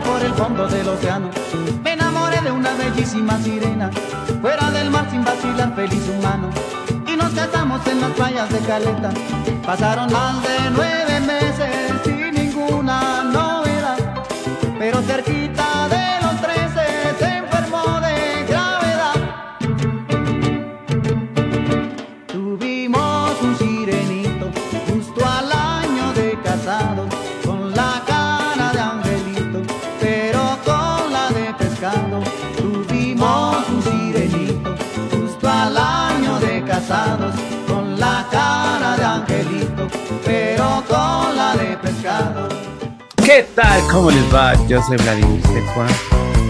por 0.00 0.22
el 0.22 0.32
fondo 0.34 0.66
del 0.68 0.88
océano. 0.88 1.30
Me 1.82 1.92
enamoré 1.92 2.40
de 2.40 2.50
una 2.50 2.72
bellísima 2.74 3.38
sirena, 3.38 3.90
fuera 4.40 4.70
del 4.70 4.90
mar 4.90 5.06
sin 5.10 5.24
vacilar, 5.24 5.74
feliz 5.74 6.08
humano. 6.08 6.50
Y 7.06 7.16
nos 7.16 7.30
casamos 7.30 7.86
en 7.86 8.00
las 8.00 8.10
playas 8.12 8.50
de 8.50 8.58
Caleta. 8.60 9.10
Pasaron 9.64 10.12
más 10.12 10.42
de 10.42 10.70
nueve 10.72 11.20
meses 11.20 11.92
sin 12.04 12.34
ninguna 12.34 13.24
novedad, 13.24 13.98
pero 14.78 15.00
cerquita 15.02 15.88
de 15.88 15.99
de 40.90 41.76
pescado. 41.76 42.48
¿Qué 43.24 43.46
tal? 43.54 43.80
¿Cómo 43.92 44.10
les 44.10 44.34
va? 44.34 44.54
Yo 44.66 44.82
soy 44.82 44.96
Vladimir 44.96 45.40
Tecuan. 45.42 45.88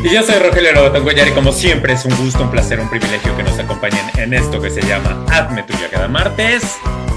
Y 0.03 0.15
yo 0.15 0.23
soy 0.23 0.37
Rogelio 0.37 0.73
Lobotongoyar 0.73 1.29
y 1.29 1.33
como 1.33 1.53
siempre 1.53 1.93
es 1.93 2.07
un 2.07 2.17
gusto, 2.17 2.45
un 2.45 2.51
placer, 2.51 2.81
un 2.81 2.89
privilegio 2.89 3.37
que 3.37 3.43
nos 3.43 3.59
acompañen 3.59 4.05
en 4.17 4.33
esto 4.33 4.59
que 4.59 4.71
se 4.71 4.81
llama 4.81 5.27
Hazme 5.29 5.63
Tuya 5.65 5.91
cada 5.91 6.09
martes 6.09 6.63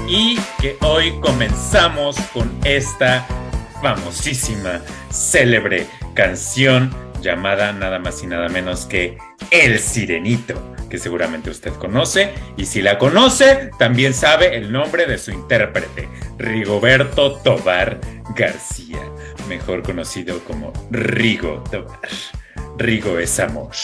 y 0.06 0.38
que 0.60 0.76
hoy 0.82 1.18
comenzamos 1.20 2.16
con 2.34 2.52
esta 2.62 3.26
famosísima, 3.80 4.82
célebre 5.10 5.86
canción 6.12 6.94
llamada 7.22 7.72
nada 7.72 7.98
más 8.00 8.22
y 8.22 8.26
nada 8.26 8.50
menos 8.50 8.84
que 8.84 9.16
El 9.50 9.78
Sirenito, 9.78 10.73
que 10.88 10.98
seguramente 10.98 11.50
usted 11.50 11.72
conoce 11.74 12.32
y 12.56 12.66
si 12.66 12.82
la 12.82 12.98
conoce 12.98 13.70
también 13.78 14.14
sabe 14.14 14.56
el 14.56 14.72
nombre 14.72 15.06
de 15.06 15.18
su 15.18 15.30
intérprete, 15.30 16.08
Rigoberto 16.38 17.36
Tobar 17.36 18.00
García, 18.36 19.00
mejor 19.48 19.82
conocido 19.82 20.38
como 20.44 20.72
Rigo 20.90 21.62
Tobar. 21.70 22.08
Rigo 22.78 23.18
es 23.18 23.38
amor. 23.40 23.72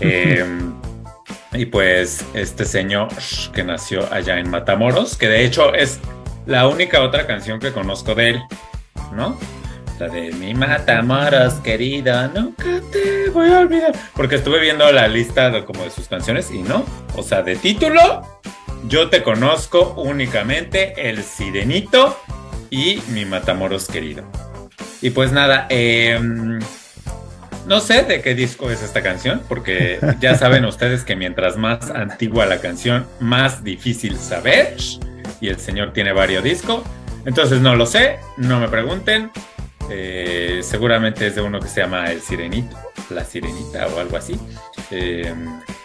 Eh, 0.00 0.44
y 1.52 1.66
pues 1.66 2.24
este 2.34 2.64
señor 2.64 3.08
que 3.54 3.62
nació 3.62 4.12
allá 4.12 4.38
en 4.38 4.50
Matamoros, 4.50 5.16
que 5.16 5.28
de 5.28 5.44
hecho 5.44 5.72
es 5.72 6.00
la 6.46 6.66
única 6.66 7.02
otra 7.02 7.26
canción 7.26 7.60
que 7.60 7.72
conozco 7.72 8.14
de 8.14 8.30
él, 8.30 8.42
¿no? 9.14 9.38
La 9.98 10.08
de 10.08 10.32
mi 10.32 10.54
Matamoros, 10.54 11.54
querida, 11.54 12.30
nunca 12.32 12.64
te 12.92 13.30
voy 13.30 13.50
a 13.50 13.60
olvidar. 13.60 13.92
Porque 14.14 14.36
estuve 14.36 14.60
viendo 14.60 14.90
la 14.92 15.08
lista 15.08 15.50
de, 15.50 15.64
como 15.64 15.82
de 15.82 15.90
sus 15.90 16.06
canciones 16.06 16.52
y 16.52 16.58
no. 16.58 16.84
O 17.16 17.22
sea, 17.24 17.42
de 17.42 17.56
título, 17.56 18.22
yo 18.86 19.10
te 19.10 19.24
conozco 19.24 19.94
únicamente 19.96 21.08
El 21.10 21.24
Sirenito 21.24 22.16
y 22.70 23.02
mi 23.08 23.24
Matamoros, 23.24 23.88
querido. 23.88 24.22
Y 25.02 25.10
pues 25.10 25.32
nada, 25.32 25.66
eh, 25.68 26.20
no 27.66 27.80
sé 27.80 28.04
de 28.04 28.22
qué 28.22 28.36
disco 28.36 28.70
es 28.70 28.82
esta 28.82 29.02
canción, 29.02 29.42
porque 29.48 29.98
ya 30.20 30.36
saben 30.36 30.64
ustedes 30.64 31.02
que 31.02 31.16
mientras 31.16 31.56
más 31.56 31.90
antigua 31.90 32.46
la 32.46 32.60
canción, 32.60 33.04
más 33.18 33.64
difícil 33.64 34.16
saber. 34.16 34.76
Y 35.40 35.48
el 35.48 35.58
señor 35.58 35.92
tiene 35.92 36.12
varios 36.12 36.44
discos. 36.44 36.82
Entonces 37.24 37.60
no 37.60 37.74
lo 37.74 37.84
sé, 37.84 38.20
no 38.36 38.60
me 38.60 38.68
pregunten. 38.68 39.32
Eh, 39.90 40.60
seguramente 40.62 41.26
es 41.26 41.34
de 41.34 41.40
uno 41.40 41.60
que 41.60 41.68
se 41.68 41.80
llama 41.80 42.10
El 42.10 42.20
Sirenito, 42.20 42.76
La 43.10 43.24
Sirenita 43.24 43.86
o 43.88 43.98
algo 43.98 44.16
así. 44.16 44.38
Eh, 44.90 45.34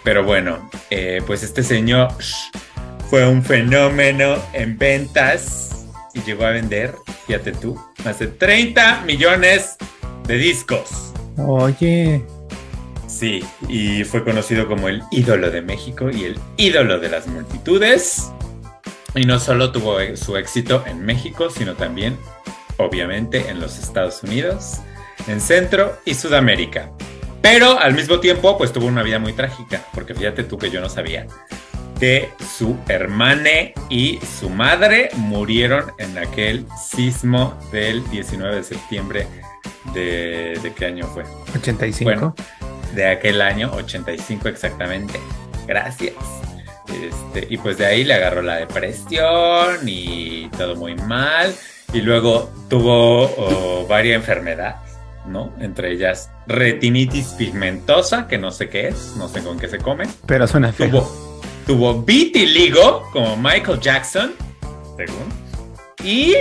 pero 0.03 0.23
bueno, 0.23 0.69
eh, 0.89 1.21
pues 1.25 1.43
este 1.43 1.63
señor 1.63 2.09
fue 3.09 3.27
un 3.27 3.43
fenómeno 3.43 4.35
en 4.53 4.77
ventas 4.77 5.85
y 6.13 6.21
llegó 6.21 6.45
a 6.45 6.51
vender, 6.51 6.95
fíjate 7.27 7.53
tú, 7.53 7.79
más 8.03 8.19
de 8.19 8.27
30 8.27 9.01
millones 9.01 9.77
de 10.27 10.37
discos. 10.37 11.13
Oye, 11.37 12.23
Sí, 13.13 13.43
y 13.69 14.03
fue 14.05 14.23
conocido 14.23 14.67
como 14.67 14.89
el 14.89 15.03
ídolo 15.11 15.51
de 15.51 15.61
México 15.61 16.09
y 16.09 16.23
el 16.23 16.39
ídolo 16.57 16.99
de 16.99 17.09
las 17.09 17.27
multitudes. 17.27 18.31
Y 19.13 19.25
no 19.25 19.39
solo 19.39 19.71
tuvo 19.71 19.97
su 20.15 20.35
éxito 20.35 20.83
en 20.87 21.05
México, 21.05 21.51
sino 21.51 21.75
también, 21.75 22.17
obviamente, 22.85 23.49
en 23.49 23.59
los 23.59 23.79
Estados 23.79 24.23
Unidos, 24.23 24.79
en 25.27 25.41
Centro 25.41 25.97
y 26.05 26.13
Sudamérica. 26.13 26.91
Pero 27.41 27.77
al 27.79 27.93
mismo 27.93 28.19
tiempo, 28.19 28.57
pues 28.57 28.71
tuvo 28.71 28.87
una 28.87 29.03
vida 29.03 29.19
muy 29.19 29.33
trágica, 29.33 29.85
porque 29.93 30.13
fíjate 30.13 30.43
tú 30.43 30.57
que 30.57 30.69
yo 30.69 30.79
no 30.81 30.89
sabía 30.89 31.27
que 31.99 32.29
su 32.57 32.77
hermana 32.89 33.71
y 33.89 34.19
su 34.39 34.49
madre 34.49 35.09
murieron 35.15 35.91
en 35.99 36.17
aquel 36.17 36.65
sismo 36.77 37.57
del 37.71 38.03
19 38.09 38.57
de 38.57 38.63
septiembre 38.63 39.27
de, 39.93 40.59
¿de 40.61 40.73
qué 40.73 40.85
año 40.85 41.07
fue? 41.07 41.23
85. 41.55 42.03
Bueno, 42.03 42.35
de 42.93 43.07
aquel 43.07 43.41
año, 43.41 43.71
85 43.73 44.49
exactamente. 44.49 45.19
Gracias. 45.65 46.15
Este, 46.87 47.47
y 47.49 47.57
pues 47.57 47.77
de 47.77 47.85
ahí 47.85 48.03
le 48.03 48.13
agarró 48.13 48.41
la 48.41 48.57
depresión 48.57 49.79
y 49.87 50.49
todo 50.57 50.75
muy 50.75 50.95
mal. 50.95 51.55
Y 51.93 52.01
luego 52.01 52.51
tuvo 52.69 53.23
oh, 53.37 53.85
varias 53.87 54.15
enfermedades, 54.15 54.97
¿no? 55.27 55.53
Entre 55.59 55.91
ellas 55.91 56.31
retinitis 56.47 57.27
pigmentosa, 57.37 58.27
que 58.27 58.37
no 58.39 58.49
sé 58.51 58.67
qué 58.69 58.87
es, 58.87 59.13
no 59.15 59.27
sé 59.27 59.43
con 59.43 59.59
qué 59.59 59.67
se 59.67 59.77
come. 59.77 60.05
Pero 60.25 60.47
suena 60.47 60.73
feo. 60.73 60.89
Tuvo, 60.89 61.41
tuvo 61.67 62.01
vitiligo, 62.01 63.03
como 63.11 63.37
Michael 63.37 63.79
Jackson, 63.79 64.33
según. 64.97 65.29
Y 66.03 66.33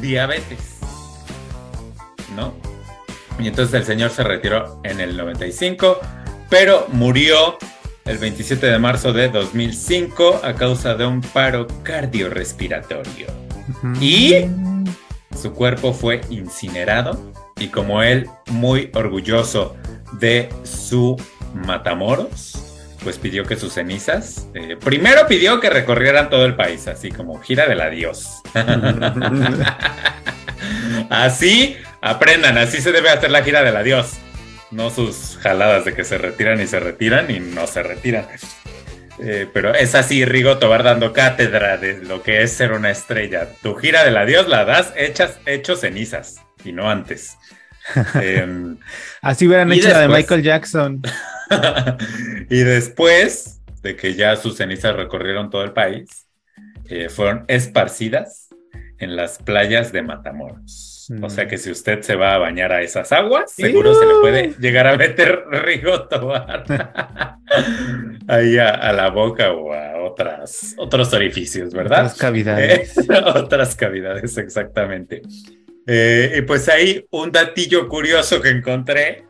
diabetes, 0.00 0.80
¿no? 2.34 2.52
Y 3.38 3.48
entonces 3.48 3.74
el 3.74 3.84
señor 3.84 4.10
se 4.10 4.24
retiró 4.24 4.80
en 4.82 5.00
el 5.00 5.16
95, 5.16 6.00
pero 6.48 6.86
murió 6.90 7.56
el 8.04 8.18
27 8.18 8.66
de 8.66 8.78
marzo 8.78 9.12
de 9.12 9.28
2005 9.28 10.40
a 10.42 10.54
causa 10.54 10.94
de 10.94 11.06
un 11.06 11.20
paro 11.20 11.68
cardiorrespiratorio. 11.84 13.49
Y 14.00 14.46
su 15.40 15.52
cuerpo 15.52 15.92
fue 15.92 16.20
incinerado 16.30 17.32
y 17.58 17.68
como 17.68 18.02
él 18.02 18.28
muy 18.48 18.90
orgulloso 18.94 19.76
de 20.12 20.48
su 20.64 21.16
Matamoros, 21.54 22.86
pues 23.02 23.18
pidió 23.18 23.44
que 23.44 23.56
sus 23.56 23.72
cenizas, 23.72 24.46
eh, 24.54 24.76
primero 24.78 25.26
pidió 25.26 25.60
que 25.60 25.70
recorrieran 25.70 26.30
todo 26.30 26.44
el 26.44 26.54
país, 26.54 26.86
así 26.86 27.10
como 27.10 27.40
gira 27.40 27.66
del 27.66 27.80
adiós. 27.80 28.42
así 31.10 31.76
aprendan, 32.00 32.58
así 32.58 32.80
se 32.80 32.92
debe 32.92 33.10
hacer 33.10 33.30
la 33.30 33.42
gira 33.42 33.62
del 33.62 33.76
adiós. 33.76 34.12
No 34.70 34.90
sus 34.90 35.38
jaladas 35.42 35.84
de 35.84 35.94
que 35.94 36.04
se 36.04 36.18
retiran 36.18 36.60
y 36.60 36.66
se 36.66 36.78
retiran 36.78 37.30
y 37.30 37.40
no 37.40 37.66
se 37.66 37.82
retiran. 37.82 38.26
Eh, 39.22 39.46
pero 39.52 39.74
es 39.74 39.94
así, 39.94 40.24
Rigo 40.24 40.58
Tobar 40.58 40.82
dando 40.82 41.12
cátedra 41.12 41.76
de 41.76 41.98
lo 42.04 42.22
que 42.22 42.42
es 42.42 42.52
ser 42.52 42.72
una 42.72 42.90
estrella. 42.90 43.48
Tu 43.62 43.74
gira 43.74 44.04
del 44.04 44.16
adiós 44.16 44.48
la 44.48 44.64
das 44.64 44.92
hechas, 44.96 45.38
hecho 45.46 45.76
cenizas 45.76 46.36
y 46.64 46.72
no 46.72 46.90
antes. 46.90 47.36
Em, 48.14 48.76
Así 49.22 49.46
hubieran 49.46 49.72
hecho 49.72 49.88
la 49.88 50.00
de 50.00 50.08
después- 50.08 50.18
Michael 50.24 50.42
Jackson. 50.42 51.02
y 52.50 52.58
después 52.60 53.60
de 53.82 53.96
que 53.96 54.14
ya 54.14 54.36
sus 54.36 54.56
cenizas 54.56 54.94
recorrieron 54.94 55.50
todo 55.50 55.64
el 55.64 55.72
país, 55.72 56.26
eh, 56.88 57.08
fueron 57.08 57.44
esparcidas 57.48 58.48
en 58.98 59.16
las 59.16 59.38
playas 59.38 59.92
de 59.92 60.02
Matamoros. 60.02 60.89
Mm. 61.10 61.24
O 61.24 61.28
sea 61.28 61.48
que 61.48 61.58
si 61.58 61.72
usted 61.72 62.02
se 62.02 62.14
va 62.14 62.36
a 62.36 62.38
bañar 62.38 62.72
a 62.72 62.82
esas 62.82 63.10
aguas, 63.10 63.50
seguro 63.50 63.94
se 63.94 64.06
le 64.06 64.14
puede 64.20 64.54
llegar 64.60 64.86
a 64.86 64.96
meter 64.96 65.42
Rigo 65.50 66.06
Tobar 66.06 66.64
ahí 68.28 68.58
a, 68.58 68.68
a 68.68 68.92
la 68.92 69.10
boca 69.10 69.50
o 69.50 69.72
a 69.72 70.00
otras, 70.02 70.76
otros 70.78 71.12
orificios, 71.12 71.74
¿verdad? 71.74 72.04
Otras 72.04 72.16
cavidades. 72.16 72.96
Eh, 72.96 73.08
otras 73.34 73.74
cavidades, 73.74 74.38
exactamente. 74.38 75.22
Eh, 75.84 76.34
y 76.38 76.42
pues 76.42 76.68
ahí 76.68 77.04
un 77.10 77.32
datillo 77.32 77.88
curioso 77.88 78.40
que 78.40 78.50
encontré 78.50 79.24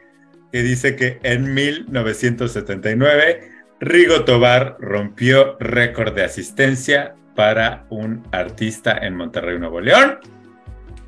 que 0.53 0.63
dice 0.63 0.97
que 0.97 1.19
en 1.23 1.55
1979 1.55 3.49
Rigo 3.81 4.27
Tobar 4.27 4.77
rompió 4.81 5.57
récord 5.59 6.13
de 6.13 6.25
asistencia 6.25 7.15
para 7.35 7.87
un 7.89 8.29
artista 8.33 8.99
en 9.01 9.17
Monterrey, 9.17 9.59
Nuevo 9.59 9.81
León, 9.81 10.19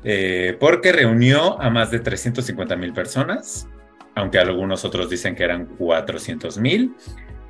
eh, 0.03 0.57
porque 0.59 0.91
reunió 0.91 1.61
a 1.61 1.69
más 1.69 1.91
de 1.91 1.99
350 1.99 2.75
mil 2.75 2.93
personas, 2.93 3.67
aunque 4.15 4.39
algunos 4.39 4.85
otros 4.85 5.09
dicen 5.09 5.35
que 5.35 5.43
eran 5.43 5.65
400 5.65 6.57
mil, 6.57 6.95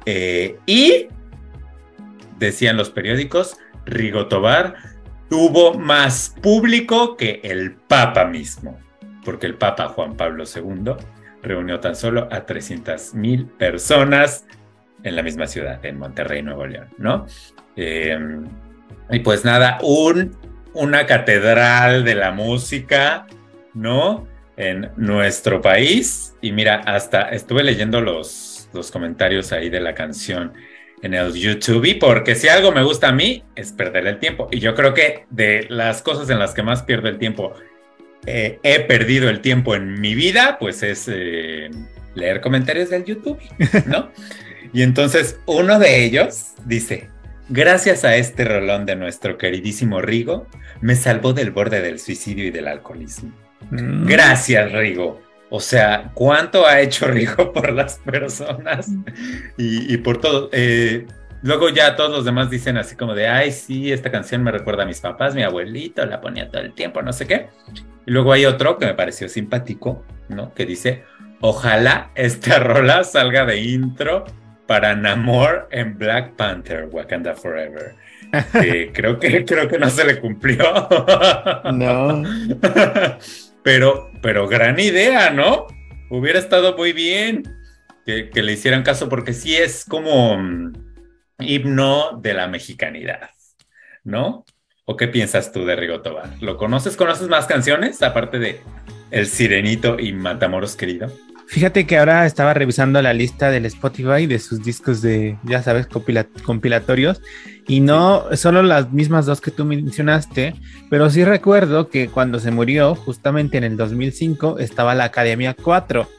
eh, 0.05 0.57
y 0.65 1.07
decían 2.37 2.77
los 2.77 2.89
periódicos, 2.89 3.57
Rigo 3.85 4.27
Tobar 4.27 4.75
tuvo 5.29 5.73
más 5.73 6.35
público 6.41 7.17
que 7.17 7.41
el 7.43 7.73
Papa 7.75 8.25
mismo. 8.25 8.79
porque 9.25 9.47
el 9.47 9.55
Papa 9.55 9.87
Juan 9.87 10.17
Pablo 10.17 10.43
II 10.43 10.95
reunió 11.41 11.79
tan 11.79 11.95
solo 11.95 12.27
a 12.29 12.45
300 12.45 13.13
mil 13.13 13.45
personas 13.45 14.45
en 15.03 15.15
la 15.15 15.23
misma 15.23 15.47
ciudad, 15.47 15.83
en 15.85 15.97
Monterrey, 15.97 16.41
Nuevo 16.41 16.67
León, 16.67 16.89
¿no? 16.97 17.25
Eh, 17.77 18.17
y 19.09 19.19
pues 19.19 19.45
nada, 19.45 19.77
un, 19.81 20.35
una 20.73 21.05
catedral 21.05 22.03
de 22.03 22.15
la 22.15 22.31
música, 22.31 23.27
¿no? 23.73 24.27
En 24.57 24.91
nuestro 24.97 25.61
país. 25.61 26.35
Y 26.41 26.51
mira, 26.51 26.75
hasta 26.85 27.29
estuve 27.29 27.63
leyendo 27.63 28.01
los, 28.01 28.69
los 28.73 28.91
comentarios 28.91 29.51
ahí 29.51 29.69
de 29.69 29.79
la 29.79 29.93
canción 29.93 30.53
en 31.01 31.13
el 31.13 31.33
YouTube, 31.33 31.99
porque 31.99 32.33
si 32.33 32.47
algo 32.47 32.71
me 32.71 32.81
gusta 32.81 33.09
a 33.09 33.11
mí 33.11 33.43
es 33.55 33.73
perder 33.73 34.07
el 34.07 34.19
tiempo. 34.19 34.47
Y 34.51 34.59
yo 34.59 34.73
creo 34.73 34.93
que 34.93 35.25
de 35.29 35.67
las 35.69 36.01
cosas 36.01 36.29
en 36.29 36.39
las 36.39 36.53
que 36.53 36.63
más 36.63 36.83
pierdo 36.83 37.09
el 37.09 37.17
tiempo, 37.17 37.53
eh, 38.25 38.59
he 38.63 38.79
perdido 38.79 39.29
el 39.29 39.41
tiempo 39.41 39.75
en 39.75 39.99
mi 39.99 40.15
vida, 40.15 40.57
pues 40.59 40.81
es 40.81 41.09
eh, 41.11 41.69
leer 42.15 42.39
comentarios 42.39 42.89
del 42.89 43.03
YouTube, 43.03 43.37
¿no? 43.85 44.11
y 44.73 44.81
entonces 44.81 45.39
uno 45.45 45.77
de 45.77 46.05
ellos 46.05 46.53
dice, 46.65 47.09
gracias 47.49 48.03
a 48.03 48.15
este 48.15 48.45
rolón 48.45 48.85
de 48.85 48.95
nuestro 48.95 49.37
queridísimo 49.37 50.01
Rigo, 50.01 50.47
me 50.81 50.95
salvó 50.95 51.33
del 51.33 51.51
borde 51.51 51.81
del 51.81 51.99
suicidio 51.99 52.45
y 52.45 52.51
del 52.51 52.67
alcoholismo. 52.67 53.31
Mm. 53.71 54.05
Gracias, 54.05 54.71
Rigo. 54.71 55.21
O 55.49 55.59
sea, 55.59 56.11
¿cuánto 56.13 56.65
ha 56.65 56.81
hecho 56.81 57.07
Rigo 57.07 57.53
por 57.53 57.71
las 57.71 57.99
personas 57.99 58.89
y, 59.57 59.95
por 59.97 60.19
todo? 60.19 60.49
Eh, 60.51 61.05
luego 61.43 61.69
ya 61.69 61.95
todos 61.95 62.09
los 62.09 62.25
demás 62.25 62.49
dicen 62.49 62.77
así 62.77 62.95
como 62.95 63.13
de, 63.13 63.27
ay, 63.27 63.51
sí, 63.51 63.91
esta 63.91 64.11
canción 64.11 64.41
me 64.43 64.51
recuerda 64.51 64.83
a 64.83 64.87
mis 64.87 64.99
papás, 64.99 65.35
mi 65.35 65.43
abuelito 65.43 66.05
la 66.05 66.21
ponía 66.21 66.49
todo 66.49 66.61
el 66.61 66.73
tiempo, 66.73 67.01
no 67.01 67.13
sé 67.13 67.27
qué. 67.27 67.49
Y 68.05 68.11
luego 68.11 68.33
hay 68.33 68.45
otro 68.45 68.77
que 68.77 68.87
me 68.87 68.95
pareció 68.95 69.29
simpático, 69.29 70.03
¿no? 70.27 70.53
Que 70.53 70.65
dice, 70.65 71.03
ojalá 71.39 72.11
esta 72.15 72.57
rola 72.63 73.03
salga 73.03 73.45
de 73.45 73.61
intro 73.61 74.25
para 74.67 74.95
Namor 74.95 75.67
en 75.71 75.97
Black 75.97 76.35
Panther, 76.35 76.87
Wakanda 76.91 77.35
Forever. 77.35 77.95
creo 78.93 79.19
que 79.19 79.45
creo 79.45 79.67
que 79.67 79.77
no 79.77 79.89
se 79.89 80.05
le 80.05 80.19
cumplió. 80.19 80.63
No. 81.71 82.23
Pero, 83.63 84.11
pero 84.21 84.49
gran 84.49 84.77
idea, 84.77 85.29
¿no? 85.29 85.67
Hubiera 86.09 86.37
estado 86.37 86.75
muy 86.75 86.91
bien 86.91 87.43
que, 88.05 88.29
le 88.33 88.51
hicieran 88.51 88.83
caso 88.83 89.07
porque 89.07 89.31
sí 89.31 89.55
es 89.55 89.85
como 89.85 90.37
mm, 90.37 90.73
himno 91.39 92.19
de 92.21 92.33
la 92.33 92.47
mexicanidad, 92.47 93.29
¿no? 94.03 94.43
¿O 94.85 94.97
qué 94.97 95.07
piensas 95.07 95.53
tú 95.53 95.65
de 95.65 95.77
Rigo 95.77 96.01
Tobar? 96.01 96.29
¿Lo 96.41 96.57
conoces? 96.57 96.97
¿Conoces 96.97 97.29
más 97.29 97.45
canciones 97.45 98.03
aparte 98.03 98.37
de 98.37 98.59
El 99.11 99.27
Sirenito 99.27 99.97
y 99.97 100.11
Matamoros 100.11 100.75
Querido? 100.75 101.09
Fíjate 101.53 101.85
que 101.85 101.99
ahora 101.99 102.25
estaba 102.25 102.55
revisando 102.55 102.99
la 103.03 103.13
lista 103.13 103.51
del 103.51 103.67
Spotify 103.67 104.25
de 104.25 104.39
sus 104.39 104.63
discos 104.63 105.03
de, 105.03 105.37
ya 105.43 105.61
sabes, 105.61 105.85
compilatorios 106.43 107.21
y 107.67 107.79
no 107.79 108.25
solo 108.35 108.63
las 108.63 108.91
mismas 108.91 109.27
dos 109.27 109.39
que 109.39 109.51
tú 109.51 109.63
mencionaste, 109.63 110.55
pero 110.89 111.11
sí 111.11 111.23
recuerdo 111.23 111.89
que 111.89 112.07
cuando 112.07 112.39
se 112.39 112.49
murió, 112.49 112.95
justamente 112.95 113.59
en 113.59 113.65
el 113.65 113.77
2005, 113.77 114.57
estaba 114.57 114.95
la 114.95 115.03
Academia 115.03 115.53
4, 115.53 116.09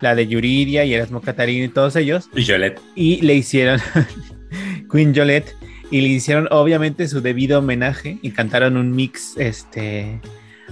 la 0.00 0.14
de 0.14 0.26
Yuridia 0.26 0.84
y 0.84 0.92
Erasmo 0.92 1.22
Catarino 1.22 1.64
y 1.64 1.68
todos 1.68 1.96
ellos. 1.96 2.28
Y 2.36 2.44
Jolette. 2.44 2.78
Y 2.94 3.22
le 3.22 3.32
hicieron, 3.32 3.80
Queen 4.92 5.14
Jolette, 5.16 5.56
y 5.90 6.02
le 6.02 6.08
hicieron 6.08 6.48
obviamente 6.50 7.08
su 7.08 7.22
debido 7.22 7.60
homenaje 7.60 8.18
y 8.20 8.30
cantaron 8.30 8.76
un 8.76 8.94
mix, 8.94 9.38
este, 9.38 10.20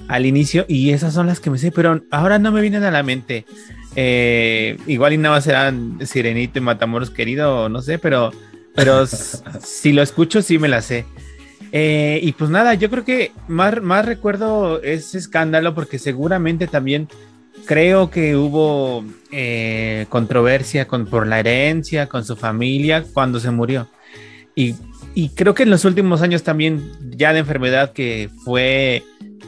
al 0.09 0.27
inicio, 0.27 0.67
y 0.69 0.91
esas 0.91 1.15
son 1.15 1.27
las 1.27 1.41
que 1.41 1.49
me 1.49 1.57
sé, 1.57 1.73
pero 1.73 2.03
ahora 2.11 2.39
no 2.39 2.53
me 2.53 2.61
vienen 2.61 2.85
a 2.85 2.91
la 2.91 3.03
mente. 3.03 3.47
Eh, 3.97 4.77
igual 4.87 5.13
y 5.13 5.19
nada 5.19 5.37
más 5.37 5.45
serán 5.45 5.99
Sirenito 6.05 6.59
y 6.59 6.63
Matamoros 6.63 7.11
querido, 7.11 7.69
no 7.69 7.81
sé, 7.81 7.99
pero, 7.99 8.33
pero 8.75 9.07
si 9.63 9.93
lo 9.93 10.03
escucho 10.03 10.43
sí 10.43 10.59
me 10.59 10.69
la 10.69 10.83
sé. 10.83 11.07
Eh, 11.73 12.21
y 12.23 12.33
pues 12.33 12.51
nada, 12.51 12.75
yo 12.75 12.89
creo 12.89 13.05
que 13.05 13.33
más, 13.49 13.83
más 13.83 14.07
recuerdo 14.07 14.81
ese 14.83 15.19
escándalo 15.19 15.75
porque 15.75 15.99
seguramente 15.99 16.69
también 16.69 17.09
creo 17.67 18.11
que 18.11 18.37
hubo 18.37 19.05
eh, 19.33 20.07
controversia 20.09 20.87
con, 20.87 21.07
por 21.07 21.27
la 21.27 21.41
herencia, 21.41 22.09
con 22.09 22.25
su 22.25 22.37
familia 22.37 23.05
cuando 23.13 23.41
se 23.41 23.51
murió. 23.51 23.89
Y, 24.55 24.77
y 25.15 25.31
creo 25.31 25.55
que 25.55 25.65
en 25.65 25.71
los 25.71 25.85
últimos 25.85 26.23
años 26.23 26.45
también 26.45 26.93
ya 27.11 27.33
de 27.33 27.41
enfermedad 27.41 27.93
que 27.93 28.31
fue 28.45 29.03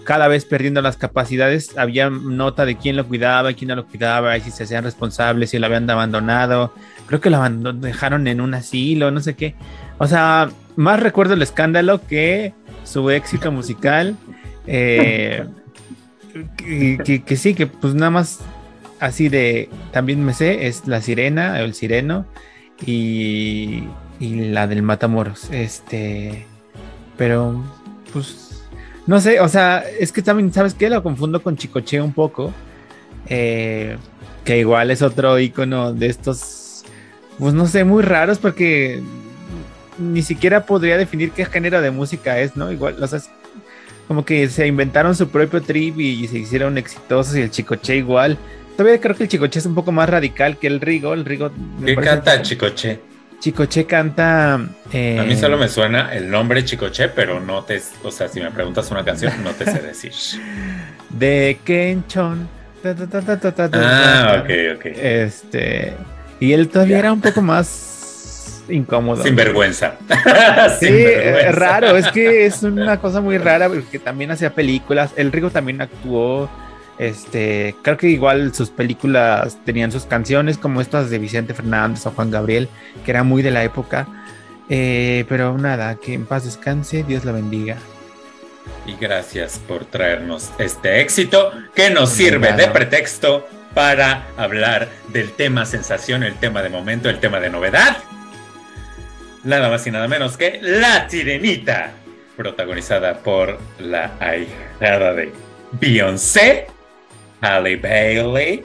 cada 0.06 0.28
vez 0.28 0.44
perdiendo 0.44 0.80
las 0.80 0.96
capacidades, 0.96 1.76
había 1.76 2.08
nota 2.08 2.64
de 2.64 2.76
quién 2.76 2.96
lo 2.96 3.06
cuidaba, 3.06 3.52
quién 3.52 3.68
no 3.68 3.74
lo 3.74 3.86
cuidaba, 3.86 4.36
y 4.38 4.40
si 4.40 4.52
se 4.52 4.62
hacían 4.62 4.84
responsables, 4.84 5.50
si 5.50 5.58
lo 5.58 5.66
habían 5.66 5.90
abandonado. 5.90 6.72
Creo 7.06 7.20
que 7.20 7.28
lo 7.28 7.42
dejaron 7.74 8.28
en 8.28 8.40
un 8.40 8.54
asilo, 8.54 9.10
no 9.10 9.20
sé 9.20 9.34
qué. 9.34 9.56
O 9.98 10.06
sea, 10.06 10.48
más 10.76 11.00
recuerdo 11.00 11.34
el 11.34 11.42
escándalo 11.42 12.06
que 12.06 12.54
su 12.84 13.10
éxito 13.10 13.52
musical. 13.52 14.16
Eh, 14.68 15.46
que, 16.56 17.36
sí, 17.36 17.54
que 17.54 17.68
pues 17.68 17.94
nada 17.94 18.10
más 18.10 18.40
así 18.98 19.28
de, 19.28 19.68
también 19.92 20.24
me 20.24 20.34
sé, 20.34 20.66
es 20.66 20.88
La 20.88 21.00
Sirena, 21.00 21.60
El 21.60 21.72
Sireno 21.72 22.26
y, 22.84 23.84
y 24.18 24.50
la 24.50 24.66
del 24.66 24.82
Matamoros. 24.82 25.48
Este, 25.52 26.46
pero 27.16 27.62
pues 28.12 28.45
no 29.06 29.20
sé, 29.20 29.40
o 29.40 29.48
sea, 29.48 29.84
es 30.00 30.10
que 30.12 30.22
también, 30.22 30.52
¿sabes 30.52 30.74
qué? 30.74 30.90
Lo 30.90 31.02
confundo 31.02 31.42
con 31.42 31.56
Chicoche 31.56 32.00
un 32.00 32.12
poco. 32.12 32.52
Eh, 33.28 33.96
que 34.44 34.58
igual 34.58 34.90
es 34.90 35.02
otro 35.02 35.38
icono 35.38 35.92
de 35.92 36.06
estos, 36.06 36.84
pues 37.38 37.52
no 37.52 37.66
sé, 37.66 37.84
muy 37.84 38.02
raros 38.02 38.38
porque 38.38 39.02
ni 39.98 40.22
siquiera 40.22 40.64
podría 40.64 40.96
definir 40.96 41.32
qué 41.32 41.44
género 41.44 41.80
de 41.80 41.90
música 41.90 42.38
es, 42.38 42.56
¿no? 42.56 42.70
Igual, 42.70 43.02
o 43.02 43.06
sea, 43.06 43.20
como 44.06 44.24
que 44.24 44.48
se 44.48 44.66
inventaron 44.66 45.16
su 45.16 45.28
propio 45.28 45.60
trip 45.60 45.98
y, 45.98 46.28
se 46.28 46.38
hicieron 46.38 46.78
exitosos 46.78 47.36
y 47.36 47.40
el 47.40 47.50
Chicoche 47.50 47.96
igual. 47.96 48.38
Todavía 48.76 49.00
creo 49.00 49.16
que 49.16 49.24
el 49.24 49.28
Chicoche 49.28 49.58
es 49.58 49.66
un 49.66 49.74
poco 49.74 49.90
más 49.90 50.08
radical 50.08 50.58
que 50.58 50.68
el 50.68 50.80
Rigo. 50.80 51.12
El 51.14 51.24
Rigo. 51.24 51.50
¿Qué 51.84 51.96
canta 51.96 52.34
el 52.34 52.42
Chicoche? 52.42 53.00
Chicoche 53.38 53.86
canta. 53.86 54.60
Eh, 54.92 55.18
a 55.18 55.24
mí 55.24 55.36
solo 55.36 55.58
me 55.58 55.68
suena 55.68 56.14
el 56.14 56.30
nombre 56.30 56.64
Chicoche, 56.64 57.08
pero 57.08 57.40
no 57.40 57.62
te. 57.62 57.80
O 58.02 58.10
sea, 58.10 58.28
si 58.28 58.40
me 58.40 58.50
preguntas 58.50 58.90
una 58.90 59.04
canción, 59.04 59.32
no 59.44 59.50
te 59.50 59.64
sé 59.64 59.80
decir. 59.80 60.12
de 61.10 61.58
Kenchon. 61.64 62.48
ah, 63.72 64.42
ok, 64.42 64.50
ok. 64.76 64.86
Este. 64.86 65.94
Y 66.40 66.52
él 66.52 66.68
todavía 66.68 66.98
era 66.98 67.12
un 67.12 67.20
poco 67.20 67.42
más 67.42 68.62
incómodo. 68.68 69.22
Sin 69.22 69.36
vergüenza. 69.36 69.94
sí, 70.80 70.88
es 70.88 71.54
raro. 71.54 71.96
Es 71.96 72.08
que 72.08 72.46
es 72.46 72.62
una 72.62 73.00
cosa 73.00 73.20
muy 73.20 73.38
rara 73.38 73.68
porque 73.68 73.98
también 73.98 74.30
hacía 74.30 74.50
películas. 74.54 75.12
El 75.16 75.32
Rigo 75.32 75.50
también 75.50 75.80
actuó 75.80 76.50
este, 76.98 77.74
creo 77.82 77.96
que 77.96 78.08
igual 78.08 78.54
sus 78.54 78.70
películas 78.70 79.58
tenían 79.64 79.92
sus 79.92 80.04
canciones 80.04 80.58
como 80.58 80.80
estas 80.80 81.10
de 81.10 81.18
Vicente 81.18 81.54
Fernández 81.54 82.06
o 82.06 82.10
Juan 82.10 82.30
Gabriel, 82.30 82.68
que 83.04 83.10
era 83.10 83.22
muy 83.22 83.42
de 83.42 83.50
la 83.50 83.64
época. 83.64 84.06
Eh, 84.68 85.24
pero 85.28 85.56
nada, 85.58 85.96
que 85.96 86.14
en 86.14 86.26
paz 86.26 86.44
descanse, 86.44 87.02
Dios 87.02 87.24
la 87.24 87.32
bendiga. 87.32 87.76
Y 88.86 88.96
gracias 88.96 89.60
por 89.66 89.84
traernos 89.84 90.50
este 90.58 91.00
éxito 91.00 91.52
que 91.74 91.90
nos 91.90 92.10
sirve 92.10 92.52
de 92.52 92.66
pretexto 92.68 93.46
para 93.74 94.26
hablar 94.36 94.88
del 95.08 95.32
tema 95.32 95.66
sensación, 95.66 96.22
el 96.22 96.34
tema 96.36 96.62
de 96.62 96.70
momento, 96.70 97.08
el 97.08 97.20
tema 97.20 97.38
de 97.38 97.50
novedad. 97.50 97.98
Nada 99.44 99.68
más 99.68 99.86
y 99.86 99.90
nada 99.90 100.08
menos 100.08 100.36
que 100.36 100.58
La 100.62 101.08
Sirenita, 101.08 101.92
protagonizada 102.36 103.18
por 103.18 103.58
la 103.78 104.14
ahijada 104.18 105.14
de 105.14 105.32
Beyoncé 105.72 106.66
Halle 107.40 107.76
Bailey, 107.76 108.62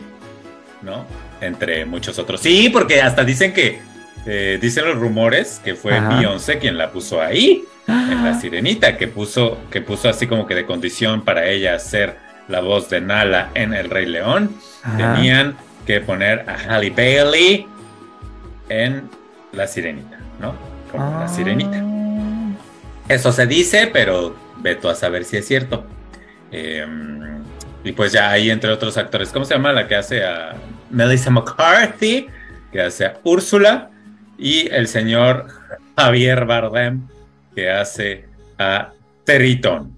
¿no? 0.81 1.05
Entre 1.39 1.85
muchos 1.85 2.17
otros. 2.19 2.41
Sí, 2.41 2.69
porque 2.69 3.01
hasta 3.01 3.23
dicen 3.23 3.53
que, 3.53 3.79
eh, 4.25 4.59
dicen 4.61 4.85
los 4.85 4.97
rumores 4.97 5.59
que 5.63 5.75
fue 5.75 5.99
Beyoncé 5.99 6.59
quien 6.59 6.77
la 6.77 6.91
puso 6.91 7.21
ahí, 7.21 7.63
en 7.87 8.23
La 8.23 8.39
Sirenita, 8.39 8.97
que 8.97 9.07
puso, 9.07 9.57
que 9.69 9.81
puso 9.81 10.07
así 10.07 10.27
como 10.27 10.45
que 10.45 10.55
de 10.55 10.65
condición 10.65 11.23
para 11.23 11.47
ella 11.47 11.77
ser 11.79 12.17
la 12.47 12.61
voz 12.61 12.89
de 12.89 13.01
Nala 13.01 13.49
en 13.53 13.73
El 13.73 13.89
Rey 13.89 14.05
León. 14.05 14.55
Tenían 14.97 15.55
que 15.85 15.99
poner 15.99 16.45
a 16.47 16.55
Halle 16.55 16.91
Bailey 16.91 17.67
en 18.69 19.09
La 19.51 19.67
Sirenita, 19.67 20.19
¿no? 20.39 20.53
Como 20.91 21.19
La 21.19 21.27
Sirenita. 21.27 21.79
Ah. 21.81 22.51
Eso 23.07 23.31
se 23.31 23.45
dice, 23.47 23.89
pero 23.91 24.35
veto 24.57 24.89
a 24.89 24.95
saber 24.95 25.25
si 25.25 25.37
es 25.37 25.47
cierto. 25.47 25.85
Eh, 26.51 26.85
y 27.83 27.91
pues 27.93 28.11
ya 28.11 28.29
ahí, 28.29 28.49
entre 28.49 28.71
otros 28.71 28.97
actores, 28.97 29.29
¿cómo 29.29 29.45
se 29.45 29.55
llama 29.55 29.73
la 29.73 29.87
que 29.87 29.95
hace 29.95 30.23
a 30.23 30.55
Melissa 30.89 31.31
McCarthy? 31.31 32.27
Que 32.71 32.81
hace 32.81 33.05
a 33.05 33.19
Úrsula. 33.23 33.89
Y 34.37 34.69
el 34.69 34.87
señor 34.87 35.47
Javier 35.97 36.45
Bardem, 36.45 37.07
que 37.55 37.69
hace 37.69 38.25
a 38.57 38.91
Territon. 39.23 39.95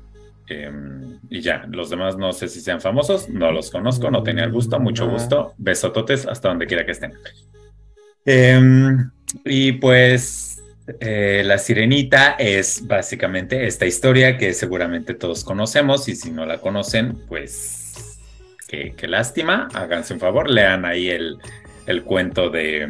Em, 0.48 1.20
y 1.30 1.42
ya, 1.42 1.66
los 1.70 1.90
demás 1.90 2.18
no 2.18 2.32
sé 2.34 2.48
si 2.48 2.62
sean 2.62 2.80
famosos, 2.80 3.30
no 3.30 3.52
los 3.52 3.72
conozco, 3.72 4.12
no 4.12 4.24
tenía 4.24 4.44
el 4.44 4.52
gusto, 4.52 4.80
mucho 4.80 5.10
gusto, 5.10 5.54
besototes 5.58 6.25
hasta 6.25 6.50
donde 6.50 6.68
quiera 6.68 6.86
que 6.86 6.92
estén. 6.92 7.13
Em, 8.25 9.10
y 9.46 9.74
pues 9.74 10.53
eh, 11.00 11.44
La 11.46 11.58
Sirenita 11.58 12.32
es 12.38 12.86
básicamente 12.88 13.68
esta 13.68 13.86
historia 13.86 14.38
que 14.38 14.54
seguramente 14.54 15.13
todos 15.13 15.44
conocemos 15.44 16.08
y 16.10 16.16
si 16.16 16.32
no 16.32 16.46
la 16.46 16.60
conocen, 16.60 17.18
pues 17.28 18.20
qué, 18.68 18.94
lástima, 19.08 19.68
háganse 19.74 20.13
un 20.13 20.20
favor, 20.20 20.50
lean 20.50 20.86
ahí 20.86 21.10
el, 21.10 21.38
el 21.86 22.04
cuento 22.04 22.50
de 22.50 22.90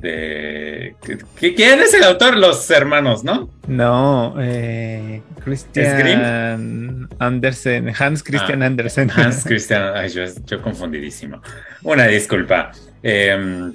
de... 0.00 0.96
¿Quién 1.38 1.80
es 1.80 1.94
el 1.94 2.04
autor? 2.04 2.36
Los 2.36 2.70
hermanos, 2.70 3.24
¿no? 3.24 3.50
No, 3.66 4.34
eh, 4.40 5.22
Christian 5.44 7.08
Andersen, 7.18 7.92
Hans 7.98 8.22
Christian 8.22 8.62
ah, 8.62 8.66
Andersen. 8.66 9.10
Hans 9.10 9.44
Christian, 9.46 9.82
ay, 9.94 10.10
yo, 10.10 10.62
confundidísimo. 10.62 11.40
Una 11.82 12.06
disculpa. 12.06 12.72
Em, 13.02 13.74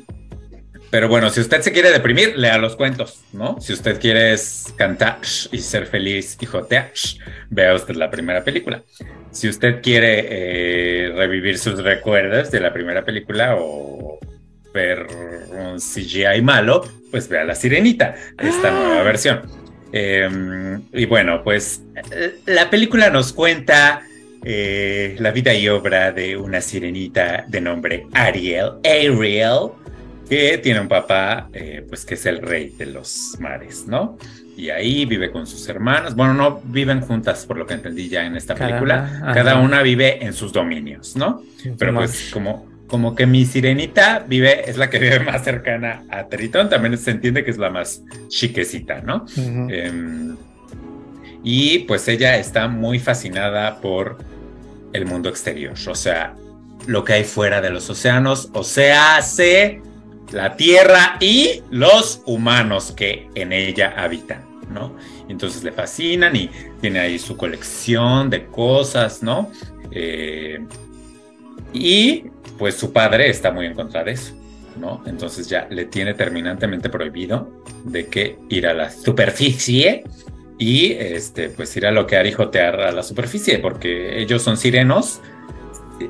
pero 0.90 1.08
bueno, 1.08 1.30
si 1.30 1.42
usted 1.42 1.62
se 1.62 1.72
quiere 1.72 1.92
deprimir, 1.92 2.38
lea 2.38 2.58
los 2.58 2.76
cuentos, 2.76 3.22
¿no? 3.32 3.60
Si 3.62 3.74
usted 3.74 4.00
quiere 4.00 4.36
cantar 4.76 5.20
y 5.52 5.60
ser 5.60 5.86
feliz 5.86 6.38
y 6.40 6.46
jotear, 6.46 6.92
vea 7.50 7.76
usted 7.76 7.96
la 7.96 8.10
primera 8.10 8.44
película. 8.44 8.84
Si 9.32 9.48
usted 9.48 9.82
quiere 9.82 10.26
eh, 10.30 11.14
revivir 11.16 11.60
sus 11.60 11.84
recuerdos 11.84 12.50
de 12.50 12.60
la 12.60 12.74
primera 12.74 13.06
película 13.06 13.56
o 13.60 14.20
ver 14.74 15.06
un 15.52 15.78
CGI 15.80 16.42
malo, 16.42 16.84
pues 17.12 17.28
vea 17.28 17.44
La 17.44 17.56
Sirenita, 17.56 18.16
esta 18.38 18.70
ah. 18.70 18.72
nueva 18.72 19.04
versión. 19.04 19.42
Em, 19.92 20.82
y 20.94 21.06
bueno, 21.06 21.44
pues 21.44 21.82
la 22.46 22.70
película 22.70 23.10
nos 23.10 23.34
cuenta 23.34 24.04
eh, 24.44 25.16
la 25.20 25.32
vida 25.32 25.54
y 25.54 25.68
obra 25.68 26.12
de 26.12 26.38
una 26.38 26.62
sirenita 26.62 27.44
de 27.48 27.60
nombre 27.60 28.06
Ariel, 28.14 28.74
Ariel, 28.86 29.72
que 30.30 30.60
tiene 30.60 30.80
un 30.80 30.88
papá, 30.88 31.50
eh, 31.54 31.84
pues 31.90 32.06
que 32.06 32.14
es 32.14 32.26
el 32.28 32.42
rey 32.42 32.74
de 32.78 32.86
los 32.86 33.36
mares, 33.40 33.88
¿no? 33.88 34.18
Y 34.56 34.70
ahí 34.70 35.06
vive 35.06 35.32
con 35.32 35.48
sus 35.48 35.68
hermanas. 35.68 36.16
Bueno, 36.16 36.34
no 36.34 36.62
viven 36.64 37.02
juntas, 37.02 37.46
por 37.46 37.58
lo 37.58 37.66
que 37.66 37.74
entendí 37.74 38.10
ya 38.10 38.26
en 38.26 38.36
esta 38.36 38.56
película. 38.56 39.32
Cada 39.34 39.58
una 39.60 39.82
vive 39.82 40.24
en 40.24 40.34
sus 40.34 40.54
dominios, 40.54 41.16
¿no? 41.16 41.42
Pero 41.78 41.96
pues 41.96 42.30
como 42.32 42.70
como 42.90 43.16
que 43.16 43.28
mi 43.28 43.46
sirenita 43.46 44.26
vive, 44.28 44.70
es 44.70 44.76
la 44.78 44.90
que 44.90 45.00
vive 45.00 45.20
más 45.26 45.44
cercana 45.44 46.04
a 46.10 46.28
Tritón, 46.28 46.70
también 46.70 46.98
se 46.98 47.12
entiende 47.12 47.46
que 47.46 47.52
es 47.52 47.58
la 47.58 47.70
más 47.70 48.04
chiquecita, 48.28 49.02
¿no? 49.02 49.26
Em, 49.38 50.36
y 51.44 51.80
pues 51.80 52.08
ella 52.08 52.38
está 52.38 52.68
muy 52.68 53.00
fascinada 53.00 53.80
por 53.80 54.18
el 54.92 55.06
mundo 55.06 55.30
exterior, 55.30 55.76
o 55.88 55.96
sea, 55.96 56.36
lo 56.88 57.04
que 57.04 57.14
hay 57.14 57.24
fuera 57.24 57.62
de 57.62 57.70
los 57.70 57.90
océanos, 57.90 58.50
o 58.54 58.64
sea, 58.64 59.18
hace 59.18 59.84
la 60.32 60.56
Tierra 60.56 61.18
y 61.20 61.64
los 61.72 62.22
humanos 62.26 62.92
que 62.92 63.30
en 63.36 63.52
ella 63.52 63.94
habitan, 63.98 64.44
¿no? 64.72 64.96
Entonces 65.28 65.64
le 65.64 65.72
fascinan 65.72 66.36
y 66.36 66.50
tiene 66.82 67.00
ahí 67.00 67.20
su 67.20 67.36
colección 67.38 68.30
de 68.30 68.46
cosas, 68.46 69.24
¿no? 69.24 69.52
Eh, 69.92 70.60
y 71.74 72.26
pues 72.58 72.76
su 72.76 72.92
padre 72.92 73.30
está 73.30 73.52
muy 73.52 73.66
en 73.66 73.74
contra 73.74 74.04
de 74.04 74.12
eso, 74.12 74.34
¿no? 74.80 75.04
Entonces 75.06 75.48
ya 75.50 75.68
le 75.70 75.86
tiene 75.86 76.14
terminantemente 76.14 76.90
prohibido 76.90 77.64
de 77.86 78.08
que 78.08 78.38
ir 78.50 78.68
a 78.68 78.74
la 78.74 78.90
superficie 78.90 80.04
y 80.58 80.92
este, 80.92 81.50
pues 81.50 81.76
ir 81.78 81.86
a 81.86 81.92
lo 81.92 82.06
que 82.06 82.22
y 82.28 82.32
jotear 82.32 82.82
a 82.82 82.92
la 82.92 83.02
superficie, 83.02 83.60
porque 83.60 84.20
ellos 84.20 84.42
son 84.42 84.58
sirenos, 84.58 85.22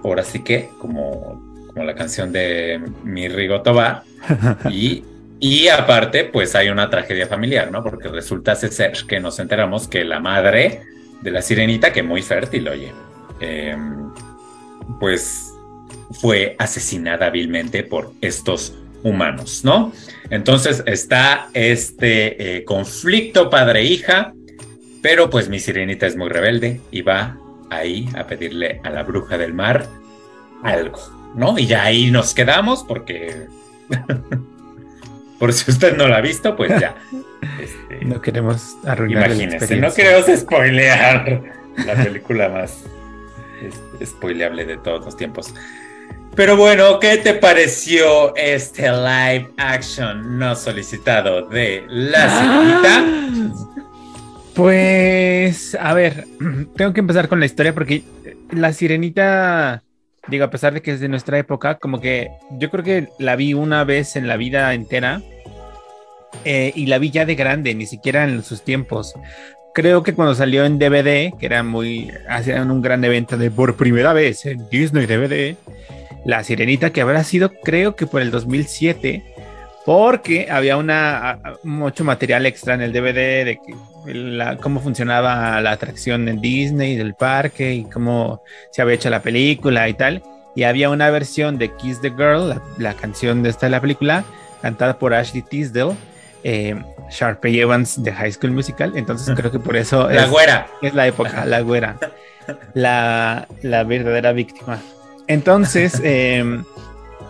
ahora 0.04 0.24
sí 0.24 0.44
que, 0.44 0.70
como, 0.80 1.49
como 1.74 1.86
la 1.86 1.96
canción 1.96 2.32
de 2.32 2.82
Mi 3.04 3.28
Rigotoba, 3.28 4.04
y, 4.70 5.04
y 5.40 5.68
aparte, 5.68 6.26
pues 6.26 6.56
hay 6.56 6.70
una 6.70 6.90
tragedia 6.90 7.28
familiar, 7.28 7.72
¿no? 7.72 7.84
Porque 7.84 8.10
resulta 8.10 8.56
ser 8.56 8.94
que 9.08 9.20
nos 9.20 9.40
enteramos 9.40 9.88
que 9.88 10.04
la 10.04 10.20
madre 10.20 10.82
de 11.22 11.32
la 11.32 11.42
sirenita, 11.42 11.92
que 11.92 12.04
muy 12.04 12.22
fértil, 12.22 12.68
oye, 12.68 12.92
em, 13.40 14.12
pues 15.00 15.54
fue 16.12 16.56
asesinada 16.58 17.28
hábilmente 17.28 17.84
por 17.84 18.14
estos 18.22 18.76
humanos, 19.04 19.62
¿no? 19.64 19.94
Entonces 20.30 20.84
está 20.86 21.50
este 21.54 22.58
eh, 22.58 22.64
conflicto 22.66 23.50
padre-hija, 23.50 24.34
pero 25.02 25.30
pues 25.30 25.50
mi 25.50 25.60
sirenita 25.60 26.08
es 26.08 26.16
muy 26.16 26.30
rebelde 26.30 26.82
y 26.92 27.02
va 27.02 27.38
ahí 27.70 28.10
a 28.16 28.28
pedirle 28.28 28.82
a 28.84 28.90
la 28.90 29.04
bruja 29.04 29.38
del 29.38 29.54
mar 29.54 29.88
algo, 30.64 31.00
¿no? 31.36 31.58
Y 31.58 31.68
ya 31.68 31.84
ahí 31.84 32.12
nos 32.12 32.34
quedamos 32.34 32.84
porque, 32.84 33.48
por 35.40 35.54
si 35.54 35.70
usted 35.72 35.96
no 35.98 36.08
lo 36.08 36.16
ha 36.16 36.22
visto, 36.22 36.56
pues 36.56 36.80
ya. 36.80 36.96
Este, 37.62 38.06
no 38.06 38.22
queremos 38.22 38.76
arruinar 38.86 39.32
Imagínese, 39.32 39.78
no 39.78 39.94
queremos 39.94 40.26
spoilear 40.36 41.42
la 41.86 41.96
película 41.96 42.50
más 42.50 42.84
este, 43.62 44.06
spoileable 44.06 44.66
de 44.66 44.78
todos 44.78 45.06
los 45.06 45.18
tiempos. 45.18 45.54
Pero 46.36 46.56
bueno, 46.56 47.00
¿qué 47.00 47.18
te 47.18 47.34
pareció 47.34 48.36
este 48.36 48.90
live 48.90 49.52
action 49.58 50.38
no 50.38 50.56
solicitado 50.56 51.48
de 51.48 51.84
La 51.90 52.30
Sirenita? 52.30 53.06
Pues, 54.54 55.78
a 55.80 55.94
ver, 55.94 56.28
tengo 56.76 56.94
que 56.94 57.00
empezar 57.00 57.28
con 57.28 57.40
la 57.40 57.46
historia 57.46 57.74
porque 57.74 58.04
La 58.52 58.72
Sirenita, 58.74 59.84
digo, 60.28 60.46
a 60.46 60.50
pesar 60.50 60.74
de 60.74 60.82
que 60.82 60.92
es 60.92 61.00
de 61.00 61.08
nuestra 61.08 61.38
época, 61.38 61.76
como 61.76 62.00
que 62.00 62.30
yo 62.52 62.70
creo 62.70 62.84
que 62.84 63.10
la 63.18 63.36
vi 63.36 63.54
una 63.54 63.84
vez 63.84 64.16
en 64.16 64.28
la 64.28 64.38
vida 64.38 64.74
entera 64.74 65.22
eh, 66.46 66.72
y 66.76 66.86
la 66.86 67.00
vi 67.00 67.12
ya 67.12 67.26
de 67.26 67.36
grande, 67.36 67.74
ni 67.76 67.86
siquiera 67.86 68.24
en 68.24 68.44
sus 68.44 68.64
tiempos. 68.64 69.14
Creo 69.74 70.04
que 70.04 70.14
cuando 70.14 70.36
salió 70.36 70.66
en 70.66 70.80
DVD, 70.80 71.32
que 71.38 71.46
era 71.46 71.64
muy, 71.64 72.12
hacían 72.28 72.72
un 72.72 72.82
gran 72.82 73.04
evento 73.04 73.38
de 73.38 73.52
por 73.52 73.76
primera 73.76 74.14
vez 74.14 74.46
en 74.46 74.68
Disney 74.70 75.06
DVD, 75.06 75.56
la 76.26 76.44
Sirenita, 76.44 76.92
que 76.92 77.02
habrá 77.02 77.24
sido 77.24 77.52
creo 77.64 77.96
que 77.96 78.08
por 78.08 78.22
el 78.22 78.32
2007, 78.32 79.29
porque 79.90 80.52
había 80.52 80.78
una 80.78 81.40
mucho 81.64 82.04
material 82.04 82.46
extra 82.46 82.76
en 82.76 82.82
el 82.82 82.94
DVD 82.94 83.44
de 83.44 83.60
que 83.66 84.58
cómo 84.62 84.82
funcionaba 84.82 85.60
la 85.62 85.72
atracción 85.72 86.28
en 86.28 86.40
Disney 86.40 86.96
del 86.96 87.16
parque 87.16 87.74
y 87.74 87.86
cómo 87.86 88.44
se 88.70 88.84
había 88.84 88.94
hecho 88.94 89.10
la 89.10 89.24
película 89.24 89.90
y 89.90 89.96
tal. 89.96 90.22
Y 90.56 90.62
había 90.62 90.92
una 90.92 91.10
versión 91.10 91.58
de 91.58 91.76
Kiss 91.76 92.02
the 92.02 92.12
Girl, 92.12 92.62
la, 92.78 92.94
canción 92.94 93.42
de 93.42 93.50
esta 93.50 93.66
de 93.66 93.72
la 93.72 93.82
película, 93.82 94.24
cantada 94.62 95.00
por 95.00 95.12
Ashley 95.16 95.42
Tisdale, 95.42 95.96
eh, 96.44 96.80
Sharpay 97.10 97.60
Evans 97.60 98.04
de 98.04 98.14
High 98.14 98.34
School 98.34 98.52
Musical. 98.52 98.94
Entonces 98.96 99.36
creo 99.36 99.50
que 99.50 99.58
por 99.58 99.76
eso 99.76 100.08
la 100.08 100.28
güera. 100.28 100.68
es 100.84 100.94
la 100.94 101.08
época, 101.08 101.46
la 101.46 101.62
güera, 101.62 101.98
la, 102.76 103.48
la 103.64 103.84
verdadera 103.86 104.34
víctima. 104.34 104.80
Entonces, 105.26 106.00
em, 106.04 106.64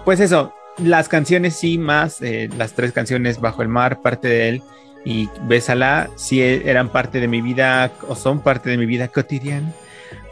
pues 0.03 0.19
eso, 0.19 0.53
las 0.83 1.09
canciones 1.09 1.55
sí, 1.55 1.77
más 1.77 2.21
eh, 2.21 2.50
las 2.57 2.74
tres 2.74 2.91
canciones 2.91 3.39
Bajo 3.39 3.62
el 3.62 3.67
Mar, 3.67 4.01
parte 4.01 4.27
de 4.27 4.50
él, 4.50 4.63
y 5.05 5.29
Bésala, 5.43 6.09
sí 6.15 6.41
eran 6.41 6.89
parte 6.89 7.19
de 7.19 7.27
mi 7.27 7.41
vida 7.41 7.91
o 8.07 8.15
son 8.15 8.41
parte 8.41 8.69
de 8.69 8.77
mi 8.77 8.86
vida 8.86 9.07
cotidiana. 9.07 9.71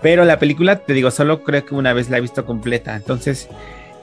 Pero 0.02 0.26
la 0.26 0.40
película, 0.40 0.78
te 0.80 0.94
digo, 0.94 1.12
solo 1.12 1.44
creo 1.44 1.66
que 1.66 1.76
una 1.76 1.94
vez 1.94 2.10
la 2.10 2.18
he 2.18 2.22
visto 2.22 2.46
completa. 2.46 2.96
Entonces, 2.96 3.48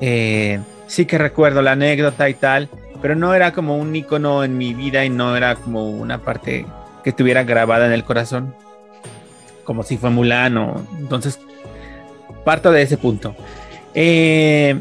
eh, 0.01 0.61
sí 0.87 1.07
que 1.07 1.19
recuerdo 1.19 1.63
la 1.63 1.73
anécdota 1.73 2.29
y 2.29 2.35
tal, 2.35 2.69
pero 3.01 3.15
no 3.15 3.35
era 3.35 3.53
como 3.53 3.77
un 3.77 3.95
icono 3.95 4.45
en 4.45 4.59
mi 4.59 4.75
vida 4.75 5.05
y 5.05 5.11
no 5.11 5.37
era 5.37 5.57
como 5.57 5.91
una 5.91 6.19
parte 6.19 6.67
que 7.03 7.11
estuviera 7.11 7.45
grabada 7.45 7.87
en 7.87 7.93
el 7.93 8.05
corazón, 8.05 8.55
como 9.65 9.83
si 9.83 9.99
fue 9.99 10.11
Mulan 10.11 10.57
o. 10.57 10.87
Entonces, 10.99 11.39
parto 12.45 12.73
de 12.73 12.83
ese 12.83 12.97
punto. 12.97 13.37
Eh, 13.95 14.81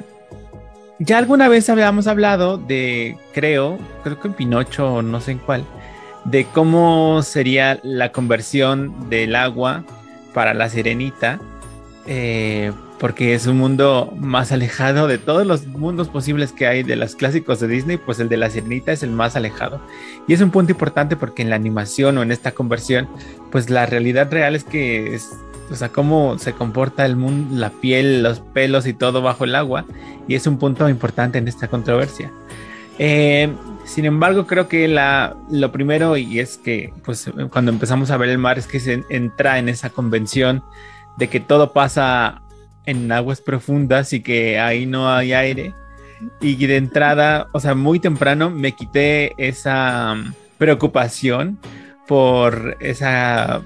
ya 1.03 1.17
alguna 1.17 1.47
vez 1.49 1.69
habíamos 1.69 2.07
hablado 2.07 2.57
de, 2.57 3.17
creo, 3.33 3.77
creo 4.03 4.19
que 4.19 4.29
en 4.29 4.33
Pinocho 4.33 4.95
o 4.95 5.01
no 5.01 5.19
sé 5.19 5.33
en 5.33 5.37
cuál, 5.39 5.65
de 6.23 6.45
cómo 6.45 7.21
sería 7.23 7.79
la 7.83 8.11
conversión 8.11 9.09
del 9.09 9.35
agua 9.35 9.83
para 10.33 10.53
la 10.53 10.69
sirenita, 10.69 11.39
eh, 12.07 12.71
porque 12.99 13.33
es 13.33 13.47
un 13.47 13.57
mundo 13.57 14.13
más 14.17 14.53
alejado 14.53 15.07
de 15.07 15.17
todos 15.17 15.45
los 15.45 15.67
mundos 15.67 16.07
posibles 16.07 16.53
que 16.53 16.67
hay 16.67 16.83
de 16.83 16.95
los 16.95 17.15
clásicos 17.15 17.59
de 17.59 17.67
Disney, 17.67 17.97
pues 17.97 18.19
el 18.19 18.29
de 18.29 18.37
la 18.37 18.49
sirenita 18.49 18.93
es 18.93 19.03
el 19.03 19.11
más 19.11 19.35
alejado. 19.35 19.81
Y 20.25 20.33
es 20.33 20.41
un 20.41 20.51
punto 20.51 20.71
importante 20.71 21.17
porque 21.17 21.41
en 21.41 21.49
la 21.49 21.57
animación 21.57 22.17
o 22.17 22.23
en 22.23 22.31
esta 22.31 22.51
conversión, 22.51 23.09
pues 23.51 23.69
la 23.69 23.85
realidad 23.85 24.31
real 24.31 24.55
es 24.55 24.63
que 24.63 25.15
es 25.15 25.31
o 25.71 25.75
sea, 25.75 25.89
cómo 25.89 26.37
se 26.37 26.53
comporta 26.53 27.05
el 27.05 27.15
mundo, 27.15 27.55
la 27.55 27.69
piel, 27.69 28.23
los 28.23 28.39
pelos 28.39 28.85
y 28.87 28.93
todo 28.93 29.21
bajo 29.21 29.43
el 29.43 29.55
agua, 29.55 29.85
y 30.27 30.35
es 30.35 30.47
un 30.47 30.57
punto 30.57 30.87
importante 30.89 31.37
en 31.37 31.47
esta 31.47 31.67
controversia. 31.67 32.31
Eh, 32.99 33.51
sin 33.85 34.05
embargo, 34.05 34.47
creo 34.47 34.67
que 34.67 34.87
la, 34.87 35.35
lo 35.51 35.71
primero, 35.71 36.15
y 36.17 36.39
es 36.39 36.57
que 36.57 36.93
pues, 37.03 37.29
cuando 37.51 37.71
empezamos 37.71 38.11
a 38.11 38.17
ver 38.17 38.29
el 38.29 38.37
mar, 38.37 38.57
es 38.57 38.67
que 38.67 38.79
se 38.79 39.03
entra 39.09 39.59
en 39.59 39.69
esa 39.69 39.89
convención 39.89 40.63
de 41.17 41.27
que 41.27 41.39
todo 41.39 41.73
pasa 41.73 42.41
en 42.85 43.11
aguas 43.11 43.41
profundas 43.41 44.13
y 44.13 44.21
que 44.21 44.59
ahí 44.59 44.85
no 44.85 45.09
hay 45.09 45.33
aire. 45.33 45.73
Y 46.39 46.55
de 46.65 46.77
entrada, 46.77 47.47
o 47.51 47.59
sea, 47.59 47.75
muy 47.75 47.99
temprano 47.99 48.49
me 48.49 48.71
quité 48.73 49.33
esa 49.37 50.13
um, 50.13 50.33
preocupación 50.57 51.59
por 52.07 52.77
esa 52.79 53.61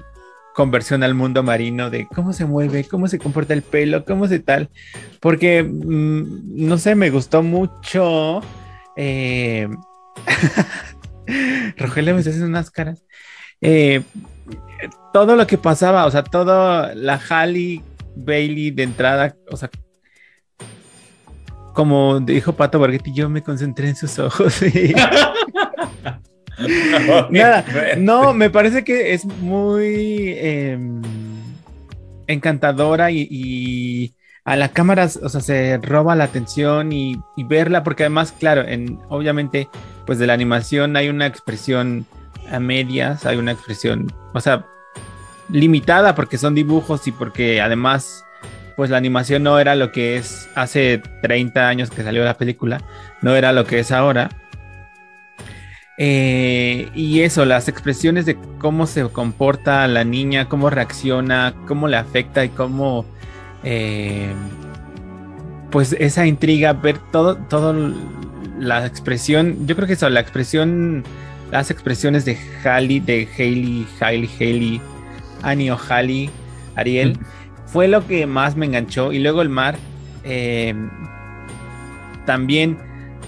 conversión 0.58 1.04
al 1.04 1.14
mundo 1.14 1.44
marino 1.44 1.88
de 1.88 2.08
cómo 2.08 2.32
se 2.32 2.44
mueve, 2.44 2.82
cómo 2.82 3.06
se 3.06 3.20
comporta 3.20 3.54
el 3.54 3.62
pelo, 3.62 4.04
cómo 4.04 4.26
se 4.26 4.40
tal. 4.40 4.70
Porque, 5.20 5.62
mm, 5.62 6.66
no 6.66 6.78
sé, 6.78 6.96
me 6.96 7.10
gustó 7.10 7.44
mucho. 7.44 8.40
Eh... 8.96 9.68
Rogelio 11.76 12.14
me 12.14 12.18
está 12.18 12.30
haciendo 12.30 12.48
unas 12.48 12.72
caras. 12.72 13.04
Eh, 13.60 14.02
todo 15.12 15.36
lo 15.36 15.46
que 15.46 15.58
pasaba, 15.58 16.06
o 16.06 16.10
sea, 16.10 16.24
todo 16.24 16.92
la 16.92 17.20
Halle 17.28 17.80
Bailey 18.16 18.72
de 18.72 18.82
entrada, 18.82 19.36
o 19.52 19.56
sea, 19.56 19.70
como 21.72 22.18
dijo 22.18 22.54
Pato 22.54 22.80
Borghetti, 22.80 23.14
yo 23.14 23.28
me 23.28 23.44
concentré 23.44 23.90
en 23.90 23.94
sus 23.94 24.18
ojos. 24.18 24.60
Nada, 27.30 27.64
no, 27.96 28.34
me 28.34 28.50
parece 28.50 28.84
que 28.84 29.14
es 29.14 29.24
muy 29.24 30.34
em, 30.36 31.02
encantadora 32.26 33.10
y, 33.10 34.14
a 34.44 34.56
la 34.56 34.70
cámara, 34.70 35.08
o 35.22 35.28
sea, 35.28 35.40
se 35.40 35.78
roba 35.78 36.16
la 36.16 36.24
atención 36.24 36.92
y, 36.92 37.20
y, 37.36 37.44
verla, 37.44 37.84
porque 37.84 38.04
además, 38.04 38.32
claro, 38.32 38.66
en, 38.66 38.98
obviamente, 39.08 39.68
pues 40.06 40.18
de 40.18 40.26
la 40.26 40.32
animación 40.32 40.96
hay 40.96 41.10
una 41.10 41.26
expresión 41.26 42.06
a 42.50 42.58
medias, 42.58 43.26
hay 43.26 43.36
una 43.36 43.52
expresión, 43.52 44.10
o 44.32 44.40
sea, 44.40 44.64
limitada 45.50 46.14
porque 46.14 46.38
son 46.38 46.54
dibujos 46.54 47.06
y 47.06 47.12
porque 47.12 47.60
además 47.60 48.24
pues 48.78 48.90
la 48.90 48.96
animación 48.96 49.42
no 49.42 49.58
era 49.58 49.74
lo 49.74 49.90
que 49.90 50.16
es 50.16 50.48
hace 50.54 51.02
30 51.22 51.66
años 51.66 51.90
que 51.90 52.04
salió 52.04 52.24
la 52.24 52.34
película, 52.34 52.80
no 53.22 53.34
era 53.34 53.52
lo 53.52 53.64
que 53.64 53.80
es 53.80 53.90
ahora. 53.90 54.28
Eh, 56.00 56.90
y 56.94 57.22
eso, 57.22 57.44
las 57.44 57.68
expresiones 57.68 58.24
de 58.24 58.36
cómo 58.58 58.86
se 58.86 59.02
comporta 59.08 59.86
la 59.88 60.04
niña, 60.04 60.48
cómo 60.48 60.70
reacciona, 60.70 61.54
cómo 61.66 61.88
le 61.88 61.96
afecta 61.96 62.44
y 62.44 62.50
cómo, 62.50 63.04
eh, 63.64 64.32
pues 65.70 65.96
esa 65.98 66.24
intriga, 66.26 66.72
ver 66.72 66.98
todo, 67.10 67.36
todo 67.36 67.74
la 68.58 68.86
expresión, 68.86 69.66
yo 69.66 69.74
creo 69.74 69.88
que 69.88 69.94
eso, 69.94 70.08
la 70.08 70.20
expresión, 70.20 71.02
las 71.50 71.70
expresiones 71.70 72.24
de 72.24 72.38
Hailey, 72.64 73.00
de 73.00 73.28
Hailey, 73.36 73.86
Hailey, 74.00 74.30
Hailey, 74.38 74.80
Annie 75.42 75.70
O'Halley, 75.70 76.30
Ariel, 76.76 77.18
fue 77.66 77.88
lo 77.88 78.06
que 78.06 78.26
más 78.26 78.56
me 78.56 78.66
enganchó. 78.66 79.12
Y 79.12 79.18
luego 79.18 79.42
el 79.42 79.48
mar, 79.48 79.76
eh, 80.24 80.74
también, 82.24 82.78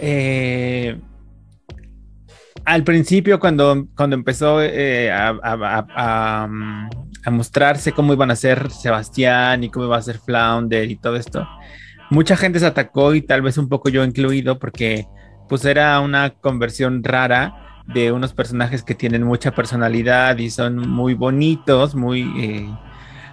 eh, 0.00 0.98
al 2.70 2.84
principio 2.84 3.40
cuando, 3.40 3.88
cuando 3.96 4.14
empezó 4.14 4.62
eh, 4.62 5.10
a, 5.10 6.48
mostrarse 7.30 7.90
cómo 7.90 8.12
iban 8.12 8.30
a 8.30 8.36
ser 8.36 8.70
Sebastián 8.70 9.64
y 9.64 9.70
cómo 9.70 9.86
iba 9.86 9.96
a 9.96 10.02
ser 10.02 10.18
Flounder 10.18 10.88
y 10.88 10.96
todo 10.96 11.16
esto, 11.16 11.48
mucha 12.10 12.36
gente 12.36 12.60
se 12.60 12.66
atacó 12.66 13.12
y 13.14 13.22
tal 13.22 13.42
vez 13.42 13.58
un 13.58 13.68
poco 13.68 13.88
yo 13.88 14.04
incluido 14.04 14.60
porque 14.60 15.06
pues 15.48 15.64
era 15.64 15.98
una 15.98 16.30
conversión 16.30 17.02
rara 17.02 17.82
de 17.88 18.12
unos 18.12 18.32
personajes 18.34 18.84
que 18.84 18.94
tienen 18.94 19.24
mucha 19.24 19.50
personalidad 19.50 20.38
y 20.38 20.48
son 20.48 20.76
muy 20.76 21.14
bonitos, 21.14 21.96
muy 21.96 22.22
eh, 22.38 22.70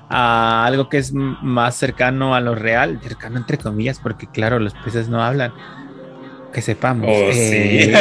a 0.10 0.66
algo 0.66 0.90
que 0.90 0.98
es 0.98 1.14
más 1.14 1.76
cercano 1.76 2.34
a 2.34 2.42
lo 2.42 2.56
real, 2.56 3.00
cercano 3.04 3.38
entre 3.38 3.60
comillas, 3.60 4.00
porque 4.00 4.26
claro, 4.26 4.58
los 4.58 4.74
peces 4.74 5.10
no 5.10 5.22
hablan. 5.22 5.54
Que 6.58 6.64
sepamos. 6.64 7.08
Oh, 7.08 7.32
sí. 7.34 7.38
Eh, 7.40 7.94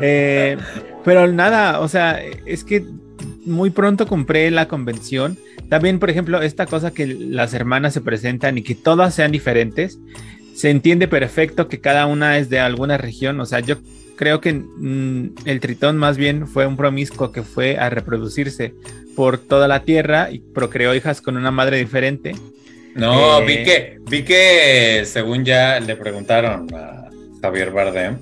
eh, 0.00 0.56
pero 1.04 1.26
nada, 1.26 1.80
o 1.80 1.88
sea, 1.88 2.22
es 2.22 2.62
que 2.62 2.84
muy 3.44 3.70
pronto 3.70 4.06
compré 4.06 4.48
la 4.52 4.68
convención. 4.68 5.38
También, 5.68 5.98
por 5.98 6.08
ejemplo, 6.08 6.40
esta 6.40 6.66
cosa 6.66 6.92
que 6.92 7.04
las 7.08 7.52
hermanas 7.52 7.94
se 7.94 8.00
presentan 8.00 8.58
y 8.58 8.62
que 8.62 8.76
todas 8.76 9.12
sean 9.12 9.32
diferentes 9.32 9.98
se 10.54 10.70
entiende 10.70 11.08
perfecto 11.08 11.66
que 11.66 11.80
cada 11.80 12.06
una 12.06 12.38
es 12.38 12.48
de 12.48 12.60
alguna 12.60 12.96
región. 12.96 13.40
O 13.40 13.44
sea, 13.44 13.58
yo 13.58 13.78
creo 14.14 14.40
que 14.40 14.52
mm, 14.52 15.34
el 15.46 15.58
tritón 15.58 15.96
más 15.96 16.16
bien 16.16 16.46
fue 16.46 16.64
un 16.64 16.76
promiscuo 16.76 17.32
que 17.32 17.42
fue 17.42 17.76
a 17.76 17.90
reproducirse 17.90 18.72
por 19.16 19.38
toda 19.38 19.66
la 19.66 19.82
tierra 19.82 20.30
y 20.30 20.38
procreó 20.38 20.94
hijas 20.94 21.20
con 21.20 21.36
una 21.36 21.50
madre 21.50 21.78
diferente. 21.78 22.36
No, 22.96 23.44
vi 23.44 23.54
eh, 23.54 23.62
que, 23.64 23.98
vi 24.08 24.22
que 24.22 25.02
según 25.04 25.44
ya 25.44 25.78
le 25.80 25.96
preguntaron 25.96 26.66
a 26.74 27.10
Javier 27.42 27.70
Bardem, 27.70 28.18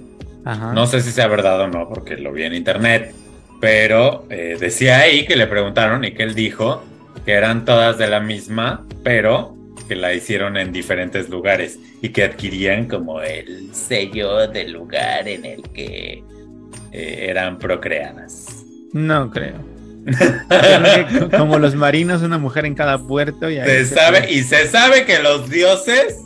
no 0.74 0.86
sé 0.86 1.00
si 1.00 1.10
sea 1.10 1.26
verdad 1.28 1.60
o 1.62 1.68
no, 1.68 1.88
porque 1.88 2.16
lo 2.16 2.32
vi 2.32 2.42
en 2.42 2.54
internet, 2.54 3.14
pero 3.60 4.26
eh, 4.28 4.56
decía 4.58 4.98
ahí 4.98 5.26
que 5.26 5.36
le 5.36 5.46
preguntaron 5.46 6.04
y 6.04 6.12
que 6.12 6.22
él 6.22 6.34
dijo 6.34 6.82
que 7.24 7.32
eran 7.32 7.64
todas 7.64 7.96
de 7.98 8.08
la 8.08 8.20
misma, 8.20 8.84
pero 9.02 9.56
que 9.88 9.94
la 9.94 10.12
hicieron 10.12 10.56
en 10.56 10.72
diferentes 10.72 11.28
lugares 11.28 11.78
y 12.02 12.10
que 12.10 12.24
adquirían 12.24 12.86
como 12.86 13.20
el 13.20 13.74
sello 13.74 14.46
del 14.48 14.72
lugar 14.72 15.28
en 15.28 15.44
el 15.44 15.62
que 15.70 16.22
eh, 16.92 17.26
eran 17.28 17.58
procreadas. 17.58 18.64
No 18.92 19.30
creo. 19.30 19.73
como 21.36 21.58
los 21.58 21.74
marinos, 21.74 22.22
una 22.22 22.38
mujer 22.38 22.66
en 22.66 22.74
cada 22.74 22.98
puerto. 22.98 23.50
Y 23.50 23.56
se, 23.56 23.84
sabe, 23.86 24.30
y 24.30 24.42
se 24.42 24.68
sabe 24.68 25.04
que 25.04 25.18
los 25.20 25.48
dioses, 25.50 26.20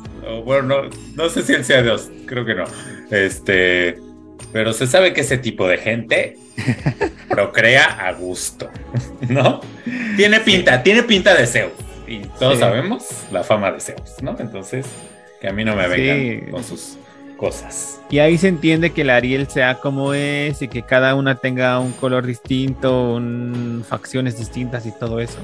bueno, 0.45 0.63
no, 0.63 0.91
no 1.15 1.29
sé 1.29 1.43
si 1.43 1.53
él 1.53 1.65
sea 1.65 1.83
dios, 1.83 2.11
creo 2.27 2.45
que 2.45 2.55
no. 2.55 2.65
Este, 3.11 3.99
pero 4.53 4.73
se 4.73 4.87
sabe 4.87 5.13
que 5.13 5.21
ese 5.21 5.39
tipo 5.39 5.69
de 5.69 5.79
gente 5.79 6.37
procrea 7.29 7.85
a 8.07 8.13
gusto, 8.13 8.71
¿no? 9.29 9.61
Tiene 10.17 10.41
pinta, 10.41 10.83
tiene 10.83 11.03
pinta 11.03 11.35
de 11.35 11.47
Zeus 11.47 11.73
y 12.07 12.21
todos 12.39 12.59
sabemos 12.59 13.07
la 13.31 13.45
fama 13.45 13.71
de 13.71 13.81
Zeus, 13.81 14.23
¿no? 14.23 14.37
Entonces, 14.39 14.87
que 15.41 15.49
a 15.49 15.53
mí 15.53 15.65
no 15.65 15.77
me 15.77 15.87
vengan 15.89 16.51
con 16.51 16.65
sus 16.65 16.99
cosas. 17.39 18.03
Y 18.11 18.19
ahí 18.19 18.37
se 18.37 18.49
entiende 18.49 18.91
que 18.91 19.05
la 19.05 19.17
Ariel 19.17 19.49
sea 19.49 19.77
como 19.81 20.13
es 20.13 20.61
y 20.61 20.69
que 20.69 20.83
cada 20.83 21.15
una 21.15 21.37
tenga 21.37 21.79
un 21.79 21.93
color 21.93 22.27
distinto, 22.27 23.19
facciones 23.89 24.37
distintas 24.37 24.85
y 24.85 24.93
todo 24.93 25.21
eso. 25.21 25.39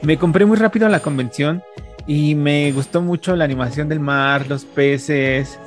Me 0.00 0.16
compré 0.16 0.46
muy 0.46 0.56
rápido 0.56 0.88
la 0.88 1.00
convención 1.00 1.62
y 2.06 2.34
me 2.34 2.72
gustó 2.72 3.02
mucho 3.02 3.36
la 3.36 3.44
animación 3.44 3.88
del 3.88 4.00
mar, 4.00 4.46
los 4.48 4.64
peces, 4.64 5.58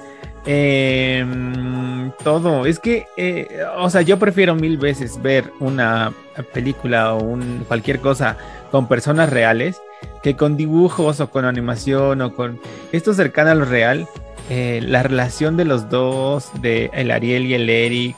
em, 0.45 2.11
todo. 2.23 2.65
Es 2.65 2.79
que, 2.79 3.05
eh, 3.17 3.47
o 3.77 3.89
sea, 3.89 4.01
yo 4.01 4.17
prefiero 4.17 4.55
mil 4.55 4.77
veces 4.77 5.21
ver 5.21 5.51
una 5.59 6.13
película 6.53 7.13
o 7.13 7.23
un, 7.23 7.65
cualquier 7.67 7.99
cosa 7.99 8.37
con 8.71 8.87
personas 8.87 9.29
reales 9.29 9.81
que 10.23 10.35
con 10.35 10.57
dibujos 10.57 11.19
o 11.19 11.29
con 11.29 11.45
animación 11.45 12.21
o 12.21 12.33
con 12.33 12.59
esto 12.91 13.13
cercano 13.13 13.51
a 13.51 13.55
lo 13.55 13.65
real, 13.65 14.07
eh, 14.49 14.81
la 14.83 15.03
relación 15.03 15.57
de 15.57 15.65
los 15.65 15.89
dos, 15.89 16.49
de 16.61 16.89
el 16.93 17.11
Ariel 17.11 17.45
y 17.45 17.53
el 17.53 17.69
Eric, 17.69 18.15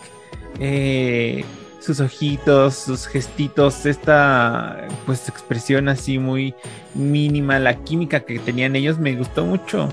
eh, 0.59 1.43
sus 1.79 1.99
ojitos, 1.99 2.75
sus 2.75 3.07
gestitos, 3.07 3.85
esta 3.85 4.87
pues 5.05 5.27
expresión 5.27 5.89
así 5.89 6.19
muy 6.19 6.53
mínima, 6.93 7.59
la 7.59 7.75
química 7.83 8.21
que 8.21 8.39
tenían 8.39 8.75
ellos 8.75 8.97
me 8.97 9.15
gustó 9.15 9.45
mucho. 9.45 9.89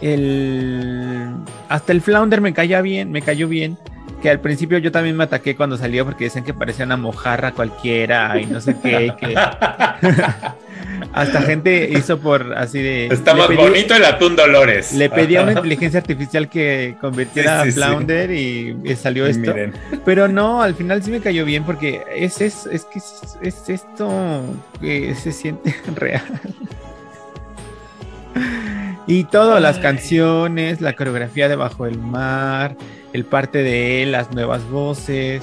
El 0.00 1.34
hasta 1.68 1.92
el 1.92 2.00
Flounder 2.00 2.40
me 2.40 2.54
cayó 2.54 2.80
bien, 2.82 3.10
me 3.10 3.22
cayó 3.22 3.48
bien. 3.48 3.76
Que 4.22 4.30
al 4.30 4.40
principio 4.40 4.78
yo 4.78 4.92
también 4.92 5.16
me 5.16 5.24
ataqué 5.24 5.56
cuando 5.56 5.76
salió 5.76 6.04
porque 6.04 6.24
decían 6.24 6.44
que 6.44 6.54
parecía 6.54 6.84
una 6.84 6.96
mojarra 6.96 7.52
cualquiera 7.52 8.40
y 8.40 8.46
no 8.46 8.60
sé 8.60 8.76
qué. 8.80 9.12
Que... 9.18 9.34
Hasta 11.12 11.42
gente 11.42 11.90
hizo 11.90 12.18
por 12.18 12.54
así 12.56 12.80
de. 12.80 13.06
Está 13.06 13.34
más 13.34 13.54
bonito 13.54 13.94
el 13.94 14.04
atún 14.04 14.36
Dolores. 14.36 14.92
Le 14.92 15.10
pedí 15.10 15.36
a 15.36 15.42
una 15.42 15.52
inteligencia 15.56 16.00
artificial 16.00 16.48
que 16.48 16.96
convirtiera 17.00 17.62
a 17.62 17.64
Flounder 17.66 18.30
y, 18.30 18.96
salió 18.96 19.26
esto. 19.26 19.54
Pero 20.04 20.28
no, 20.28 20.62
al 20.62 20.74
final 20.74 21.02
sí 21.02 21.10
me 21.10 21.20
cayó 21.20 21.44
bien 21.44 21.64
porque 21.64 22.02
es, 22.14 22.40
es, 22.40 22.66
es 22.66 22.84
que 22.84 22.98
es, 22.98 23.68
esto 23.68 24.42
que 24.80 25.14
se 25.14 25.32
siente 25.32 25.74
real. 25.96 26.22
Y 29.06 29.24
todo, 29.24 29.58
las 29.60 29.78
canciones, 29.78 30.80
la 30.80 30.94
coreografía 30.94 31.48
de 31.48 31.56
Bajo 31.56 31.86
el 31.86 31.98
Mar, 31.98 32.76
el 33.12 33.24
parte 33.24 33.62
de 33.62 34.06
las 34.06 34.32
nuevas 34.32 34.68
voces. 34.68 35.42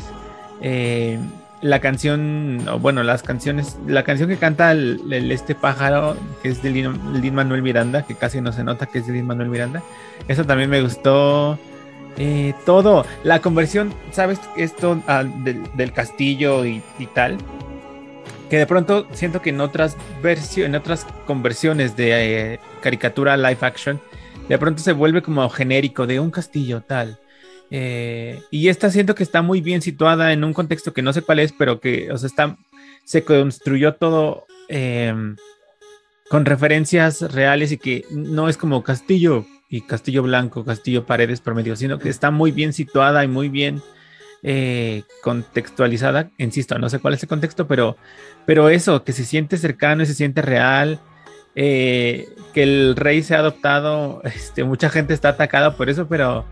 Eh, 0.62 1.20
la 1.62 1.80
canción, 1.82 2.66
bueno, 2.80 3.04
las 3.04 3.22
canciones, 3.22 3.78
la 3.86 4.04
canción 4.04 4.30
que 4.30 4.38
canta 4.38 4.74
este 4.74 5.56
pájaro, 5.56 6.16
que 6.42 6.50
es 6.50 6.64
de 6.64 6.70
Lin, 6.70 7.36
Manuel 7.36 7.62
Miranda, 7.62 8.04
que 8.04 8.16
casi 8.16 8.40
no 8.40 8.54
se 8.54 8.64
nota 8.64 8.86
que 8.86 9.00
es 9.00 9.08
de 9.08 9.14
Lin 9.14 9.28
Manuel 9.28 9.50
Miranda, 9.50 9.84
eso 10.28 10.46
también 10.46 10.70
me 10.70 10.82
gustó. 10.82 11.60
Eh, 12.18 12.54
todo, 12.66 13.06
la 13.24 13.40
conversión, 13.40 13.94
¿sabes? 14.12 14.40
Esto 14.58 15.02
ah, 15.08 15.24
del, 15.24 15.94
castillo 15.94 16.66
y, 16.66 16.82
tal. 17.14 17.38
que 18.50 18.58
de 18.58 18.66
pronto 18.66 19.08
siento 19.14 19.42
que 19.42 19.52
en 19.52 19.62
otras 19.62 19.96
en 20.58 20.76
otras 20.76 21.06
conversiones 21.26 21.96
de 21.96 22.54
eh, 22.54 22.60
caricatura 22.82 23.38
live 23.38 23.60
action, 23.62 24.02
de 24.50 24.58
pronto 24.58 24.82
se 24.82 24.92
vuelve 24.92 25.22
como 25.22 25.48
genérico 25.50 26.08
de 26.08 26.20
un 26.20 26.32
castillo 26.32 26.82
tal. 26.82 27.20
Eh, 27.72 28.42
y 28.50 28.70
esta 28.70 28.90
siento 28.90 29.16
que 29.16 29.24
está 29.24 29.42
muy 29.42 29.62
bien 29.62 29.82
situada 29.82 30.34
en 30.34 30.44
un 30.44 30.54
contexto 30.54 30.94
que 30.94 31.02
no 31.02 31.14
sé 31.14 31.22
cuál 31.22 31.40
es, 31.40 31.54
pero 31.54 31.80
que, 31.80 32.12
o 32.12 32.18
sea, 32.18 32.58
se 33.04 33.24
construyó 33.24 33.94
todo 33.96 34.46
em, 34.68 35.36
con 36.30 36.46
referencias 36.46 37.22
reales 37.34 37.72
y 37.72 37.78
que 37.78 38.06
no 38.12 38.50
es 38.50 38.58
como 38.58 38.84
castillo 38.84 39.46
y 39.70 39.82
castillo 39.82 40.24
blanco, 40.24 40.66
castillo 40.66 41.06
paredes 41.06 41.42
promedio, 41.42 41.76
sino 41.76 42.00
que 42.00 42.10
está 42.10 42.32
muy 42.32 42.52
bien 42.52 42.74
situada 42.74 43.24
y 43.24 43.28
muy 43.28 43.50
bien 43.50 43.82
eh, 44.42 45.04
contextualizada. 45.22 46.32
Insisto, 46.38 46.80
no 46.80 46.90
sé 46.90 47.00
cuál 47.00 47.14
es 47.14 47.24
el 47.24 47.30
contexto, 47.30 47.68
pero, 47.68 47.98
pero 48.46 48.70
eso, 48.70 49.04
que 49.04 49.14
se 49.14 49.26
siente 49.26 49.58
cercano 49.58 50.04
y 50.04 50.06
se 50.06 50.16
siente 50.16 50.42
real. 50.42 51.00
Eh, 51.56 52.30
que 52.54 52.64
el 52.64 52.96
rey 52.96 53.22
se 53.22 53.36
ha 53.36 53.40
adoptado, 53.40 54.22
este, 54.24 54.64
mucha 54.64 54.90
gente 54.90 55.14
está 55.14 55.30
atacada 55.30 55.76
por 55.76 55.90
eso, 55.90 56.08
pero 56.08 56.46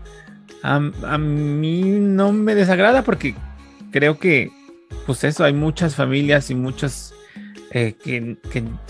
a, 0.62 1.18
mí 1.18 1.82
no 1.82 2.32
me 2.32 2.54
desagrada 2.54 3.02
porque 3.02 3.34
creo 3.90 4.18
que, 4.18 4.50
pues 5.06 5.24
eso, 5.24 5.44
hay 5.44 5.52
muchas 5.52 5.94
familias 5.94 6.50
y 6.50 6.54
muchos 6.54 7.14
eh, 7.70 7.94
que, 8.02 8.36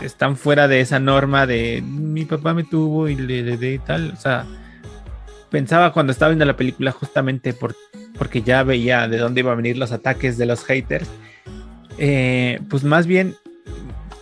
están 0.00 0.36
fuera 0.36 0.68
de 0.68 0.80
esa 0.80 0.98
norma 0.98 1.46
de 1.46 1.82
mi 1.82 2.24
papá 2.24 2.54
me 2.54 2.64
tuvo 2.64 3.08
y 3.08 3.16
le 3.16 3.56
de 3.56 3.78
tal, 3.78 4.12
o 4.12 4.16
sea, 4.16 4.46
pensaba 5.50 5.92
cuando 5.92 6.12
estaba 6.12 6.30
viendo 6.30 6.44
la 6.44 6.56
película 6.56 6.92
justamente 6.92 7.52
por, 7.52 7.74
porque 8.16 8.42
ya 8.42 8.62
veía 8.62 9.08
de 9.08 9.18
dónde 9.18 9.40
iban 9.40 9.54
a 9.54 9.56
venir 9.56 9.78
los 9.78 9.92
ataques 9.92 10.38
de 10.38 10.46
los 10.46 10.64
haters, 10.64 11.08
eh, 11.98 12.60
pues 12.68 12.84
más 12.84 13.06
bien 13.06 13.34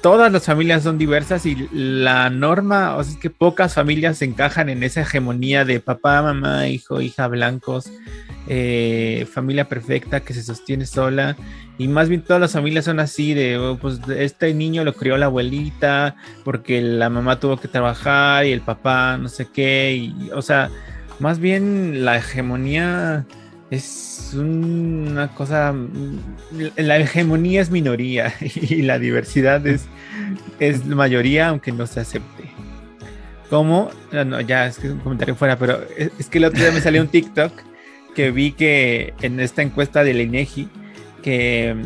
todas 0.07 0.31
las 0.31 0.45
familias 0.45 0.85
son 0.85 0.99
diversas 0.99 1.47
y 1.47 1.69
la 1.73 2.31
norma, 2.31 2.95
o 2.95 3.03
sea, 3.03 3.15
es 3.15 3.19
que 3.19 3.29
pocas 3.29 3.75
familias 3.75 4.23
encajan 4.23 4.69
en 4.69 4.85
esa 4.85 5.01
hegemonía 5.01 5.65
de 5.65 5.81
papá, 5.81 6.23
mamá, 6.23 6.69
hijo, 6.69 7.01
hija, 7.01 7.27
blancos, 7.27 7.91
eh, 8.47 9.27
familia 9.33 9.69
perfecta 9.69 10.21
que 10.21 10.33
se 10.33 10.45
sostiene 10.45 10.87
sola. 10.87 11.37
Y 11.77 11.89
más 11.89 12.09
bien 12.09 12.23
todas 12.23 12.41
las 12.41 12.53
familias 12.53 12.85
son 12.85 13.01
así 13.01 13.35
de, 13.35 13.59
oh, 13.59 13.79
pues 13.79 13.99
este 14.17 14.55
niño 14.55 14.85
lo 14.85 14.95
crió 14.95 15.17
la 15.17 15.27
abuelita 15.27 16.15
porque 16.45 16.81
la 16.81 17.11
mamá 17.11 17.41
tuvo 17.41 17.57
que 17.57 17.67
trabajar 17.67 18.47
y 18.47 18.53
el 18.53 18.61
papá 18.61 19.19
no 19.19 19.29
sé 19.29 19.49
qué. 19.53 19.97
Y, 19.97 20.31
o 20.33 20.41
sea, 20.41 20.71
más 21.19 21.41
bien 21.41 22.05
la 22.05 22.17
hegemonía 22.17 23.27
es 23.73 24.16
una 24.35 25.29
cosa, 25.35 25.75
la 26.77 26.99
hegemonía 26.99 27.61
es 27.61 27.71
minoría 27.71 28.33
y 28.41 28.83
la 28.83 28.99
diversidad 28.99 29.67
es, 29.67 29.87
es 30.59 30.85
mayoría, 30.87 31.49
aunque 31.49 31.73
no 31.73 31.87
se 31.87 32.01
acepte. 32.01 32.45
¿Cómo? 33.51 33.91
No, 34.13 34.41
ya 34.41 34.67
es 34.67 34.79
que 34.79 34.89
es 34.89 34.93
un 34.93 35.01
comentario 35.01 35.37
fuera, 35.37 35.59
pero 35.59 35.81
es, 35.97 36.29
que 36.29 36.39
el 36.39 36.47
otro 36.47 36.61
día 36.61 36.73
me 36.73 36.81
salió 36.81 37.01
un 37.01 37.09
TikTok 37.09 37.53
que 38.15 38.31
vi 38.31 38.53
que 38.53 39.15
en 39.23 39.39
esta 39.41 39.63
encuesta 39.63 40.03
del 40.03 40.21
INEGI 40.21 40.69
que 41.23 41.77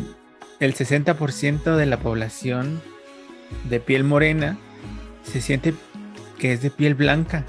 el 0.61 0.74
60% 0.74 1.76
de 1.76 1.87
la 1.87 1.98
población 1.98 2.81
de 3.68 3.81
piel 3.81 4.05
morena 4.05 4.57
se 5.22 5.40
siente 5.40 5.74
que 6.38 6.53
es 6.53 6.62
de 6.62 6.70
piel 6.70 6.94
blanca 6.94 7.44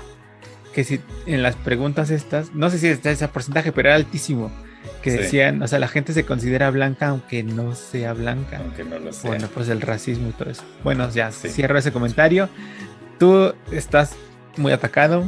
que 0.73 0.83
si 0.83 0.99
en 1.25 1.43
las 1.43 1.55
preguntas 1.55 2.09
estas, 2.09 2.53
no 2.53 2.69
sé 2.69 2.79
si 2.79 2.87
está 2.87 3.11
ese 3.11 3.27
porcentaje, 3.27 3.71
pero 3.71 3.89
era 3.89 3.95
altísimo, 3.95 4.51
que 5.01 5.11
decían, 5.11 5.61
o 5.61 5.67
sea, 5.67 5.79
la 5.79 5.87
gente 5.87 6.13
se 6.13 6.25
considera 6.25 6.69
blanca 6.69 7.09
aunque 7.09 7.43
no 7.43 7.75
sea 7.75 8.13
blanca. 8.13 8.57
Aunque 8.57 8.83
no 8.83 8.99
lo 8.99 9.11
sea. 9.13 9.29
Bueno, 9.29 9.49
pues 9.53 9.69
el 9.69 9.81
racismo 9.81 10.29
y 10.29 10.31
todo 10.31 10.49
eso. 10.49 10.63
Bueno, 10.83 11.09
ya 11.09 11.31
cierro 11.31 11.77
ese 11.77 11.91
comentario. 11.91 12.49
Tú 13.19 13.53
estás 13.71 14.15
muy 14.57 14.71
atacado. 14.71 15.25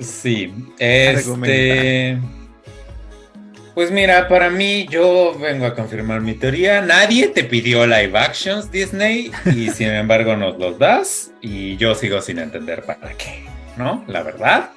Sí, 0.00 0.52
este... 0.78 2.18
Pues 3.74 3.90
mira, 3.90 4.28
para 4.28 4.50
mí 4.50 4.86
yo 4.90 5.34
vengo 5.38 5.64
a 5.64 5.74
confirmar 5.74 6.20
mi 6.20 6.34
teoría. 6.34 6.82
Nadie 6.82 7.28
te 7.28 7.42
pidió 7.42 7.86
live 7.86 8.18
actions 8.18 8.70
Disney 8.70 9.30
y 9.46 9.70
sin 9.70 9.88
embargo 9.90 10.36
nos 10.36 10.58
los 10.58 10.78
das 10.78 11.32
y 11.40 11.78
yo 11.78 11.94
sigo 11.94 12.20
sin 12.20 12.38
entender 12.38 12.82
para 12.82 13.14
qué. 13.16 13.52
¿no? 13.76 14.04
La 14.06 14.22
verdad. 14.22 14.70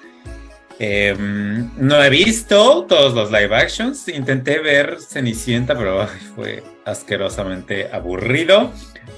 Em, 0.77 1.71
no 1.77 2.03
he 2.03 2.09
visto 2.09 2.85
todos 2.87 3.13
los 3.13 3.31
live 3.31 3.55
actions. 3.55 4.07
Intenté 4.09 4.59
ver 4.59 4.97
Cenicienta, 4.99 5.77
pero 5.77 6.07
fue 6.35 6.63
asquerosamente 6.85 7.89
aburrido. 7.91 8.73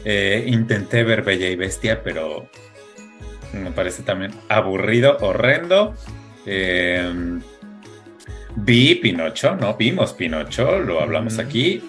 Eh, 0.06 0.46
intenté 0.48 1.04
ver 1.04 1.24
Bella 1.24 1.50
y 1.50 1.56
Bestia, 1.56 2.04
pero 2.04 2.50
me 3.54 3.72
parece 3.72 4.04
también 4.04 4.34
aburrido, 4.50 5.18
horrendo. 5.22 5.96
Em, 6.46 7.42
vi 8.56 8.96
Pinocho, 8.96 9.56
¿no? 9.56 9.76
Vimos 9.76 10.14
Pinocho, 10.14 10.80
lo 10.80 11.02
hablamos 11.02 11.40
aquí. 11.40 11.82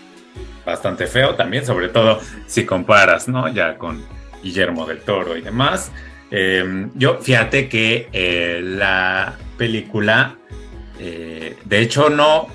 Bastante 0.65 1.07
feo 1.07 1.35
también, 1.35 1.65
sobre 1.65 1.89
todo 1.89 2.21
si 2.47 2.65
comparas, 2.65 3.29
¿no? 3.29 3.49
Ya 3.49 3.77
con 3.77 4.03
Guillermo 4.43 4.87
del 4.87 5.01
Toro 5.01 5.37
y 5.37 5.43
demás. 5.43 5.93
Em, 6.31 6.91
yo, 6.95 7.19
fíjate 7.21 7.69
que 7.69 8.09
eh, 8.13 8.61
la 8.63 9.37
película, 9.59 10.39
eh, 10.99 11.57
de 11.65 11.81
hecho, 11.81 12.09
no, 12.09 12.47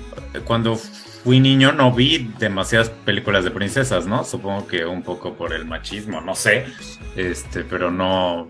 cuando 0.44 0.74
fui 0.76 1.38
niño 1.38 1.72
no 1.72 1.92
vi 1.92 2.30
demasiadas 2.38 2.90
películas 2.90 3.44
de 3.44 3.50
princesas, 3.50 4.06
¿no? 4.06 4.24
Supongo 4.24 4.66
que 4.66 4.84
un 4.84 5.02
poco 5.02 5.34
por 5.34 5.52
el 5.52 5.64
machismo, 5.64 6.20
no 6.20 6.34
sé, 6.34 6.66
este, 7.14 7.62
pero 7.62 7.90
no, 7.90 8.48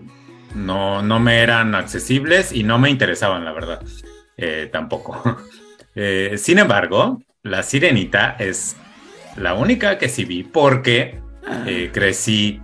no, 0.55 1.03
no 1.03 1.19
me 1.19 1.39
eran 1.39 1.75
accesibles 1.75 2.51
y 2.51 2.63
no 2.63 2.79
me 2.79 2.89
interesaban, 2.89 3.45
la 3.45 3.51
verdad, 3.51 3.83
eh, 4.37 4.69
tampoco. 4.71 5.21
sin 6.37 6.59
embargo, 6.59 7.21
La 7.43 7.61
Sirenita 7.61 8.35
es 8.39 8.75
la 9.37 9.53
única 9.53 9.97
que 9.97 10.09
sí 10.09 10.25
vi 10.25 10.43
porque 10.43 11.21
crecí 11.93 12.59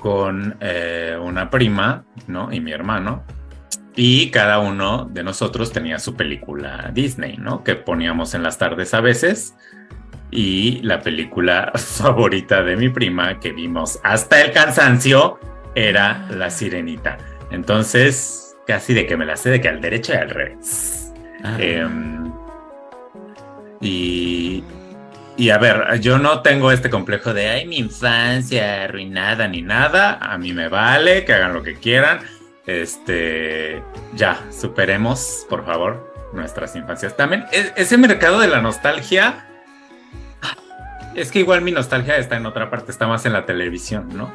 con 0.00 0.56
eh, 0.60 1.16
una 1.20 1.50
prima, 1.50 2.04
¿no? 2.26 2.52
Y 2.52 2.60
mi 2.60 2.72
hermano. 2.72 3.22
Y 3.96 4.30
cada 4.30 4.60
uno 4.60 5.08
de 5.10 5.22
nosotros 5.22 5.72
tenía 5.72 5.98
su 5.98 6.14
película 6.14 6.90
Disney, 6.92 7.36
¿no? 7.36 7.64
Que 7.64 7.74
poníamos 7.74 8.34
en 8.34 8.42
las 8.42 8.58
tardes 8.58 8.94
a 8.94 9.00
veces. 9.00 9.54
Y 10.30 10.80
la 10.82 11.00
película 11.00 11.72
favorita 11.74 12.62
de 12.62 12.76
mi 12.76 12.88
prima 12.88 13.40
que 13.40 13.52
vimos 13.52 13.98
hasta 14.04 14.40
el 14.40 14.52
cansancio 14.52 15.38
era 15.74 16.26
La 16.30 16.50
Sirenita. 16.50 17.18
Entonces, 17.50 18.56
casi 18.66 18.94
de 18.94 19.06
que 19.06 19.16
me 19.16 19.26
la 19.26 19.36
sé 19.36 19.50
de 19.50 19.60
que 19.60 19.68
al 19.68 19.80
derecho 19.80 20.12
y 20.12 20.16
al 20.16 20.30
revés. 20.30 21.12
Ah. 21.42 21.56
Em, 21.58 22.32
y, 23.80 24.62
y 25.36 25.50
a 25.50 25.58
ver, 25.58 26.00
yo 26.00 26.18
no 26.18 26.42
tengo 26.42 26.70
este 26.70 26.90
complejo 26.90 27.34
de, 27.34 27.48
ay, 27.48 27.66
mi 27.66 27.78
infancia 27.78 28.84
arruinada 28.84 29.48
ni 29.48 29.62
nada. 29.62 30.18
A 30.20 30.38
mí 30.38 30.52
me 30.52 30.68
vale, 30.68 31.24
que 31.24 31.32
hagan 31.32 31.54
lo 31.54 31.62
que 31.62 31.74
quieran. 31.74 32.20
Este, 32.66 33.82
ya, 34.14 34.46
superemos, 34.50 35.46
por 35.48 35.64
favor, 35.64 36.12
nuestras 36.32 36.76
infancias. 36.76 37.16
También, 37.16 37.44
e, 37.52 37.72
ese 37.76 37.96
mercado 37.98 38.40
de 38.40 38.48
la 38.48 38.60
nostalgia, 38.60 39.46
es 41.14 41.32
que 41.32 41.40
igual 41.40 41.62
mi 41.62 41.72
nostalgia 41.72 42.16
está 42.16 42.36
en 42.36 42.46
otra 42.46 42.70
parte, 42.70 42.92
está 42.92 43.06
más 43.06 43.26
en 43.26 43.32
la 43.32 43.46
televisión, 43.46 44.08
¿no? 44.14 44.32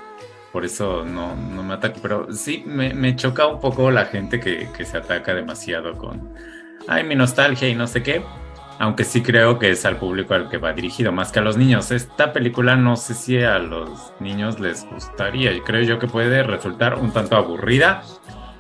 Por 0.52 0.66
eso 0.66 1.06
no, 1.06 1.36
me 1.36 1.74
ataco, 1.74 2.00
pero 2.02 2.32
sí 2.34 2.64
me, 2.66 3.16
choca 3.16 3.46
un 3.48 3.60
poco 3.60 3.92
la 3.92 4.06
gente 4.06 4.40
que 4.40 4.86
se 4.86 4.98
ataca 4.98 5.34
demasiado 5.34 5.98
con, 5.98 6.34
ay, 6.88 7.04
mi 7.04 7.16
nostalgia 7.16 7.68
y 7.68 7.76
no 7.76 7.88
sé 7.88 8.04
qué 8.04 8.24
aunque 8.80 9.04
sí 9.04 9.22
creo 9.22 9.60
que 9.60 9.72
es 9.72 9.86
al 9.86 9.98
público 9.98 10.34
al 10.34 10.50
que 10.50 10.58
va 10.58 10.74
dirigido, 10.74 11.12
más 11.12 11.32
que 11.32 11.40
a 11.40 11.42
los 11.42 11.58
niños. 11.58 11.92
Esta 11.92 12.34
película 12.34 12.76
no 12.76 12.96
sé 12.96 13.14
si 13.14 13.42
a 13.42 13.60
los 13.60 14.14
niños 14.20 14.60
les 14.60 14.86
gustaría, 14.86 15.52
y 15.54 15.62
creo 15.62 15.84
yo 15.84 16.00
que 16.00 16.08
puede 16.08 16.44
resultar 16.44 16.96
un 16.96 17.12
tanto 17.12 17.36
aburrida. 17.36 18.04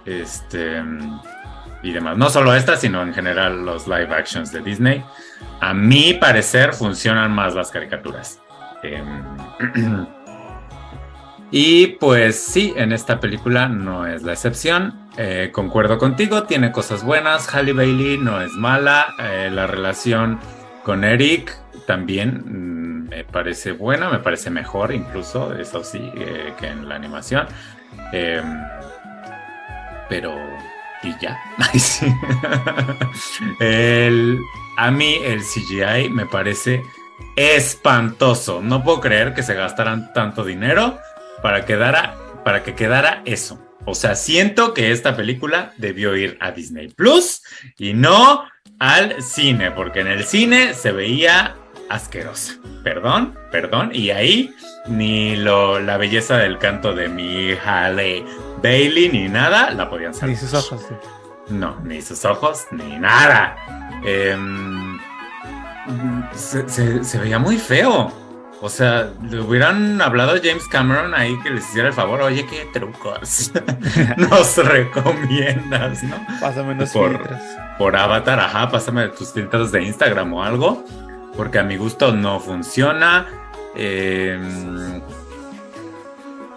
Este 0.05 0.81
y 1.85 1.91
demás. 1.91 2.17
No 2.17 2.29
solo 2.29 2.53
esta, 2.53 2.77
sino 2.77 3.03
en 3.03 3.13
general 3.13 3.63
los 3.63 3.87
live 3.87 4.13
actions 4.13 4.51
de 4.51 4.61
Disney. 4.61 5.03
A 5.61 5.73
mi 5.73 6.15
parecer 6.15 6.73
funcionan 6.73 7.31
más 7.31 7.53
las 7.53 7.69
caricaturas. 7.69 8.41
Em, 8.81 9.23
y 11.57 11.87
pues 11.87 12.37
sí, 12.37 12.73
en 12.75 12.91
esta 12.91 13.21
película 13.21 13.69
no 13.69 14.05
es 14.05 14.23
la 14.23 14.33
excepción. 14.33 15.07
Eh, 15.15 15.51
concuerdo 15.53 15.97
contigo, 15.97 16.43
tiene 16.43 16.73
cosas 16.73 17.01
buenas. 17.01 17.47
Halle 17.47 17.71
Bailey 17.71 18.17
no 18.17 18.41
es 18.41 18.51
mala. 18.51 19.15
Eh, 19.19 19.49
la 19.49 19.65
relación 19.65 20.37
con 20.83 21.05
Eric 21.05 21.57
también 21.87 22.43
mm, 22.45 23.07
me 23.07 23.23
parece 23.23 23.71
buena, 23.71 24.09
me 24.09 24.19
parece 24.19 24.49
mejor 24.49 24.93
incluso, 24.93 25.55
eso 25.55 25.81
sí, 25.81 26.11
eh, 26.17 26.51
que 26.59 26.67
en 26.67 26.89
la 26.89 26.95
animación. 26.95 27.47
Em, 28.11 28.43
pero, 30.09 30.35
y 31.03 31.15
ya. 31.21 31.39
a 34.77 34.91
mí 34.91 35.19
el 35.23 35.39
CGI 35.39 36.09
me 36.09 36.25
parece 36.25 36.83
espantoso. 37.37 38.61
No 38.61 38.83
puedo 38.83 38.99
creer 38.99 39.33
que 39.33 39.41
se 39.41 39.53
gastaran 39.53 40.11
tanto 40.11 40.43
dinero 40.43 40.99
para, 41.45 41.63
quedara, 41.63 42.17
para 42.43 42.63
que 42.63 42.73
quedara 42.73 43.21
eso. 43.25 43.63
O 43.85 43.93
sea, 43.93 44.15
siento 44.15 44.73
que 44.73 44.91
esta 44.91 45.15
película 45.15 45.73
debió 45.77 46.15
ir 46.15 46.39
a 46.41 46.49
Disney 46.49 46.87
Plus 46.87 47.43
y 47.77 47.93
no 47.93 48.45
al 48.79 49.21
cine, 49.21 49.69
porque 49.69 49.99
en 49.99 50.07
el 50.07 50.23
cine 50.23 50.73
se 50.73 50.91
veía 50.91 51.55
asquerosa. 51.87 52.55
Perdón, 52.83 53.37
perdón. 53.51 53.91
Y 53.93 54.09
ahí 54.09 54.55
ni 54.87 55.35
lo, 55.35 55.79
la 55.79 55.97
belleza 55.97 56.39
del 56.39 56.57
canto 56.57 56.95
de 56.95 57.09
mi 57.09 57.49
hija 57.49 57.91
Bailey 58.63 59.09
ni 59.09 59.29
nada 59.29 59.69
la 59.69 59.87
podían 59.87 60.15
saber. 60.15 60.31
Ni 60.31 60.35
sus 60.35 60.51
ojos. 60.55 60.83
No, 61.49 61.79
ni 61.81 62.01
sus 62.01 62.25
ojos, 62.25 62.65
ni 62.71 62.97
nada. 62.97 63.55
Em, 64.03 64.97
se, 66.33 67.19
veía 67.19 67.37
muy 67.37 67.59
feo. 67.59 68.11
O 68.65 68.69
sea, 68.69 69.13
le 69.29 69.41
hubieran 69.41 70.01
hablado 70.01 70.31
a 70.31 70.39
James 70.43 70.67
Cameron 70.67 71.13
ahí 71.13 71.39
que 71.43 71.51
les 71.51 71.69
hiciera 71.69 71.89
el 71.89 71.93
favor, 71.93 72.23
oye, 72.23 72.47
qué 72.47 72.67
trucos 72.73 73.51
nos 74.17 74.57
recomiendas, 74.57 76.01
¿no? 76.01 76.15
Pásame 76.41 76.71
unos 76.71 76.89
por, 76.89 77.11
filtros. 77.11 77.39
Por 77.77 77.95
Avatar, 77.95 78.39
ajá, 78.39 78.71
pásame 78.71 79.09
tus 79.09 79.33
filtros 79.33 79.71
de 79.71 79.83
Instagram 79.83 80.33
o 80.33 80.43
algo, 80.43 80.83
porque 81.37 81.59
a 81.59 81.63
mi 81.63 81.77
gusto 81.77 82.11
no 82.11 82.39
funciona. 82.39 83.27
Em, 83.75 84.99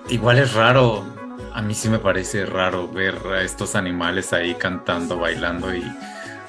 igual 0.09 0.39
es 0.39 0.55
raro, 0.55 1.05
a 1.53 1.61
mí 1.61 1.75
sí 1.75 1.91
me 1.91 1.99
parece 1.99 2.47
raro 2.47 2.89
ver 2.89 3.17
a 3.35 3.43
estos 3.43 3.77
animales 3.77 4.33
ahí 4.33 4.55
cantando, 4.55 5.19
bailando 5.19 5.75
y 5.75 5.85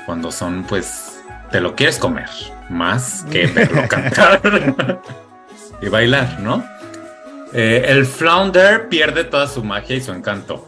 cuando 0.05 0.31
son, 0.31 0.63
pues, 0.63 1.21
te 1.51 1.59
lo 1.59 1.75
quieres 1.75 1.99
comer, 1.99 2.29
más 2.69 3.25
que 3.29 3.47
verlo 3.47 3.85
cantar 3.89 4.39
y 5.81 5.89
bailar, 5.89 6.39
¿no? 6.39 6.63
Eh, 7.53 7.85
el 7.87 8.05
flounder 8.05 8.89
pierde 8.89 9.23
toda 9.23 9.47
su 9.47 9.63
magia 9.63 9.95
y 9.95 10.01
su 10.01 10.11
encanto. 10.11 10.67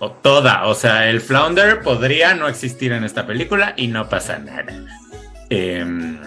O 0.00 0.12
toda, 0.12 0.66
o 0.66 0.74
sea, 0.74 1.08
el 1.08 1.20
flounder 1.20 1.80
podría 1.80 2.34
no 2.34 2.48
existir 2.48 2.92
en 2.92 3.04
esta 3.04 3.26
película 3.26 3.74
y 3.76 3.88
no 3.88 4.08
pasa 4.08 4.38
nada. 4.38 4.72
Em, 5.50 6.18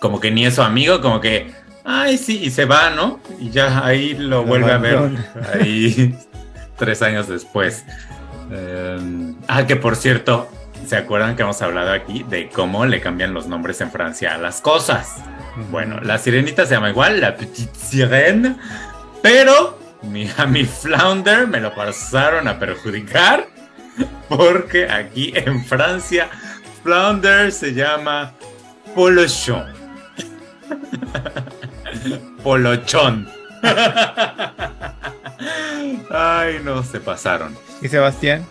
como 0.00 0.20
que 0.20 0.30
ni 0.30 0.44
es 0.44 0.54
su 0.54 0.62
amigo, 0.62 1.00
como 1.00 1.20
que, 1.20 1.52
ay, 1.84 2.18
sí, 2.18 2.42
y 2.44 2.50
se 2.50 2.66
va, 2.66 2.90
¿no? 2.90 3.20
Y 3.40 3.50
ya 3.50 3.84
ahí 3.84 4.14
lo, 4.14 4.44
vuelve 4.44 4.72
a 4.72 4.78
ver, 4.78 4.98
ahí 5.54 6.14
tres 6.76 7.00
años 7.00 7.26
después. 7.26 7.84
Em, 8.50 9.34
ah, 9.48 9.66
que 9.66 9.76
por 9.76 9.96
cierto, 9.96 10.48
¿se 10.86 10.96
acuerdan 10.96 11.36
que 11.36 11.42
hemos 11.42 11.60
hablado 11.62 11.92
aquí 11.92 12.24
de 12.28 12.48
cómo 12.48 12.86
le 12.86 13.00
cambian 13.00 13.34
los 13.34 13.46
nombres 13.46 13.80
en 13.80 13.90
Francia 13.90 14.34
a 14.34 14.38
las 14.38 14.60
cosas? 14.60 15.16
Bueno, 15.70 16.00
la 16.00 16.18
sirenita 16.18 16.66
se 16.66 16.74
llama 16.74 16.90
igual, 16.90 17.20
la 17.20 17.36
Petite 17.36 17.78
Sirène, 17.78 18.56
pero 19.22 19.78
mi, 20.02 20.30
a 20.36 20.46
mi 20.46 20.64
flounder 20.64 21.46
me 21.46 21.60
lo 21.60 21.74
pasaron 21.74 22.48
a 22.48 22.58
perjudicar 22.58 23.48
porque 24.28 24.90
aquí 24.90 25.32
en 25.34 25.64
Francia 25.64 26.28
flounder 26.82 27.50
se 27.50 27.74
llama 27.74 28.32
polochon. 28.94 29.74
Polochón. 32.42 33.28
Ay, 36.10 36.60
no, 36.62 36.82
se 36.82 37.00
pasaron. 37.00 37.56
¿Y 37.82 37.88
Sebastián? 37.88 38.46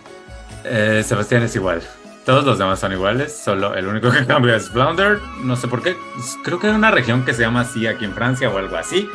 Eh, 0.64 1.02
Sebastián 1.06 1.42
es 1.42 1.54
igual. 1.56 1.82
Todos 2.26 2.44
los 2.44 2.58
demás 2.58 2.80
son 2.80 2.90
iguales, 2.90 3.32
solo 3.32 3.76
el 3.76 3.86
único 3.86 4.10
que 4.10 4.26
cambia 4.26 4.56
es 4.56 4.68
Flounder. 4.68 5.20
No 5.44 5.54
sé 5.54 5.68
por 5.68 5.80
qué. 5.80 5.96
Creo 6.42 6.58
que 6.58 6.66
hay 6.66 6.74
una 6.74 6.90
región 6.90 7.24
que 7.24 7.32
se 7.32 7.42
llama 7.42 7.60
así 7.60 7.86
aquí 7.86 8.04
en 8.04 8.12
Francia 8.12 8.50
o 8.50 8.58
algo 8.58 8.76
así. 8.76 9.08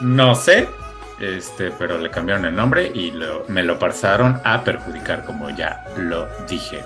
No 0.00 0.36
sé. 0.36 0.68
Este, 1.18 1.72
pero 1.72 1.98
le 1.98 2.08
cambiaron 2.08 2.44
el 2.44 2.54
nombre 2.54 2.86
y 2.94 3.12
me 3.48 3.64
lo 3.64 3.78
pasaron 3.80 4.40
a 4.44 4.62
perjudicar, 4.62 5.24
como 5.24 5.50
ya 5.50 5.84
lo 5.96 6.28
dije. 6.48 6.84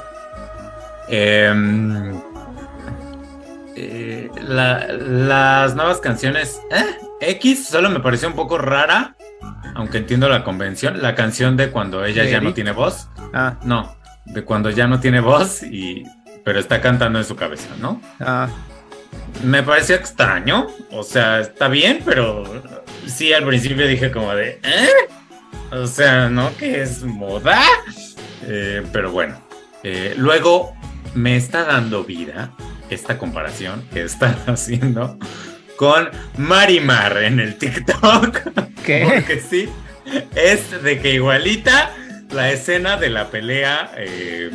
Em, 1.09 2.23
eh, 3.77 4.31
las 4.49 5.75
nuevas 5.75 5.99
canciones. 5.99 6.59
¿eh? 6.71 6.97
X 7.21 7.69
solo 7.69 7.91
me 7.91 8.01
pareció 8.01 8.29
un 8.29 8.35
poco 8.35 8.57
rara, 8.57 9.15
aunque 9.75 9.99
entiendo 9.99 10.27
la 10.31 10.43
convención. 10.43 11.03
La 11.03 11.15
canción 11.15 11.59
de 11.59 11.71
cuando 11.71 12.03
ella 12.03 12.25
ya 12.25 12.41
no 12.41 12.55
tiene 12.55 12.73
voz. 12.73 13.11
Ah, 13.35 13.59
no 13.63 13.95
de 14.27 14.45
cuando 14.45 14.71
ya 14.71 14.87
no 14.87 15.01
tiene 15.01 15.21
voz 15.21 15.63
y 15.63 16.05
pero 16.45 16.61
está 16.61 16.81
cantando 16.81 17.19
en 17.19 17.25
su 17.25 17.35
cabeza, 17.35 17.69
¿no? 17.81 18.01
Ah. 18.21 18.49
Me 19.43 19.65
pareció 19.65 19.97
extraño, 19.97 20.69
o 20.93 21.03
sea, 21.03 21.41
está 21.41 21.67
bien, 21.67 22.03
pero 22.05 22.45
sí 23.07 23.33
al 23.33 23.45
principio 23.45 23.87
dije 23.89 24.13
como 24.13 24.33
de, 24.33 24.61
¿eh? 24.63 24.89
O 25.73 25.89
sea, 25.89 26.29
¿no? 26.29 26.57
Que 26.57 26.83
es 26.83 27.03
moda. 27.03 27.61
Eh, 28.45 28.83
pero 28.93 29.11
bueno, 29.11 29.41
eh, 29.83 30.15
luego 30.17 30.77
me 31.15 31.37
está 31.37 31.65
dando 31.65 32.05
vida 32.05 32.53
esta 32.91 33.19
comparación 33.19 33.83
que 33.93 34.03
están 34.03 34.37
haciendo 34.47 35.19
con 35.77 36.09
Marimar 36.37 37.25
en 37.25 37.41
el 37.41 37.57
TikTok. 37.57 38.39
¿Qué? 38.85 39.11
Porque 39.15 39.41
sí, 39.41 39.69
es 40.37 40.83
de 40.83 41.01
que 41.01 41.15
igualita 41.15 41.91
la 42.37 42.53
escena 42.53 42.97
de 42.97 43.11
la 43.11 43.29
pelea 43.29 43.91
eh, 43.97 44.51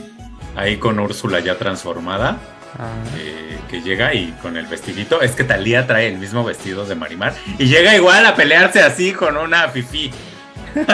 ahí 0.56 0.78
con 0.78 1.00
Úrsula 1.00 1.39
ya 1.39 1.58
transformada. 1.58 2.38
Ah. 2.80 2.94
Eh, 3.17 3.58
que 3.70 3.82
llega 3.82 4.13
y 4.13 4.32
con 4.41 4.56
el 4.58 4.67
vestidito. 4.67 5.22
Es 5.22 5.32
que 5.32 5.44
Talía 5.44 5.88
trae 5.88 6.08
el 6.10 6.17
mismo 6.17 6.44
vestido 6.44 6.86
de 6.86 6.96
Marimar. 6.96 7.34
Y 7.58 7.65
llega 7.65 7.96
igual 7.96 8.26
a 8.26 8.36
pelearse 8.36 8.82
así 8.82 9.13
con 9.13 9.38
una 9.38 9.67
fifi. 9.70 10.12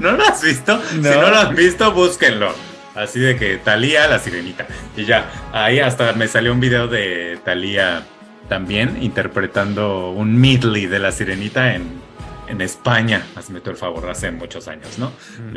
¿No 0.00 0.12
lo 0.12 0.24
has 0.24 0.42
visto? 0.42 0.80
Si 0.90 0.98
no 0.98 1.30
lo 1.30 1.36
has 1.36 1.54
visto, 1.54 1.92
búsquenlo. 1.92 2.52
Así 2.94 3.20
de 3.20 3.36
que 3.36 3.58
Talía, 3.58 4.08
la 4.08 4.18
sirenita. 4.18 4.66
Y 4.96 5.04
ya, 5.04 5.30
ahí 5.52 5.78
hasta 5.80 6.12
me 6.14 6.26
salió 6.28 6.52
un 6.52 6.60
video 6.60 6.88
de 6.88 7.38
Talía 7.44 8.02
también 8.48 9.02
interpretando 9.02 10.10
un 10.10 10.36
medley 10.36 10.86
de 10.86 10.98
la 10.98 11.12
sirenita 11.12 11.74
en, 11.74 12.00
en 12.48 12.60
España, 12.60 13.24
hazme 13.36 13.60
tú 13.60 13.70
el 13.70 13.76
favor, 13.76 14.08
hace 14.08 14.30
muchos 14.30 14.68
años, 14.68 14.98
¿no? 14.98 15.12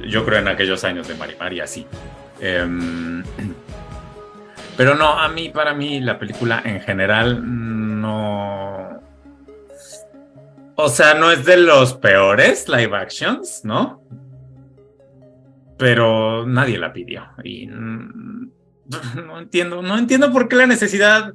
Yo 0.08 0.26
creo 0.26 0.40
en 0.40 0.48
aquellos 0.48 0.84
años 0.84 1.08
de 1.08 1.16
Marimar 1.16 1.54
y 1.54 1.60
así. 1.60 1.86
Em, 2.40 3.24
pero 4.78 4.96
no, 4.96 5.08
a 5.08 5.30
mí, 5.30 5.50
para 5.50 5.74
mí, 5.74 6.00
la 6.00 6.18
película 6.18 6.62
en 6.66 6.82
general 6.82 7.42
no. 8.02 9.02
O 10.76 10.90
sea, 10.90 11.14
no 11.14 11.32
es 11.32 11.46
de 11.46 11.58
los 11.58 11.94
peores 11.94 12.68
live 12.68 12.96
actions, 12.96 13.62
¿no? 13.64 14.02
Pero 15.78 16.46
nadie 16.48 16.78
la 16.78 16.92
pidió. 16.92 17.28
Y 17.44 17.68
no 17.68 19.40
entiendo, 19.40 19.82
no 19.82 19.98
entiendo 19.98 20.32
por 20.32 20.48
qué 20.48 20.56
la 20.56 20.68
necesidad. 20.68 21.34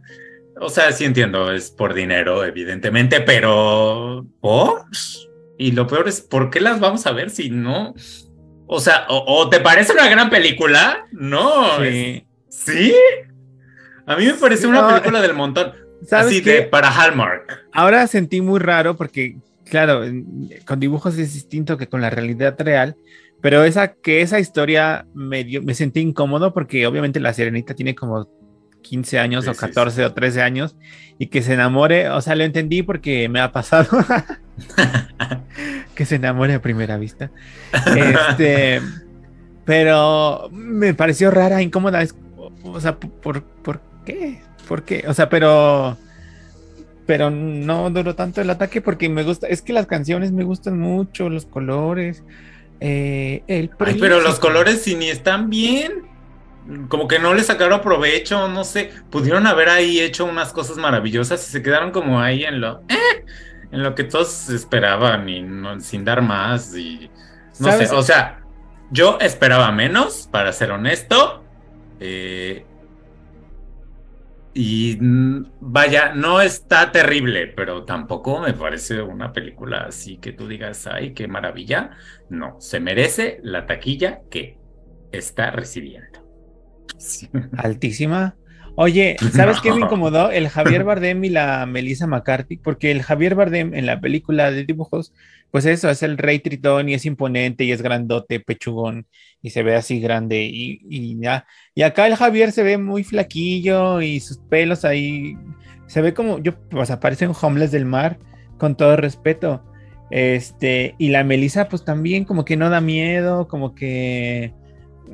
O 0.58 0.70
sea, 0.70 0.90
sí 0.92 1.04
entiendo, 1.04 1.52
es 1.52 1.70
por 1.70 1.92
dinero, 1.92 2.42
evidentemente, 2.44 3.20
pero 3.20 4.24
¿por? 4.40 4.86
Y 5.58 5.72
lo 5.72 5.86
peor 5.86 6.08
es, 6.08 6.20
¿por 6.20 6.50
qué 6.50 6.60
las 6.60 6.80
vamos 6.80 7.06
a 7.06 7.12
ver 7.12 7.30
si 7.30 7.50
no? 7.50 7.94
O 8.66 8.80
sea, 8.80 9.06
o, 9.08 9.48
te 9.48 9.60
parece 9.60 9.92
una 9.92 10.08
gran 10.08 10.28
película? 10.28 11.06
No. 11.12 11.78
Sí. 11.80 12.26
¿Sí? 12.48 12.94
A 14.06 14.16
mí 14.16 14.26
me 14.26 14.34
parece 14.34 14.66
una 14.66 14.88
película 14.88 15.20
del 15.20 15.34
montón. 15.34 15.72
Así 16.10 16.40
de 16.40 16.62
para 16.62 16.90
Hallmark. 16.90 17.66
Ahora 17.72 18.06
sentí 18.06 18.40
muy 18.40 18.60
raro 18.60 18.96
porque, 18.96 19.38
claro, 19.64 20.02
con 20.64 20.80
dibujos 20.80 21.16
es 21.18 21.34
distinto 21.34 21.76
que 21.76 21.88
con 21.88 22.00
la 22.00 22.10
realidad 22.10 22.56
real. 22.58 22.96
Pero 23.40 23.64
esa, 23.64 23.94
que 23.94 24.22
esa 24.22 24.40
historia 24.40 25.06
me, 25.14 25.44
me 25.62 25.74
sentí 25.74 26.00
incómodo 26.00 26.52
porque 26.52 26.86
obviamente 26.86 27.20
la 27.20 27.32
sirenita 27.32 27.74
tiene 27.74 27.94
como 27.94 28.28
15 28.82 29.18
años 29.18 29.48
o 29.48 29.54
14 29.54 30.04
o 30.04 30.12
13 30.12 30.42
años 30.42 30.76
y 31.18 31.26
que 31.26 31.42
se 31.42 31.54
enamore, 31.54 32.08
o 32.08 32.20
sea, 32.20 32.34
lo 32.34 32.44
entendí 32.44 32.82
porque 32.82 33.28
me 33.28 33.40
ha 33.40 33.52
pasado 33.52 33.88
que 35.94 36.04
se 36.04 36.16
enamore 36.16 36.54
a 36.54 36.62
primera 36.62 36.96
vista. 36.96 37.30
Este, 37.94 38.80
pero 39.64 40.48
me 40.52 40.94
pareció 40.94 41.30
rara, 41.30 41.62
incómoda, 41.62 42.02
o 42.62 42.80
sea, 42.80 42.96
¿por, 42.96 43.42
¿por 43.42 43.80
qué? 44.04 44.40
¿Por 44.68 44.82
qué? 44.84 45.04
O 45.06 45.14
sea, 45.14 45.28
pero 45.28 45.96
pero 47.06 47.30
no 47.30 47.88
duró 47.90 48.16
tanto 48.16 48.40
el 48.40 48.50
ataque 48.50 48.80
porque 48.80 49.08
me 49.08 49.22
gusta, 49.22 49.46
es 49.46 49.62
que 49.62 49.72
las 49.72 49.86
canciones 49.86 50.32
me 50.32 50.42
gustan 50.42 50.78
mucho, 50.78 51.30
los 51.30 51.46
colores, 51.46 52.24
eh, 52.80 53.42
el 53.46 53.70
Ay, 53.78 53.96
pero 54.00 54.20
los 54.20 54.40
colores 54.40 54.82
sí 54.82 54.96
ni 54.96 55.08
están 55.08 55.48
bien 55.48 56.06
como 56.88 57.06
que 57.06 57.18
no 57.18 57.34
le 57.34 57.42
sacaron 57.42 57.80
provecho, 57.80 58.48
no 58.48 58.64
sé, 58.64 58.90
pudieron 59.10 59.46
haber 59.46 59.68
ahí 59.68 60.00
hecho 60.00 60.24
unas 60.24 60.52
cosas 60.52 60.76
maravillosas 60.76 61.46
y 61.48 61.52
se 61.52 61.62
quedaron 61.62 61.92
como 61.92 62.20
ahí 62.20 62.44
en 62.44 62.60
lo, 62.60 62.82
eh, 62.88 63.24
en 63.76 63.82
lo 63.82 63.94
que 63.94 64.04
todos 64.04 64.48
esperaban 64.48 65.28
y 65.28 65.46
sin 65.80 66.02
dar 66.02 66.22
más 66.22 66.74
y 66.74 67.10
no 67.60 67.72
sé, 67.72 67.94
o 67.94 68.02
sea, 68.02 68.42
yo 68.90 69.18
esperaba 69.20 69.70
menos, 69.70 70.28
para 70.32 70.52
ser 70.52 70.70
honesto, 70.70 71.44
eh, 72.00 72.64
y 74.54 74.96
vaya, 75.60 76.14
no 76.14 76.40
está 76.40 76.90
terrible, 76.90 77.48
pero 77.48 77.84
tampoco 77.84 78.40
me 78.40 78.54
parece 78.54 79.02
una 79.02 79.30
película 79.30 79.84
así 79.88 80.16
que 80.16 80.32
tú 80.32 80.48
digas, 80.48 80.86
ay, 80.86 81.12
qué 81.12 81.28
maravilla. 81.28 81.90
No, 82.30 82.58
se 82.58 82.80
merece 82.80 83.38
la 83.42 83.66
taquilla 83.66 84.22
que 84.30 84.58
está 85.12 85.50
recibiendo. 85.50 86.26
Altísima. 87.58 88.36
Oye, 88.78 89.16
¿sabes 89.32 89.60
qué 89.62 89.72
me 89.72 89.80
incomodó? 89.80 90.30
El 90.30 90.48
Javier 90.50 90.84
Bardem 90.84 91.24
y 91.24 91.30
la 91.30 91.64
Melissa 91.64 92.06
McCarthy, 92.06 92.58
porque 92.58 92.90
el 92.90 93.02
Javier 93.02 93.34
Bardem 93.34 93.72
en 93.72 93.86
la 93.86 94.00
película 94.00 94.50
de 94.50 94.64
dibujos, 94.66 95.14
pues 95.50 95.64
eso, 95.64 95.88
es 95.88 96.02
el 96.02 96.18
rey 96.18 96.40
tritón 96.40 96.90
y 96.90 96.94
es 96.94 97.06
imponente 97.06 97.64
y 97.64 97.72
es 97.72 97.80
grandote, 97.80 98.38
pechugón 98.38 99.06
y 99.40 99.50
se 99.50 99.62
ve 99.62 99.76
así 99.76 99.98
grande 99.98 100.42
y, 100.44 100.80
y 100.90 101.18
ya. 101.18 101.46
Y 101.74 101.82
acá 101.82 102.06
el 102.06 102.16
Javier 102.16 102.52
se 102.52 102.62
ve 102.62 102.76
muy 102.76 103.02
flaquillo 103.02 104.02
y 104.02 104.20
sus 104.20 104.36
pelos 104.36 104.84
ahí, 104.84 105.38
se 105.86 106.02
ve 106.02 106.12
como, 106.12 106.38
yo, 106.40 106.60
pues 106.68 106.90
aparece 106.90 107.26
un 107.26 107.36
homeless 107.40 107.70
del 107.70 107.86
mar, 107.86 108.18
con 108.58 108.76
todo 108.76 108.96
respeto. 108.96 109.64
Este, 110.10 110.94
y 110.98 111.08
la 111.08 111.24
Melissa 111.24 111.68
pues 111.68 111.82
también 111.82 112.26
como 112.26 112.44
que 112.44 112.58
no 112.58 112.68
da 112.68 112.82
miedo, 112.82 113.48
como 113.48 113.74
que... 113.74 114.52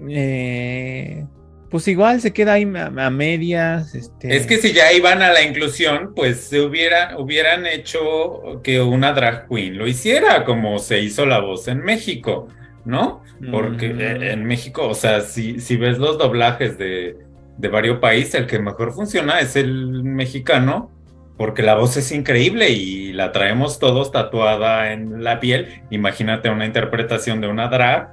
Eh, 0.09 1.25
pues 1.73 1.89
igual 1.89 2.21
se 2.21 2.33
queda 2.33 2.53
ahí 2.53 2.71
a, 2.75 3.11
medias. 3.11 3.97
Este... 3.97 4.37
Es 4.37 4.47
que 4.47 4.59
si 4.59 4.73
ya 4.73 4.93
iban 4.93 5.23
a 5.23 5.33
la 5.33 5.43
inclusión, 5.43 6.13
pues 6.15 6.45
se 6.45 6.61
hubiera, 6.61 7.19
hubieran 7.19 7.67
hecho 7.67 8.61
que 8.63 8.81
una 8.81 9.13
drag 9.13 9.49
queen 9.49 9.79
lo 9.79 9.89
hiciera, 9.89 10.45
como 10.45 10.79
se 10.79 11.01
hizo 11.01 11.27
la 11.27 11.41
voz 11.41 11.67
en 11.67 11.83
México. 11.83 12.49
¿no? 12.85 13.23
Porque 13.51 13.93
mm. 13.93 14.23
en 14.23 14.45
México, 14.45 14.89
o 14.89 14.95
sea, 14.95 15.21
si, 15.21 15.61
si 15.61 15.77
ves 15.77 15.99
los 15.99 16.19
doblajes 16.19 16.79
de, 16.79 17.17
de 17.59 17.69
varios 17.69 17.99
países, 17.99 18.35
el 18.35 18.47
que 18.47 18.59
mejor 18.59 18.93
funciona 18.93 19.41
es 19.41 19.57
el 19.57 20.05
mexicano, 20.05 20.91
porque 21.37 21.63
la 21.63 21.75
voz 21.75 21.97
es 21.97 22.13
increíble 22.13 22.71
y 22.71 23.13
la 23.13 23.33
traemos 23.33 23.79
todos 23.79 24.13
tatuada 24.13 24.93
en 24.93 25.25
la 25.25 25.41
piel. 25.41 25.83
Imagínate 25.91 26.51
una 26.51 26.67
interpretación 26.67 27.41
de 27.41 27.49
una 27.49 27.69
drag, 27.69 28.11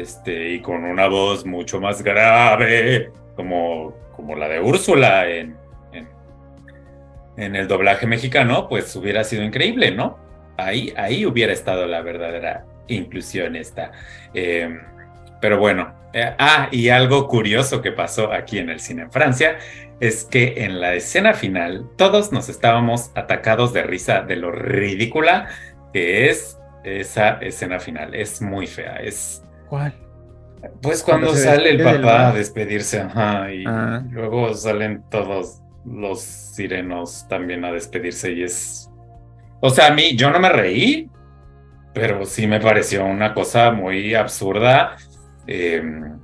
este, 0.00 0.50
y 0.50 0.60
con 0.60 0.84
una 0.84 1.08
voz 1.08 1.44
mucho 1.44 1.80
más 1.80 2.02
grave, 2.02 3.12
como, 3.36 3.94
como 4.16 4.36
la 4.36 4.48
de 4.48 4.60
Úrsula 4.60 5.28
en, 5.28 5.56
en, 7.36 7.56
el 7.56 7.66
doblaje 7.68 8.06
mexicano, 8.06 8.68
pues 8.68 8.94
hubiera 8.96 9.24
sido 9.24 9.42
increíble, 9.42 9.90
¿no? 9.90 10.18
Ahí, 10.56 10.92
ahí 10.96 11.26
hubiera 11.26 11.52
estado 11.52 11.86
la 11.86 12.00
verdadera 12.02 12.64
inclusión 12.86 13.56
esta. 13.56 13.90
Em, 14.34 14.80
pero 15.40 15.58
bueno, 15.58 15.94
eh, 16.12 16.34
ah, 16.38 16.68
y 16.70 16.90
algo 16.90 17.26
curioso 17.26 17.82
que 17.82 17.92
pasó 17.92 18.32
aquí 18.32 18.58
en 18.58 18.70
el 18.70 18.80
cine 18.80 19.02
en 19.02 19.12
Francia 19.12 19.58
es 20.00 20.24
que 20.24 20.64
en 20.64 20.80
la 20.80 20.94
escena 20.94 21.34
final 21.34 21.90
todos 21.96 22.32
nos 22.32 22.48
estábamos 22.48 23.10
atacados 23.14 23.72
de 23.72 23.82
risa 23.82 24.22
de 24.22 24.36
lo 24.36 24.52
ridícula 24.52 25.48
que 25.92 26.28
es 26.28 26.58
esa 26.84 27.38
escena 27.40 27.80
final. 27.80 28.14
Es 28.14 28.42
muy 28.42 28.66
fea. 28.66 28.96
Es. 28.96 29.42
¿Cuál? 29.68 29.94
Pues 30.80 31.02
cuando, 31.02 31.34
sale 31.34 31.70
el 31.70 31.82
papá 31.82 32.28
a 32.28 32.32
despedirse, 32.32 33.00
ajá, 33.00 33.52
y 33.52 33.64
ah. 33.66 34.02
luego 34.10 34.54
salen 34.54 35.04
todos 35.10 35.60
los 35.84 36.20
sirenos 36.20 37.26
también 37.28 37.64
a 37.64 37.72
despedirse 37.72 38.32
y 38.32 38.42
es. 38.44 38.90
O 39.60 39.70
sea, 39.70 39.88
a 39.88 39.94
mí, 39.94 40.16
yo 40.16 40.30
no 40.30 40.40
me 40.40 40.48
reí, 40.48 41.10
pero 41.92 42.24
sí 42.24 42.46
me 42.46 42.60
pareció 42.60 43.04
una 43.04 43.34
cosa 43.34 43.70
muy 43.72 44.14
absurda. 44.14 44.96
Em, 45.46 46.18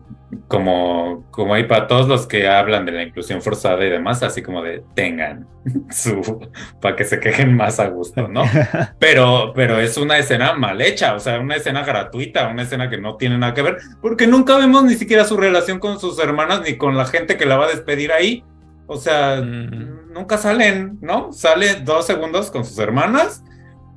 como, 0.47 1.25
como 1.31 1.55
hay 1.55 1.65
para 1.65 1.87
todos 1.87 2.07
los 2.07 2.27
que 2.27 2.49
hablan 2.49 2.87
de 2.87 2.93
la 2.93 3.03
inclusión 3.03 3.43
forzada 3.43 3.85
y 3.85 3.91
demás, 3.91 4.23
así 4.23 4.43
como 4.43 4.63
de 4.63 4.83
tengan 4.95 5.47
su 5.91 6.49
para 6.81 6.97
que 6.97 7.05
se 7.05 7.19
quejen 7.19 7.57
más 7.57 7.81
a 7.81 7.89
gusto, 7.89 8.29
¿no? 8.29 8.45
Pero, 8.99 9.53
pero 9.55 9.81
es 9.81 9.97
una 9.97 10.19
escena 10.19 10.55
mal 10.55 10.81
hecha, 10.81 11.15
o 11.15 11.21
sea, 11.21 11.41
una 11.41 11.57
escena 11.57 11.83
gratuita, 11.83 12.49
una 12.49 12.63
escena 12.63 12.89
que 12.89 12.99
no 12.99 13.17
tiene 13.17 13.39
nada 13.39 13.55
que 13.55 13.63
ver, 13.63 13.79
porque 14.01 14.27
nunca 14.27 14.57
vemos 14.57 14.85
ni 14.85 14.95
siquiera 14.95 15.25
su 15.25 15.37
relación 15.37 15.79
con 15.79 15.99
sus 15.99 16.19
hermanas 16.19 16.63
ni 16.63 16.77
con 16.77 16.97
la 16.97 17.07
gente 17.07 17.37
que 17.37 17.47
la 17.47 17.57
va 17.57 17.65
a 17.65 17.71
despedir 17.71 18.13
ahí. 18.13 18.45
O 18.87 18.97
sea, 18.97 19.41
mm. 19.41 20.13
nunca 20.13 20.37
salen, 20.37 20.99
¿no? 21.01 21.33
Sale 21.33 21.77
dos 21.77 22.07
segundos 22.07 22.51
con 22.51 22.65
sus 22.65 22.79
hermanas 22.79 23.43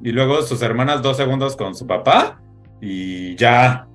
y 0.02 0.12
luego 0.12 0.42
sus 0.42 0.62
hermanas 0.62 1.02
dos 1.02 1.18
segundos 1.18 1.56
con 1.56 1.76
su 1.76 1.88
papá 1.88 2.40
y 2.82 3.36
ya, 3.36 3.88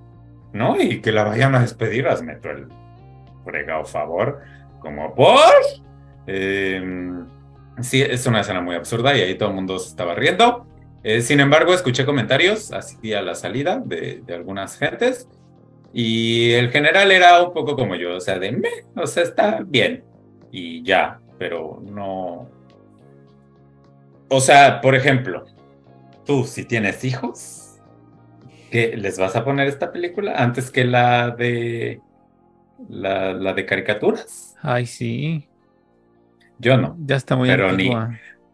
¿no? 0.52 0.80
Y 0.80 1.00
que 1.00 1.12
la 1.12 1.24
vayan 1.24 1.54
a 1.54 1.60
despedir, 1.60 2.08
hazme 2.08 2.36
tú 2.36 2.48
el 2.48 2.68
fregado 3.44 3.84
favor, 3.84 4.40
como 4.80 5.14
por... 5.14 5.40
Em, 6.26 7.26
sí, 7.80 8.02
es 8.02 8.26
una 8.26 8.40
escena 8.40 8.60
muy 8.60 8.76
absurda 8.76 9.16
y 9.16 9.20
ahí 9.20 9.34
todo 9.36 9.48
el 9.50 9.54
mundo 9.54 9.78
se 9.78 9.88
estaba 9.88 10.14
riendo. 10.14 10.66
Eh, 11.02 11.22
sin 11.22 11.40
embargo, 11.40 11.72
escuché 11.72 12.04
comentarios 12.04 12.72
así 12.72 13.14
a 13.14 13.22
la 13.22 13.34
salida 13.34 13.80
de, 13.84 14.22
de, 14.26 14.34
algunas 14.34 14.76
gentes 14.78 15.28
y 15.92 16.52
el 16.52 16.70
general 16.70 17.12
era 17.12 17.42
un 17.42 17.54
poco 17.54 17.76
como 17.76 17.94
yo, 17.94 18.16
o 18.16 18.20
sea, 18.20 18.38
de 18.38 18.52
me, 18.52 18.68
o 18.96 19.06
sea, 19.06 19.22
está 19.22 19.60
bien 19.64 20.04
y 20.50 20.82
ya, 20.82 21.20
pero 21.38 21.80
no. 21.82 22.48
O 24.28 24.40
sea, 24.40 24.80
por 24.80 24.94
ejemplo, 24.94 25.44
tú, 26.26 26.44
si 26.44 26.64
tienes 26.64 27.04
hijos, 27.04 27.57
¿qué 28.70 28.96
les 28.96 29.18
vas 29.18 29.36
a 29.36 29.44
poner 29.44 29.68
esta 29.68 29.92
película 29.92 30.34
antes 30.36 30.70
que 30.70 30.84
la 30.84 31.30
de 31.30 32.00
la, 32.88 33.52
de 33.52 33.66
caricaturas? 33.66 34.56
Ay, 34.62 34.86
sí. 34.86 35.48
Yo 36.58 36.76
no. 36.76 36.96
Ya 37.00 37.16
está 37.16 37.36
muy 37.36 37.48
pero 37.48 37.72
ni, 37.72 37.90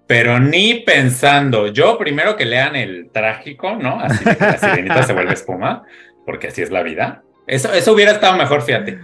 pero 0.06 0.38
ni 0.38 0.80
pensando. 0.80 1.68
Yo 1.68 1.98
primero 1.98 2.36
que 2.36 2.44
lean 2.44 2.76
el 2.76 3.10
trágico, 3.12 3.76
¿no? 3.76 4.00
Así 4.00 4.24
que 4.24 4.36
la 4.38 4.58
sirenita 4.58 5.02
se 5.02 5.12
vuelve 5.12 5.32
espuma, 5.32 5.84
porque 6.26 6.48
así 6.48 6.62
es 6.62 6.70
la 6.70 6.82
vida. 6.82 7.22
Eso, 7.46 7.72
eso 7.72 7.92
hubiera 7.92 8.12
estado 8.12 8.36
mejor, 8.36 8.62
fíjate. 8.62 8.98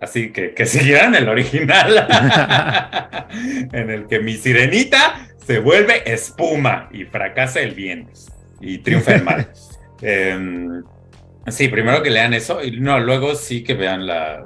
Así 0.00 0.32
que 0.32 0.52
que 0.52 0.66
siguieran 0.66 1.14
el 1.14 1.28
original, 1.28 2.06
en 3.72 3.90
el 3.90 4.06
que 4.06 4.20
mi 4.20 4.34
sirenita 4.34 5.28
se 5.38 5.58
vuelve 5.58 6.02
espuma 6.12 6.88
y 6.92 7.04
fracasa 7.04 7.60
el 7.60 7.74
bien 7.74 8.10
y 8.60 8.78
triunfa 8.78 9.14
el 9.14 9.22
mal. 9.22 9.48
Em, 10.02 10.82
sí, 11.48 11.68
primero 11.68 12.02
que 12.02 12.10
lean 12.10 12.34
eso 12.34 12.62
y 12.62 12.80
no, 12.80 13.00
luego 13.00 13.34
sí 13.34 13.62
que 13.62 13.74
vean 13.74 14.06
la, 14.06 14.44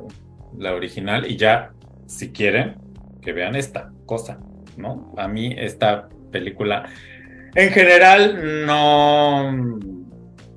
la 0.57 0.75
original 0.75 1.31
y 1.31 1.37
ya, 1.37 1.73
si 2.07 2.33
quieren, 2.33 2.77
que 3.23 3.33
vean 3.33 3.57
esta 3.57 3.91
cosa, 4.07 4.39
¿no? 4.77 5.15
A 5.17 5.29
mí 5.29 5.55
esta 5.57 6.09
película 6.31 6.89
en 7.55 7.71
general 7.71 8.67
no... 8.67 9.79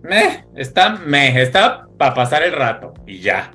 Me, 0.04 0.45
está, 0.56 0.95
me, 0.95 1.41
está 1.41 1.88
para 1.97 2.13
pasar 2.13 2.43
el 2.43 2.54
rato 2.54 2.93
y 3.06 3.19
ya. 3.19 3.51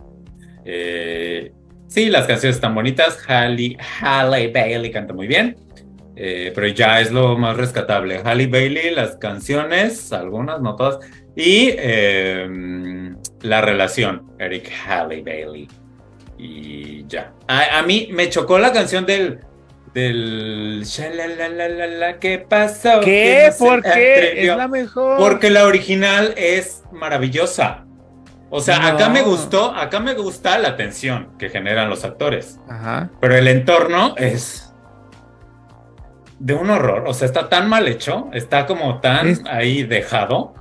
Eh, 0.64 1.53
sí, 1.88 2.07
las 2.07 2.27
canciones 2.27 2.57
están 2.57 2.75
bonitas. 2.75 3.18
Halle, 3.29 3.77
Halle 4.01 4.53
Bailey 4.53 4.90
canta 4.90 5.12
muy 5.12 5.27
bien. 5.27 5.57
Eh, 6.14 6.53
pero 6.55 6.68
ya 6.68 7.01
es 7.01 7.11
lo 7.11 7.37
más 7.37 7.57
rescatable. 7.57 8.20
Halle 8.25 8.46
Bailey, 8.46 8.94
las 8.94 9.16
canciones, 9.16 10.12
algunas, 10.12 10.61
no 10.61 10.77
todas, 10.77 10.99
y 11.37 11.75
em, 11.77 13.16
la 13.42 13.61
relación, 13.61 14.33
Eric 14.38 14.72
Halle 14.87 15.22
Bailey. 15.22 15.68
Y 16.38 17.07
ya. 17.07 17.33
A, 17.46 17.83
mí 17.83 18.09
me 18.12 18.29
chocó 18.31 18.59
la 18.59 18.72
canción 18.72 19.05
del. 19.07 19.40
Del. 19.92 20.83
¿Qué 22.21 22.44
pasó? 22.48 23.00
¿Qué? 23.00 23.52
¿Por 23.58 23.83
qué? 23.83 24.48
Es 24.48 24.56
la 24.56 24.69
mejor. 24.69 25.19
Porque 25.19 25.50
la 25.50 25.67
original 25.67 26.35
es 26.37 26.83
maravillosa. 26.90 27.85
O 28.48 28.60
sea, 28.60 28.87
acá 28.87 29.08
me 29.08 29.23
gustó, 29.23 29.75
acá 29.75 30.00
me 30.00 30.15
gusta 30.15 30.58
la 30.58 30.77
tensión 30.77 31.37
que 31.38 31.48
generan 31.50 31.90
los 31.90 32.04
actores. 32.04 32.60
Ajá. 32.69 33.10
Pero 33.21 33.37
el 33.37 33.48
entorno 33.48 34.15
es 34.17 34.73
de 36.38 36.54
un 36.54 36.71
horror. 36.71 37.04
O 37.06 37.15
sea, 37.15 37.27
está 37.27 37.48
tan 37.48 37.69
mal 37.69 37.88
hecho, 37.88 38.29
está 38.33 38.67
como 38.67 39.00
tan 39.00 39.46
ahí 39.48 39.83
dejado. 39.83 40.54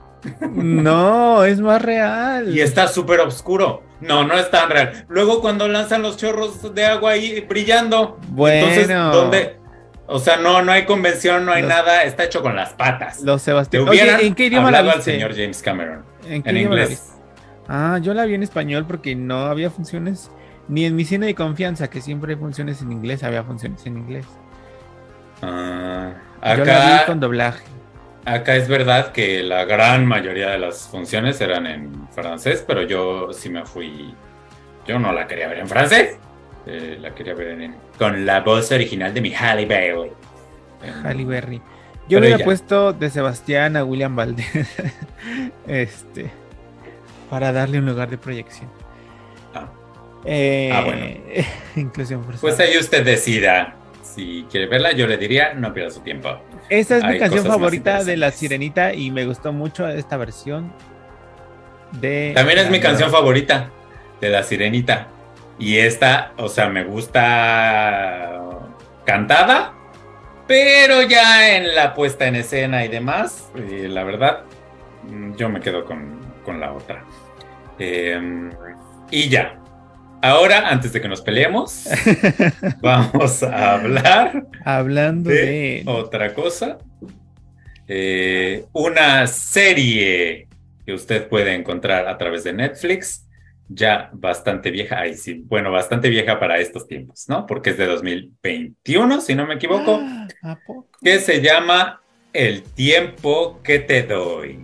No, 0.51 1.43
es 1.43 1.59
más 1.59 1.81
real. 1.81 2.55
Y 2.55 2.61
está 2.61 2.87
súper 2.87 3.19
oscuro. 3.19 3.83
No, 4.01 4.25
no 4.25 4.35
es 4.35 4.49
tan 4.51 4.69
real. 4.69 5.05
Luego 5.07 5.41
cuando 5.41 5.67
lanzan 5.67 6.01
los 6.01 6.17
chorros 6.17 6.73
de 6.73 6.85
agua 6.85 7.11
ahí 7.11 7.41
brillando. 7.41 8.19
Bueno. 8.29 8.67
Entonces, 8.67 8.87
¿dónde? 8.87 9.57
O 10.07 10.19
sea, 10.19 10.37
no, 10.37 10.61
no 10.61 10.71
hay 10.71 10.85
convención, 10.85 11.45
no 11.45 11.51
hay 11.51 11.63
nada, 11.63 12.03
está 12.03 12.25
hecho 12.25 12.41
con 12.41 12.55
las 12.55 12.73
patas. 12.73 13.21
Los 13.21 13.41
Sebastián. 13.41 13.87
Oye, 13.89 14.25
¿en 14.25 14.35
qué 14.35 14.45
idioma 14.45 14.69
la 14.69 14.81
viste? 14.81 14.97
al 14.97 15.03
señor 15.03 15.35
James 15.35 15.61
Cameron. 15.63 16.03
¿En, 16.27 16.57
inglés. 16.57 17.13
Ah, 17.67 17.99
yo 18.01 18.13
la 18.13 18.25
vi 18.25 18.35
en 18.35 18.43
español 18.43 18.85
porque 18.87 19.15
no 19.15 19.45
había 19.45 19.71
funciones, 19.71 20.29
ni 20.67 20.85
en 20.85 20.95
mi 20.95 21.05
cine 21.05 21.25
de 21.25 21.33
confianza, 21.33 21.89
que 21.89 22.01
siempre 22.01 22.33
hay 22.33 22.39
funciones 22.39 22.81
en 22.81 22.91
inglés, 22.91 23.23
había 23.23 23.43
funciones 23.43 23.83
en 23.87 23.97
inglés. 23.97 24.25
Ah, 25.41 26.13
acá, 26.41 27.05
con 27.07 27.19
doblaje. 27.19 27.63
Acá 28.25 28.55
es 28.55 28.67
verdad 28.67 29.11
que 29.11 29.43
la 29.43 29.65
gran 29.65 30.07
mayoría 30.07 30.49
de 30.49 30.57
las 30.57 30.87
funciones 30.87 31.39
eran 31.41 31.67
en 31.67 32.07
francés, 32.09 32.63
pero 32.65 32.81
yo 32.81 33.31
sí 33.31 33.49
me 33.49 33.63
fui. 33.65 34.15
Yo 34.87 34.97
no 34.97 35.13
la 35.13 35.27
quería 35.27 35.47
ver 35.47 35.59
en 35.59 35.67
francés. 35.67 36.17
Eh, 36.65 36.97
la 36.99 37.13
quería 37.13 37.35
ver 37.35 37.61
en, 37.61 37.75
con 37.99 38.25
la 38.25 38.41
voz 38.41 38.71
original 38.71 39.13
de 39.13 39.21
mi 39.21 39.31
Halle 39.31 39.67
Bailey. 39.67 40.11
Halle 41.03 41.25
Berry. 41.25 41.61
Yo 42.07 42.19
hubiera 42.19 42.43
puesto 42.43 42.93
de 42.93 43.11
Sebastián 43.11 43.77
a 43.77 43.83
William 43.83 44.15
Valdez. 44.15 44.47
este. 45.67 46.31
Para 47.29 47.51
darle 47.51 47.77
un 47.77 47.85
lugar 47.85 48.09
de 48.09 48.17
proyección. 48.17 48.69
Ah, 49.53 49.67
eh, 50.23 50.71
ah 50.73 50.81
bueno. 50.81 51.05
inclusión 51.75 52.25
Pues 52.41 52.59
ahí 52.59 52.75
usted 52.77 53.05
decida. 53.05 53.75
Si 54.01 54.47
quiere 54.49 54.67
verla, 54.67 54.93
yo 54.93 55.05
le 55.05 55.17
diría, 55.17 55.53
no 55.53 55.73
pierda 55.73 55.91
su 55.91 55.99
tiempo. 55.99 56.39
Esta 56.69 56.97
es 56.97 57.03
mi 57.03 57.19
canción 57.19 57.45
favorita 57.45 58.03
de 58.03 58.17
La 58.17 58.31
Sirenita 58.31 58.93
y 58.93 59.11
me 59.11 59.25
gustó 59.25 59.53
mucho 59.53 59.87
esta 59.87 60.17
versión 60.17 60.73
de... 61.91 62.31
También 62.35 62.59
es 62.59 62.69
mi 62.69 62.79
canción 62.79 63.11
favorita 63.11 63.69
de 64.19 64.29
La 64.29 64.43
Sirenita. 64.43 65.07
Y 65.59 65.77
esta, 65.77 66.33
o 66.37 66.49
sea, 66.49 66.67
me 66.67 66.83
gusta 66.83 68.31
cantada, 69.05 69.73
pero 70.47 71.01
ya 71.03 71.55
en 71.55 71.75
la 71.75 71.93
puesta 71.93 72.27
en 72.27 72.35
escena 72.35 72.83
y 72.83 72.87
demás, 72.87 73.49
eh, 73.55 73.87
la 73.89 74.03
verdad, 74.03 74.43
mm, 75.03 75.35
yo 75.35 75.49
me 75.49 75.61
quedo 75.61 75.85
con, 75.85 76.23
la 76.59 76.73
otra. 76.73 77.03
Em, 77.79 78.51
y 79.09 79.29
ya. 79.29 79.59
Ahora, 80.25 80.69
antes 80.69 80.91
de 80.91 80.99
que 80.99 81.07
nos 81.07 81.21
peleemos, 81.21 81.87
vamos 82.81 83.43
a 83.43 83.75
hablar. 83.75 84.47
Hablando 84.63 85.29
de, 85.29 85.83
otra 85.85 86.33
cosa. 86.33 86.79
Eh, 87.87 88.65
una 88.73 89.27
serie 89.27 90.47
que 90.83 90.93
usted 90.93 91.27
puede 91.27 91.53
encontrar 91.53 92.07
a 92.07 92.17
través 92.17 92.43
de 92.43 92.53
Netflix 92.53 93.27
ya 93.69 94.09
bastante 94.13 94.71
vieja, 94.71 94.99
ahí 94.99 95.13
sí, 95.15 95.43
bueno, 95.45 95.71
bastante 95.71 96.09
vieja 96.09 96.39
para 96.39 96.57
estos 96.57 96.87
tiempos, 96.87 97.25
¿no? 97.27 97.45
Porque 97.45 97.69
es 97.69 97.77
de 97.77 97.85
2021, 97.85 99.21
si 99.21 99.35
no 99.35 99.45
me 99.45 99.53
equivoco, 99.55 99.99
ah, 100.01 100.57
que 101.03 101.19
se 101.19 101.39
llama 101.39 102.01
El 102.33 102.63
tiempo 102.63 103.61
que 103.63 103.77
te 103.77 104.01
doy. 104.01 104.59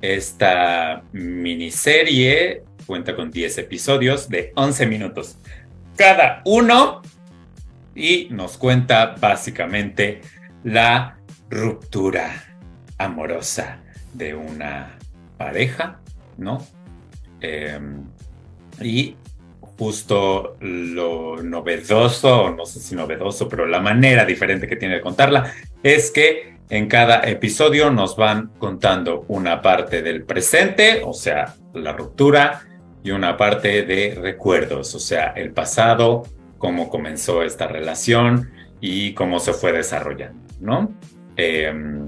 Esta 0.00 1.02
miniserie 1.12 2.65
cuenta 2.86 3.16
con 3.16 3.30
10 3.30 3.58
episodios 3.58 4.28
de 4.28 4.52
11 4.54 4.86
minutos 4.86 5.36
cada 5.96 6.42
uno 6.44 7.02
y 7.94 8.28
nos 8.30 8.58
cuenta 8.58 9.16
básicamente 9.18 10.20
la 10.64 11.18
ruptura 11.48 12.44
amorosa 12.98 13.78
de 14.12 14.34
una 14.34 14.98
pareja, 15.36 16.00
¿no? 16.36 16.64
Em, 17.40 18.04
y 18.80 19.16
justo 19.60 20.56
lo 20.60 21.42
novedoso, 21.42 22.50
no 22.50 22.66
sé 22.66 22.80
si 22.80 22.94
novedoso, 22.94 23.48
pero 23.48 23.66
la 23.66 23.80
manera 23.80 24.24
diferente 24.24 24.66
que 24.66 24.76
tiene 24.76 24.96
de 24.96 25.00
contarla 25.00 25.52
es 25.82 26.10
que 26.10 26.56
en 26.68 26.88
cada 26.88 27.20
episodio 27.28 27.90
nos 27.90 28.16
van 28.16 28.50
contando 28.58 29.24
una 29.28 29.62
parte 29.62 30.02
del 30.02 30.24
presente, 30.24 31.02
o 31.04 31.12
sea, 31.12 31.54
la 31.74 31.92
ruptura, 31.92 32.62
y 33.06 33.12
una 33.12 33.36
parte 33.36 33.84
de 33.84 34.18
recuerdos, 34.20 34.92
o 34.96 34.98
sea, 34.98 35.28
el 35.36 35.52
pasado, 35.52 36.24
cómo 36.58 36.90
comenzó 36.90 37.44
esta 37.44 37.68
relación 37.68 38.50
y 38.80 39.12
cómo 39.14 39.38
se 39.38 39.52
fue 39.52 39.70
desarrollando, 39.70 40.42
¿no? 40.58 40.92
Em, 41.36 42.04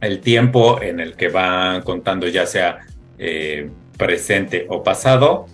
el 0.00 0.20
tiempo 0.20 0.80
en 0.80 1.00
el 1.00 1.16
que 1.16 1.30
van 1.30 1.82
contando 1.82 2.28
ya 2.28 2.46
sea 2.46 2.86
eh, 3.18 3.68
presente 3.98 4.66
o 4.68 4.84
pasado 4.84 5.46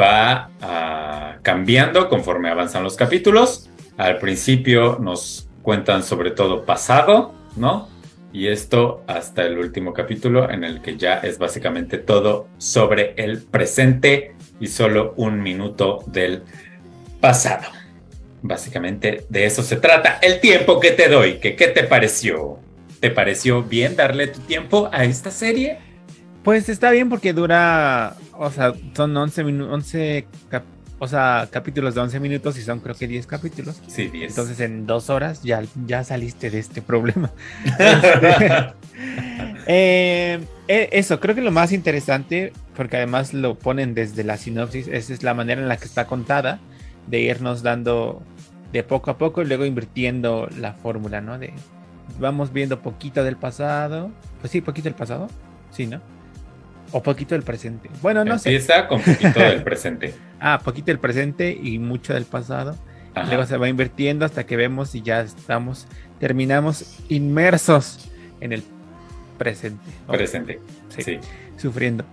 va 0.00 0.50
ah, 0.60 1.38
cambiando 1.42 2.08
conforme 2.08 2.50
avanzan 2.50 2.84
los 2.84 2.94
capítulos. 2.94 3.68
Al 3.96 4.18
principio 4.18 4.96
nos 5.00 5.48
cuentan 5.62 6.04
sobre 6.04 6.30
todo 6.30 6.64
pasado, 6.64 7.34
¿no? 7.56 7.88
Y 8.34 8.48
esto 8.48 9.04
hasta 9.06 9.46
el 9.46 9.58
último 9.58 9.92
capítulo 9.92 10.50
en 10.50 10.64
el 10.64 10.82
que 10.82 10.96
ya 10.96 11.18
es 11.18 11.38
básicamente 11.38 11.98
todo 11.98 12.48
sobre 12.58 13.14
el 13.16 13.40
presente 13.40 14.34
y 14.58 14.66
solo 14.66 15.14
un 15.16 15.40
minuto 15.40 16.00
del 16.08 16.42
pasado. 17.20 17.70
Básicamente 18.42 19.24
de 19.28 19.46
eso 19.46 19.62
se 19.62 19.76
trata. 19.76 20.18
El 20.20 20.40
tiempo 20.40 20.80
que 20.80 20.90
te 20.90 21.08
doy, 21.08 21.34
que 21.34 21.54
qué 21.54 21.68
te 21.68 21.84
pareció? 21.84 22.58
¿Te 22.98 23.12
pareció 23.12 23.62
bien 23.62 23.94
darle 23.94 24.26
tu 24.26 24.40
tiempo 24.40 24.90
a 24.92 25.04
esta 25.04 25.30
serie? 25.30 25.78
Pues 26.42 26.68
está 26.68 26.90
bien 26.90 27.08
porque 27.08 27.32
dura, 27.32 28.16
o 28.32 28.50
sea, 28.50 28.74
son 28.96 29.16
11 29.16 29.44
minutos, 29.44 29.94
o 30.98 31.08
sea, 31.08 31.48
capítulos 31.50 31.94
de 31.94 32.00
11 32.00 32.20
minutos 32.20 32.58
y 32.58 32.62
son 32.62 32.80
creo 32.80 32.94
que 32.94 33.06
10 33.06 33.26
capítulos. 33.26 33.80
Sí, 33.86 34.08
10. 34.08 34.30
Entonces 34.30 34.60
en 34.60 34.86
dos 34.86 35.10
horas 35.10 35.42
ya, 35.42 35.62
ya 35.86 36.04
saliste 36.04 36.50
de 36.50 36.58
este 36.58 36.82
problema. 36.82 37.30
Eh, 39.66 40.44
eh, 40.68 40.88
eso, 40.92 41.20
creo 41.20 41.34
que 41.34 41.40
lo 41.40 41.50
más 41.50 41.72
interesante, 41.72 42.52
porque 42.76 42.98
además 42.98 43.32
lo 43.32 43.58
ponen 43.58 43.94
desde 43.94 44.24
la 44.24 44.36
sinopsis, 44.36 44.88
esa 44.88 45.12
es 45.14 45.22
la 45.22 45.34
manera 45.34 45.60
en 45.62 45.68
la 45.68 45.76
que 45.78 45.86
está 45.86 46.06
contada, 46.06 46.60
de 47.06 47.20
irnos 47.20 47.62
dando 47.62 48.22
de 48.72 48.82
poco 48.82 49.10
a 49.10 49.18
poco 49.18 49.42
y 49.42 49.46
luego 49.46 49.64
invirtiendo 49.64 50.48
la 50.58 50.74
fórmula, 50.74 51.20
¿no? 51.20 51.38
De 51.38 51.52
vamos 52.18 52.52
viendo 52.52 52.80
poquito 52.82 53.24
del 53.24 53.36
pasado, 53.36 54.10
pues 54.40 54.50
sí, 54.52 54.60
poquito 54.60 54.84
del 54.84 54.94
pasado, 54.94 55.28
sí, 55.70 55.86
¿no? 55.86 56.00
O 56.96 57.02
poquito 57.02 57.34
del 57.34 57.42
presente. 57.42 57.90
Bueno, 58.00 58.24
no 58.24 58.38
sé. 58.38 58.50
Empieza 58.50 58.86
con 58.86 59.02
poquito 59.02 59.40
del 59.40 59.62
presente. 59.64 60.14
ah, 60.38 60.60
poquito 60.62 60.86
del 60.86 61.00
presente 61.00 61.50
y 61.50 61.80
mucho 61.80 62.14
del 62.14 62.24
pasado. 62.24 62.76
Luego 63.26 63.46
se 63.46 63.56
va 63.56 63.68
invirtiendo 63.68 64.24
hasta 64.24 64.46
que 64.46 64.56
vemos 64.56 64.94
y 64.94 65.02
ya 65.02 65.20
estamos, 65.20 65.88
terminamos 66.20 67.00
inmersos 67.08 68.08
en 68.40 68.52
el 68.52 68.62
presente. 69.38 69.90
Presente, 70.06 70.60
sí. 70.96 71.18
Sufriendo. 71.56 72.04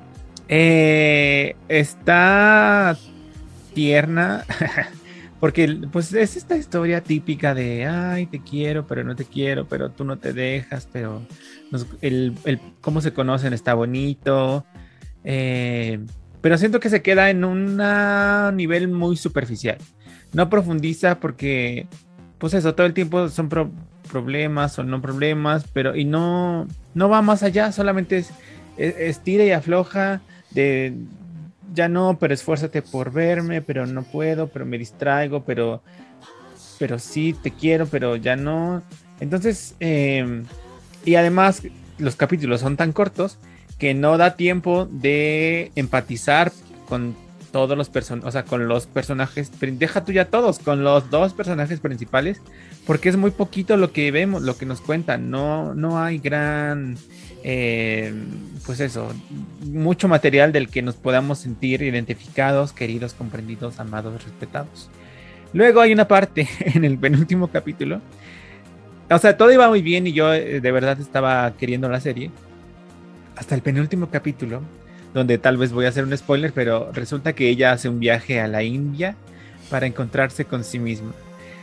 Eh, 0.47 1.55
está 1.69 2.97
tierna. 3.75 4.45
Porque 5.41 5.75
pues 5.91 6.13
es 6.13 6.37
esta 6.37 6.55
historia 6.55 7.01
típica 7.01 7.55
de, 7.55 7.87
ay, 7.87 8.27
te 8.27 8.39
quiero, 8.41 8.85
pero 8.85 9.03
no 9.03 9.15
te 9.15 9.25
quiero, 9.25 9.65
pero 9.67 9.89
tú 9.89 10.03
no 10.03 10.19
te 10.19 10.33
dejas, 10.33 10.87
pero 10.93 11.23
el, 12.01 12.35
cómo 12.79 13.01
se 13.01 13.11
conocen 13.11 13.51
está 13.51 13.73
bonito. 13.73 14.63
Eh, 15.23 15.99
pero 16.41 16.57
siento 16.57 16.79
que 16.79 16.89
se 16.89 17.01
queda 17.01 17.29
en 17.29 17.43
un 17.43 17.77
nivel 18.55 18.87
muy 18.87 19.15
superficial. 19.17 19.77
No 20.33 20.49
profundiza 20.49 21.19
porque, 21.19 21.87
pues 22.37 22.53
eso, 22.53 22.73
todo 22.73 22.87
el 22.87 22.93
tiempo 22.93 23.29
son 23.29 23.49
problemas 24.11 24.79
o 24.79 24.83
no 24.83 25.01
problemas, 25.01 25.65
pero 25.73 25.95
y 25.95 26.05
no, 26.05 26.67
no 26.93 27.09
va 27.09 27.21
más 27.21 27.43
allá, 27.43 27.71
solamente 27.71 28.17
es, 28.17 28.31
es, 28.77 28.95
estira 28.97 29.43
y 29.43 29.51
afloja 29.51 30.21
de 30.51 30.93
ya 31.73 31.87
no, 31.87 32.17
pero 32.19 32.33
esfuérzate 32.33 32.81
por 32.81 33.11
verme, 33.11 33.61
pero 33.61 33.85
no 33.85 34.03
puedo, 34.03 34.47
pero 34.47 34.65
me 34.65 34.77
distraigo, 34.77 35.43
pero, 35.43 35.81
pero 36.79 36.99
sí 36.99 37.33
te 37.41 37.51
quiero, 37.51 37.85
pero 37.85 38.15
ya 38.15 38.35
no. 38.35 38.81
Entonces, 39.19 39.75
em, 39.79 40.45
y 41.05 41.15
además 41.15 41.63
los 41.97 42.15
capítulos 42.15 42.61
son 42.61 42.77
tan 42.77 42.91
cortos 42.91 43.37
que 43.81 43.95
no 43.95 44.19
da 44.19 44.35
tiempo 44.35 44.87
de 44.91 45.71
empatizar 45.75 46.51
con 46.87 47.15
todos 47.51 47.75
los 47.75 47.89
personajes, 47.89 48.27
o 48.27 48.31
sea, 48.31 48.43
con 48.43 48.67
los 48.67 48.85
personajes, 48.85 49.51
deja 49.59 50.05
tú 50.05 50.13
todos, 50.29 50.59
con 50.59 50.83
los 50.83 51.09
dos 51.09 51.33
personajes 51.33 51.79
principales, 51.79 52.39
porque 52.85 53.09
es 53.09 53.17
muy 53.17 53.31
poquito 53.31 53.77
lo 53.77 53.91
que 53.91 54.11
vemos, 54.11 54.43
lo 54.43 54.55
que 54.55 54.67
nos 54.67 54.81
cuentan, 54.81 55.31
no, 55.31 55.73
no 55.73 55.99
hay 55.99 56.19
gran 56.19 56.95
eh, 57.43 58.13
pues 58.67 58.79
eso, 58.81 59.11
mucho 59.65 60.07
material 60.07 60.51
del 60.51 60.69
que 60.69 60.83
nos 60.83 60.93
podamos 60.93 61.39
sentir 61.39 61.81
identificados, 61.81 62.73
queridos, 62.73 63.15
comprendidos, 63.15 63.79
amados, 63.79 64.23
respetados. 64.23 64.91
Luego 65.53 65.81
hay 65.81 65.91
una 65.91 66.07
parte 66.07 66.47
en 66.59 66.85
el 66.85 66.99
penúltimo 66.99 67.47
capítulo. 67.47 67.99
O 69.09 69.17
sea, 69.17 69.35
todo 69.35 69.51
iba 69.51 69.67
muy 69.69 69.81
bien 69.81 70.05
y 70.05 70.13
yo 70.13 70.31
eh, 70.35 70.61
de 70.61 70.71
verdad 70.71 70.99
estaba 71.01 71.51
queriendo 71.57 71.89
la 71.89 71.99
serie. 71.99 72.29
Hasta 73.35 73.55
el 73.55 73.61
penúltimo 73.61 74.09
capítulo, 74.09 74.61
donde 75.13 75.37
tal 75.37 75.57
vez 75.57 75.71
voy 75.73 75.85
a 75.85 75.89
hacer 75.89 76.03
un 76.03 76.15
spoiler, 76.17 76.53
pero 76.53 76.91
resulta 76.93 77.33
que 77.33 77.49
ella 77.49 77.71
hace 77.71 77.89
un 77.89 77.99
viaje 77.99 78.39
a 78.39 78.47
la 78.47 78.63
India 78.63 79.15
para 79.69 79.85
encontrarse 79.85 80.45
con 80.45 80.63
sí 80.63 80.79
misma. 80.79 81.11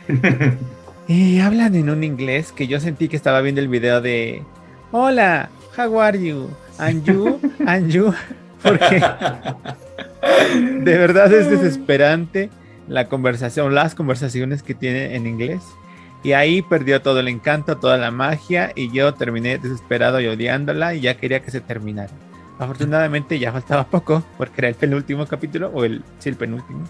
y 1.07 1.39
hablan 1.39 1.75
en 1.75 1.89
un 1.89 2.03
inglés 2.03 2.51
que 2.51 2.67
yo 2.67 2.79
sentí 2.79 3.07
que 3.07 3.15
estaba 3.15 3.41
viendo 3.41 3.61
el 3.61 3.67
video 3.67 4.01
de 4.01 4.43
Hola, 4.91 5.49
how 5.77 5.99
are 6.01 6.19
you? 6.19 6.49
And 6.79 7.03
you, 7.03 7.39
and 7.65 7.91
you, 7.91 8.13
porque 8.63 9.03
de 10.23 10.97
verdad 10.97 11.31
es 11.33 11.49
desesperante 11.49 12.49
la 12.87 13.07
conversación, 13.07 13.75
las 13.75 13.95
conversaciones 13.95 14.63
que 14.63 14.73
tiene 14.73 15.15
en 15.15 15.27
inglés. 15.27 15.61
Y 16.23 16.33
ahí 16.33 16.61
perdió 16.61 17.01
todo 17.01 17.19
el 17.21 17.27
encanto, 17.27 17.77
toda 17.77 17.97
la 17.97 18.11
magia 18.11 18.71
y 18.75 18.91
yo 18.91 19.13
terminé 19.13 19.57
desesperado 19.57 20.19
y 20.19 20.27
odiándola 20.27 20.93
y 20.93 21.01
ya 21.01 21.17
quería 21.17 21.41
que 21.41 21.51
se 21.51 21.61
terminara. 21.61 22.11
Afortunadamente 22.57 23.39
ya 23.39 23.51
faltaba 23.51 23.87
poco 23.89 24.23
porque 24.37 24.61
era 24.61 24.67
el 24.67 24.75
penúltimo 24.75 25.25
capítulo 25.25 25.71
o 25.73 25.85
el, 25.85 26.03
sí, 26.19 26.29
el 26.29 26.35
penúltimo. 26.35 26.83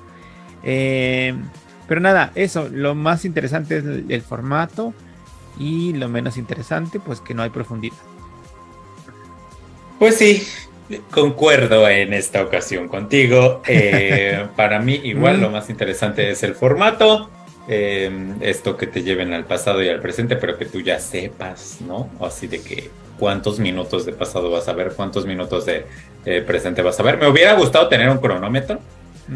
Eh, 0.64 1.36
pero 1.88 2.02
nada, 2.02 2.32
eso, 2.36 2.70
lo 2.72 2.96
más 2.96 3.24
interesante 3.26 3.78
es 3.78 3.86
el, 3.86 4.06
el 4.10 4.22
formato 4.22 4.94
y 5.60 5.94
lo 5.94 6.10
menos 6.10 6.38
interesante, 6.38 7.00
pues 7.00 7.22
que 7.22 7.34
no 7.34 7.44
hay 7.44 7.50
profundidad. 7.50 7.98
Pues 10.00 10.16
sí, 10.16 10.48
concuerdo 11.12 11.88
en 11.90 12.14
esta 12.14 12.42
ocasión 12.42 12.88
contigo. 12.88 13.62
Eh, 13.68 14.48
para 14.56 14.80
mí 14.80 15.00
igual 15.04 15.42
lo 15.42 15.50
más 15.50 15.70
interesante 15.70 16.32
es 16.32 16.42
el 16.44 16.56
formato. 16.56 17.30
Eh, 17.72 18.10
esto 18.42 18.76
que 18.76 18.88
te 18.88 19.04
lleven 19.04 19.32
al 19.32 19.46
pasado 19.46 19.84
y 19.84 19.90
al 19.90 20.00
presente, 20.00 20.36
pero 20.36 20.58
que 20.58 20.66
tú 20.66 20.82
ya 20.82 21.00
sepas, 21.00 21.78
¿no? 21.82 22.10
O 22.18 22.26
así 22.26 22.48
de 22.48 22.64
que 22.64 22.90
cuántos 23.20 23.60
minutos 23.60 24.08
de 24.08 24.14
pasado 24.14 24.50
vas 24.50 24.68
a 24.68 24.74
ver, 24.74 24.94
cuántos 24.96 25.28
minutos 25.28 25.68
de 25.68 25.86
eh, 26.26 26.42
presente 26.42 26.82
vas 26.82 27.00
a 27.00 27.04
ver. 27.04 27.20
Me 27.20 27.28
hubiera 27.28 27.54
gustado 27.54 27.88
tener 27.88 28.10
un 28.10 28.18
cronómetro, 28.18 28.80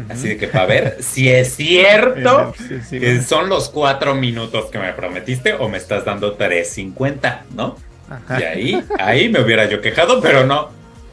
así 0.08 0.30
de 0.30 0.36
que 0.36 0.48
para 0.48 0.66
ver 0.66 0.96
si 1.00 1.28
es 1.28 1.54
cierto 1.54 2.52
Sí, 2.58 2.80
sí, 2.84 2.98
que 2.98 3.22
son 3.22 3.48
los 3.48 3.68
cuatro 3.68 4.16
minutos 4.16 4.64
que 4.66 4.80
me 4.80 4.92
prometiste 4.94 5.54
o 5.54 5.68
me 5.68 5.78
estás 5.78 6.04
dando 6.04 6.36
3.50, 6.36 7.42
¿no? 7.54 7.76
Ajá. 8.10 8.40
Y 8.40 8.42
ahí, 8.42 8.84
ahí 8.98 9.28
me 9.28 9.40
hubiera 9.40 9.66
yo 9.66 9.80
quejado, 9.80 10.20
pero 10.20 10.44
no. 10.44 10.70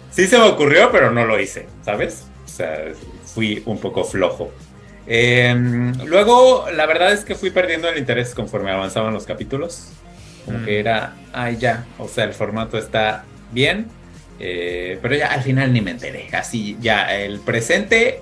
Sí 0.09 0.25
se 0.25 0.39
me 0.39 0.45
ocurrió, 0.45 0.91
pero 0.91 1.11
no 1.11 1.23
lo 1.23 1.39
hice, 1.39 1.67
¿sabes? 1.85 2.25
O 2.45 2.47
sea, 2.47 2.79
fui 3.25 3.61
un 3.67 3.77
poco 3.77 4.03
flojo. 4.03 4.51
Eh, 5.07 5.55
luego, 6.05 6.67
la 6.73 6.85
verdad 6.85 7.11
es 7.11 7.25
que 7.25 7.35
fui 7.35 7.49
perdiendo 7.51 7.89
el 7.89 7.97
interés 7.97 8.33
conforme 8.35 8.71
avanzaban 8.71 9.13
los 9.13 9.25
capítulos. 9.25 9.89
Como 10.45 10.59
Mm. 10.59 10.65
que 10.65 10.79
era, 10.79 11.13
ay, 11.33 11.57
ya, 11.57 11.85
o 11.99 12.07
sea, 12.07 12.23
el 12.23 12.33
formato 12.33 12.77
está 12.77 13.23
bien, 13.51 13.85
eh, 14.39 14.97
pero 15.01 15.15
ya 15.15 15.27
al 15.27 15.43
final 15.43 15.71
ni 15.71 15.81
me 15.81 15.91
enteré. 15.91 16.29
Así, 16.33 16.77
ya, 16.81 17.15
el 17.15 17.39
presente 17.39 18.21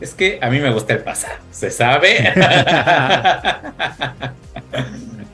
es 0.00 0.14
que 0.14 0.38
a 0.40 0.48
mí 0.50 0.60
me 0.60 0.70
gusta 0.72 0.92
el 0.92 1.00
pasado, 1.00 1.34
se 1.50 1.70
sabe. 1.72 2.18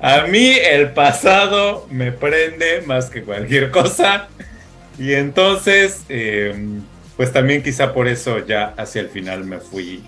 a 0.01 0.23
mí 0.29 0.53
el 0.59 0.91
pasado 0.91 1.87
me 1.91 2.13
prende 2.13 2.83
más 2.87 3.11
que 3.11 3.23
cualquier 3.23 3.71
cosa. 3.71 4.29
Y 4.99 5.13
entonces, 5.15 6.03
eh, 6.09 6.55
pues 7.17 7.33
también 7.33 7.63
quizá 7.63 7.93
por 7.93 8.09
eso 8.09 8.45
ya 8.47 8.75
hacia 8.77 9.01
el 9.01 9.09
final 9.09 9.45
me 9.45 9.59
fui 9.59 10.03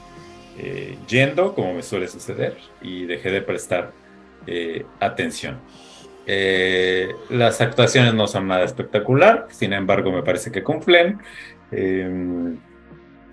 eh, 0.59 0.99
yendo, 1.09 1.55
como 1.55 1.75
me 1.75 1.83
suele 1.83 2.09
suceder, 2.09 2.57
y 2.81 3.07
dejé 3.07 3.31
de 3.31 3.43
prestar 3.43 3.93
eh, 4.47 4.85
atención. 5.01 5.59
Eh, 6.27 7.15
las 7.31 7.61
actuaciones 7.61 8.15
no 8.15 8.27
son 8.27 8.49
nada 8.49 8.65
espectacular, 8.65 9.47
sin 9.51 9.73
embargo 9.73 10.11
me 10.11 10.23
parece 10.23 10.51
que 10.51 10.63
cumplen. 10.63 11.19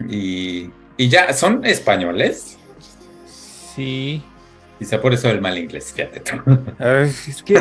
Y, 0.10 0.70
y 0.98 1.10
ya, 1.10 1.32
¿son 1.34 1.64
españoles? 1.66 2.58
Sí. 3.26 4.24
Quizá 4.80 5.00
por 5.00 5.14
eso 5.14 5.30
el 5.30 5.42
mal 5.42 5.60
inglés, 5.60 5.94
fíjate 5.96 6.22
tú. 6.22 6.38
Es 6.80 7.44
que, 7.44 7.54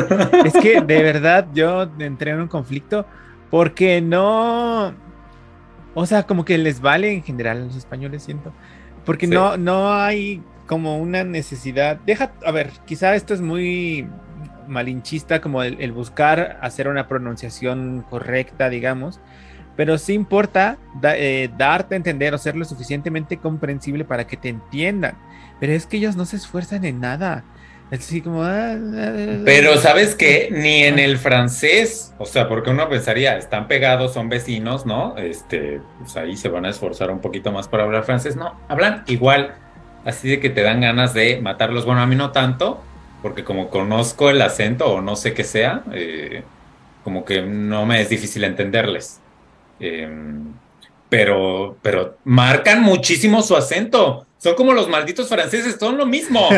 es 0.43 0.53
que 0.53 0.81
de 0.81 1.03
verdad 1.03 1.47
yo 1.53 1.87
entré 1.99 2.31
en 2.31 2.41
un 2.41 2.47
conflicto 2.47 3.05
porque 3.51 4.01
no. 4.01 4.91
O 5.93 6.05
sea, 6.07 6.23
como 6.23 6.43
que 6.45 6.57
les 6.57 6.81
vale 6.81 7.13
en 7.13 7.21
general 7.21 7.57
a 7.57 7.65
los 7.65 7.75
españoles, 7.75 8.23
siento. 8.23 8.51
Porque 9.05 9.27
Sí. 9.27 9.33
no, 9.33 9.57
no 9.57 9.93
hay 9.93 10.41
como 10.67 10.97
una 10.99 11.23
necesidad. 11.23 11.97
Deja, 12.05 12.31
a 12.45 12.51
ver, 12.51 12.69
quizá 12.85 13.15
esto 13.15 13.33
es 13.33 13.41
muy 13.41 14.07
malinchista, 14.67 15.41
como 15.41 15.63
el, 15.63 15.81
el 15.81 15.91
buscar 15.91 16.57
hacer 16.61 16.87
una 16.87 17.07
pronunciación 17.07 18.05
correcta, 18.09 18.69
digamos. 18.69 19.19
Pero 19.75 19.97
sí 19.97 20.13
importa 20.13 20.77
da- 21.01 21.17
eh, 21.17 21.49
darte 21.57 21.95
a 21.95 21.97
entender 21.97 22.33
o 22.33 22.37
ser 22.37 22.55
lo 22.55 22.65
suficientemente 22.65 23.37
comprensible 23.37 24.05
para 24.05 24.27
que 24.27 24.37
te 24.37 24.49
entiendan. 24.49 25.15
Pero 25.59 25.73
es 25.73 25.85
que 25.85 25.97
ellos 25.97 26.15
no 26.15 26.25
se 26.25 26.35
esfuerzan 26.37 26.85
en 26.85 26.99
nada. 26.99 27.43
Así 27.91 28.21
como. 28.21 28.43
ah, 28.43 28.73
ah, 28.73 29.41
Pero 29.43 29.77
sabes 29.77 30.15
que 30.15 30.47
ni 30.49 30.83
en 30.83 30.97
el 30.97 31.17
francés, 31.17 32.13
o 32.17 32.25
sea, 32.25 32.47
porque 32.47 32.69
uno 32.69 32.87
pensaría, 32.87 33.37
están 33.37 33.67
pegados, 33.67 34.13
son 34.13 34.29
vecinos, 34.29 34.85
¿no? 34.85 35.17
Este, 35.17 35.81
pues 35.99 36.15
ahí 36.15 36.37
se 36.37 36.47
van 36.47 36.65
a 36.65 36.69
esforzar 36.69 37.11
un 37.11 37.19
poquito 37.19 37.51
más 37.51 37.67
para 37.67 37.83
hablar 37.83 38.05
francés. 38.05 38.37
No, 38.37 38.57
hablan 38.69 39.03
igual, 39.07 39.55
así 40.05 40.29
de 40.29 40.39
que 40.39 40.49
te 40.49 40.61
dan 40.61 40.79
ganas 40.79 41.13
de 41.13 41.41
matarlos. 41.41 41.85
Bueno, 41.85 42.01
a 42.01 42.05
mí 42.05 42.15
no 42.15 42.31
tanto, 42.31 42.81
porque 43.21 43.43
como 43.43 43.69
conozco 43.69 44.29
el 44.29 44.41
acento 44.41 44.85
o 44.87 45.01
no 45.01 45.17
sé 45.17 45.33
qué 45.33 45.43
sea, 45.43 45.83
eh, 45.91 46.43
como 47.03 47.25
que 47.25 47.41
no 47.41 47.85
me 47.85 47.99
es 47.99 48.07
difícil 48.07 48.45
entenderles. 48.45 49.19
Em, 49.81 50.53
pero, 51.09 51.77
pero 51.81 52.17
marcan 52.23 52.83
muchísimo 52.83 53.41
su 53.41 53.57
acento. 53.57 54.25
Son 54.41 54.55
como 54.55 54.73
los 54.73 54.89
malditos 54.89 55.29
franceses, 55.29 55.75
son 55.79 55.97
lo 55.97 56.05
mismo. 56.07 56.49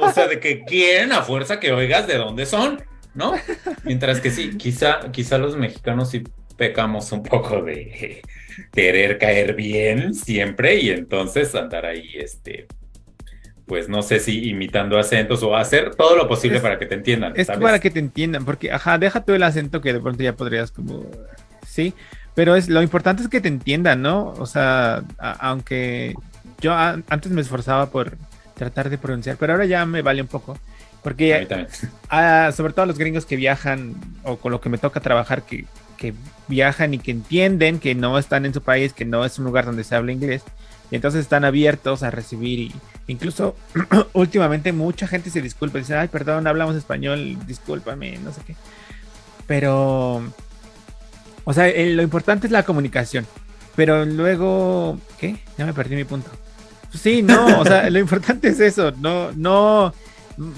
O 0.00 0.12
sea, 0.12 0.28
de 0.28 0.38
que 0.38 0.62
quieren 0.64 1.12
a 1.12 1.22
fuerza 1.22 1.58
que 1.58 1.72
oigas 1.72 2.06
de 2.06 2.16
dónde 2.16 2.46
son, 2.46 2.80
¿no? 3.14 3.34
Mientras 3.82 4.20
que 4.20 4.30
sí, 4.30 4.56
quizá, 4.56 5.10
quizá 5.10 5.38
los 5.38 5.56
mexicanos 5.56 6.10
sí 6.10 6.22
pecamos 6.56 7.10
un 7.10 7.22
poco 7.24 7.60
de 7.62 8.22
querer 8.72 9.18
caer 9.18 9.54
bien 9.54 10.14
siempre 10.14 10.76
y 10.76 10.90
entonces 10.90 11.52
andar 11.56 11.84
ahí, 11.84 12.10
este, 12.14 12.68
pues 13.66 13.88
no 13.88 14.02
sé 14.02 14.20
si 14.20 14.48
imitando 14.50 14.96
acentos 14.98 15.42
o 15.42 15.56
hacer 15.56 15.94
todo 15.96 16.14
lo 16.14 16.28
posible 16.28 16.58
Es- 16.58 16.62
para 16.62 16.78
que 16.78 16.86
te 16.86 16.94
entiendan. 16.94 17.32
Es 17.34 17.48
¿sabes? 17.48 17.60
para 17.62 17.80
que 17.80 17.90
te 17.90 17.98
entiendan, 17.98 18.44
porque, 18.44 18.70
ajá, 18.70 18.98
deja 18.98 19.24
tú 19.24 19.32
el 19.32 19.42
acento 19.42 19.80
que 19.80 19.92
de 19.92 19.98
pronto 20.00 20.22
ya 20.22 20.36
podrías 20.36 20.70
como, 20.70 21.06
sí, 21.66 21.92
pero 22.36 22.54
es 22.54 22.68
lo 22.68 22.82
importante 22.82 23.22
es 23.24 23.28
que 23.28 23.40
te 23.40 23.48
entiendan, 23.48 24.00
¿no? 24.00 24.28
O 24.38 24.46
sea, 24.46 25.02
a- 25.18 25.32
aunque 25.48 26.14
yo 26.62 26.72
a- 26.72 27.00
antes 27.08 27.30
me 27.32 27.40
esforzaba 27.42 27.90
por 27.90 28.16
tratar 28.54 28.88
de 28.88 28.96
pronunciar, 28.98 29.36
pero 29.36 29.52
ahora 29.52 29.66
ya 29.66 29.84
me 29.84 30.00
vale 30.02 30.22
un 30.22 30.28
poco, 30.28 30.52
A 30.52 30.58
porque 31.02 31.46
ah, 32.10 32.50
sobre 32.56 32.72
todo 32.72 32.84
a 32.84 32.86
los 32.86 32.98
gringos 32.98 33.26
que 33.26 33.36
viajan 33.36 33.94
o 34.22 34.36
con 34.38 34.52
lo 34.52 34.60
que 34.60 34.68
me 34.70 34.78
toca 34.78 35.00
trabajar, 35.00 35.42
que, 35.42 35.64
que 35.96 36.14
viajan 36.48 36.94
y 36.94 36.98
que 36.98 37.10
entienden 37.10 37.78
que 37.80 37.94
no 37.94 38.18
están 38.18 38.46
en 38.46 38.54
su 38.54 38.62
país, 38.62 38.92
que 38.92 39.04
no 39.04 39.24
es 39.24 39.38
un 39.38 39.44
lugar 39.44 39.66
donde 39.66 39.84
se 39.84 39.94
habla 39.96 40.12
inglés, 40.12 40.42
y 40.90 40.96
entonces 40.96 41.22
están 41.22 41.44
abiertos 41.44 42.02
a 42.02 42.10
recibir 42.10 42.58
y 42.60 42.72
incluso 43.08 43.56
últimamente 44.12 44.72
mucha 44.72 45.06
gente 45.06 45.30
se 45.30 45.42
disculpa, 45.42 45.78
dice, 45.78 45.96
ay, 45.96 46.08
perdón, 46.08 46.46
hablamos 46.46 46.76
español, 46.76 47.36
discúlpame, 47.46 48.18
no 48.18 48.32
sé 48.32 48.42
qué. 48.46 48.54
Pero, 49.46 50.22
o 51.44 51.52
sea, 51.52 51.68
eh, 51.68 51.90
lo 51.94 52.02
importante 52.02 52.46
es 52.46 52.52
la 52.52 52.62
comunicación. 52.62 53.26
Pero 53.74 54.04
luego, 54.04 55.00
¿qué? 55.18 55.36
Ya 55.58 55.66
me 55.66 55.72
perdí 55.72 55.96
mi 55.96 56.04
punto. 56.04 56.30
Sí, 56.94 57.22
no, 57.22 57.60
o 57.60 57.64
sea, 57.64 57.88
lo 57.90 57.98
importante 57.98 58.48
es 58.48 58.60
eso, 58.60 58.92
no, 59.00 59.32
no 59.32 59.94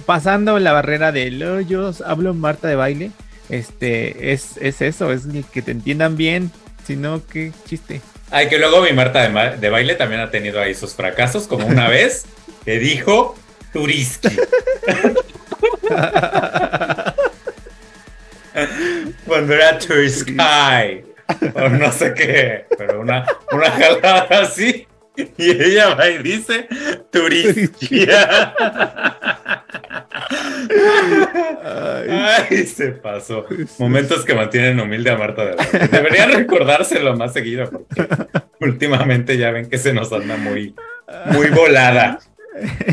pasando 0.07 0.59
la 0.59 0.73
barrera 0.73 1.13
de 1.13 1.29
"Oh, 1.47 1.61
yo 1.61 1.93
hablo 2.05 2.35
Marta 2.35 2.69
de 2.69 2.75
baile, 2.77 3.11
este, 3.49 4.33
es, 4.33 4.57
es 4.61 4.81
eso, 4.83 5.13
es 5.13 5.23
que 5.53 5.63
te 5.63 5.71
entiendan 5.71 6.17
bien, 6.17 6.51
si 6.87 6.97
no, 6.97 7.23
qué 7.27 7.53
chiste. 7.67 8.01
Ay, 8.31 8.49
que 8.49 8.59
luego 8.59 8.83
mi 8.83 8.93
Marta 8.93 9.23
de, 9.23 9.29
ma- 9.29 9.51
de 9.51 9.71
baile 9.71 9.95
también 9.95 10.21
ha 10.23 10.31
tenido 10.31 10.61
ahí 10.61 10.75
sus 10.75 10.95
fracasos, 10.95 11.47
como 11.47 11.67
una 11.67 11.89
vez 11.89 12.25
que 12.65 12.79
dijo 12.79 13.37
Turiski. 13.73 14.29
Cuando 19.27 19.55
era 19.55 19.79
Turisky. 19.79 20.37
O 21.55 21.69
no 21.69 21.91
sé 21.91 22.13
qué, 22.15 22.67
pero 22.77 23.01
una, 23.01 23.25
una 23.53 23.71
jalada 23.71 24.27
así. 24.43 24.87
Y 25.39 25.51
ella 25.51 25.95
va 25.95 26.09
y 26.09 26.19
dice 26.23 26.69
Turiski. 27.11 28.07
Ay, 31.65 32.67
se 32.67 32.93
pasó. 32.93 33.47
Momentos 33.79 34.25
que 34.25 34.35
mantienen 34.35 34.81
humilde 34.81 35.11
a 35.11 35.17
Marta 35.17 35.45
de 35.45 35.55
baile. 35.57 35.89
Deberían 35.89 36.33
recordárselo 36.33 37.17
más 37.17 37.33
seguido 37.33 37.71
porque 37.71 38.09
últimamente 38.61 39.37
ya 39.39 39.51
ven 39.51 39.69
que 39.69 39.79
se 39.79 39.93
nos 39.93 40.13
anda 40.13 40.37
muy, 40.37 40.75
muy 41.27 41.49
volada. 41.51 42.19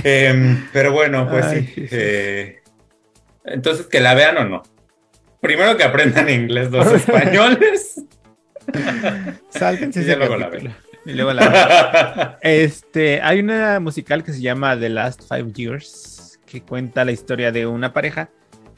Em, 0.04 0.68
pero 0.74 0.92
bueno, 0.92 1.30
pues 1.30 1.46
Ay, 1.46 1.72
sí. 1.74 1.86
eh, 1.92 2.62
entonces, 3.46 3.88
que 3.88 4.00
la 4.00 4.14
vean 4.14 4.38
o 4.38 4.46
no. 4.46 4.64
Primero 5.40 5.76
que 5.78 5.84
aprendan 5.84 6.30
inglés 6.30 6.72
los 6.72 6.88
españoles. 6.94 8.02
Sáltense 9.50 10.02
Y 10.02 10.06
ya 10.06 10.16
luego 10.16 10.36
la 10.38 10.46
capítulo. 10.50 10.72
Y 11.06 11.14
luego 11.14 11.34
la 11.34 12.38
Este, 12.42 13.22
hay 13.22 13.40
una 13.40 13.80
musical 13.80 14.24
que 14.24 14.34
se 14.34 14.42
llama 14.42 14.80
The 14.80 14.90
Last 14.90 15.24
Five 15.28 15.52
Years, 15.54 16.40
que 16.46 16.62
cuenta 16.62 17.04
la 17.06 17.12
historia 17.12 17.52
de 17.52 17.66
una 17.66 17.92
pareja 17.94 18.30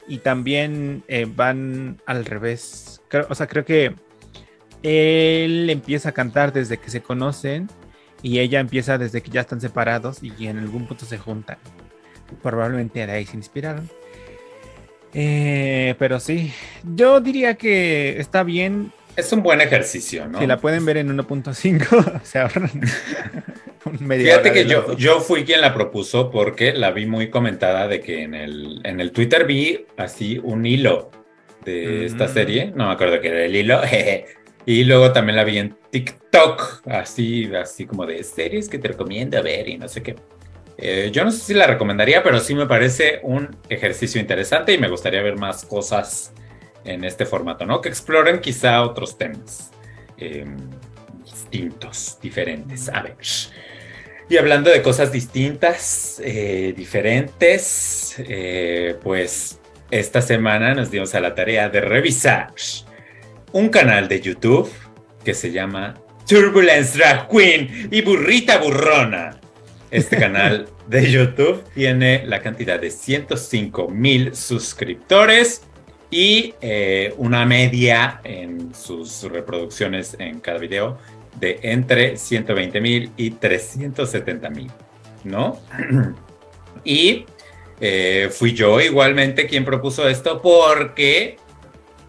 y 0.08 0.18
también 0.18 1.02
eh, 1.08 1.26
van 1.28 2.00
al 2.06 2.24
revés. 2.24 3.02
Creo- 3.08 3.26
o 3.28 3.34
sea, 3.34 3.46
creo 3.46 3.64
que 3.64 3.94
él 4.82 5.68
empieza 5.70 6.10
a 6.10 6.12
cantar 6.12 6.52
desde 6.52 6.78
que 6.78 6.90
se 6.90 7.02
conocen 7.02 7.68
y 8.22 8.38
ella 8.38 8.60
empieza 8.60 8.96
desde 8.98 9.22
que 9.22 9.30
ya 9.30 9.42
están 9.42 9.60
separados 9.60 10.22
y 10.22 10.46
en 10.46 10.58
algún 10.58 10.86
punto 10.86 11.04
se 11.04 11.18
juntan. 11.18 11.58
Probablemente 12.42 13.06
de 13.06 13.12
ahí 13.12 13.26
se 13.26 13.36
inspiraron. 13.36 13.88
Eh, 15.12 15.94
pero 15.98 16.18
sí, 16.18 16.52
yo 16.94 17.20
diría 17.20 17.54
que 17.54 18.18
está 18.18 18.42
bien 18.42 18.92
es 19.16 19.32
un 19.32 19.42
buen 19.42 19.60
ejercicio, 19.60 20.26
¿no? 20.26 20.40
si 20.40 20.46
la 20.46 20.58
pueden 20.58 20.84
ver 20.84 20.96
en 20.98 21.16
1.5, 21.16 22.20
se 22.22 22.38
ahorran. 22.38 22.70
Fíjate 24.08 24.52
que 24.52 24.64
yo, 24.64 24.96
yo 24.96 25.20
fui 25.20 25.44
quien 25.44 25.60
la 25.60 25.74
propuso 25.74 26.30
porque 26.30 26.72
la 26.72 26.90
vi 26.90 27.04
muy 27.04 27.28
comentada 27.28 27.86
de 27.86 28.00
que 28.00 28.22
en 28.22 28.34
el, 28.34 28.80
en 28.82 28.98
el 28.98 29.12
Twitter 29.12 29.44
vi 29.44 29.84
así 29.98 30.40
un 30.42 30.64
hilo 30.64 31.10
de 31.64 32.06
esta 32.06 32.26
serie. 32.28 32.72
No 32.74 32.86
me 32.86 32.94
acuerdo 32.94 33.20
qué 33.20 33.28
era 33.28 33.44
el 33.44 33.54
hilo. 33.54 33.80
y 34.66 34.84
luego 34.84 35.12
también 35.12 35.36
la 35.36 35.44
vi 35.44 35.58
en 35.58 35.76
TikTok, 35.90 36.88
así, 36.88 37.50
así 37.54 37.84
como 37.84 38.06
de 38.06 38.24
series 38.24 38.70
que 38.70 38.78
te 38.78 38.88
recomiendo 38.88 39.42
ver 39.42 39.68
y 39.68 39.76
no 39.76 39.86
sé 39.86 40.02
qué. 40.02 40.16
Eh, 40.78 41.10
yo 41.12 41.22
no 41.22 41.30
sé 41.30 41.38
si 41.38 41.54
la 41.54 41.66
recomendaría, 41.66 42.22
pero 42.22 42.40
sí 42.40 42.54
me 42.54 42.66
parece 42.66 43.20
un 43.22 43.56
ejercicio 43.68 44.20
interesante 44.20 44.72
y 44.72 44.78
me 44.78 44.88
gustaría 44.88 45.22
ver 45.22 45.36
más 45.36 45.64
cosas 45.64 46.32
en 46.84 47.04
este 47.04 47.26
formato, 47.26 47.66
¿no? 47.66 47.80
Que 47.80 47.88
exploren 47.88 48.40
quizá 48.40 48.82
otros 48.82 49.16
temas 49.16 49.70
em, 50.16 50.56
distintos, 51.24 52.18
diferentes. 52.20 52.88
A 52.88 53.02
ver. 53.02 53.16
Y 54.28 54.36
hablando 54.36 54.70
de 54.70 54.80
cosas 54.82 55.12
distintas, 55.12 56.20
eh, 56.24 56.72
diferentes, 56.76 58.16
eh, 58.18 58.96
pues 59.02 59.60
esta 59.90 60.22
semana 60.22 60.74
nos 60.74 60.90
dimos 60.90 61.14
a 61.14 61.20
la 61.20 61.34
tarea 61.34 61.68
de 61.68 61.80
revisar 61.80 62.52
un 63.52 63.68
canal 63.68 64.08
de 64.08 64.20
YouTube 64.20 64.70
que 65.22 65.34
se 65.34 65.52
llama 65.52 65.94
Turbulence 66.26 66.98
Drag 66.98 67.28
Queen 67.28 67.88
y 67.90 68.00
Burrita 68.02 68.58
Burrona. 68.58 69.38
Este 69.90 70.16
canal 70.16 70.68
de 70.88 71.10
YouTube 71.10 71.62
tiene 71.74 72.24
la 72.26 72.40
cantidad 72.40 72.80
de 72.80 72.90
105 72.90 73.88
mil 73.88 74.34
suscriptores 74.34 75.62
y 76.10 76.54
eh, 76.60 77.14
una 77.16 77.44
media 77.44 78.20
en 78.24 78.74
sus 78.74 79.22
reproducciones 79.24 80.16
en 80.18 80.40
cada 80.40 80.58
video 80.58 80.98
de 81.38 81.58
entre 81.62 82.16
120 82.16 82.80
mil 82.80 83.10
y 83.16 83.30
370 83.30 84.50
mil, 84.50 84.70
¿no? 85.24 85.60
y 86.84 87.24
eh, 87.80 88.30
fui 88.32 88.52
yo 88.52 88.80
igualmente 88.80 89.46
quien 89.46 89.64
propuso 89.64 90.08
esto 90.08 90.40
porque 90.40 91.36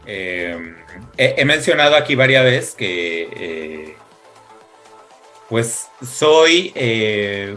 eh, 0.06 0.76
he, 1.18 1.46
mencionado 1.46 1.96
aquí 1.96 2.14
varias 2.16 2.44
veces 2.44 2.76
que 2.76 3.96
pues 5.50 5.88
soy 6.04 6.74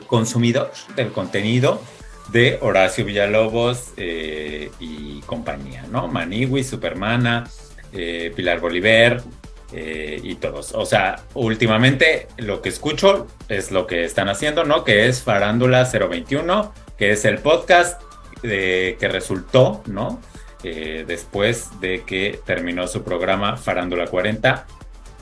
consumidor 0.06 0.72
del 0.94 1.10
contenido 1.12 1.80
de 2.28 2.58
Horacio 2.60 3.04
Villalobos 3.04 3.92
eh, 3.96 4.70
y 4.80 5.20
compañía, 5.22 5.84
¿no? 5.90 6.08
Maniwi, 6.08 6.64
Supermana, 6.64 7.48
eh, 7.92 8.32
Pilar 8.34 8.60
Bolívar 8.60 9.22
y 9.70 10.34
todos. 10.36 10.72
O 10.74 10.86
sea, 10.86 11.20
últimamente 11.34 12.26
lo 12.38 12.62
que 12.62 12.70
escucho 12.70 13.26
es 13.50 13.70
lo 13.70 13.86
que 13.86 14.04
están 14.04 14.30
haciendo, 14.30 14.64
¿no? 14.64 14.82
Que 14.82 15.08
es 15.08 15.22
Farándula 15.22 15.84
021, 15.84 16.72
que 16.96 17.10
es 17.10 17.26
el 17.26 17.36
podcast 17.38 18.00
que 18.40 18.96
resultó, 19.00 19.82
¿no? 19.86 20.20
después 20.62 21.68
de 21.80 22.02
que 22.02 22.40
terminó 22.44 22.88
su 22.88 23.04
programa 23.04 23.56
Farándula 23.58 24.06
40 24.06 24.66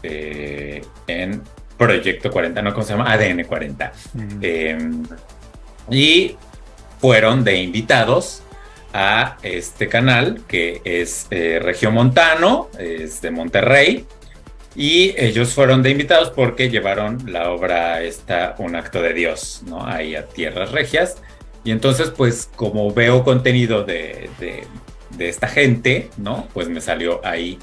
en 0.02 1.42
Proyecto 1.76 2.30
40, 2.30 2.62
no, 2.62 2.72
¿cómo 2.72 2.86
se 2.86 2.92
llama? 2.92 3.12
ADN 3.12 3.44
40. 3.44 3.92
Em, 4.40 5.02
y 5.90 6.36
fueron 7.06 7.44
de 7.44 7.62
invitados 7.62 8.42
a 8.92 9.36
este 9.44 9.86
canal 9.86 10.42
que 10.48 10.80
es 10.82 11.28
eh, 11.30 11.60
Montano, 11.88 12.68
es 12.80 13.22
de 13.22 13.30
Monterrey. 13.30 14.04
Y 14.74 15.14
ellos 15.16 15.54
fueron 15.54 15.84
de 15.84 15.90
invitados 15.90 16.30
porque 16.30 16.68
llevaron 16.68 17.22
la 17.30 17.52
obra 17.52 18.02
esta, 18.02 18.56
Un 18.58 18.74
acto 18.74 19.00
de 19.02 19.12
Dios, 19.12 19.62
¿no? 19.66 19.86
Ahí 19.86 20.16
a 20.16 20.26
Tierras 20.26 20.72
Regias. 20.72 21.18
Y 21.62 21.70
entonces, 21.70 22.10
pues, 22.10 22.50
como 22.56 22.92
veo 22.92 23.22
contenido 23.22 23.84
de, 23.84 24.28
de, 24.40 24.66
de 25.10 25.28
esta 25.28 25.46
gente, 25.46 26.10
¿no? 26.16 26.48
Pues 26.52 26.68
me 26.68 26.80
salió 26.80 27.20
ahí 27.24 27.56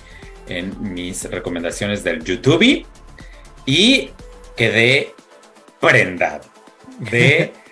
en 0.47 0.73
mis 0.93 1.29
recomendaciones 1.29 2.01
del 2.01 2.23
YouTube 2.23 2.85
y 3.65 4.09
quedé 4.55 5.13
prendado 5.81 6.45
de 7.11 7.51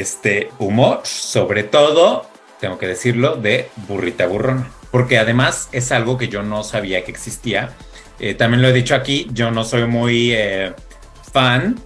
este 0.00 0.50
humor, 0.58 1.00
sobre 1.04 1.62
todo, 1.62 2.26
tengo 2.60 2.78
que 2.78 2.86
decirlo, 2.86 3.36
de 3.36 3.68
burrita 3.88 4.26
burrona, 4.26 4.68
porque 4.90 5.18
además 5.18 5.68
es 5.72 5.92
algo 5.92 6.18
que 6.18 6.28
yo 6.28 6.42
no 6.42 6.64
sabía 6.64 7.04
que 7.04 7.10
existía. 7.10 7.70
Eh, 8.18 8.34
también 8.34 8.62
lo 8.62 8.68
he 8.68 8.72
dicho 8.72 8.94
aquí, 8.94 9.28
yo 9.32 9.50
no 9.50 9.64
soy 9.64 9.86
muy 9.86 10.32
eh, 10.32 10.72
fan 11.32 11.76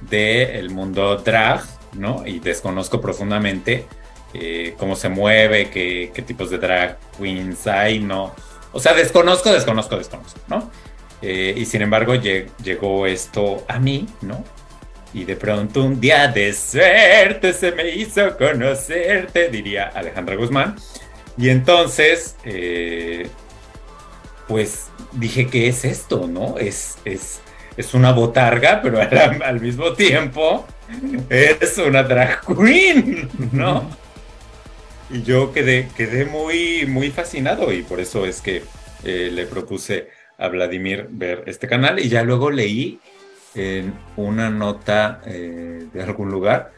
del 0.00 0.70
mundo 0.70 1.16
drag, 1.16 1.62
¿no? 1.92 2.26
Y 2.26 2.40
desconozco 2.40 3.00
profundamente 3.00 3.86
eh, 4.34 4.74
cómo 4.78 4.96
se 4.96 5.08
mueve, 5.08 5.70
qué, 5.70 6.24
tipos 6.26 6.50
de 6.50 6.58
drag 6.58 6.98
queens 7.18 7.66
hay, 7.66 8.00
¿no? 8.00 8.34
O 8.72 8.80
sea, 8.80 8.94
desconozco, 8.94 9.52
desconozco, 9.52 9.96
desconozco, 9.96 10.40
¿no? 10.48 10.70
Y 11.24 11.66
sin 11.66 11.82
embargo 11.82 12.16
llegó 12.16 13.06
esto 13.06 13.64
a 13.68 13.78
mí, 13.78 14.08
¿no? 14.22 14.42
Y 15.14 15.24
de 15.24 15.36
pronto 15.36 15.84
un 15.84 16.00
día 16.00 16.28
de 16.28 16.52
suerte 16.52 17.52
se 17.52 17.72
me 17.72 17.90
hizo 17.90 18.36
conocerte, 18.36 19.48
diría 19.50 19.88
Alejandra 19.94 20.36
Guzmán. 20.36 20.76
Y 21.36 21.50
entonces, 21.50 22.36
eh, 22.44 23.28
pues 24.48 24.88
dije, 25.12 25.48
¿qué 25.48 25.68
es 25.68 25.84
esto? 25.84 26.26
¿No? 26.26 26.58
Es, 26.58 26.96
es, 27.04 27.40
es 27.76 27.94
una 27.94 28.12
botarga, 28.12 28.80
pero 28.82 29.00
al, 29.00 29.60
mismo 29.60 29.92
tiempo 29.92 30.66
es 31.28 31.78
una 31.78 32.02
drag 32.02 32.40
queen, 32.46 33.28
¿no? 33.52 33.88
Y 35.10 35.22
yo 35.22 35.52
quedé, 35.52 35.88
quedé 35.96 36.24
muy, 36.24 36.86
muy 36.86 37.10
fascinado 37.10 37.72
y 37.72 37.82
por 37.82 38.00
eso 38.00 38.24
es 38.24 38.40
que 38.40 38.62
eh, 39.04 39.30
le 39.30 39.46
propuse 39.46 40.08
a 40.38 40.48
Vladimir 40.48 41.06
ver 41.10 41.44
este 41.46 41.68
canal 41.68 41.98
y 41.98 42.08
ya 42.08 42.22
luego 42.22 42.50
leí 42.50 42.98
en 43.54 43.94
una 44.16 44.50
nota 44.50 45.20
eh, 45.26 45.86
de 45.92 46.02
algún 46.02 46.30
lugar 46.30 46.72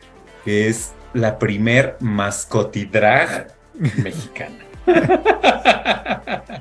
que 0.45 0.69
es 0.69 0.93
la 1.15 1.39
primer 1.39 1.97
mascotidrag 2.01 3.49
mexicana. 3.75 4.59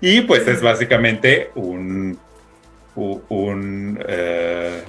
y 0.00 0.22
pues 0.22 0.46
es 0.48 0.62
básicamente 0.62 1.50
un, 1.54 2.18
un 2.94 3.98
eh, 4.08 4.82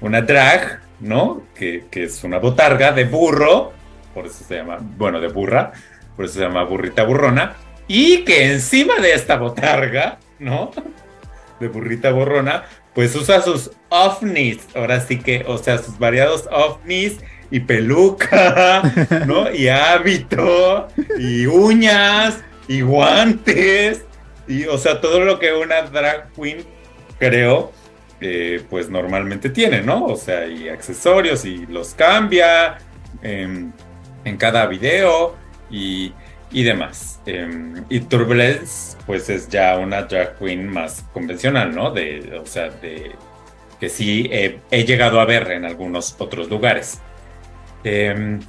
una 0.00 0.22
drag, 0.22 0.80
¿no? 1.00 1.42
Que, 1.54 1.86
que, 1.90 2.04
es 2.04 2.22
una 2.24 2.38
botarga 2.38 2.92
de 2.92 3.04
burro, 3.04 3.72
por 4.14 4.26
eso 4.26 4.44
se 4.44 4.56
llama, 4.56 4.78
bueno, 4.80 5.20
de 5.20 5.28
burra, 5.28 5.72
por 6.16 6.24
eso 6.26 6.34
se 6.34 6.40
llama 6.40 6.64
burrita 6.64 7.04
burrona, 7.04 7.56
y 7.88 8.24
que 8.24 8.52
encima 8.52 8.96
de 9.00 9.14
esta 9.14 9.36
botarga, 9.36 10.18
¿no? 10.38 10.70
De 11.58 11.68
burrita 11.68 12.10
borrona, 12.12 12.64
pues 12.94 13.14
usa 13.14 13.40
sus 13.42 13.70
ovnis. 13.88 14.58
Ahora 14.74 15.00
sí 15.00 15.18
que, 15.18 15.44
o 15.46 15.58
sea, 15.58 15.78
sus 15.78 15.98
variados 15.98 16.48
ovnis 16.50 17.18
y 17.50 17.60
peluca, 17.60 18.82
¿no? 19.26 19.52
Y 19.52 19.68
hábito, 19.68 20.88
y 21.18 21.46
uñas, 21.46 22.42
y 22.68 22.82
guantes, 22.82 24.04
y, 24.46 24.64
o 24.64 24.78
sea, 24.78 25.00
todo 25.00 25.20
lo 25.20 25.38
que 25.38 25.52
una 25.52 25.82
drag 25.82 26.32
queen, 26.32 26.64
creo, 27.18 27.72
eh, 28.20 28.62
pues 28.70 28.88
normalmente 28.88 29.50
tiene, 29.50 29.82
¿no? 29.82 30.04
O 30.06 30.16
sea, 30.16 30.46
y 30.46 30.68
accesorios, 30.68 31.44
y 31.44 31.66
los 31.66 31.94
cambia 31.94 32.78
en, 33.22 33.72
en 34.24 34.36
cada 34.36 34.66
video, 34.66 35.36
y 35.70 36.12
y 36.52 36.62
demás. 36.62 37.20
Em, 37.26 37.84
y 37.88 38.00
Turbulence, 38.00 38.96
pues 39.06 39.28
es 39.30 39.48
ya 39.48 39.78
una 39.78 40.02
drag 40.02 40.38
queen 40.38 40.68
más 40.68 41.04
convencional, 41.12 41.74
¿no? 41.74 41.90
De, 41.90 42.38
o 42.42 42.46
sea, 42.46 42.70
de 42.70 43.12
que 43.78 43.88
sí 43.88 44.28
he, 44.30 44.84
llegado 44.84 45.20
a 45.20 45.24
ver 45.24 45.50
en 45.52 45.64
algunos 45.64 46.14
otros 46.18 46.48
lugares. 46.50 47.00
Em, 47.84 48.40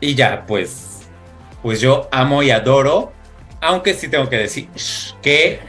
y 0.00 0.14
ya, 0.14 0.44
pues, 0.46 1.02
pues 1.62 1.80
yo 1.80 2.08
amo 2.10 2.42
y 2.42 2.50
adoro, 2.50 3.12
aunque 3.60 3.94
sí 3.94 4.08
tengo 4.08 4.28
que 4.28 4.38
decir 4.38 4.68
que 5.22 5.60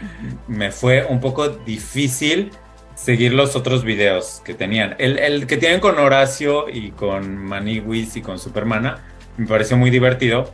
me 0.48 0.72
fue 0.72 1.06
un 1.06 1.20
poco 1.20 1.50
difícil 1.50 2.52
seguir 2.96 3.34
los 3.34 3.56
otros 3.56 3.84
videos 3.84 4.42
que 4.44 4.54
tenían. 4.56 4.96
El, 4.98 5.20
el 5.20 5.46
que 5.46 5.58
tienen 5.58 5.80
con 5.80 6.00
Horacio 6.00 6.68
y 6.70 6.92
con 6.92 7.38
Maniwis 7.38 8.16
y 8.16 8.22
con 8.22 8.40
Supermana 8.40 9.04
me 9.38 9.46
pareció 9.46 9.78
muy 9.78 9.90
divertido 9.90 10.52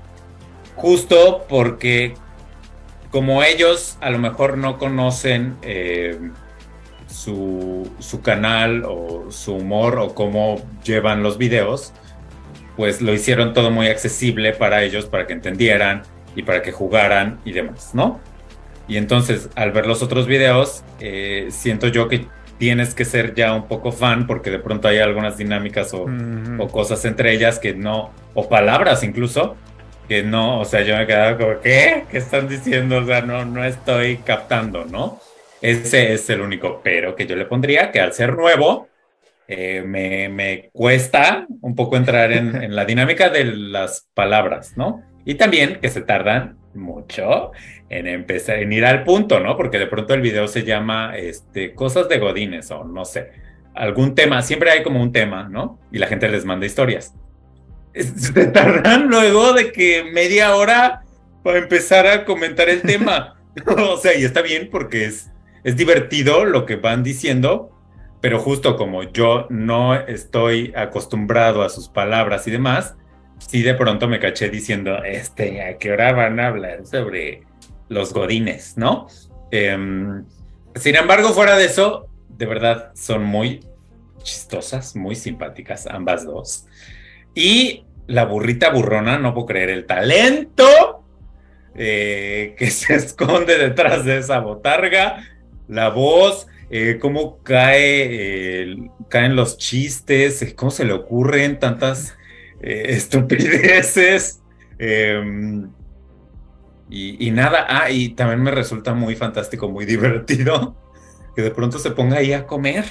justo 0.79 1.45
porque 1.49 2.13
como 3.11 3.43
ellos 3.43 3.97
a 4.01 4.09
lo 4.09 4.19
mejor 4.19 4.57
no 4.57 4.77
conocen 4.77 5.57
eh, 5.61 6.17
su, 7.07 7.89
canal 8.23 8.83
o 8.85 9.29
su 9.29 9.55
humor 9.55 9.99
o 9.99 10.15
cómo 10.15 10.61
llevan 10.83 11.21
los 11.21 11.37
videos, 11.37 11.93
pues 12.77 13.01
lo 13.01 13.13
hicieron 13.13 13.53
todo 13.53 13.71
muy 13.71 13.87
accesible 13.87 14.53
para 14.53 14.83
ellos, 14.83 15.05
para 15.05 15.27
que 15.27 15.33
entendieran 15.33 16.03
y 16.35 16.43
para 16.43 16.61
que 16.61 16.71
jugaran 16.71 17.39
y 17.43 17.51
demás, 17.51 17.91
¿no? 17.93 18.19
Y 18.87 18.97
entonces 18.97 19.49
al 19.55 19.71
ver 19.71 19.85
los 19.85 20.01
otros 20.01 20.27
videos, 20.27 20.83
eh, 20.99 21.47
siento 21.49 21.87
yo 21.87 22.07
que 22.07 22.25
tienes 22.57 22.93
que 22.93 23.05
ser 23.05 23.33
ya 23.35 23.53
un 23.53 23.67
poco 23.67 23.91
fan 23.91 24.27
porque 24.27 24.49
de 24.49 24.59
pronto 24.59 24.87
hay 24.87 24.99
algunas 24.99 25.37
dinámicas 25.37 25.93
o, 25.93 26.05
o 26.57 26.67
cosas 26.67 27.03
entre 27.05 27.33
ellas 27.33 27.59
que 27.59 27.73
no, 27.73 28.11
o 28.33 28.47
palabras 28.47 29.03
incluso, 29.03 29.55
que 30.09 30.23
no, 30.23 30.59
o 30.59 30.65
sea, 30.65 30.81
yo 30.81 30.97
me 30.97 31.05
quedaba 31.05 31.37
como, 31.37 31.61
¿qué? 31.61 32.05
¿Qué 32.09 32.17
están 32.17 32.49
diciendo? 32.49 32.97
O 32.97 33.05
sea, 33.05 33.21
no, 33.21 33.45
no 33.45 33.63
estoy 33.63 34.17
captando, 34.17 34.83
¿no? 34.85 35.19
Ese 35.61 36.13
es 36.13 36.27
el 36.31 36.41
único 36.41 36.81
pero 36.83 37.15
que 37.15 37.27
yo 37.27 37.35
le 37.35 37.45
pondría, 37.45 37.91
que 37.91 38.01
al 38.01 38.11
ser 38.11 38.35
nuevo, 38.35 38.87
eh, 39.47 39.83
me, 39.85 40.27
me, 40.29 40.69
cuesta 40.73 41.45
un 41.61 41.75
poco 41.75 41.95
entrar 41.95 42.31
en, 42.31 42.75
la 42.75 42.85
dinámica 42.85 43.29
de 43.29 43.45
las 43.45 44.09
palabras, 44.15 44.75
¿no? 44.75 45.03
Y 45.25 45.35
también 45.35 45.79
que 45.79 45.89
se 45.89 46.01
tardan 46.01 46.57
mucho 46.73 47.51
en 47.89 48.07
empezar, 48.07 48.57
en 48.57 48.73
ir 48.73 48.85
al 48.85 49.03
punto, 49.03 49.39
¿no? 49.39 49.55
Porque 49.57 49.77
de 49.77 49.87
pronto 49.87 50.15
el 50.15 50.21
video 50.21 50.47
se 50.47 50.63
llama 50.63 51.13
este, 51.17 51.75
cosas 51.75 52.09
de 52.09 52.17
Godines 52.17 52.71
o 52.71 52.83
no 52.83 53.05
sé, 53.05 53.29
algún 53.75 54.15
tema, 54.15 54.41
siempre 54.41 54.71
hay 54.71 54.81
como 54.81 55.01
un 55.01 55.11
tema, 55.11 55.47
¿no? 55.49 55.79
Y 55.91 55.99
la 55.99 56.07
gente 56.07 56.27
les 56.29 56.45
manda 56.45 56.65
historias 56.65 57.13
se 57.93 58.47
tardan 58.47 59.07
luego 59.07 59.53
de 59.53 59.71
que 59.71 60.03
media 60.03 60.55
hora 60.55 61.03
para 61.43 61.59
empezar 61.59 62.07
a 62.07 62.25
comentar 62.25 62.69
el 62.69 62.81
tema. 62.81 63.35
o 63.77 63.97
sea, 63.97 64.15
y 64.15 64.23
está 64.23 64.41
bien 64.41 64.69
porque 64.71 65.05
es, 65.05 65.31
es 65.63 65.75
divertido 65.75 66.45
lo 66.45 66.65
que 66.65 66.75
van 66.75 67.03
diciendo, 67.03 67.71
pero 68.21 68.39
justo 68.39 68.75
como 68.75 69.03
yo 69.03 69.47
no 69.49 69.95
estoy 69.95 70.73
acostumbrado 70.75 71.63
a 71.63 71.69
sus 71.69 71.87
palabras 71.87 72.47
y 72.47 72.51
demás, 72.51 72.95
sí 73.39 73.61
de 73.61 73.73
pronto 73.73 74.07
me 74.07 74.19
caché 74.19 74.49
diciendo, 74.49 75.03
este, 75.03 75.63
¿a 75.63 75.77
qué 75.77 75.91
hora 75.91 76.11
van 76.13 76.39
a 76.39 76.47
hablar 76.47 76.85
sobre 76.85 77.43
los 77.87 78.13
godines, 78.13 78.77
no? 78.77 79.07
Em, 79.51 80.25
sin 80.75 80.95
embargo, 80.95 81.29
fuera 81.29 81.55
de 81.57 81.65
eso, 81.65 82.07
de 82.29 82.45
verdad 82.45 82.91
son 82.93 83.23
muy 83.23 83.61
chistosas, 84.21 84.95
muy 84.95 85.15
simpáticas, 85.15 85.87
ambas 85.87 86.25
dos. 86.25 86.65
Y 87.39 87.85
la 88.07 88.25
burrita 88.25 88.69
burrona, 88.69 89.17
no 89.17 89.33
puedo 89.33 89.45
creer 89.45 89.69
el 89.69 89.85
talento 89.85 91.05
eh, 91.73 92.53
que 92.57 92.67
se 92.69 92.95
esconde 92.95 93.57
detrás 93.57 94.03
de 94.03 94.17
esa 94.17 94.39
botarga, 94.39 95.23
la 95.69 95.87
voz, 95.87 96.47
eh, 96.69 96.97
cómo 96.99 97.41
cae, 97.41 98.89
caen 99.07 99.37
los 99.37 99.57
chistes, 99.57 100.53
cómo 100.57 100.69
se 100.69 100.83
le 100.83 100.91
ocurren 100.91 101.59
tantas 101.59 102.17
eh, 102.61 102.83
estupideces. 102.89 104.41
Em, 104.77 105.69
y, 106.89 107.25
y, 107.25 107.31
nada, 107.31 107.67
ah, 107.69 107.89
y 107.89 108.09
también 108.09 108.43
me 108.43 108.51
resulta 108.51 108.93
muy 108.93 109.15
fantástico, 109.15 109.69
muy 109.69 109.85
divertido 109.93 110.75
que 111.37 111.41
de 111.41 111.51
pronto 111.51 111.79
se 111.79 111.91
ponga 111.91 112.17
ahí 112.17 112.33
a 112.33 112.45
comer, 112.45 112.83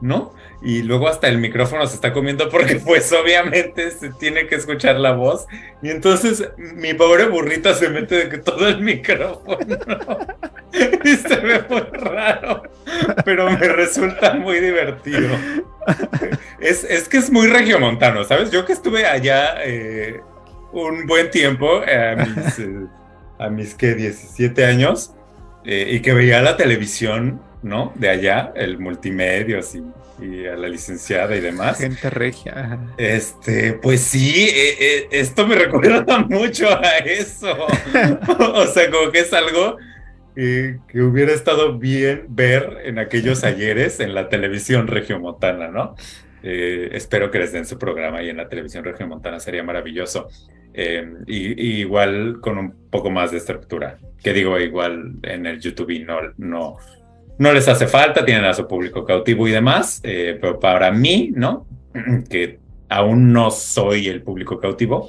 ¿no? 0.00 0.32
Y 0.62 0.82
luego 0.82 1.08
hasta 1.08 1.28
el 1.28 1.38
micrófono 1.38 1.86
se 1.86 1.94
está 1.94 2.12
comiendo 2.12 2.48
porque 2.48 2.76
pues 2.84 3.12
obviamente 3.12 3.90
se 3.90 4.10
tiene 4.10 4.46
que 4.46 4.56
escuchar 4.56 4.96
la 5.00 5.12
voz. 5.12 5.46
Y 5.82 5.90
entonces 5.90 6.48
mi 6.58 6.94
pobre 6.94 7.26
burrita 7.26 7.74
se 7.74 7.88
mete 7.88 8.26
de 8.26 8.38
todo 8.38 8.68
el 8.68 8.80
micrófono. 8.80 9.58
Y 11.02 11.16
se 11.16 11.36
ve 11.36 11.64
muy 11.68 11.80
raro 11.80 12.62
pero 13.24 13.50
me 13.50 13.68
resulta 13.68 14.34
muy 14.34 14.60
divertido. 14.60 15.30
Es, 16.60 16.84
es 16.84 17.08
que 17.08 17.18
es 17.18 17.30
muy 17.30 17.48
regiomontano 17.48 18.24
sabes 18.24 18.50
yo 18.50 18.64
que 18.64 18.72
estuve 18.72 19.06
allá 19.06 19.54
eh, 19.64 20.20
un 20.72 21.06
buen 21.06 21.30
tiempo 21.30 21.80
a 21.82 22.16
mis, 22.16 22.58
eh, 22.58 22.86
a 23.38 23.48
mis 23.48 23.74
que 23.74 23.94
17 23.94 24.64
años 24.64 25.14
eh, 25.64 25.88
y 25.90 26.00
que 26.00 26.12
veía 26.12 26.42
la 26.42 26.56
televisión 26.56 27.40
no 27.62 27.92
de 27.94 28.08
allá 28.08 28.52
el 28.54 28.78
multimedia 28.78 29.60
y 29.60 29.80
y 30.22 30.46
a 30.46 30.56
la 30.56 30.68
licenciada 30.68 31.34
y 31.36 31.40
demás. 31.40 31.78
Gente 31.78 32.10
regia. 32.10 32.78
Este, 32.96 33.74
pues 33.74 34.00
sí, 34.00 34.48
eh, 34.48 34.76
eh, 34.78 35.08
esto 35.10 35.46
me 35.46 35.54
recuerda 35.56 36.18
mucho 36.20 36.68
a 36.68 36.98
eso. 36.98 37.56
o 38.54 38.66
sea, 38.66 38.90
como 38.90 39.10
que 39.10 39.20
es 39.20 39.32
algo 39.32 39.76
que 40.34 41.02
hubiera 41.02 41.32
estado 41.32 41.78
bien 41.78 42.24
ver 42.30 42.78
en 42.84 42.98
aquellos 42.98 43.44
ayeres 43.44 44.00
en 44.00 44.14
la 44.14 44.30
televisión 44.30 44.86
regiomontana, 44.86 45.68
¿no? 45.68 45.96
Eh, 46.42 46.88
espero 46.92 47.30
que 47.30 47.40
les 47.40 47.52
den 47.52 47.66
su 47.66 47.78
programa 47.78 48.22
y 48.22 48.30
en 48.30 48.38
la 48.38 48.48
televisión 48.48 48.82
regiomontana 48.84 49.38
sería 49.38 49.62
maravilloso. 49.62 50.28
y, 51.26 51.80
igual 51.80 52.38
con 52.40 52.56
un 52.56 52.88
poco 52.90 53.10
más 53.10 53.32
de 53.32 53.38
estructura. 53.38 53.98
Que 54.22 54.32
digo, 54.32 54.58
igual 54.58 55.16
en 55.22 55.44
el 55.44 55.60
YouTube 55.60 56.02
no, 56.06 56.20
no, 56.38 56.78
no 57.40 57.54
les 57.54 57.66
hace 57.68 57.86
falta, 57.86 58.22
tienen 58.22 58.44
a 58.44 58.52
su 58.52 58.68
público 58.68 59.02
cautivo 59.02 59.48
y 59.48 59.50
demás, 59.50 60.02
eh, 60.04 60.36
pero 60.38 60.60
para 60.60 60.92
mí, 60.92 61.32
¿no? 61.34 61.66
Que 62.28 62.58
aún 62.90 63.32
no 63.32 63.50
soy 63.50 64.08
el 64.08 64.20
público 64.22 64.60
cautivo, 64.60 65.08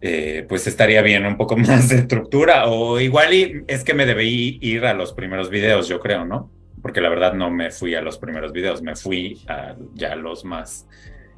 eh, 0.00 0.46
pues 0.48 0.68
estaría 0.68 1.02
bien 1.02 1.26
un 1.26 1.36
poco 1.36 1.56
más 1.56 1.88
de 1.88 1.96
estructura 1.96 2.68
o 2.68 3.00
igual 3.00 3.34
y 3.34 3.64
es 3.66 3.82
que 3.82 3.94
me 3.94 4.06
debí 4.06 4.60
ir 4.62 4.86
a 4.86 4.94
los 4.94 5.12
primeros 5.12 5.50
videos, 5.50 5.88
yo 5.88 5.98
creo, 5.98 6.24
¿no? 6.24 6.52
Porque 6.80 7.00
la 7.00 7.08
verdad 7.08 7.32
no 7.32 7.50
me 7.50 7.72
fui 7.72 7.96
a 7.96 8.00
los 8.00 8.16
primeros 8.16 8.52
videos, 8.52 8.80
me 8.80 8.94
fui 8.94 9.40
a 9.48 9.74
ya 9.94 10.14
los 10.14 10.44
más 10.44 10.86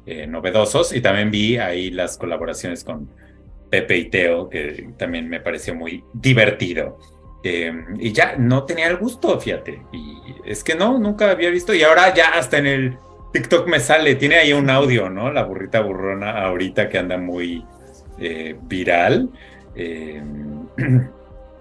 eh, 0.05 0.27
novedosos 0.27 0.95
y 0.95 1.01
también 1.01 1.31
vi 1.31 1.57
ahí 1.57 1.89
las 1.89 2.19
colaboraciones 2.19 2.83
con 2.83 3.09
Pepe 3.71 3.97
y 3.97 4.09
Teo, 4.11 4.47
que 4.47 4.89
también 4.95 5.27
me 5.27 5.39
pareció 5.39 5.73
muy 5.73 6.03
divertido. 6.13 6.99
Em, 7.43 7.97
y 7.99 8.11
ya 8.11 8.35
no 8.37 8.63
tenía 8.65 8.87
el 8.87 8.97
gusto, 8.97 9.39
fíjate. 9.39 9.81
Y 9.91 10.35
es 10.45 10.63
que 10.63 10.75
no, 10.75 10.97
nunca 10.99 11.31
había 11.31 11.49
visto. 11.49 11.73
Y 11.73 11.83
ahora 11.83 12.13
ya 12.13 12.29
hasta 12.29 12.57
en 12.57 12.67
el 12.67 12.97
TikTok 13.33 13.67
me 13.67 13.79
sale, 13.79 14.15
tiene 14.15 14.37
ahí 14.37 14.53
un 14.53 14.69
audio, 14.69 15.09
¿no? 15.09 15.31
La 15.31 15.43
burrita 15.43 15.81
burrona 15.81 16.43
ahorita 16.43 16.89
que 16.89 16.97
anda 16.97 17.17
muy 17.17 17.65
eh, 18.19 18.55
viral. 18.61 19.29
Em, 19.75 20.67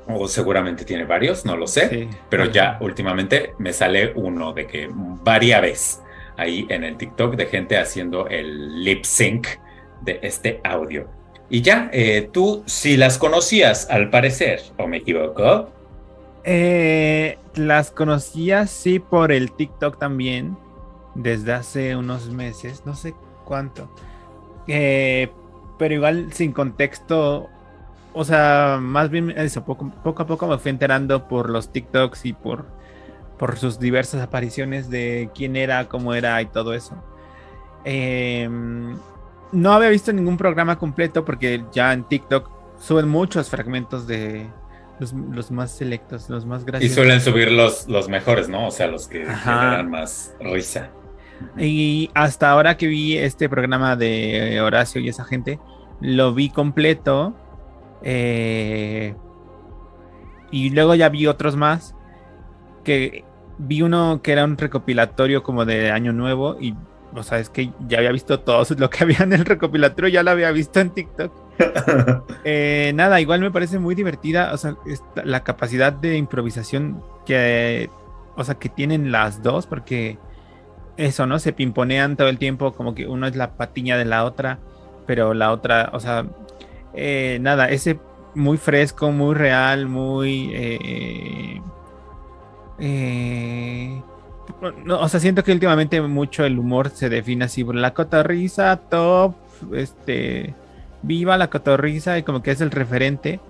o 0.08 0.28
seguramente 0.28 0.84
tiene 0.84 1.04
varios, 1.04 1.44
no 1.44 1.56
lo 1.56 1.66
sé. 1.66 2.08
Pero 2.28 2.46
ya 2.46 2.78
últimamente 2.80 3.52
me 3.58 3.72
sale 3.72 4.12
uno 4.14 4.52
de 4.52 4.66
que 4.66 4.88
varias 4.92 5.62
veces 5.62 6.02
ahí 6.36 6.66
en 6.70 6.84
el 6.84 6.96
TikTok 6.96 7.36
de 7.36 7.46
gente 7.46 7.76
haciendo 7.76 8.26
el 8.28 8.82
lip 8.82 9.04
sync 9.04 9.46
de 10.00 10.18
este 10.22 10.60
audio. 10.64 11.08
Y 11.50 11.62
ya, 11.62 11.90
eh, 11.92 12.30
tú 12.32 12.62
si 12.66 12.96
las 12.96 13.18
conocías, 13.18 13.90
al 13.90 14.08
parecer, 14.08 14.62
¿o 14.78 14.86
me 14.86 14.98
equivoco? 14.98 15.68
Eh, 16.44 17.38
las 17.56 17.90
conocía, 17.90 18.68
sí, 18.68 19.00
por 19.00 19.32
el 19.32 19.50
TikTok 19.50 19.98
también, 19.98 20.56
desde 21.16 21.52
hace 21.52 21.96
unos 21.96 22.30
meses, 22.30 22.82
no 22.86 22.94
sé 22.94 23.14
cuánto. 23.44 23.90
Eh, 24.68 25.28
pero 25.76 25.94
igual 25.94 26.32
sin 26.32 26.52
contexto, 26.52 27.48
o 28.12 28.24
sea, 28.24 28.78
más 28.80 29.10
bien 29.10 29.30
eso, 29.30 29.64
poco, 29.64 29.90
a 30.04 30.26
poco 30.26 30.46
me 30.46 30.58
fui 30.58 30.70
enterando 30.70 31.26
por 31.26 31.50
los 31.50 31.72
TikToks 31.72 32.26
y 32.26 32.32
por, 32.32 32.66
por 33.40 33.58
sus 33.58 33.80
diversas 33.80 34.22
apariciones 34.22 34.88
de 34.88 35.30
quién 35.34 35.56
era, 35.56 35.88
cómo 35.88 36.14
era 36.14 36.40
y 36.42 36.46
todo 36.46 36.74
eso. 36.74 36.94
Eh, 37.84 38.48
no 39.52 39.72
había 39.72 39.88
visto 39.88 40.12
ningún 40.12 40.36
programa 40.36 40.78
completo 40.78 41.24
porque 41.24 41.64
ya 41.72 41.92
en 41.92 42.04
TikTok 42.04 42.50
suben 42.78 43.08
muchos 43.08 43.50
fragmentos 43.50 44.06
de 44.06 44.48
los, 44.98 45.50
más 45.50 45.70
selectos, 45.70 46.28
los 46.28 46.44
más 46.44 46.64
graciosos. 46.64 46.92
Y 46.92 46.94
suelen 46.94 47.20
subir 47.20 47.50
los, 47.50 47.88
los 47.88 48.08
mejores, 48.08 48.48
¿no? 48.48 48.66
O 48.66 48.70
sea, 48.70 48.86
los 48.86 49.08
que 49.08 49.24
generan 49.24 49.90
más 49.90 50.34
risa. 50.40 50.90
Y 51.56 52.10
hasta 52.14 52.50
ahora 52.50 52.76
que 52.76 52.86
vi 52.86 53.16
este 53.16 53.48
programa 53.48 53.96
de 53.96 54.60
Horacio 54.60 55.00
y 55.00 55.08
esa 55.08 55.24
gente, 55.24 55.58
lo 56.00 56.34
vi 56.34 56.50
completo. 56.50 57.34
Eh, 58.02 59.14
y 60.50 60.70
luego 60.70 60.94
ya 60.94 61.08
vi 61.08 61.26
otros 61.26 61.56
más. 61.56 61.94
Que 62.84 63.24
vi 63.56 63.82
uno 63.82 64.20
que 64.22 64.32
era 64.32 64.44
un 64.44 64.58
recopilatorio 64.58 65.42
como 65.42 65.64
de 65.64 65.90
Año 65.90 66.12
Nuevo 66.12 66.56
y 66.60 66.74
o 67.14 67.22
sea, 67.22 67.38
es 67.38 67.50
que 67.50 67.72
ya 67.88 67.98
había 67.98 68.12
visto 68.12 68.40
todo 68.40 68.64
lo 68.78 68.90
que 68.90 69.04
había 69.04 69.18
en 69.20 69.32
el 69.32 69.44
recopilatorio, 69.44 70.10
ya 70.10 70.22
lo 70.22 70.30
había 70.30 70.50
visto 70.50 70.80
en 70.80 70.90
TikTok. 70.90 71.32
Eh, 72.42 72.92
nada, 72.94 73.20
igual 73.20 73.40
me 73.40 73.50
parece 73.50 73.78
muy 73.78 73.94
divertida, 73.94 74.54
o 74.54 74.56
sea, 74.56 74.76
la 75.24 75.44
capacidad 75.44 75.92
de 75.92 76.16
improvisación 76.16 77.02
que, 77.26 77.90
o 78.34 78.42
sea, 78.42 78.54
que 78.54 78.70
tienen 78.70 79.12
las 79.12 79.42
dos, 79.42 79.66
porque 79.66 80.16
eso, 80.96 81.26
¿no? 81.26 81.38
Se 81.38 81.52
pimponean 81.52 82.16
todo 82.16 82.28
el 82.28 82.38
tiempo, 82.38 82.72
como 82.72 82.94
que 82.94 83.06
uno 83.06 83.26
es 83.26 83.36
la 83.36 83.56
patiña 83.58 83.98
de 83.98 84.06
la 84.06 84.24
otra, 84.24 84.58
pero 85.06 85.34
la 85.34 85.52
otra, 85.52 85.90
o 85.92 86.00
sea, 86.00 86.24
eh, 86.94 87.36
nada, 87.42 87.68
ese 87.68 88.00
muy 88.34 88.56
fresco, 88.56 89.12
muy 89.12 89.34
real, 89.34 89.86
muy... 89.86 90.50
eh, 90.54 91.60
no, 94.84 95.00
o 95.00 95.08
sea, 95.08 95.20
siento 95.20 95.44
que 95.44 95.52
últimamente 95.52 96.00
mucho 96.00 96.44
el 96.44 96.58
humor 96.58 96.90
se 96.90 97.08
define 97.08 97.46
así 97.46 97.64
por 97.64 97.74
la 97.74 97.94
cotorriza, 97.94 98.76
top, 98.76 99.34
este, 99.72 100.54
viva 101.02 101.36
la 101.36 101.50
cotorriza 101.50 102.18
y 102.18 102.22
como 102.22 102.42
que 102.42 102.50
es 102.52 102.60
el 102.60 102.70
referente. 102.70 103.40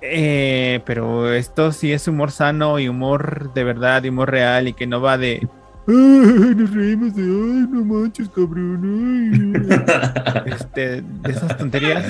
Eh, 0.00 0.80
pero 0.86 1.32
esto 1.32 1.72
sí 1.72 1.92
es 1.92 2.06
humor 2.06 2.30
sano 2.30 2.78
y 2.78 2.88
humor 2.88 3.52
de 3.52 3.64
verdad 3.64 4.04
y 4.04 4.10
humor 4.10 4.30
real 4.30 4.68
y 4.68 4.72
que 4.72 4.86
no 4.86 5.00
va 5.00 5.18
de 5.18 5.48
nos 5.88 6.74
reímos 6.74 7.14
de, 7.14 7.22
ay, 7.22 7.66
no 7.70 7.84
manches, 7.84 8.28
cabrón. 8.28 9.66
Este, 10.44 11.02
de 11.02 11.30
esas 11.32 11.56
tonterías. 11.56 12.04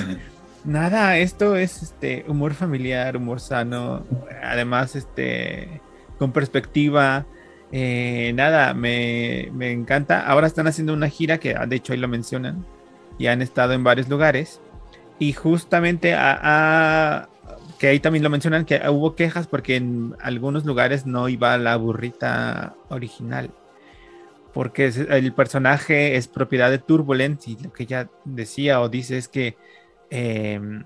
Nada, 0.65 1.17
esto 1.17 1.55
es 1.55 1.81
este 1.81 2.25
humor 2.27 2.53
familiar, 2.53 3.15
humor 3.15 3.39
sano, 3.39 4.03
además 4.43 4.95
este 4.95 5.81
con 6.17 6.33
perspectiva. 6.33 7.25
Eh, 7.71 8.31
nada, 8.35 8.73
me, 8.73 9.49
me, 9.53 9.71
encanta. 9.71 10.25
Ahora 10.25 10.47
están 10.47 10.67
haciendo 10.67 10.93
una 10.93 11.09
gira 11.09 11.39
que 11.39 11.53
de 11.53 11.75
hecho 11.75 11.93
ahí 11.93 11.99
lo 11.99 12.07
mencionan 12.07 12.65
y 13.17 13.27
han 13.27 13.41
estado 13.41 13.73
en 13.73 13.83
varios 13.83 14.09
lugares. 14.09 14.61
Y 15.19 15.33
justamente 15.33 16.13
a, 16.15 17.29
que 17.77 17.87
ahí 17.87 17.99
también 17.99 18.23
lo 18.23 18.29
mencionan 18.29 18.65
que 18.65 18.81
hubo 18.89 19.15
quejas 19.15 19.47
porque 19.47 19.75
en 19.75 20.15
algunos 20.21 20.65
lugares 20.65 21.05
no 21.05 21.29
iba 21.29 21.57
la 21.57 21.75
burrita 21.75 22.75
original. 22.89 23.51
Porque 24.53 24.87
el 24.87 25.33
personaje 25.33 26.15
es 26.15 26.27
propiedad 26.27 26.71
de 26.71 26.79
Turbulence 26.79 27.51
y 27.51 27.57
lo 27.61 27.71
que 27.71 27.83
ella 27.83 28.09
decía 28.25 28.81
o 28.81 28.89
dice 28.89 29.17
es 29.17 29.27
que 29.27 29.57
Em, 30.09 30.83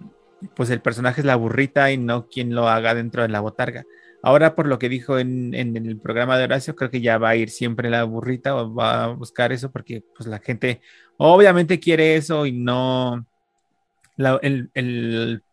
pues 0.55 0.69
el 0.69 0.81
personaje 0.81 1.21
es 1.21 1.25
la 1.25 1.35
burrita 1.35 1.91
y 1.91 1.97
no 1.97 2.27
quien 2.27 2.53
lo 2.53 2.67
haga 2.67 2.93
dentro 2.93 3.21
de 3.21 3.29
la 3.29 3.39
botarga. 3.39 3.85
Ahora, 4.25 4.55
por 4.55 4.67
lo 4.67 4.79
que 4.79 4.87
dijo 4.87 5.19
en, 5.19 5.53
el 5.53 5.99
programa 5.99 6.37
de 6.37 6.45
Horacio, 6.45 6.75
creo 6.75 6.89
que 6.89 7.01
ya 7.01 7.17
va 7.17 7.29
a 7.29 7.35
ir 7.35 7.49
siempre 7.49 7.89
la 7.89 8.05
burrita 8.05 8.55
o 8.55 8.73
va 8.73 9.03
a 9.03 9.07
buscar 9.07 9.51
eso 9.51 9.69
porque 9.69 10.01
pues 10.15 10.27
la 10.27 10.39
gente 10.39 10.79
obviamente 11.17 11.77
quiere 11.77 12.15
eso 12.15 12.45
y 12.45 12.53
no 12.53 13.27
la, 14.15 14.39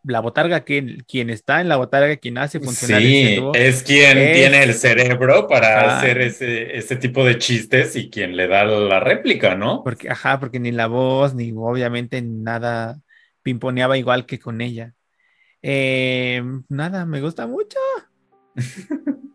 la 0.03 0.19
botarga, 0.21 0.63
que, 0.63 0.99
quien 1.05 1.29
está 1.29 1.59
en 1.59 1.67
la 1.67 1.75
botarga, 1.75 2.15
quien 2.15 2.37
hace 2.37 2.61
funcionar 2.61 3.01
sí, 3.01 3.43
es 3.55 3.83
quien 3.83 4.13
tiene 4.33 4.63
el 4.63 4.73
cerebro 4.73 5.49
para 5.49 5.97
hacer 5.97 6.21
ese, 6.21 6.77
ese, 6.77 6.95
tipo 6.95 7.25
de 7.25 7.37
chistes 7.39 7.97
y 7.97 8.09
quien 8.09 8.37
le 8.37 8.47
da 8.47 8.63
la 8.63 9.01
réplica, 9.01 9.53
¿no? 9.53 9.83
Porque, 9.83 10.09
ajá, 10.09 10.39
porque 10.39 10.61
ni 10.61 10.71
la 10.71 10.87
voz, 10.87 11.35
ni 11.35 11.51
obviamente 11.53 12.21
nada 12.21 13.01
pimponeaba 13.43 13.97
igual 13.97 14.25
que 14.25 14.39
con 14.39 14.61
ella. 14.61 14.93
Eh, 15.61 16.41
nada, 16.69 17.05
me 17.05 17.19
gusta 17.19 17.47
mucho. 17.47 17.77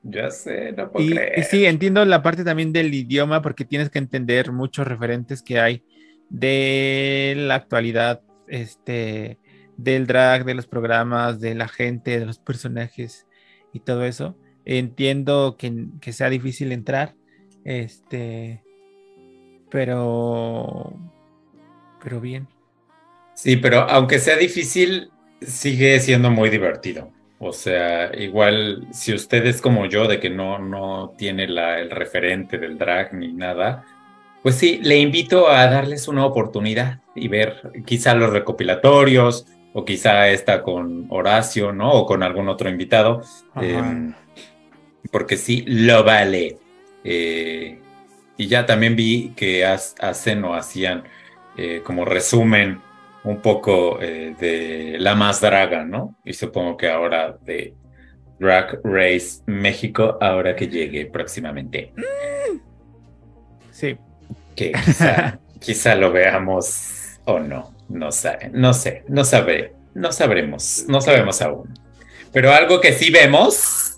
Ya 0.03 0.31
sé, 0.31 0.73
no 0.73 0.91
puedo 0.91 1.07
creer. 1.07 1.39
Y 1.39 1.43
sí, 1.45 1.67
entiendo 1.67 2.05
la 2.05 2.23
parte 2.23 2.45
también 2.45 2.73
del 2.73 2.93
idioma 2.93 3.43
porque 3.43 3.65
tienes 3.65 3.91
que 3.91 3.99
entender 3.99 4.53
muchos 4.53 4.87
referentes 4.87 5.43
que 5.43 5.59
hay 5.61 5.83
de 6.29 7.35
la 7.37 7.55
actualidad, 7.55 8.23
este, 8.49 9.39
del 9.77 10.07
drag, 10.07 10.45
de 10.45 10.55
los 10.55 10.67
programas, 10.67 11.41
de 11.41 11.55
la 11.55 11.69
gente, 11.69 12.19
de 12.19 12.27
los 12.27 12.39
personajes 12.39 13.27
y 13.73 13.81
todo 13.81 14.05
eso. 14.05 14.37
Entiendo 14.65 15.57
que, 15.59 15.87
que 16.01 16.13
sea 16.13 16.29
difícil 16.29 16.73
entrar, 16.73 17.15
este, 17.65 18.63
pero, 19.71 20.99
pero 22.03 22.21
bien. 22.21 22.49
Sí, 23.35 23.57
pero 23.57 23.81
aunque 23.83 24.19
sea 24.19 24.37
difícil, 24.37 25.11
sigue 25.41 26.01
siendo 26.01 26.31
muy 26.31 26.49
divertido. 26.49 27.13
O 27.39 27.53
sea, 27.53 28.11
igual 28.17 28.87
si 28.93 29.13
usted 29.13 29.45
es 29.47 29.61
como 29.61 29.87
yo, 29.87 30.09
de 30.09 30.19
que 30.21 30.31
no, 30.31 30.59
no 30.59 31.15
tiene 31.19 31.47
la, 31.47 31.79
el 31.79 31.91
referente 31.91 32.59
del 32.59 32.79
drag 32.79 33.13
ni 33.13 33.33
nada, 33.33 33.85
pues 34.43 34.55
sí, 34.55 34.81
le 34.83 34.99
invito 34.99 35.49
a 35.49 35.67
darles 35.67 36.09
una 36.09 36.25
oportunidad 36.25 37.01
y 37.15 37.29
ver 37.29 37.73
quizá 37.85 38.15
los 38.15 38.31
recopilatorios 38.31 39.47
o 39.73 39.85
quizá 39.85 40.29
esta 40.29 40.63
con 40.63 41.07
Horacio, 41.11 41.73
¿no? 41.73 41.93
O 41.93 42.07
con 42.07 42.23
algún 42.23 42.49
otro 42.49 42.71
invitado. 42.71 43.23
Em, 43.61 44.15
porque 45.11 45.37
sí, 45.37 45.65
lo 45.67 46.05
vale. 46.05 46.59
Eh, 47.05 47.79
y 48.37 48.47
ya 48.47 48.65
también 48.65 48.97
vi 48.97 49.33
que 49.37 49.65
hacen 49.67 50.45
o 50.45 50.55
hacían 50.55 51.05
eh, 51.57 51.83
como 51.85 52.05
resumen 52.05 52.81
un 53.27 53.43
poco 53.43 54.01
eh, 54.01 54.35
de 54.39 54.97
la 55.01 55.17
más 55.17 55.41
draga, 55.41 55.85
¿no? 55.85 56.17
Y 56.25 56.33
supongo 56.33 56.77
que 56.77 56.89
ahora 56.89 57.37
de 57.43 57.75
Drag 58.39 58.81
Race 58.85 59.43
México, 59.47 60.17
ahora 60.21 60.55
que 60.55 60.69
llegue 60.69 61.07
próximamente. 61.07 61.93
Sí. 63.73 63.99
Que 64.55 64.73
quizá, 64.73 65.41
quizá 65.61 65.95
lo 65.97 66.13
veamos 66.13 67.19
o 67.25 67.41
no. 67.41 67.75
No 67.89 68.13
sé, 68.13 68.51
no 68.53 68.73
sé, 68.73 69.05
no 69.09 69.25
sabré, 69.25 69.73
no 69.95 70.13
sabremos, 70.13 70.85
no 70.89 71.01
sabemos 71.01 71.43
aún. 71.43 71.75
Pero 72.33 72.53
algo 72.53 72.81
que 72.81 72.93
sí 72.93 73.11
vemos 73.11 73.96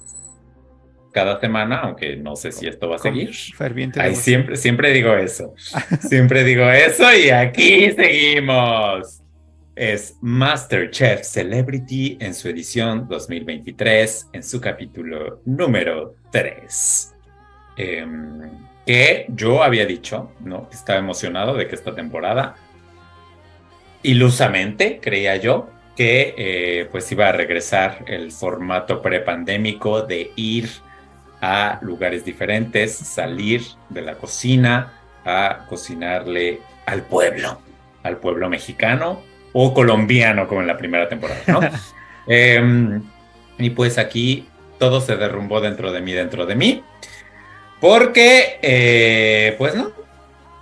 cada 1.18 1.40
semana, 1.40 1.80
aunque 1.80 2.14
no 2.14 2.36
sé 2.36 2.52
si 2.52 2.68
esto 2.68 2.88
va 2.88 2.94
a 2.94 2.98
seguir. 3.00 3.34
Ferviente. 3.34 4.14
siempre, 4.14 4.54
siempre 4.54 4.92
digo 4.92 5.16
eso. 5.16 5.52
siempre 6.00 6.44
digo 6.44 6.70
eso 6.70 7.12
y 7.12 7.30
aquí 7.30 7.90
seguimos. 7.90 9.20
Es 9.74 10.16
Masterchef 10.20 11.22
Celebrity 11.24 12.18
en 12.20 12.32
su 12.34 12.48
edición 12.48 13.08
2023, 13.08 14.28
en 14.32 14.44
su 14.44 14.60
capítulo 14.60 15.40
número 15.44 16.14
3. 16.30 17.16
Em, 17.76 18.40
que 18.86 19.26
yo 19.30 19.64
había 19.64 19.86
dicho, 19.86 20.30
¿no? 20.38 20.68
Estaba 20.70 21.00
emocionado 21.00 21.54
de 21.54 21.66
que 21.66 21.74
esta 21.74 21.96
temporada, 21.96 22.54
ilusamente, 24.04 25.00
creía 25.02 25.34
yo, 25.34 25.68
que 25.96 26.34
eh, 26.38 26.88
pues 26.92 27.10
iba 27.10 27.28
a 27.28 27.32
regresar 27.32 28.04
el 28.06 28.30
formato 28.30 29.02
prepandémico 29.02 30.02
de 30.02 30.30
ir 30.36 30.68
a 31.40 31.78
lugares 31.82 32.24
diferentes, 32.24 32.96
salir 32.96 33.62
de 33.88 34.02
la 34.02 34.14
cocina 34.14 34.92
a 35.24 35.66
cocinarle 35.68 36.60
al 36.86 37.02
pueblo, 37.02 37.60
al 38.02 38.16
pueblo 38.16 38.48
mexicano 38.48 39.22
o 39.52 39.74
colombiano 39.74 40.48
como 40.48 40.60
en 40.60 40.66
la 40.66 40.76
primera 40.76 41.08
temporada, 41.08 41.40
¿no? 41.46 41.60
Em, 42.30 43.02
y 43.56 43.70
pues 43.70 43.96
aquí 43.96 44.46
todo 44.78 45.00
se 45.00 45.16
derrumbó 45.16 45.62
dentro 45.62 45.92
de 45.92 46.02
mí, 46.02 46.12
dentro 46.12 46.44
de 46.44 46.54
mí, 46.54 46.84
porque, 47.80 48.58
eh, 48.60 49.54
pues 49.56 49.74
no, 49.74 49.92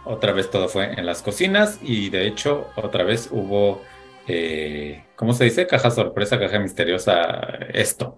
otra 0.05 0.33
vez 0.33 0.49
todo 0.49 0.69
fue 0.69 0.93
en 0.93 1.05
las 1.05 1.23
cocinas 1.23 1.81
y 1.83 2.11
de 2.11 2.29
hecho 2.29 2.71
otra 2.77 3.03
vez 3.03 3.29
hubo, 3.33 3.83
eh, 4.29 5.05
¿cómo 5.17 5.33
se 5.33 5.45
dice? 5.45 5.67
Caja 5.67 5.91
sorpresa, 5.91 6.39
caja 6.39 6.61
misteriosa, 6.61 7.41
esto, 7.73 8.17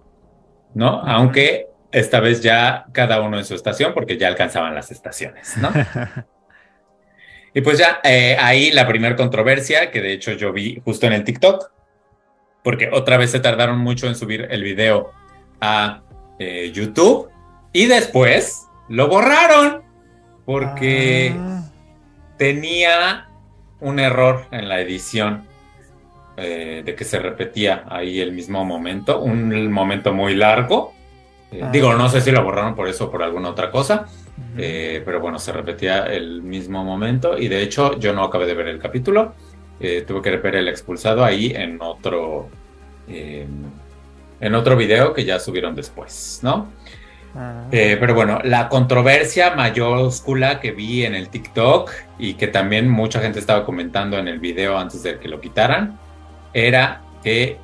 ¿no? 0.75 1.01
Aunque 1.01 1.67
esta 1.91 2.19
vez 2.19 2.41
ya 2.41 2.85
cada 2.91 3.21
uno 3.21 3.37
en 3.37 3.45
su 3.45 3.55
estación, 3.55 3.93
porque 3.93 4.17
ya 4.17 4.27
alcanzaban 4.27 4.75
las 4.75 4.91
estaciones, 4.91 5.57
¿no? 5.57 5.71
y 7.53 7.61
pues 7.61 7.79
ya 7.79 7.99
eh, 8.03 8.37
ahí 8.39 8.71
la 8.71 8.87
primera 8.87 9.15
controversia, 9.15 9.91
que 9.91 10.01
de 10.01 10.13
hecho 10.13 10.33
yo 10.33 10.53
vi 10.53 10.81
justo 10.83 11.07
en 11.07 11.13
el 11.13 11.23
TikTok, 11.23 11.71
porque 12.63 12.89
otra 12.91 13.17
vez 13.17 13.31
se 13.31 13.39
tardaron 13.39 13.79
mucho 13.79 14.07
en 14.07 14.15
subir 14.15 14.47
el 14.49 14.63
video 14.63 15.11
a 15.61 16.01
eh, 16.37 16.71
YouTube 16.73 17.29
y 17.73 17.85
después 17.85 18.67
lo 18.87 19.07
borraron 19.07 19.83
porque 20.45 21.33
ah. 21.37 21.63
tenía 22.37 23.29
un 23.79 23.99
error 23.99 24.47
en 24.51 24.67
la 24.67 24.81
edición 24.81 25.47
eh, 26.37 26.83
de 26.85 26.95
que 26.95 27.05
se 27.05 27.19
repetía 27.19 27.85
ahí 27.89 28.19
el 28.19 28.31
mismo 28.31 28.63
momento, 28.65 29.21
un 29.21 29.71
momento 29.71 30.13
muy 30.13 30.35
largo 30.35 30.93
eh, 31.51 31.61
ah. 31.63 31.69
Digo, 31.71 31.93
no 31.93 32.09
sé 32.09 32.21
si 32.21 32.31
lo 32.31 32.43
borraron 32.43 32.75
por 32.75 32.87
eso 32.87 33.05
o 33.05 33.11
por 33.11 33.23
alguna 33.23 33.49
otra 33.49 33.71
cosa, 33.71 34.05
eh, 34.57 35.01
pero 35.03 35.19
bueno, 35.19 35.39
se 35.39 35.51
repetía 35.51 36.05
el 36.05 36.41
mismo 36.43 36.83
momento 36.83 37.37
y 37.37 37.47
de 37.47 37.63
hecho 37.63 37.97
yo 37.97 38.13
no 38.13 38.23
acabé 38.23 38.45
de 38.45 38.53
ver 38.53 38.67
el 38.67 38.79
capítulo, 38.79 39.33
eh, 39.79 40.03
tuve 40.07 40.21
que 40.21 40.37
ver 40.37 40.55
el 40.57 40.67
expulsado 40.67 41.25
ahí 41.25 41.51
en 41.55 41.81
otro, 41.81 42.49
en 43.07 44.55
otro 44.55 44.75
video 44.75 45.13
que 45.13 45.25
ya 45.25 45.39
subieron 45.39 45.75
después, 45.75 46.39
¿no? 46.43 46.71
Ah. 47.35 47.67
pero 47.69 48.15
bueno, 48.15 48.39
la 48.43 48.69
controversia 48.69 49.53
mayúscula 49.53 50.59
que 50.59 50.71
vi 50.71 51.05
en 51.05 51.13
el 51.13 51.29
TikTok 51.29 51.91
y 52.17 52.33
que 52.33 52.47
también 52.47 52.89
mucha 52.89 53.21
gente 53.21 53.37
estaba 53.37 53.65
comentando 53.65 54.17
en 54.17 54.27
el 54.27 54.39
video 54.39 54.79
antes 54.79 55.03
de 55.03 55.19
que 55.19 55.27
lo 55.27 55.39
quitaran, 55.39 55.99
era 56.53 57.01
que 57.23 57.57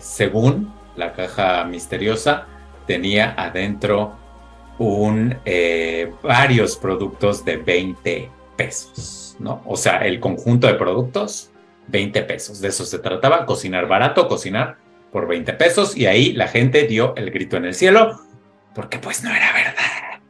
según 0.00 0.72
la 0.96 1.12
caja 1.12 1.64
misteriosa, 1.64 2.46
tenía 2.88 3.34
adentro 3.36 4.16
un, 4.78 5.36
eh, 5.44 6.10
varios 6.22 6.76
productos 6.76 7.44
de 7.44 7.58
20 7.58 8.30
pesos, 8.56 9.36
¿no? 9.38 9.62
O 9.66 9.76
sea, 9.76 9.98
el 9.98 10.18
conjunto 10.18 10.66
de 10.66 10.74
productos, 10.74 11.52
20 11.88 12.22
pesos. 12.22 12.60
De 12.60 12.68
eso 12.68 12.84
se 12.84 12.98
trataba, 12.98 13.44
cocinar 13.44 13.86
barato, 13.86 14.26
cocinar 14.26 14.78
por 15.12 15.28
20 15.28 15.52
pesos 15.52 15.96
y 15.96 16.06
ahí 16.06 16.32
la 16.32 16.48
gente 16.48 16.86
dio 16.86 17.14
el 17.16 17.30
grito 17.30 17.56
en 17.56 17.66
el 17.66 17.74
cielo 17.74 18.20
porque 18.74 18.98
pues 18.98 19.22
no 19.22 19.30
era 19.30 19.52
verdad. 19.52 20.20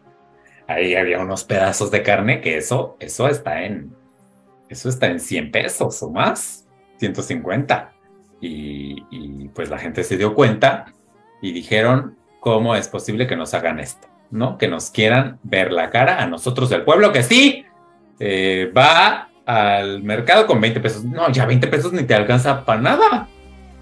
Ahí 0.66 0.94
había 0.94 1.20
unos 1.20 1.44
pedazos 1.44 1.90
de 1.90 2.02
carne 2.02 2.40
que 2.40 2.56
eso, 2.58 2.96
eso 3.00 3.28
está 3.28 3.64
en, 3.64 3.94
eso 4.68 4.88
está 4.88 5.06
en 5.06 5.20
100 5.20 5.50
pesos 5.50 6.02
o 6.02 6.10
más, 6.10 6.66
150. 6.98 7.92
Y, 8.40 9.04
y 9.10 9.48
pues 9.48 9.68
la 9.70 9.78
gente 9.78 10.04
se 10.04 10.16
dio 10.16 10.34
cuenta 10.34 10.92
y 11.42 11.52
dijeron, 11.52 12.18
¿cómo 12.54 12.74
es 12.74 12.88
posible 12.88 13.26
que 13.26 13.36
nos 13.36 13.52
hagan 13.52 13.78
esto? 13.78 14.08
¿no? 14.30 14.58
Que 14.58 14.68
nos 14.68 14.90
quieran 14.90 15.38
ver 15.42 15.72
la 15.72 15.88
cara 15.90 16.22
a 16.22 16.26
nosotros 16.26 16.68
del 16.70 16.82
pueblo, 16.82 17.12
que 17.12 17.22
sí, 17.22 17.64
eh, 18.18 18.72
va 18.76 19.28
al 19.46 20.02
mercado 20.02 20.46
con 20.46 20.60
20 20.60 20.80
pesos. 20.80 21.04
No, 21.04 21.30
ya 21.30 21.46
20 21.46 21.68
pesos 21.68 21.92
ni 21.92 22.02
te 22.04 22.14
alcanza 22.14 22.64
para 22.64 22.80
nada. 22.80 23.28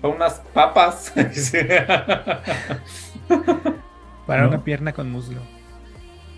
Para 0.00 0.14
unas 0.14 0.42
papas. 0.52 1.12
para 4.26 4.48
una 4.48 4.62
pierna 4.62 4.92
con 4.92 5.10
muslo. 5.10 5.40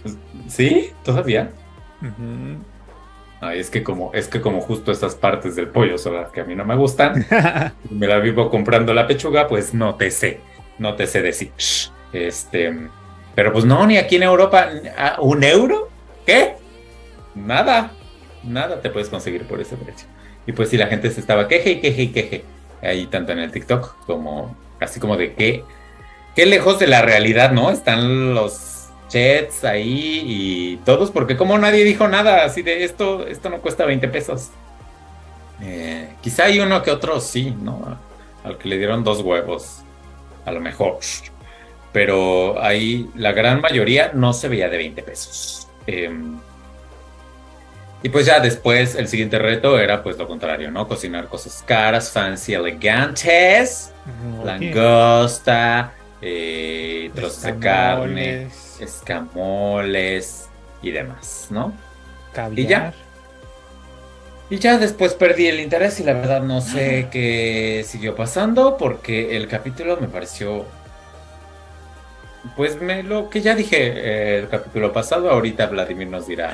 Pues, 0.03 0.17
sí, 0.47 0.93
todavía. 1.05 1.51
Ay, 3.41 3.61
es 3.61 3.71
que 3.71 3.83
como, 3.83 4.13
es 4.15 4.29
que 4.29 4.43
como 4.43 4.61
justo 4.61 4.93
estas 4.93 5.15
partes 5.15 5.57
del 5.57 5.69
pollo 5.69 5.97
son 5.99 6.15
las 6.15 6.31
que 6.31 6.41
a 6.41 6.45
mí 6.45 6.55
no 6.55 6.65
me 6.65 6.77
gustan, 6.77 7.27
me 7.91 8.07
la 8.07 8.19
vivo 8.19 8.51
comprando 8.51 8.95
la 8.95 9.07
pechuga, 9.07 9.47
pues 9.47 9.75
no 9.75 9.97
te 9.97 10.11
sé, 10.11 10.41
no 10.79 10.95
te 10.95 11.07
sé 11.07 11.21
decir. 11.23 11.53
Este, 12.13 12.89
pero 13.35 13.53
pues 13.53 13.65
no, 13.65 13.87
ni 13.87 13.97
aquí 13.97 14.17
en 14.17 14.25
Europa, 14.25 14.69
¿un 15.21 15.45
euro? 15.45 15.89
¿Qué? 16.27 16.57
Nada, 17.35 17.93
nada 18.43 18.81
te 18.81 18.91
puedes 18.91 19.09
conseguir 19.09 19.45
por 19.45 19.61
ese 19.61 19.77
precio. 19.77 20.09
Y 20.47 20.53
pues 20.53 20.71
si 20.71 20.77
la 20.77 20.87
gente 20.87 21.11
se 21.11 21.21
estaba 21.21 21.47
queje 21.47 21.73
y 21.73 21.81
queje 21.81 22.03
y 22.03 22.09
queje, 22.09 22.45
ahí 22.83 23.07
tanto 23.07 23.33
en 23.33 23.39
el 23.39 23.53
TikTok 23.53 24.07
como 24.07 24.57
así 24.81 25.01
como 25.01 25.17
de 25.17 25.35
que, 25.35 25.65
qué 26.35 26.47
lejos 26.47 26.79
de 26.79 26.87
la 26.87 27.03
realidad, 27.03 27.53
¿no? 27.53 27.71
Están 27.71 28.35
los 28.35 28.89
chats 29.09 29.65
ahí 29.65 30.23
y 30.25 30.77
todos, 30.85 31.11
porque 31.11 31.37
como 31.37 31.59
nadie 31.59 31.85
dijo 31.85 32.09
nada 32.09 32.45
así 32.45 32.63
de 32.63 32.85
esto, 32.85 33.27
esto 33.27 33.51
no 33.51 33.61
cuesta 33.61 33.85
20 33.85 34.09
pesos. 34.09 34.51
Eh, 35.61 36.09
quizá 36.21 36.45
hay 36.45 36.61
uno 36.61 36.83
que 36.83 36.91
otro 36.91 37.21
sí, 37.21 37.55
¿no? 37.61 37.99
Al 38.45 38.59
que 38.59 38.69
le 38.69 38.79
dieron 38.79 39.03
dos 39.03 39.21
huevos, 39.21 39.83
a 40.45 40.53
lo 40.53 40.61
mejor. 40.61 40.99
Pero 41.93 42.63
ahí 42.63 43.11
la 43.15 43.33
gran 43.33 43.61
mayoría 43.61 44.13
no 44.15 44.33
se 44.33 44.49
veía 44.49 44.69
de 44.69 44.77
20 44.77 45.03
pesos. 45.03 45.69
Em, 45.87 46.39
y 48.03 48.09
pues 48.11 48.27
ya 48.27 48.41
después 48.41 48.95
el 48.95 49.09
siguiente 49.09 49.39
reto 49.39 49.79
era 49.79 50.03
pues 50.03 50.19
lo 50.19 50.29
contrario, 50.29 50.71
¿no? 50.71 50.87
Cocinar 50.87 51.29
cosas 51.29 51.65
caras, 51.67 52.11
fancy, 52.13 52.55
elegantes, 52.55 53.93
langosta, 54.45 55.93
eh, 56.21 57.11
trozos 57.15 57.43
de 57.43 57.59
carne 57.59 58.49
escamoles 58.81 60.49
y 60.83 60.91
demás, 60.91 61.49
¿no? 61.51 61.73
Y 62.55 62.67
ya. 62.67 62.93
Y 64.51 64.59
ya 64.59 64.79
después 64.79 65.15
perdí 65.15 65.47
el 65.47 65.61
interés 65.61 66.01
y 66.01 66.05
la 66.05 66.15
verdad 66.15 66.43
no 66.43 66.61
sé 66.63 67.09
qué 67.11 67.85
siguió 67.87 68.15
pasando 68.15 68.77
porque 68.79 69.37
el 69.37 69.47
capítulo 69.47 69.99
me 70.01 70.09
pareció... 70.09 70.65
Pues 72.57 72.81
me, 72.81 73.03
lo 73.03 73.29
que 73.31 73.41
ya 73.41 73.55
dije 73.55 73.77
eh, 73.77 74.39
el 74.41 74.49
capítulo 74.49 74.93
pasado, 74.93 75.31
ahorita 75.31 75.67
Vladimir 75.67 76.09
nos 76.09 76.27
dirá 76.27 76.53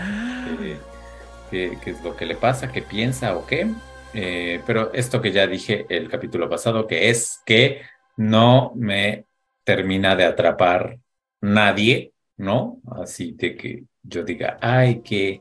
qué, 1.51 1.79
es 1.85 2.03
lo 2.03 2.17
que 2.17 2.27
le 2.27 2.37
pasa, 2.37 2.71
qué 2.71 2.83
piensa 2.83 3.37
o 3.37 3.47
qué. 3.47 3.69
Eh, 4.13 4.61
pero 4.67 4.93
esto 4.93 5.21
que 5.21 5.33
ya 5.33 5.47
dije 5.47 5.87
el 5.89 6.09
capítulo 6.09 6.49
pasado, 6.49 6.87
que 6.87 7.11
es 7.11 7.41
que 7.45 7.83
no 8.17 8.73
me 8.77 9.27
termina 9.65 10.15
de 10.15 10.25
atrapar 10.25 10.99
nadie 11.41 12.15
¿no? 12.37 12.81
Así 13.03 13.33
de 13.33 13.57
que 13.57 13.85
yo 14.03 14.25
diga, 14.25 14.59
ay, 14.61 15.01
qué, 15.03 15.41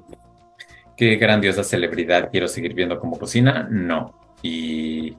qué 0.95 1.15
grandiosa 1.15 1.63
celebridad, 1.63 2.29
quiero 2.31 2.47
seguir 2.47 2.73
viendo 2.73 2.99
cómo 2.99 3.17
cocina, 3.17 3.67
no. 3.69 4.19
Y 4.41 5.15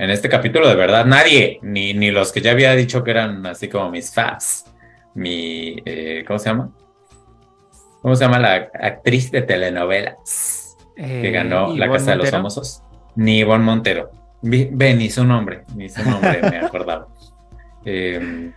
en 0.00 0.08
este 0.08 0.30
capítulo, 0.30 0.66
de 0.66 0.76
verdad, 0.76 1.04
nadie, 1.04 1.58
ni, 1.60 1.92
ni 1.92 2.10
los 2.10 2.32
que 2.32 2.40
ya 2.40 2.52
había 2.52 2.74
dicho 2.74 3.04
que 3.04 3.10
eran 3.10 3.44
así 3.44 3.68
como 3.68 3.90
mis 3.90 4.14
fans, 4.14 4.64
mi, 5.12 5.76
eh, 5.84 6.24
¿cómo 6.26 6.38
se 6.38 6.48
llama? 6.48 6.70
¿Cómo 8.00 8.16
se 8.16 8.24
llama 8.24 8.38
la 8.38 8.70
actriz 8.72 9.30
de 9.30 9.42
telenovelas 9.42 10.78
que 10.96 11.28
eh, 11.28 11.30
ganó 11.30 11.76
La 11.76 11.90
Casa 11.90 12.12
de 12.12 12.16
los 12.16 12.30
Famosos? 12.30 12.82
Ni 13.14 13.40
Ivonne 13.40 13.62
Montero. 13.62 14.10
Ve, 14.40 14.94
ni 14.94 15.10
su 15.10 15.22
nombre, 15.22 15.64
ni 15.76 15.90
su 15.90 16.02
nombre 16.02 16.40
me 16.50 16.58
acordaba. 16.58 17.06
Eh, 17.86 18.52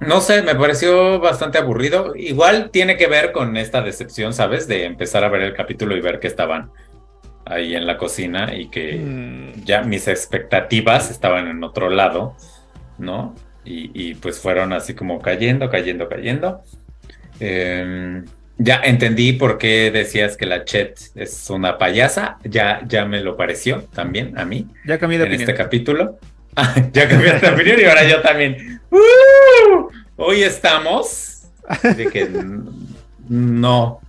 no 0.00 0.20
sé, 0.20 0.42
me 0.42 0.56
pareció 0.56 1.20
bastante 1.20 1.58
aburrido. 1.58 2.16
Igual 2.16 2.70
tiene 2.72 2.96
que 2.96 3.06
ver 3.06 3.30
con 3.30 3.56
esta 3.56 3.80
decepción, 3.80 4.34
¿sabes? 4.34 4.66
De 4.66 4.84
empezar 4.86 5.22
a 5.22 5.28
ver 5.28 5.42
el 5.42 5.54
capítulo 5.54 5.96
y 5.96 6.00
ver 6.00 6.18
que 6.18 6.26
estaban 6.26 6.72
ahí 7.54 7.74
en 7.74 7.86
la 7.86 7.96
cocina 7.96 8.54
y 8.54 8.68
que 8.68 8.96
mm. 8.96 9.64
ya 9.64 9.82
mis 9.82 10.08
expectativas 10.08 11.10
estaban 11.10 11.48
en 11.48 11.62
otro 11.64 11.90
lado, 11.90 12.36
¿no? 12.98 13.34
Y, 13.66 14.14
pues 14.16 14.40
fueron 14.40 14.74
así 14.74 14.92
como 14.92 15.22
cayendo, 15.22 15.70
cayendo, 15.70 16.06
cayendo. 16.06 16.62
Em, 17.40 18.26
ya 18.58 18.82
entendí 18.84 19.32
por 19.32 19.56
qué 19.56 19.90
decías 19.90 20.36
que 20.36 20.44
la 20.44 20.64
Chet 20.64 20.98
es 21.14 21.48
una 21.48 21.78
payasa. 21.78 22.36
Ya, 22.44 22.82
ya 22.86 23.06
me 23.06 23.22
lo 23.22 23.38
pareció 23.38 23.84
también 23.94 24.38
a 24.38 24.44
mí. 24.44 24.68
Ya 24.84 24.98
cambié 24.98 25.18
de 25.18 25.24
en 25.24 25.32
este 25.32 25.54
capítulo. 25.54 26.18
ya 26.92 27.08
cambié 27.08 27.38
de 27.38 27.48
opinión 27.48 27.80
y 27.80 27.84
ahora 27.84 28.06
yo 28.06 28.20
también. 28.20 28.80
¡Uh! 28.90 29.88
Hoy 30.16 30.42
estamos 30.42 31.48
de 31.96 32.06
que 32.06 32.28
no, 33.28 34.00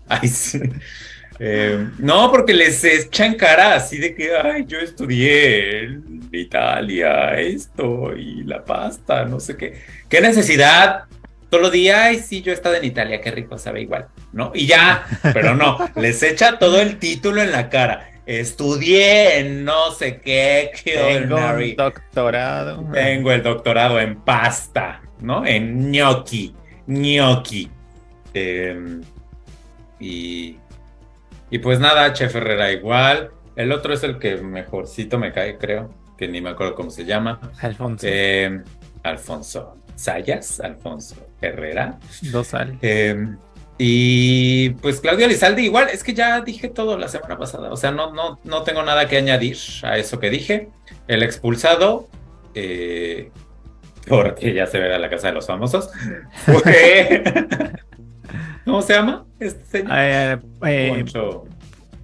eh, 1.40 1.90
no, 2.00 2.32
porque 2.32 2.54
les 2.54 2.84
echan 2.84 3.36
cara 3.36 3.76
así 3.76 3.98
de 3.98 4.16
que, 4.16 4.36
ay, 4.36 4.66
yo 4.68 4.80
estudié 4.80 5.84
en 5.84 6.30
Italia, 6.32 7.40
esto 7.40 8.16
y 8.16 8.44
la 8.44 8.64
pasta, 8.64 9.26
no 9.26 9.40
sé 9.40 9.58
qué. 9.58 9.82
¿Qué 10.10 10.22
necesidad? 10.22 11.06
Solo 11.52 11.70
día, 11.70 12.06
ay, 12.06 12.20
sí, 12.20 12.42
yo 12.42 12.52
he 12.52 12.56
estado 12.56 12.76
en 12.76 12.86
Italia, 12.86 13.22
qué 13.22 13.32
rico, 13.32 13.58
sabe 13.58 13.82
igual, 13.82 14.08
¿no? 14.34 14.52
Y 14.54 14.66
ya, 14.66 15.06
pero 15.34 15.56
no, 15.56 15.78
les 15.96 16.22
echa 16.24 16.60
todo 16.60 16.82
el 16.82 16.98
título 17.00 17.42
en 17.42 17.52
la 17.52 17.70
cara. 17.70 18.12
Estudié 18.26 19.40
en 19.40 19.64
no 19.64 19.92
sé 19.92 20.20
qué, 20.20 20.72
Tengo 20.84 21.36
un 21.36 21.76
doctorado. 21.76 22.84
Tengo 22.92 23.32
el 23.32 23.44
doctorado 23.44 24.00
en 24.00 24.16
pasta. 24.16 25.02
¿no? 25.22 25.46
En 25.46 25.92
gnocchi, 25.92 26.54
gnocchi. 26.88 27.70
Em, 28.34 29.02
y, 30.00 30.58
y 31.56 31.60
pues 31.60 31.80
nada, 31.80 32.12
Chef 32.12 32.36
Herrera 32.36 32.70
igual. 32.74 33.32
El 33.56 33.72
otro 33.72 33.94
es 33.94 34.04
el 34.04 34.20
que 34.20 34.36
mejorcito 34.36 35.18
me 35.18 35.32
cae, 35.32 35.58
creo, 35.58 35.90
que 36.18 36.28
ni 36.28 36.42
me 36.42 36.50
acuerdo 36.50 36.76
cómo 36.76 36.90
se 36.90 37.06
llama. 37.06 37.40
Alfonso. 37.62 38.06
Em, 38.06 38.62
Alfonso 39.04 39.78
Sayas, 39.96 40.60
Alfonso 40.60 41.16
Herrera. 41.40 41.98
Dos 42.24 42.54
al. 42.54 42.78
Em, 42.82 43.38
y 43.78 44.72
pues 44.82 45.00
Claudia 45.00 45.30
Lizalde 45.30 45.62
igual, 45.62 45.88
es 45.88 46.04
que 46.04 46.14
ya 46.14 46.42
dije 46.42 46.68
todo 46.68 46.98
la 46.98 47.08
semana 47.08 47.38
pasada, 47.38 47.72
o 47.72 47.78
sea, 47.78 47.92
no, 47.92 48.12
no, 48.12 48.38
no 48.44 48.64
tengo 48.64 48.84
nada 48.84 49.08
que 49.08 49.16
añadir 49.16 49.56
a 49.84 49.98
eso 49.98 50.20
que 50.20 50.30
dije. 50.30 50.68
El 51.08 51.24
expulsado, 51.24 52.10
eh, 52.54 53.32
porque 54.10 54.54
ya 54.54 54.68
se 54.68 54.78
verá 54.78 55.00
la 55.00 55.10
casa 55.10 55.28
de 55.28 55.36
los 55.36 55.48
famosos. 55.48 55.90
¿Cómo 58.66 58.82
se 58.82 58.94
llama 58.94 59.26
este 59.40 59.66
señor? 59.66 59.92
Eh, 59.96 60.38
eh, 60.66 60.90
Poncho. 60.98 61.44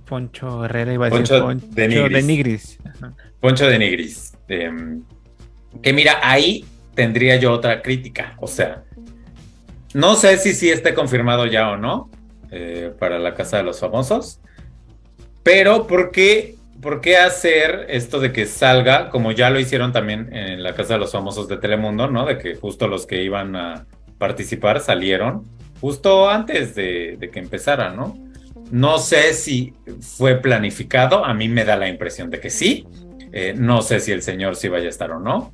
Poncho 0.05 0.65
Herrera 0.65 0.93
iba 0.93 1.07
a 1.07 1.09
decir 1.09 1.39
Poncho, 1.39 1.69
de 1.69 2.21
Nigris. 2.21 2.79
Poncho 3.39 3.67
de 3.67 3.79
Nigris. 3.79 4.37
Em, 4.47 5.03
que 5.81 5.93
mira, 5.93 6.19
ahí 6.21 6.65
tendría 6.93 7.37
yo 7.37 7.51
otra 7.51 7.81
crítica. 7.81 8.35
O 8.39 8.47
sea, 8.47 8.83
no 9.93 10.15
sé 10.15 10.37
si 10.37 10.53
sí 10.53 10.69
esté 10.69 10.93
confirmado 10.93 11.45
ya 11.47 11.71
o 11.71 11.77
no 11.77 12.09
eh, 12.51 12.93
para 12.99 13.17
la 13.19 13.33
casa 13.33 13.57
de 13.57 13.63
los 13.63 13.79
famosos. 13.79 14.39
Pero, 15.43 15.87
¿por 15.87 16.11
qué 16.11 16.55
¿por 16.81 16.99
qué 16.99 17.17
hacer 17.17 17.85
esto 17.89 18.19
de 18.19 18.33
que 18.33 18.45
salga, 18.45 19.09
como 19.09 19.31
ya 19.31 19.49
lo 19.49 19.59
hicieron 19.59 19.91
también 19.93 20.33
en 20.33 20.63
la 20.63 20.73
Casa 20.73 20.95
de 20.95 20.99
los 20.99 21.11
Famosos 21.11 21.47
de 21.47 21.57
Telemundo, 21.57 22.09
¿no? 22.09 22.25
De 22.25 22.37
que 22.37 22.55
justo 22.55 22.87
los 22.87 23.05
que 23.05 23.23
iban 23.23 23.55
a 23.55 23.85
participar 24.17 24.79
salieron 24.79 25.43
justo 25.81 26.29
antes 26.29 26.75
de, 26.75 27.29
que 27.31 27.39
empezara, 27.39 27.91
¿no? 27.91 28.17
No 28.71 28.99
sé 28.99 29.33
si 29.33 29.73
fue 29.99 30.35
planificado, 30.37 31.25
a 31.25 31.33
mí 31.33 31.49
me 31.49 31.65
da 31.65 31.75
la 31.75 31.89
impresión 31.89 32.29
de 32.29 32.39
que 32.39 32.49
sí. 32.49 32.87
Eh, 33.33 33.53
no 33.57 33.81
sé 33.81 33.99
si 33.99 34.11
el 34.11 34.21
señor 34.21 34.55
sí 34.55 34.69
vaya 34.69 34.85
a 34.85 34.89
estar 34.89 35.11
o 35.11 35.19
no. 35.19 35.51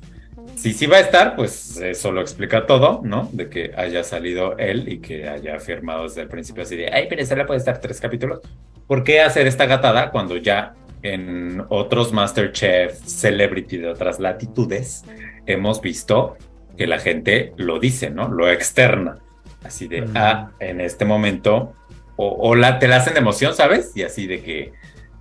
Si 0.54 0.72
sí 0.72 0.86
va 0.86 0.98
a 0.98 1.00
estar, 1.00 1.34
pues 1.34 1.76
eso 1.78 2.12
lo 2.12 2.20
explica 2.20 2.66
todo, 2.66 3.00
¿no? 3.04 3.28
De 3.32 3.48
que 3.48 3.72
haya 3.76 4.04
salido 4.04 4.56
él 4.58 4.88
y 4.88 4.98
que 4.98 5.28
haya 5.28 5.58
firmado 5.58 6.04
desde 6.04 6.22
el 6.22 6.28
principio 6.28 6.62
así 6.62 6.76
de, 6.76 6.92
ay, 6.92 7.08
le 7.08 7.44
puede 7.44 7.58
estar 7.58 7.80
tres 7.80 8.00
capítulos. 8.00 8.40
¿Por 8.86 9.04
qué 9.04 9.20
hacer 9.20 9.46
esta 9.46 9.66
gatada 9.66 10.10
cuando 10.10 10.36
ya 10.36 10.74
en 11.02 11.64
otros 11.68 12.12
Masterchef 12.12 12.98
Celebrity 13.04 13.78
de 13.78 13.88
otras 13.88 14.18
latitudes, 14.18 15.04
hemos 15.46 15.80
visto 15.80 16.36
que 16.76 16.86
la 16.86 16.98
gente 16.98 17.52
lo 17.56 17.78
dice, 17.78 18.10
¿no? 18.10 18.28
Lo 18.28 18.50
externa. 18.50 19.18
Así 19.64 19.88
de, 19.88 20.08
ah, 20.14 20.50
en 20.60 20.80
este 20.80 21.04
momento, 21.04 21.74
o, 22.16 22.54
la, 22.56 22.78
te 22.78 22.88
la 22.88 22.96
hacen 22.96 23.14
de 23.14 23.20
emoción, 23.20 23.54
¿sabes? 23.54 23.92
Y 23.94 24.02
así 24.02 24.26
de 24.26 24.42
que 24.42 24.72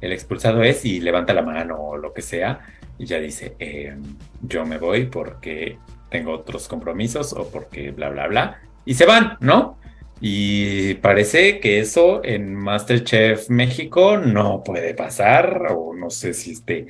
el 0.02 0.12
expulsado 0.12 0.64
es 0.64 0.84
y 0.86 1.00
levanta 1.00 1.34
la 1.34 1.44
mano 1.44 1.78
o 1.80 1.98
lo 1.98 2.14
que 2.14 2.22
sea, 2.22 2.60
y 2.98 3.06
ya 3.06 3.20
dice, 3.20 3.56
em, 3.60 4.02
yo 4.42 4.66
me 4.66 4.78
voy 4.78 5.06
porque 5.06 5.78
tengo 6.10 6.34
otros 6.34 6.68
compromisos 6.68 7.34
o 7.34 7.50
porque 7.50 7.92
bla, 7.92 8.10
bla, 8.10 8.28
bla. 8.28 8.62
Y 8.86 8.96
se 8.96 9.06
van, 9.06 9.38
¿no? 9.42 9.78
Y 10.20 10.96
parece 10.96 11.60
que 11.60 11.80
eso 11.80 12.22
en 12.24 12.56
Masterchef 12.56 13.50
México 13.50 14.18
no 14.18 14.64
puede 14.64 14.96
pasar, 14.96 15.68
o 15.70 15.94
no 15.94 16.10
sé 16.10 16.34
si 16.34 16.54
este, 16.54 16.88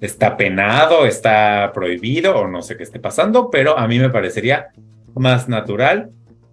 está 0.00 0.36
penado, 0.38 1.04
está 1.04 1.70
prohibido, 1.74 2.38
o 2.38 2.48
no 2.48 2.62
sé 2.62 2.78
qué 2.78 2.84
esté 2.84 2.98
pasando, 2.98 3.50
pero 3.50 3.78
a 3.78 3.86
mí 3.86 3.98
me 3.98 4.08
parecería 4.08 4.68
más 5.14 5.48
natural 5.48 6.10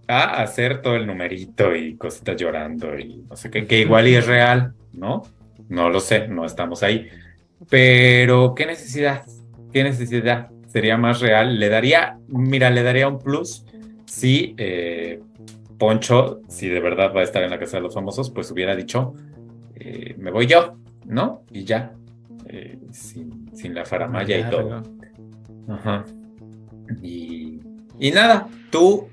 a 0.08 0.42
hacer 0.42 0.82
todo 0.82 0.96
el 0.96 1.06
numerito 1.06 1.76
y 1.76 1.96
cositas 1.96 2.38
llorando 2.38 2.98
y 2.98 3.26
no 3.30 3.36
sé 3.36 3.52
qué, 3.52 3.68
que 3.68 3.80
igual 3.80 4.08
y 4.08 4.16
es 4.16 4.26
real, 4.26 4.74
¿no? 4.94 5.24
No 5.70 5.90
lo 5.90 6.00
sé, 6.00 6.28
no 6.28 6.46
estamos 6.46 6.82
ahí. 6.84 7.10
Pero, 7.70 8.54
¿qué 8.56 8.66
necesidad? 8.66 9.24
¿Qué 9.74 9.84
necesidad? 9.84 10.50
Sería 10.68 10.98
más 10.98 11.20
real. 11.20 11.60
Le 11.60 11.70
daría, 11.70 12.18
mira, 12.28 12.70
le 12.70 12.84
daría 12.84 13.08
un 13.08 13.20
plus 13.20 13.66
si 14.06 14.56
eh, 14.58 15.20
Poncho, 15.78 16.42
si 16.48 16.70
de 16.70 16.80
verdad 16.80 17.14
va 17.16 17.22
a 17.22 17.24
estar 17.24 17.44
en 17.44 17.50
la 17.50 17.60
casa 17.60 17.78
de 17.78 17.84
los 17.84 17.94
famosos, 17.94 18.32
pues 18.32 18.50
hubiera 18.52 18.76
dicho, 18.76 19.14
eh, 19.76 20.16
me 20.18 20.32
voy 20.32 20.48
yo, 20.48 20.78
¿no? 21.06 21.44
Y 21.52 21.66
ya, 21.66 21.92
eh, 22.48 22.80
sin, 22.92 23.74
la 23.74 23.86
faramaya 23.86 24.40
y 24.40 24.50
todo. 24.50 24.84
Ajá. 25.68 26.06
Y, 27.02 27.60
y 28.00 28.12
nada, 28.12 28.48
¿tú 28.72 29.10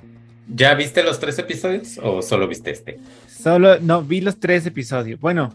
ya 0.49 0.75
viste 0.75 1.03
los 1.03 1.19
tres 1.21 1.39
episodios 1.39 1.99
o 2.03 2.23
solo 2.23 2.49
viste 2.49 2.71
este? 2.71 2.99
Solo, 3.29 3.79
no, 3.81 4.03
vi 4.03 4.21
los 4.21 4.41
tres 4.41 4.67
episodios. 4.67 5.21
Bueno, 5.21 5.55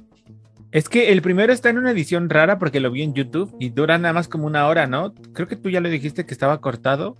es 0.71 0.89
que 0.89 1.11
el 1.11 1.21
primero 1.21 1.51
está 1.51 1.69
en 1.69 1.77
una 1.77 1.91
edición 1.91 2.29
rara 2.29 2.59
porque 2.59 2.79
lo 2.79 2.91
vi 2.91 3.03
en 3.03 3.13
YouTube 3.13 3.55
y 3.59 3.69
dura 3.69 3.97
nada 3.97 4.13
más 4.13 4.27
como 4.27 4.45
una 4.45 4.67
hora, 4.67 4.87
¿no? 4.87 5.13
Creo 5.33 5.47
que 5.47 5.55
tú 5.55 5.69
ya 5.69 5.81
le 5.81 5.89
dijiste 5.89 6.25
que 6.25 6.33
estaba 6.33 6.61
cortado. 6.61 7.17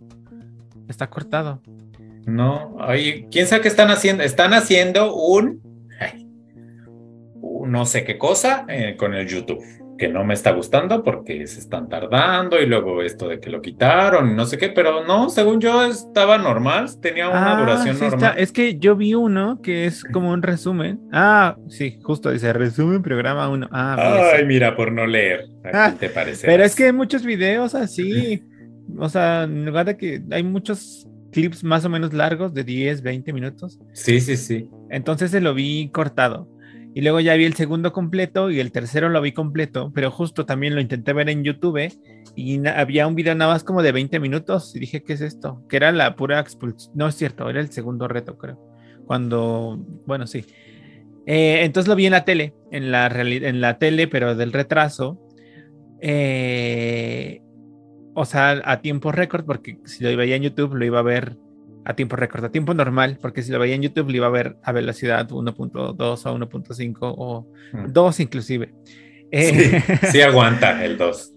Está 0.88 1.08
cortado. 1.08 1.62
No, 2.26 2.76
oye, 2.88 3.28
quién 3.32 3.48
sabe 3.48 3.62
qué 3.62 3.68
están 3.68 3.90
haciendo. 3.90 4.24
Están 4.24 4.54
haciendo 4.54 5.16
un, 5.16 5.62
no 7.66 7.86
sé 7.86 8.04
qué 8.04 8.18
cosa 8.18 8.66
eh, 8.68 8.96
con 8.98 9.14
el 9.14 9.28
YouTube, 9.28 9.64
que 10.00 10.08
no 10.08 10.24
me 10.24 10.34
está 10.34 10.52
gustando 10.52 11.04
porque 11.04 11.46
se 11.46 11.60
están 11.60 11.90
tardando 11.90 12.60
y 12.60 12.66
luego 12.66 13.04
esto 13.04 13.28
de 13.28 13.40
que 13.40 13.50
lo 13.50 13.62
quitaron, 13.62 14.36
no 14.36 14.46
sé 14.46 14.58
qué, 14.58 14.70
pero 14.70 15.06
no, 15.06 15.30
según 15.30 15.60
yo 15.60 15.84
estaba 15.84 16.38
normal, 16.38 16.88
tenía 17.02 17.30
una 17.30 17.58
ah, 17.58 17.60
duración 17.60 18.00
normal. 18.00 18.34
Es 18.38 18.52
que 18.52 18.80
yo 18.80 18.96
vi 18.96 19.14
uno 19.14 19.62
que 19.62 19.86
es 19.86 20.04
como 20.06 20.32
un 20.32 20.42
resumen. 20.42 21.02
Ah, 21.12 21.58
sí, 21.68 22.00
justo 22.02 22.32
dice 22.32 22.54
resumen 22.54 23.04
programa 23.04 23.50
uno. 23.50 23.68
Ah, 23.72 24.32
Ay, 24.36 24.46
mira, 24.46 24.76
por 24.76 24.92
no 24.92 25.06
leer. 25.06 25.46
Ah, 25.72 25.94
te 26.00 26.10
parece. 26.10 26.48
Pero 26.48 26.64
es 26.64 26.76
que 26.76 26.86
hay 26.86 26.94
muchos 26.94 27.24
videos 27.24 27.76
así. 27.76 28.44
O 28.98 29.08
sea, 29.08 29.44
en 29.44 29.68
lugar 29.68 29.86
de 29.86 29.98
que 29.98 30.20
hay 30.32 30.42
muchos 30.42 31.08
clips 31.32 31.64
más 31.64 31.86
o 31.86 31.90
menos 31.90 32.12
largos 32.12 32.56
de 32.56 32.64
10, 32.64 33.04
20 33.04 33.34
minutos. 33.34 33.80
Sí, 33.94 34.20
sí, 34.20 34.36
sí. 34.36 34.68
Entonces 34.90 35.30
se 35.30 35.42
lo 35.42 35.54
vi 35.54 35.90
cortado. 35.90 36.50
Y 36.94 37.02
luego 37.02 37.20
ya 37.20 37.36
vi 37.36 37.46
el 37.46 37.54
segundo 37.54 37.94
completo 37.94 38.50
y 38.50 38.60
el 38.60 38.72
tercero 38.72 39.10
lo 39.10 39.22
vi 39.22 39.32
completo, 39.32 39.92
pero 39.94 40.10
justo 40.10 40.46
también 40.46 40.74
lo 40.74 40.82
intenté 40.82 41.14
ver 41.14 41.30
en 41.30 41.44
YouTube 41.44 41.92
y 42.36 42.68
había 42.68 43.08
un 43.08 43.16
video 43.16 43.36
nada 43.36 43.54
más 43.54 43.64
como 43.64 43.84
de 43.84 43.92
20 43.92 44.20
minutos 44.20 44.76
y 44.76 44.80
dije, 44.80 45.04
¿qué 45.04 45.14
es 45.14 45.22
esto? 45.22 45.64
Que 45.70 45.78
era 45.78 45.92
la 45.92 46.16
pura 46.16 46.40
expulsión. 46.40 46.92
No 46.96 47.08
es 47.08 47.16
cierto, 47.16 47.50
era 47.50 47.60
el 47.60 47.72
segundo 47.72 48.08
reto, 48.08 48.38
creo. 48.38 48.60
Cuando, 49.06 49.78
bueno, 50.06 50.26
sí. 50.26 50.46
Eh, 51.26 51.64
entonces 51.64 51.88
lo 51.88 51.96
vi 51.96 52.08
en 52.08 52.12
la 52.12 52.26
tele, 52.26 52.56
en 52.72 52.92
la, 52.92 53.08
en 53.08 53.62
la 53.62 53.78
tele, 53.78 54.08
pero 54.08 54.36
del 54.36 54.52
retraso. 54.52 55.20
Eh, 56.02 57.42
o 58.16 58.26
sea, 58.26 58.62
a 58.66 58.82
tiempo 58.82 59.12
récord, 59.12 59.46
porque 59.46 59.80
si 59.86 60.04
lo 60.04 60.16
veía 60.18 60.36
en 60.36 60.44
YouTube 60.44 60.76
lo 60.76 60.86
iba 60.86 61.00
a 61.00 61.04
ver 61.04 61.38
a 61.86 61.96
tiempo 61.96 62.16
récord, 62.16 62.46
a 62.46 62.52
tiempo 62.52 62.74
normal, 62.74 63.18
porque 63.22 63.42
si 63.42 63.52
lo 63.52 63.60
veía 63.60 63.76
en 63.76 63.82
YouTube 63.82 64.10
lo 64.10 64.16
iba 64.18 64.28
a 64.28 64.32
ver 64.32 64.58
a 64.64 64.72
velocidad 64.72 65.28
1.2 65.28 65.76
o 65.76 65.96
1.5 65.96 66.98
o 67.02 67.48
2 67.88 68.20
inclusive. 68.20 68.74
Eh, 69.32 69.82
sí, 70.12 70.22
aguanta 70.22 70.84
el 70.84 70.98
2. 70.98 71.34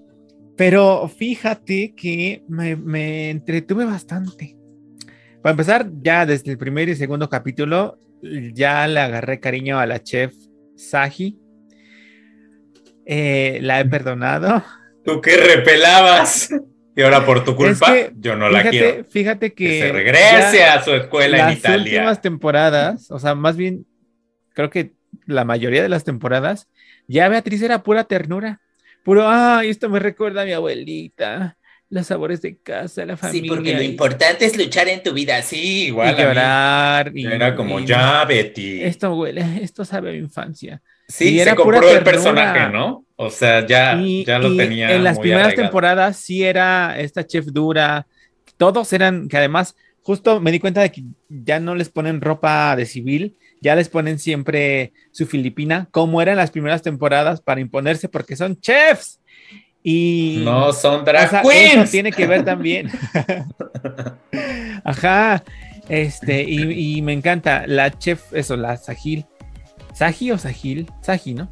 Pero 0.57 1.09
fíjate 1.09 1.95
que 1.95 2.43
me, 2.49 2.77
me, 2.77 3.31
entretuve 3.31 3.85
bastante. 3.85 4.57
Para 5.43 5.53
empezar, 5.53 5.91
ya 6.03 6.25
desde 6.27 6.53
el 6.53 6.59
primer 6.59 6.89
y 6.89 6.97
segundo 6.97 7.29
capítulo, 7.29 7.99
ya 8.55 8.87
le 8.87 9.01
agarré 9.01 9.41
cariño 9.41 9.79
a 9.79 9.87
la 9.87 10.03
chef 10.03 10.35
Saji. 10.77 11.39
Eh, 13.05 13.59
la 13.63 13.81
he 13.81 13.85
perdonado. 13.85 14.63
¿Tú 15.05 15.21
qué 15.21 15.37
repelabas? 15.37 16.49
Y 16.95 17.03
ahora 17.03 17.25
por 17.25 17.43
tu 17.45 17.57
culpa, 17.57 17.95
yo 18.17 18.37
no 18.37 18.49
la 18.51 18.69
quiero. 18.69 19.05
Fíjate 19.05 19.55
que, 19.55 19.81
se 19.81 19.93
regrese 19.93 20.65
a 20.65 20.83
su 20.83 20.93
escuela 20.93 21.49
en 21.49 21.59
Italia. 21.59 21.77
Las 21.77 21.87
últimas 21.87 22.21
temporadas, 22.21 23.11
o 23.11 23.19
sea, 23.19 23.35
más 23.35 23.57
bien, 23.57 23.87
creo 24.53 24.69
que 24.71 24.93
la 25.27 25.45
mayoría 25.45 25.83
de 25.83 25.89
las 25.89 26.05
temporadas, 26.05 26.69
ya 27.07 27.29
Beatriz 27.29 27.63
era 27.63 27.83
pura 27.83 28.05
ternura. 28.05 28.61
Puro, 29.05 29.29
ay, 29.29 29.71
esto 29.71 29.89
me 29.89 29.99
recuerda 29.99 30.43
a 30.43 30.45
mi 30.45 30.53
abuelita, 30.53 31.57
los 31.89 32.07
sabores 32.07 32.41
de 32.43 32.59
casa, 32.59 33.05
la 33.05 33.17
familia. 33.17 33.43
Sí, 33.43 33.49
porque 33.49 33.75
lo 33.75 33.83
importante 33.83 34.45
es 34.45 34.57
luchar 34.57 34.89
en 34.89 35.03
tu 35.03 35.13
vida, 35.13 35.43
sí, 35.43 35.87
igual. 35.87 36.15
Y 36.15 36.23
llorar. 36.23 37.13
Y, 37.15 37.27
era 37.27 37.57
como, 37.57 37.81
ya, 37.81 38.25
Betty. 38.25 38.83
Esto 38.83 39.15
huele, 39.15 39.63
esto 39.63 39.85
sabe 39.85 40.11
a 40.11 40.13
mi 40.13 40.19
infancia. 40.19 40.83
Sí, 41.13 41.39
se 41.39 41.55
compró 41.55 41.89
el 41.91 42.03
personaje, 42.03 42.71
¿no? 42.71 43.05
O 43.17 43.29
sea, 43.29 43.67
ya, 43.67 44.01
ya 44.27 44.39
lo 44.39 44.57
tenía. 44.57 44.95
En 44.95 45.05
las 45.05 45.19
primeras 45.19 45.55
temporadas 45.55 46.17
sí 46.17 46.43
era 46.43 46.99
esta 46.99 47.27
chef 47.27 47.47
dura. 47.47 48.07
Todos 48.57 48.93
eran, 48.93 49.29
que 49.29 49.37
además, 49.37 49.77
justo 50.01 50.41
me 50.41 50.51
di 50.51 50.59
cuenta 50.59 50.81
de 50.81 50.91
que 50.91 51.05
ya 51.29 51.61
no 51.61 51.75
les 51.75 51.91
ponen 51.91 52.21
ropa 52.21 52.75
de 52.77 52.87
civil, 52.87 53.37
ya 53.61 53.77
les 53.77 53.91
ponen 53.91 54.19
siempre 54.19 54.93
su 55.11 55.27
filipina, 55.27 55.87
como 55.91 56.23
era 56.23 56.33
en 56.33 56.39
las 56.39 56.51
primeras 56.51 56.83
temporadas, 56.83 57.43
para 57.43 57.61
imponerse, 57.61 58.09
porque 58.09 58.35
son 58.35 58.59
chefs. 58.59 59.21
Y. 59.83 60.41
No 60.45 60.73
son 60.73 61.05
drag 61.05 61.43
queens. 61.43 61.91
tiene 61.91 62.11
que 62.11 62.27
ver 62.27 62.45
también. 62.45 62.91
Ajá. 64.85 65.45
Este, 65.89 66.43
y, 66.43 66.97
y, 66.97 67.03
me 67.03 67.13
encanta 67.13 67.67
la 67.67 67.91
chef, 67.99 68.33
eso, 68.33 68.57
la 68.57 68.77
Sahil 68.77 69.27
Saji 70.03 70.33
o 70.33 70.39
Sahil, 70.39 70.91
Saji, 71.01 71.35
¿no? 71.35 71.49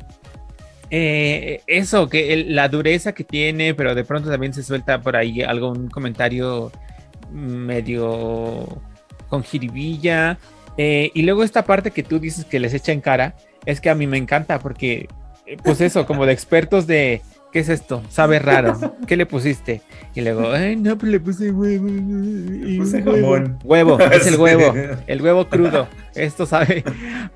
Eh, 0.91 1.63
eso, 1.69 2.09
que 2.09 2.45
la 2.49 2.69
dureza 2.69 3.13
que 3.13 3.23
tiene, 3.23 3.75
pero 3.75 3.95
de 3.95 4.03
pronto 4.03 4.29
también 4.29 4.53
se 4.53 4.65
suelta 4.65 5.01
por 5.01 5.15
ahí 5.15 5.41
algún 5.41 5.89
comentario 5.89 6.73
medio 7.31 8.83
con 9.29 9.45
jiribilla. 9.45 10.37
Eh, 10.77 11.13
y 11.15 11.23
luego 11.23 11.45
esta 11.45 11.65
parte 11.65 11.93
que 11.93 12.03
tú 12.03 12.19
dices 12.19 12.45
que 12.45 12.59
les 12.59 12.75
echa 12.75 12.91
en 12.91 13.01
cara, 13.01 13.37
es 13.67 13.81
que 13.81 13.89
a 13.89 13.95
mí 13.95 14.09
me 14.09 14.19
encanta 14.19 14.59
porque, 14.59 15.07
eh, 15.47 15.57
pues 15.63 15.81
eso, 15.81 16.05
como 16.05 16.27
de 16.27 16.33
expertos 16.33 16.89
de, 16.89 17.23
¿qué 17.53 17.61
es 17.61 17.69
esto? 17.69 18.03
Sabe 18.09 18.39
raro. 18.39 18.97
¿Qué 19.07 19.17
le 19.17 19.27
pusiste? 19.27 19.83
Y 20.15 20.21
luego, 20.21 20.51
ay, 20.53 20.77
no, 20.77 20.97
pues 20.97 21.13
le 21.13 21.21
puse 21.21 21.51
huevo. 21.51 21.87
puse 22.79 23.03
huevo. 23.03 23.59
Huevo, 23.65 23.99
es 24.01 24.27
el 24.27 24.37
huevo. 24.37 24.75
El 25.07 25.23
huevo 25.23 25.49
crudo. 25.49 25.89
Esto 26.15 26.47
sabe. 26.47 26.85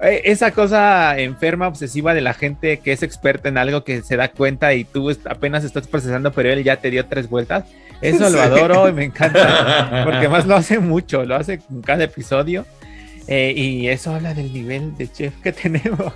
Eh, 0.01 0.23
esa 0.25 0.51
cosa 0.51 1.19
enferma, 1.19 1.69
obsesiva 1.69 2.15
de 2.15 2.21
la 2.21 2.35
gente 2.35 2.79
que 2.79 2.93
es 2.93 3.03
experta 3.03 3.49
en 3.49 3.59
algo 3.59 3.85
que 3.85 4.03
se 4.03 4.17
da 4.17 4.29
cuenta 4.29 4.75
y 4.75 4.85
tú 4.85 5.11
apenas 5.25 5.65
estás 5.65 5.87
procesando, 5.87 6.33
pero 6.33 6.51
él 6.51 6.65
ya 6.65 6.77
te 6.77 6.91
dio 6.91 7.07
tres 7.07 7.29
vueltas. 7.29 7.65
Eso 8.01 8.29
lo 8.29 8.41
adoro 8.41 8.89
y 8.89 8.93
me 8.93 9.05
encanta. 9.05 10.03
Porque 10.05 10.29
más 10.29 10.47
lo 10.47 10.57
hace 10.57 10.79
mucho, 10.79 11.25
lo 11.25 11.37
hace 11.37 11.61
en 11.71 11.83
cada 11.83 12.05
episodio. 12.05 12.67
Eh, 13.27 13.55
y 13.57 13.89
eso 13.89 14.15
habla 14.15 14.35
del 14.35 14.53
nivel 14.53 14.97
de 14.97 15.11
chef 15.11 15.35
que 15.43 15.53
tenemos. 15.53 16.13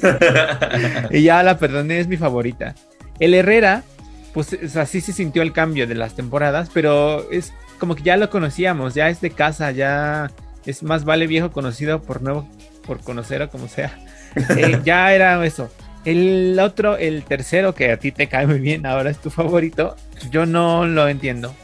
y 1.10 1.22
ya 1.22 1.42
la 1.42 1.58
perdoné, 1.58 2.00
es 2.00 2.08
mi 2.08 2.16
favorita. 2.16 2.74
El 3.18 3.34
Herrera, 3.34 3.84
pues 4.32 4.76
así 4.76 5.00
se 5.00 5.12
sintió 5.12 5.42
el 5.42 5.52
cambio 5.52 5.86
de 5.86 5.94
las 5.94 6.14
temporadas, 6.14 6.70
pero 6.72 7.30
es 7.30 7.52
como 7.78 7.94
que 7.94 8.02
ya 8.02 8.16
lo 8.16 8.30
conocíamos, 8.30 8.94
ya 8.94 9.08
es 9.08 9.20
de 9.20 9.30
casa, 9.30 9.70
ya 9.70 10.30
es 10.66 10.82
más 10.82 11.04
vale 11.04 11.26
viejo 11.26 11.52
conocido 11.52 12.02
por 12.02 12.22
nuevo, 12.22 12.48
por 12.86 13.00
conocer 13.00 13.42
o 13.42 13.50
como 13.50 13.68
sea. 13.68 13.98
Eh, 14.56 14.80
ya 14.84 15.14
era 15.14 15.46
eso. 15.46 15.70
El 16.04 16.58
otro, 16.58 16.96
el 16.96 17.22
tercero, 17.22 17.72
que 17.72 17.92
a 17.92 17.98
ti 17.98 18.10
te 18.10 18.26
cae 18.26 18.48
muy 18.48 18.58
bien, 18.58 18.84
ahora 18.84 19.10
es 19.10 19.18
tu 19.18 19.30
favorito, 19.30 19.94
yo 20.32 20.44
no 20.44 20.86
lo 20.86 21.08
entiendo. 21.08 21.54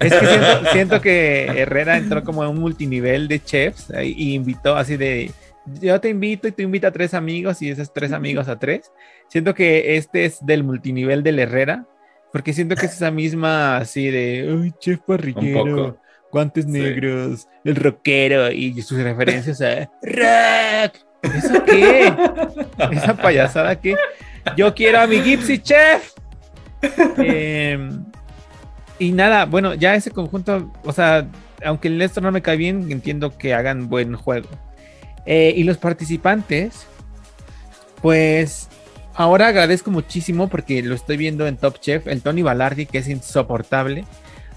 Es 0.00 0.12
que 0.12 0.26
siento, 0.72 1.00
que 1.02 1.44
Herrera 1.44 1.96
entró 1.96 2.24
como 2.24 2.42
a 2.42 2.48
un 2.48 2.58
multinivel 2.58 3.28
de 3.28 3.42
chefs 3.42 3.92
y 4.02 4.34
invitó 4.34 4.76
así 4.76 4.96
de, 4.96 5.30
yo 5.80 6.00
te 6.00 6.08
invito 6.08 6.48
y 6.48 6.52
tú 6.52 6.62
invita 6.62 6.88
a 6.88 6.92
tres 6.92 7.14
amigos 7.14 7.62
y 7.62 7.70
esos 7.70 7.92
tres 7.92 8.12
amigos 8.12 8.48
a 8.48 8.58
tres. 8.58 8.90
Siento 9.28 9.54
que 9.54 9.96
este 9.96 10.24
es 10.24 10.44
del 10.44 10.64
multinivel 10.64 11.22
del 11.22 11.38
Herrera, 11.38 11.86
porque 12.32 12.52
siento 12.52 12.76
que 12.76 12.86
es 12.86 12.92
esa 12.92 13.10
misma 13.10 13.78
así 13.78 14.10
de, 14.10 14.52
uy, 14.52 14.72
chef 14.78 15.00
parrillero, 15.00 15.98
guantes 16.30 16.66
negros, 16.66 17.48
el 17.64 17.76
rockero 17.76 18.50
y 18.50 18.80
sus 18.82 18.98
referencias 18.98 19.60
a 19.60 19.90
rock. 20.02 20.96
¿Eso 21.22 21.64
qué? 21.64 22.12
Esa 22.92 23.16
payasada 23.16 23.80
que 23.80 23.96
yo 24.56 24.74
quiero 24.74 25.00
a 25.00 25.06
mi 25.06 25.20
Gypsy 25.20 25.58
Chef. 25.58 26.12
Em, 27.16 28.04
y 28.98 29.12
nada, 29.12 29.46
bueno, 29.46 29.74
ya 29.74 29.94
ese 29.94 30.10
conjunto, 30.10 30.70
o 30.84 30.92
sea, 30.92 31.26
aunque 31.64 31.88
el 31.88 31.98
Néstor 31.98 32.22
no 32.22 32.32
me 32.32 32.42
cae 32.42 32.56
bien, 32.56 32.90
entiendo 32.90 33.36
que 33.36 33.54
hagan 33.54 33.88
buen 33.88 34.14
juego. 34.14 34.48
Eh, 35.24 35.54
y 35.56 35.64
los 35.64 35.78
participantes, 35.78 36.86
pues 38.00 38.68
ahora 39.16 39.48
agradezco 39.48 39.90
muchísimo 39.90 40.48
porque 40.48 40.82
lo 40.82 40.94
estoy 40.94 41.16
viendo 41.16 41.46
en 41.46 41.56
Top 41.56 41.80
Chef, 41.80 42.06
el 42.06 42.22
Tony 42.22 42.42
Balardi, 42.42 42.86
que 42.86 42.98
es 42.98 43.08
insoportable. 43.08 44.04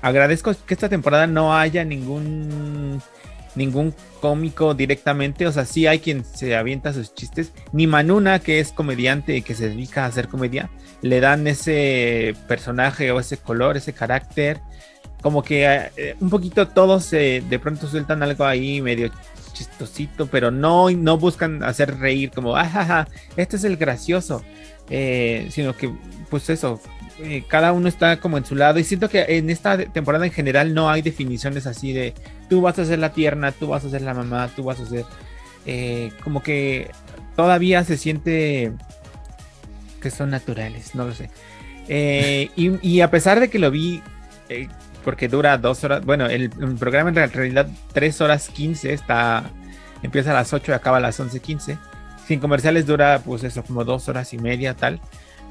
Agradezco 0.02 0.54
que 0.66 0.74
esta 0.74 0.90
temporada 0.90 1.28
no 1.28 1.56
haya 1.56 1.84
ningún 1.84 3.02
ningún 3.56 3.94
cómico 4.22 4.74
directamente, 4.74 5.48
o 5.48 5.52
sea, 5.52 5.66
sí 5.66 5.88
hay 5.88 6.00
quien 6.00 6.24
se 6.24 6.56
avienta 6.56 6.94
sus 6.94 7.14
chistes, 7.14 7.52
ni 7.74 7.88
Manuna, 7.88 8.40
que 8.40 8.60
es 8.60 8.72
comediante 8.72 9.36
y 9.36 9.42
que 9.42 9.56
se 9.56 9.70
dedica 9.70 10.04
a 10.04 10.08
hacer 10.08 10.28
comedia, 10.28 10.70
le 11.02 11.20
dan 11.20 11.48
ese 11.48 12.36
personaje 12.48 13.12
o 13.12 13.20
ese 13.20 13.38
color, 13.38 13.76
ese 13.76 13.92
carácter, 13.92 14.62
como 15.22 15.44
que 15.44 15.66
eh, 15.98 16.16
un 16.20 16.30
poquito 16.30 16.68
todos 16.68 17.12
de 17.12 17.60
pronto 17.62 17.88
sueltan 17.88 18.24
algo 18.24 18.46
ahí 18.46 18.82
medio 18.82 19.12
chistosito, 19.60 20.28
pero 20.28 20.52
no, 20.52 20.90
no 20.90 21.18
buscan 21.18 21.64
hacer 21.64 22.00
reír 22.00 22.32
como, 22.32 22.56
ah, 22.56 23.08
este 23.36 23.58
es 23.58 23.64
el 23.66 23.76
gracioso, 23.76 24.44
eh, 24.90 25.48
sino 25.52 25.76
que, 25.76 25.94
pues 26.30 26.50
eso, 26.50 26.80
eh, 27.20 27.44
cada 27.48 27.74
uno 27.74 27.90
está 27.90 28.22
como 28.22 28.38
en 28.38 28.46
su 28.46 28.56
lado 28.56 28.80
y 28.80 28.86
siento 28.86 29.10
que 29.10 29.26
en 29.28 29.50
esta 29.50 29.78
temporada 29.78 30.26
en 30.26 30.32
general 30.32 30.74
no 30.74 30.90
hay 30.90 31.02
definiciones 31.02 31.68
así 31.68 31.92
de 31.92 32.14
tú 32.50 32.62
vas 32.62 32.80
a 32.80 32.86
ser 32.86 33.00
la 33.00 33.12
tierna, 33.12 33.52
tú 33.52 33.68
vas 33.68 33.84
a 33.84 33.90
ser 33.90 34.02
la 34.02 34.14
mamá, 34.14 34.50
tú 34.56 34.64
vas 34.64 34.80
a 34.80 34.86
ser 34.86 35.04
eh, 35.66 36.12
como 36.24 36.42
que 36.42 36.90
todavía 37.36 37.84
se 37.84 37.98
siente 37.98 38.72
que 40.02 40.10
son 40.10 40.30
naturales, 40.30 40.96
no 40.96 41.06
lo 41.06 41.14
sé. 41.14 41.30
Y, 42.56 43.02
a 43.02 43.12
pesar 43.12 43.40
de 43.40 43.50
que 43.50 43.60
lo 43.60 43.72
vi, 43.72 44.02
porque 45.04 45.28
dura 45.28 45.58
dos 45.58 45.84
horas, 45.84 46.06
bueno, 46.06 46.28
el, 46.28 46.50
programa 46.80 47.10
en 47.10 47.32
realidad 47.32 47.68
tres 47.94 48.22
horas 48.22 48.50
quince, 48.50 48.94
está, 48.94 49.50
empieza 50.04 50.32
a 50.32 50.36
las 50.36 50.54
8 50.54 50.72
y 50.72 50.76
acaba 50.76 50.98
a 50.98 51.02
las 51.02 51.20
once 51.20 51.40
quince. 51.40 51.78
Sin 52.28 52.40
comerciales 52.40 52.86
dura 52.86 53.22
pues 53.26 53.44
eso, 53.44 53.64
como 53.64 53.84
dos 53.84 54.08
horas 54.08 54.34
y 54.34 54.38
media 54.38 54.76
tal. 54.76 55.00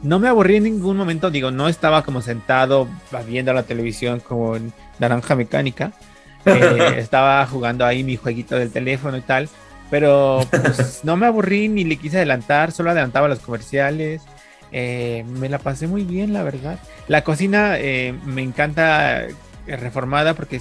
No 0.02 0.20
me 0.20 0.28
aburrí 0.28 0.56
en 0.56 0.64
ningún 0.64 0.96
momento, 0.96 1.30
digo, 1.30 1.50
no 1.50 1.68
estaba 1.68 2.02
como 2.04 2.22
sentado 2.22 2.86
viendo 3.26 3.52
la 3.52 3.64
televisión 3.64 4.20
como 4.20 4.54
en 4.54 4.72
naranja 5.00 5.34
mecánica, 5.34 5.92
eh, 6.44 6.94
estaba 6.98 7.44
jugando 7.46 7.84
ahí 7.84 8.04
mi 8.04 8.16
jueguito 8.16 8.56
del 8.56 8.70
teléfono 8.70 9.16
y 9.16 9.22
tal, 9.22 9.48
pero 9.90 10.46
pues, 10.50 11.00
no 11.02 11.16
me 11.16 11.26
aburrí 11.26 11.68
ni 11.68 11.82
le 11.82 11.96
quise 11.96 12.18
adelantar, 12.18 12.70
solo 12.70 12.90
adelantaba 12.90 13.26
los 13.26 13.40
comerciales, 13.40 14.22
eh, 14.72 15.24
me 15.28 15.48
la 15.48 15.58
pasé 15.58 15.86
muy 15.86 16.04
bien, 16.04 16.32
la 16.32 16.42
verdad. 16.42 16.78
La 17.06 17.24
cocina 17.24 17.78
eh, 17.78 18.14
me 18.24 18.42
encanta 18.42 19.26
reformada 19.66 20.34
porque 20.34 20.60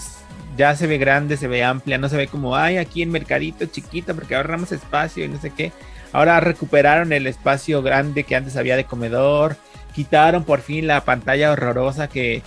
ya 0.57 0.75
se 0.75 0.87
ve 0.87 0.97
grande, 0.97 1.37
se 1.37 1.47
ve 1.47 1.63
amplia, 1.63 1.97
no 1.97 2.09
se 2.09 2.17
ve 2.17 2.27
como, 2.27 2.55
ay, 2.55 2.77
aquí 2.77 3.01
en 3.01 3.11
Mercadito 3.11 3.65
chiquito 3.67 4.15
porque 4.15 4.35
ahorramos 4.35 4.71
espacio 4.71 5.23
y 5.23 5.27
no 5.27 5.39
sé 5.39 5.51
qué. 5.51 5.71
Ahora 6.13 6.39
recuperaron 6.39 7.13
el 7.13 7.27
espacio 7.27 7.81
grande 7.81 8.23
que 8.23 8.35
antes 8.35 8.57
había 8.57 8.75
de 8.75 8.85
comedor. 8.85 9.55
Quitaron 9.93 10.43
por 10.43 10.61
fin 10.61 10.87
la 10.87 11.01
pantalla 11.01 11.51
horrorosa 11.51 12.07
que, 12.07 12.43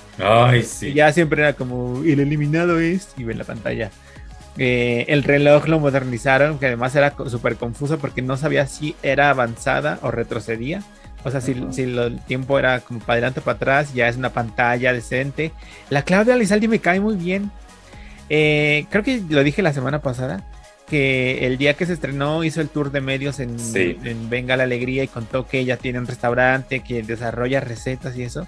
ya 0.95 1.13
siempre 1.13 1.43
era 1.43 1.53
como 1.55 2.03
el 2.05 2.21
eliminado 2.21 2.79
es 2.79 3.09
y 3.17 3.25
ven 3.25 3.39
la 3.39 3.45
pantalla. 3.45 3.91
Eh, 4.57 5.07
el 5.09 5.23
reloj 5.23 5.67
lo 5.67 5.81
modernizaron, 5.81 6.59
que 6.59 6.67
además 6.67 6.95
era 6.95 7.15
súper 7.27 7.57
confuso 7.57 7.99
porque 7.99 8.23
no 8.23 8.37
sabía 8.37 8.67
si 8.67 8.95
era 9.03 9.31
avanzada 9.31 9.99
o 10.03 10.11
retrocedía. 10.11 10.83
O 11.25 11.31
sea, 11.31 11.41
si, 11.41 11.53
el 11.53 12.21
tiempo 12.27 12.59
era 12.59 12.81
como 12.81 13.01
para 13.01 13.15
adelante 13.15 13.41
o 13.41 13.43
para 13.43 13.57
atrás, 13.57 13.93
ya 13.95 14.09
es 14.09 14.17
una 14.17 14.33
pantalla 14.33 14.93
decente. 14.93 15.53
La 15.91 16.03
Claudia 16.03 16.37
Lizaldi 16.37 16.69
me 16.69 16.79
cae 16.79 17.01
muy 17.01 17.17
bien. 17.17 17.51
Eh, 18.29 18.87
creo 18.91 19.03
que 19.03 19.23
lo 19.29 19.43
dije 19.43 19.61
la 19.61 19.73
semana 19.73 20.01
pasada 20.01 20.47
que 20.91 21.47
el 21.47 21.57
día 21.57 21.75
que 21.75 21.87
se 21.87 21.93
estrenó 21.93 22.43
hizo 22.43 22.61
el 22.61 22.69
tour 22.69 22.91
de 22.91 23.01
medios 23.01 23.39
en, 23.39 23.57
Venga 24.29 24.57
la 24.57 24.65
Alegría 24.65 25.05
y 25.05 25.09
contó 25.09 25.47
que 25.47 25.61
ella 25.61 25.77
tiene 25.77 26.01
un 26.01 26.07
restaurante, 26.07 26.81
que 26.81 27.05
desarrolla 27.05 27.61
recetas 27.61 28.17
y 28.17 28.25
eso. 28.25 28.47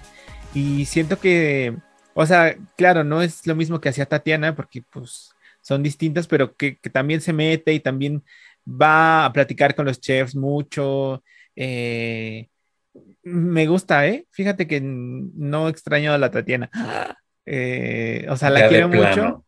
Y 0.53 0.85
siento 0.85 1.19
que, 1.19 1.73
o 2.13 2.25
sea, 2.25 2.55
claro, 2.75 3.05
no 3.05 3.21
es 3.21 3.47
lo 3.47 3.55
mismo 3.55 3.79
que 3.79 3.89
hacía 3.89 4.05
Tatiana, 4.05 4.55
porque 4.55 4.81
pues 4.81 5.31
son 5.61 5.83
distintas, 5.83 6.27
pero 6.27 6.55
que, 6.55 6.73
también 6.91 7.21
se 7.21 7.31
mete 7.31 7.73
y 7.73 7.79
también 7.79 8.23
va 8.67 9.25
a 9.25 9.33
platicar 9.33 9.73
con 9.73 9.85
los 9.85 10.01
chefs 10.01 10.35
mucho. 10.35 11.23
Eh, 11.55 12.49
me 13.23 13.67
gusta, 13.67 14.07
¿eh? 14.07 14.27
Fíjate 14.31 14.67
que 14.67 14.81
no 14.81 15.69
extraño 15.69 16.13
a 16.13 16.17
la 16.17 16.31
Tatiana. 16.31 16.69
Eh, 17.45 18.25
o 18.29 18.37
sea, 18.37 18.49
la 18.49 18.69
quiero 18.69 18.87
mucho, 18.87 19.43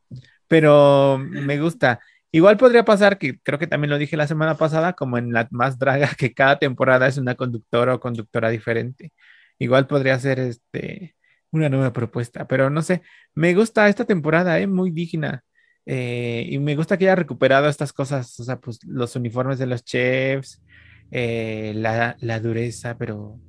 pero 0.50 1.18
me 1.18 1.58
gusta. 1.62 2.02
Igual 2.30 2.58
podría 2.58 2.84
pasar 2.84 3.18
que 3.18 3.40
creo 3.40 3.58
que 3.58 3.68
también 3.68 3.90
lo 3.90 3.98
dije 3.98 4.18
la 4.18 4.28
semana 4.28 4.58
pasada, 4.58 4.92
como 4.92 5.18
en 5.18 5.32
la 5.32 5.48
más 5.52 5.80
draga, 5.80 6.10
que 6.18 6.34
cada 6.34 6.60
temporada 6.60 7.08
es 7.08 7.18
una 7.18 7.36
conductora 7.36 7.96
o 7.96 8.02
conductora 8.02 8.50
diferente. 8.50 9.14
Igual 9.60 9.88
podría 9.88 10.20
ser 10.20 10.40
este 10.42 11.16
una 11.52 11.70
nueva 11.70 11.94
propuesta, 11.94 12.46
pero 12.48 12.70
no 12.70 12.82
sé, 12.82 13.02
me 13.34 13.54
gusta 13.54 13.88
esta 13.88 14.04
temporada, 14.06 14.60
eh, 14.60 14.68
muy 14.68 14.92
digna. 14.92 15.46
Eh, 15.86 16.48
y 16.50 16.60
me 16.60 16.76
gusta 16.76 16.98
que 16.98 17.06
haya 17.06 17.16
recuperado 17.16 17.70
estas 17.70 17.94
cosas, 17.94 18.40
o 18.40 18.44
sea, 18.44 18.60
pues 18.60 18.84
los 18.84 19.16
uniformes 19.16 19.60
de 19.60 19.68
los 19.68 19.84
chefs, 19.86 20.62
eh, 21.12 21.74
la, 21.76 22.18
la, 22.20 22.40
dureza, 22.40 22.98
pero 22.98 23.40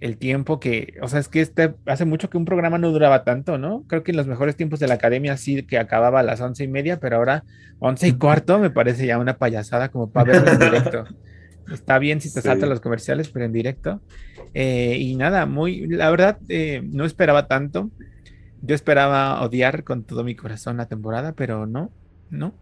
el 0.00 0.16
tiempo 0.16 0.60
que, 0.60 0.94
o 1.02 1.08
sea, 1.08 1.18
es 1.18 1.28
que 1.28 1.40
este, 1.40 1.74
hace 1.86 2.04
mucho 2.04 2.30
que 2.30 2.36
un 2.36 2.44
programa 2.44 2.78
no 2.78 2.90
duraba 2.90 3.24
tanto, 3.24 3.58
¿no? 3.58 3.84
Creo 3.88 4.04
que 4.04 4.12
en 4.12 4.16
los 4.16 4.26
mejores 4.26 4.56
tiempos 4.56 4.78
de 4.78 4.86
la 4.86 4.94
academia 4.94 5.36
sí 5.36 5.64
que 5.64 5.78
acababa 5.78 6.20
a 6.20 6.22
las 6.22 6.40
once 6.40 6.64
y 6.64 6.68
media, 6.68 7.00
pero 7.00 7.16
ahora 7.16 7.44
once 7.80 8.06
y 8.06 8.12
cuarto 8.12 8.58
me 8.58 8.70
parece 8.70 9.06
ya 9.06 9.18
una 9.18 9.38
payasada 9.38 9.90
como 9.90 10.10
para 10.10 10.32
verlo 10.32 10.52
en 10.52 10.58
directo. 10.58 11.04
Está 11.72 11.98
bien 11.98 12.20
si 12.20 12.32
te 12.32 12.40
saltan 12.40 12.70
los 12.70 12.80
comerciales, 12.80 13.28
pero 13.28 13.44
en 13.44 13.52
directo. 13.52 14.00
Eh, 14.54 14.96
y 14.98 15.16
nada, 15.16 15.44
muy, 15.44 15.86
la 15.86 16.10
verdad, 16.10 16.38
eh, 16.48 16.80
no 16.82 17.04
esperaba 17.04 17.46
tanto. 17.46 17.90
Yo 18.62 18.74
esperaba 18.74 19.42
odiar 19.42 19.84
con 19.84 20.04
todo 20.04 20.24
mi 20.24 20.34
corazón 20.34 20.78
la 20.78 20.86
temporada, 20.86 21.32
pero 21.32 21.66
no, 21.66 21.90
no. 22.30 22.54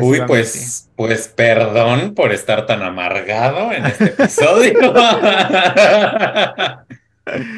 Uy, 0.00 0.22
pues, 0.26 0.90
pues 0.96 1.28
perdón 1.28 2.14
por 2.14 2.32
estar 2.32 2.66
tan 2.66 2.82
amargado 2.82 3.72
en 3.72 3.86
este 3.86 4.04
episodio. 4.06 4.94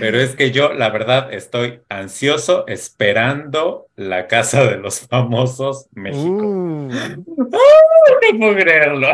Pero 0.01 0.19
es 0.19 0.35
que 0.35 0.51
yo, 0.51 0.73
la 0.73 0.89
verdad, 0.89 1.31
estoy 1.32 1.81
ansioso 1.90 2.66
esperando 2.66 3.89
la 3.97 4.27
casa 4.27 4.65
de 4.65 4.78
los 4.78 5.01
famosos 5.01 5.89
México. 5.93 6.27
Uh. 6.27 6.89
no 7.36 8.39
puedo 8.39 8.55
creerlo. 8.55 9.09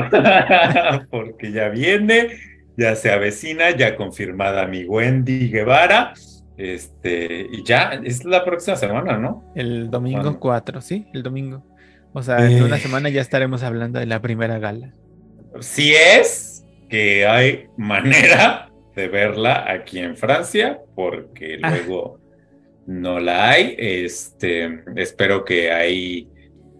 Porque 1.10 1.50
ya 1.50 1.70
viene, 1.70 2.38
ya 2.76 2.94
se 2.94 3.10
avecina, 3.10 3.70
ya 3.70 3.96
confirmada 3.96 4.66
mi 4.66 4.84
Wendy 4.84 5.50
Guevara. 5.50 6.14
Este, 6.56 7.48
y 7.50 7.64
ya 7.64 8.00
es 8.04 8.24
la 8.24 8.44
próxima 8.44 8.76
semana, 8.76 9.18
¿no? 9.18 9.42
El 9.56 9.90
domingo 9.90 10.38
4, 10.38 10.80
sí, 10.80 11.08
el 11.12 11.24
domingo. 11.24 11.64
O 12.16 12.22
sea, 12.22 12.48
en 12.48 12.62
una 12.62 12.76
eh. 12.76 12.80
semana 12.80 13.08
ya 13.08 13.20
estaremos 13.20 13.64
hablando 13.64 13.98
de 13.98 14.06
la 14.06 14.22
primera 14.22 14.60
gala. 14.60 14.94
Si 15.58 15.92
es 15.92 16.64
que 16.88 17.26
hay 17.26 17.66
manera 17.76 18.70
de 18.94 19.08
verla 19.08 19.64
aquí 19.68 19.98
en 19.98 20.16
Francia, 20.16 20.78
porque 20.94 21.58
ah. 21.60 21.70
luego 21.70 22.20
no 22.86 23.18
la 23.18 23.50
hay. 23.50 23.74
Este, 23.76 24.84
espero 24.94 25.44
que 25.44 25.72
hay 25.72 26.28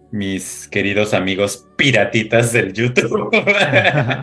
mis 0.09 0.69
queridos 0.69 1.13
amigos 1.13 1.67
piratitas 1.75 2.53
del 2.53 2.71
YouTube 2.71 3.29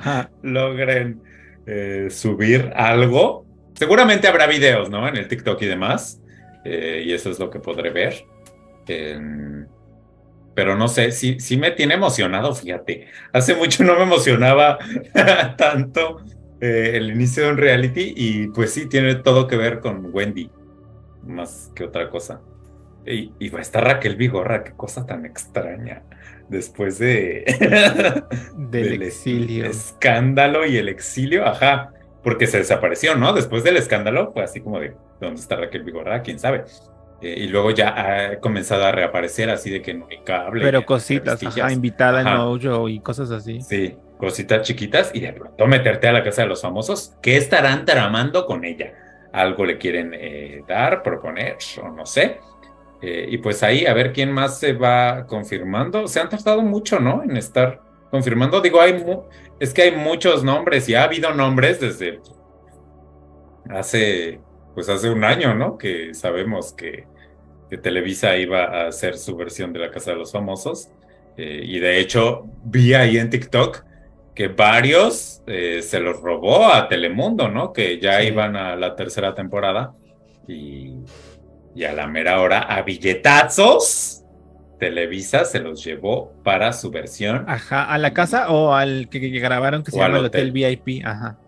logren 0.42 1.20
eh, 1.66 2.08
subir 2.08 2.72
algo. 2.74 3.44
Seguramente 3.74 4.28
habrá 4.28 4.46
videos, 4.46 4.88
¿no? 4.88 5.06
En 5.06 5.16
el 5.16 5.28
TikTok 5.28 5.60
y 5.60 5.66
demás. 5.66 6.22
Eh, 6.64 7.02
y 7.04 7.12
eso 7.12 7.30
es 7.30 7.38
lo 7.38 7.50
que 7.50 7.58
podré 7.58 7.90
ver 7.90 8.24
pero 10.54 10.76
no 10.76 10.88
sé, 10.88 11.12
sí, 11.12 11.38
sí 11.40 11.56
me 11.56 11.70
tiene 11.70 11.94
emocionado, 11.94 12.54
fíjate. 12.54 13.06
Hace 13.32 13.54
mucho 13.54 13.84
no 13.84 13.94
me 13.96 14.02
emocionaba 14.02 14.78
tanto 15.56 16.22
eh, 16.60 16.92
el 16.94 17.10
inicio 17.10 17.44
de 17.44 17.50
un 17.50 17.56
reality 17.58 18.14
y 18.16 18.48
pues 18.48 18.72
sí, 18.72 18.88
tiene 18.88 19.14
todo 19.16 19.46
que 19.46 19.56
ver 19.56 19.80
con 19.80 20.10
Wendy, 20.12 20.50
más 21.24 21.70
que 21.74 21.84
otra 21.84 22.08
cosa. 22.10 22.40
Y, 23.04 23.48
va 23.48 23.58
a 23.58 23.62
estar 23.62 23.82
Raquel 23.82 24.14
Vigorra, 24.14 24.62
qué 24.62 24.72
cosa 24.72 25.04
tan 25.04 25.26
extraña. 25.26 26.04
Después 26.48 26.98
de 26.98 27.44
del 28.56 29.02
exilio. 29.02 29.66
escándalo 29.66 30.66
y 30.66 30.76
el 30.76 30.88
exilio, 30.88 31.44
ajá, 31.46 31.92
porque 32.22 32.46
se 32.46 32.58
desapareció, 32.58 33.16
¿no? 33.16 33.32
Después 33.32 33.64
del 33.64 33.76
escándalo 33.76 34.32
fue 34.32 34.44
así 34.44 34.60
como 34.60 34.78
de, 34.78 34.94
¿dónde 35.20 35.40
está 35.40 35.56
Raquel 35.56 35.82
Vigorra? 35.82 36.22
¿Quién 36.22 36.38
sabe? 36.38 36.64
Eh, 37.22 37.34
y 37.38 37.46
luego 37.46 37.70
ya 37.70 37.94
ha 37.96 38.40
comenzado 38.40 38.84
a 38.84 38.90
reaparecer 38.90 39.48
así 39.48 39.70
de 39.70 39.80
que 39.80 39.94
no 39.94 40.08
hay 40.10 40.18
cable. 40.24 40.64
Pero 40.64 40.84
cositas, 40.84 41.42
ajá, 41.42 41.72
invitada 41.72 42.20
en 42.20 42.36
Mojo 42.36 42.88
y 42.88 42.98
cosas 42.98 43.30
así. 43.30 43.60
Sí, 43.60 43.96
cositas 44.18 44.62
chiquitas 44.62 45.12
y 45.14 45.20
de 45.20 45.32
pronto 45.32 45.66
meterte 45.66 46.08
a 46.08 46.12
la 46.12 46.24
casa 46.24 46.42
de 46.42 46.48
los 46.48 46.62
famosos. 46.62 47.14
¿Qué 47.22 47.36
estarán 47.36 47.84
tramando 47.84 48.44
con 48.44 48.64
ella? 48.64 48.92
¿Algo 49.32 49.64
le 49.64 49.78
quieren 49.78 50.12
eh, 50.14 50.62
dar, 50.66 51.02
proponer 51.02 51.58
o 51.80 51.88
no 51.88 52.04
sé? 52.04 52.40
Eh, 53.00 53.26
y 53.30 53.38
pues 53.38 53.62
ahí, 53.62 53.86
a 53.86 53.94
ver 53.94 54.12
quién 54.12 54.32
más 54.32 54.58
se 54.58 54.72
va 54.72 55.24
confirmando. 55.26 56.08
Se 56.08 56.20
han 56.20 56.28
tardado 56.28 56.62
mucho, 56.62 56.98
¿no? 56.98 57.22
En 57.22 57.36
estar 57.36 57.80
confirmando. 58.10 58.60
Digo, 58.60 58.80
hay 58.80 59.04
es 59.60 59.72
que 59.72 59.82
hay 59.82 59.92
muchos 59.92 60.42
nombres 60.42 60.88
y 60.88 60.96
ha 60.96 61.04
habido 61.04 61.32
nombres 61.32 61.80
desde 61.80 62.20
hace, 63.70 64.40
pues 64.74 64.88
hace 64.88 65.08
un 65.08 65.22
año, 65.22 65.54
¿no? 65.54 65.78
Que 65.78 66.14
sabemos 66.14 66.72
que, 66.72 67.06
que 67.72 67.78
Televisa 67.78 68.36
iba 68.36 68.64
a 68.64 68.88
hacer 68.88 69.16
su 69.16 69.34
versión 69.34 69.72
de 69.72 69.78
La 69.78 69.90
Casa 69.90 70.10
de 70.10 70.18
los 70.18 70.30
Famosos. 70.30 70.90
Eh, 71.38 71.62
y 71.64 71.78
de 71.78 72.00
hecho, 72.00 72.46
vi 72.64 72.92
ahí 72.92 73.16
en 73.16 73.30
TikTok 73.30 73.82
que 74.34 74.48
varios 74.48 75.42
eh, 75.46 75.80
se 75.80 75.98
los 75.98 76.20
robó 76.20 76.66
a 76.66 76.86
Telemundo, 76.86 77.48
¿no? 77.48 77.72
Que 77.72 77.98
ya 77.98 78.22
iban 78.22 78.56
a 78.56 78.76
la 78.76 78.94
tercera 78.94 79.34
temporada 79.34 79.94
y, 80.46 80.96
y, 81.74 81.84
a 81.84 81.94
la 81.94 82.06
mera 82.06 82.42
hora, 82.42 82.58
a 82.58 82.82
billetazos, 82.82 84.22
Televisa 84.78 85.46
se 85.46 85.58
los 85.58 85.82
llevó 85.82 86.30
para 86.44 86.74
su 86.74 86.90
versión. 86.90 87.46
Ajá, 87.48 87.84
a 87.84 87.96
la 87.96 88.12
casa 88.12 88.50
o 88.50 88.74
al 88.74 89.08
que, 89.08 89.18
grabaron 89.18 89.82
que 89.82 89.92
se 89.92 89.98
llama 89.98 90.18
el 90.18 90.26
hotel. 90.26 90.52
VIP, 90.52 91.06
ajá. 91.06 91.38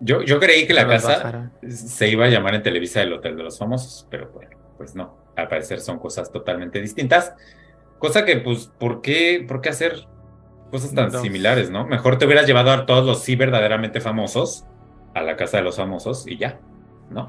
Yo, 0.00 0.22
yo 0.22 0.40
creí 0.40 0.66
que 0.66 0.74
la 0.74 0.88
casa 0.88 1.52
se 1.68 2.08
iba 2.08 2.24
a 2.24 2.28
llamar 2.28 2.56
en 2.56 2.64
Televisa 2.64 3.00
el 3.00 3.12
Hotel 3.12 3.36
de 3.36 3.44
los 3.44 3.56
Famosos, 3.56 4.08
pero 4.10 4.32
bueno, 4.32 4.56
pues 4.76 4.96
no. 4.96 5.19
Al 5.40 5.48
parecer 5.48 5.80
son 5.80 5.98
cosas 5.98 6.30
totalmente 6.30 6.80
distintas. 6.80 7.34
Cosa 7.98 8.24
que, 8.24 8.36
pues, 8.36 8.70
¿por 8.78 9.02
qué, 9.02 9.44
por 9.46 9.60
qué 9.60 9.70
hacer 9.70 10.06
cosas 10.70 10.94
tan 10.94 11.10
similares, 11.12 11.70
no? 11.70 11.86
Mejor 11.86 12.16
te 12.16 12.26
hubieras 12.26 12.46
llevado 12.46 12.70
a 12.70 12.86
todos 12.86 13.04
los 13.04 13.22
sí 13.22 13.36
verdaderamente 13.36 14.00
famosos 14.00 14.64
a 15.14 15.22
la 15.22 15.36
casa 15.36 15.58
de 15.58 15.64
los 15.64 15.76
famosos 15.76 16.26
y 16.26 16.36
ya, 16.36 16.60
¿no? 17.10 17.26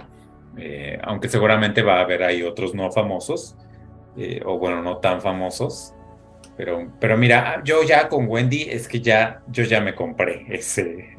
Eh, 0.57 0.99
aunque 1.03 1.29
seguramente 1.29 1.81
va 1.81 1.97
a 1.97 2.01
haber 2.01 2.23
ahí 2.23 2.43
otros 2.43 2.75
no 2.75 2.91
famosos, 2.91 3.55
eh, 4.17 4.41
o 4.45 4.57
bueno, 4.59 4.81
no 4.81 4.97
tan 4.97 5.21
famosos. 5.21 5.93
Pero, 6.57 6.91
pero 6.99 7.17
mira, 7.17 7.61
yo 7.63 7.83
ya 7.83 8.07
con 8.07 8.27
Wendy 8.27 8.63
es 8.69 8.87
que 8.87 9.01
ya, 9.01 9.41
yo 9.47 9.63
ya 9.63 9.81
me 9.81 9.95
compré 9.95 10.45
ese, 10.49 11.15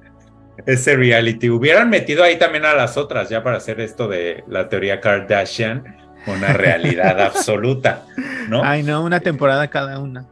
ese 0.66 0.96
reality. 0.96 1.50
Hubieran 1.50 1.90
metido 1.90 2.22
ahí 2.22 2.38
también 2.38 2.64
a 2.64 2.74
las 2.74 2.96
otras 2.96 3.28
ya 3.28 3.42
para 3.42 3.56
hacer 3.56 3.80
esto 3.80 4.08
de 4.08 4.44
la 4.46 4.68
teoría 4.68 5.00
Kardashian 5.00 6.03
una 6.26 6.52
realidad 6.52 7.20
absoluta, 7.20 8.04
¿no? 8.48 8.62
Ay, 8.64 8.82
no, 8.82 9.02
una 9.02 9.20
temporada 9.20 9.68
cada 9.68 9.98
una. 9.98 10.26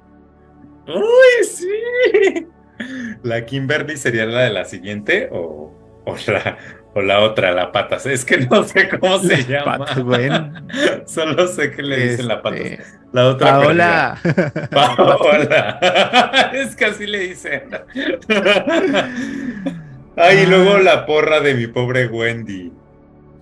¡Uy, 0.86 1.44
sí! 1.44 2.46
¿La 3.22 3.44
Kimberly 3.44 3.96
sería 3.96 4.26
la 4.26 4.42
de 4.42 4.50
la 4.50 4.64
siguiente 4.64 5.28
o, 5.30 5.72
o, 6.04 6.16
la, 6.26 6.58
o 6.94 7.02
la 7.02 7.20
otra, 7.20 7.52
la 7.52 7.70
patas? 7.70 8.06
Es 8.06 8.24
que 8.24 8.38
no 8.38 8.64
sé 8.64 8.88
cómo 8.88 9.18
se 9.18 9.44
llama. 9.44 9.78
Patas, 9.78 10.02
bueno. 10.02 10.52
Solo 11.06 11.46
sé 11.46 11.70
que 11.70 11.82
le 11.82 12.08
dicen 12.08 12.28
la 12.28 12.42
patas. 12.42 12.60
Este, 12.60 12.84
la 13.12 13.28
otra. 13.28 13.50
Paola. 13.50 14.18
Paola. 14.70 16.50
es 16.52 16.74
que 16.74 16.84
así 16.86 17.06
le 17.06 17.18
dicen. 17.20 17.62
Ay, 20.16 20.38
y 20.38 20.46
luego 20.46 20.78
la 20.78 21.06
porra 21.06 21.40
de 21.40 21.54
mi 21.54 21.68
pobre 21.68 22.08
Wendy. 22.08 22.72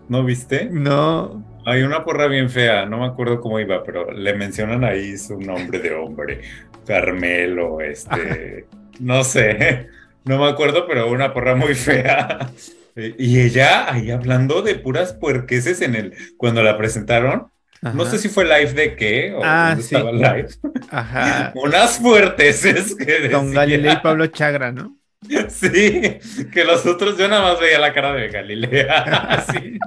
¿No 0.09 0.25
viste? 0.25 0.69
No. 0.71 1.50
Hay 1.67 1.83
una 1.83 2.05
porra 2.05 2.27
bien 2.27 2.51
fea, 2.51 2.87
no 2.87 2.99
me 2.99 3.07
acuerdo 3.07 3.41
cómo 3.41 3.61
iba, 3.61 3.83
pero 3.85 4.11
le 4.11 4.35
mencionan 4.35 4.85
ahí 4.85 5.17
su 5.19 5.41
nombre 5.41 5.79
de 5.79 5.95
hombre, 5.95 6.41
Carmelo, 6.87 7.81
este, 7.81 8.67
no 9.01 9.25
sé, 9.25 9.89
no 10.25 10.39
me 10.39 10.49
acuerdo, 10.49 10.87
pero 10.87 11.11
una 11.11 11.33
porra 11.33 11.55
muy 11.55 11.75
fea. 11.75 12.51
Y 12.97 13.41
ella 13.41 13.93
ahí 13.93 14.11
hablando 14.11 14.63
de 14.63 14.75
puras 14.75 15.13
puerqueses 15.13 15.81
en 15.81 15.95
el, 15.95 16.15
cuando 16.37 16.63
la 16.63 16.77
presentaron, 16.77 17.51
no 17.83 18.05
sé 18.05 18.19
si 18.19 18.29
fue 18.29 18.45
live 18.45 18.75
de 18.75 18.95
qué 18.95 19.33
o 19.33 19.41
ah, 19.43 19.75
estaba 19.79 20.13
live. 20.13 20.49
Ajá. 20.91 21.53
Unas 21.57 21.99
fuertes 21.99 22.95
que 22.95 23.31
Con 23.31 23.53
Galilea 23.53 23.95
y 23.95 23.97
Pablo 24.03 24.27
Chagra, 24.27 24.71
¿no? 24.71 25.00
Sí, 25.49 26.19
que 26.53 26.65
los 26.65 26.87
otros 26.87 27.19
yo 27.19 27.29
nada 27.29 27.43
más 27.43 27.61
veía 27.61 27.79
la 27.79 27.93
cara 27.93 28.15
de 28.15 28.29
Galilea, 28.29 29.01
así. 29.29 29.79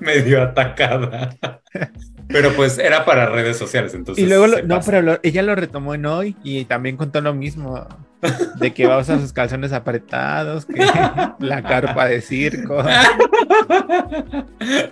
medio 0.00 0.42
atacada. 0.42 1.30
Pero 2.28 2.52
pues 2.52 2.78
era 2.78 3.04
para 3.06 3.26
redes 3.26 3.56
sociales, 3.56 3.94
entonces. 3.94 4.22
Y 4.22 4.28
luego, 4.28 4.46
no, 4.64 4.80
pero 4.84 5.18
ella 5.22 5.42
lo 5.42 5.54
retomó 5.54 5.94
en 5.94 6.04
hoy 6.04 6.36
y 6.44 6.66
también 6.66 6.98
contó 6.98 7.22
lo 7.22 7.32
mismo: 7.32 7.86
de 8.56 8.74
que 8.74 8.86
va 8.86 8.96
a 8.96 8.98
usar 8.98 9.18
sus 9.20 9.32
calzones 9.32 9.72
apretados, 9.72 10.66
que 10.66 10.84
la 11.38 11.62
carpa 11.62 12.06
de 12.06 12.20
circo. 12.20 12.82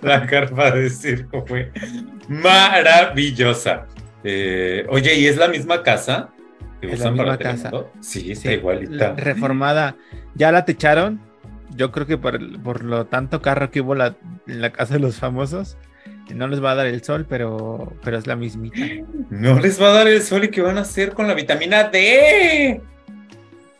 la 0.01 0.25
carpa 0.25 0.71
de 0.71 0.89
circo 0.89 1.45
fue 1.45 1.71
maravillosa. 2.27 3.85
Eh, 4.23 4.85
oye, 4.89 5.13
¿y 5.13 5.27
es 5.27 5.37
la 5.37 5.47
misma 5.47 5.83
casa? 5.83 6.29
Que 6.81 6.91
es 6.91 6.99
la 6.99 7.11
misma 7.11 7.37
casa. 7.37 7.71
Sí, 8.01 8.31
está 8.31 8.51
igualita. 8.51 9.13
Reformada. 9.15 9.95
¿Ya 10.35 10.51
la 10.51 10.65
techaron? 10.65 11.27
yo 11.77 11.91
creo 11.91 12.07
que 12.07 12.17
por, 12.17 12.61
por 12.61 12.83
lo 12.83 13.05
tanto 13.05 13.41
carro 13.41 13.71
que 13.71 13.81
hubo 13.81 13.95
la, 13.95 14.15
en 14.47 14.61
la 14.61 14.71
casa 14.71 14.95
de 14.95 14.99
los 14.99 15.17
famosos, 15.17 15.77
no 16.33 16.47
les 16.47 16.63
va 16.63 16.71
a 16.71 16.75
dar 16.75 16.87
el 16.87 17.03
sol, 17.03 17.25
pero, 17.29 17.93
pero 18.03 18.17
es 18.17 18.27
la 18.27 18.35
mismita. 18.35 18.79
No 19.29 19.59
les 19.59 19.81
va 19.81 19.89
a 19.89 19.93
dar 19.93 20.07
el 20.07 20.21
sol 20.21 20.43
y 20.43 20.49
qué 20.49 20.61
van 20.61 20.77
a 20.77 20.81
hacer 20.81 21.13
con 21.13 21.27
la 21.27 21.33
vitamina 21.33 21.85
D. 21.85 22.81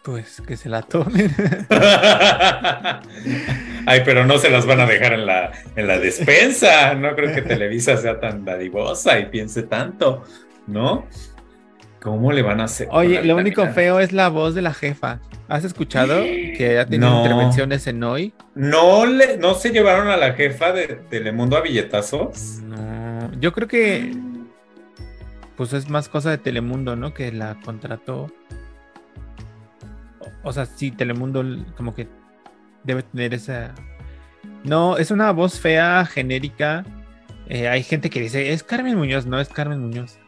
Pues 0.03 0.41
que 0.47 0.55
se 0.55 0.69
la 0.69 0.81
tomen. 0.83 1.35
Ay, 3.85 4.01
pero 4.05 4.25
no 4.25 4.37
se 4.37 4.49
las 4.49 4.65
van 4.65 4.79
a 4.79 4.85
dejar 4.85 5.11
en 5.13 5.25
la, 5.25 5.51
en 5.75 5.87
la 5.87 5.99
despensa. 5.99 6.93
No 6.93 7.13
creo 7.15 7.35
que 7.35 7.41
Televisa 7.41 7.97
sea 7.97 8.17
tan 8.19 8.45
dadivosa 8.45 9.19
y 9.19 9.25
piense 9.25 9.63
tanto, 9.63 10.23
¿no? 10.67 11.05
¿Cómo 12.07 12.31
le 12.31 12.41
van 12.41 12.61
a 12.61 12.63
hacer? 12.63 12.87
Oye, 12.91 13.21
lo 13.21 13.35
único 13.35 13.67
feo 13.67 13.99
es 13.99 14.13
la 14.13 14.29
voz 14.29 14.55
de 14.55 14.61
la 14.61 14.73
jefa. 14.73 15.19
¿Has 15.49 15.65
escuchado 15.65 16.21
que 16.23 16.79
ha 16.79 16.85
tenido 16.85 17.17
intervenciones 17.17 17.85
en 17.85 18.01
hoy? 18.01 18.33
¿No, 18.55 19.05
le, 19.05 19.35
¿No 19.37 19.55
se 19.55 19.71
llevaron 19.71 20.07
a 20.07 20.15
la 20.15 20.31
jefa 20.31 20.71
de 20.71 20.87
Telemundo 21.09 21.57
a 21.57 21.61
billetazos? 21.61 22.61
No, 22.63 23.29
yo 23.41 23.51
creo 23.51 23.67
que 23.67 24.15
pues 25.57 25.73
es 25.73 25.89
más 25.89 26.07
cosa 26.07 26.29
de 26.29 26.37
Telemundo, 26.37 26.95
¿no? 26.95 27.13
Que 27.13 27.29
la 27.33 27.57
contrató. 27.65 28.31
O 30.43 30.53
sea, 30.53 30.65
sí, 30.65 30.91
Telemundo 30.91 31.43
como 31.75 31.93
que 31.93 32.07
debe 32.85 33.03
tener 33.03 33.33
esa... 33.33 33.75
No, 34.63 34.97
es 34.97 35.11
una 35.11 35.31
voz 35.31 35.59
fea, 35.59 36.05
genérica. 36.05 36.85
Eh, 37.49 37.67
hay 37.67 37.83
gente 37.83 38.09
que 38.09 38.21
dice, 38.21 38.53
es 38.53 38.63
Carmen 38.63 38.95
Muñoz, 38.95 39.25
no 39.25 39.41
es 39.41 39.49
Carmen 39.49 39.81
Muñoz. 39.81 40.19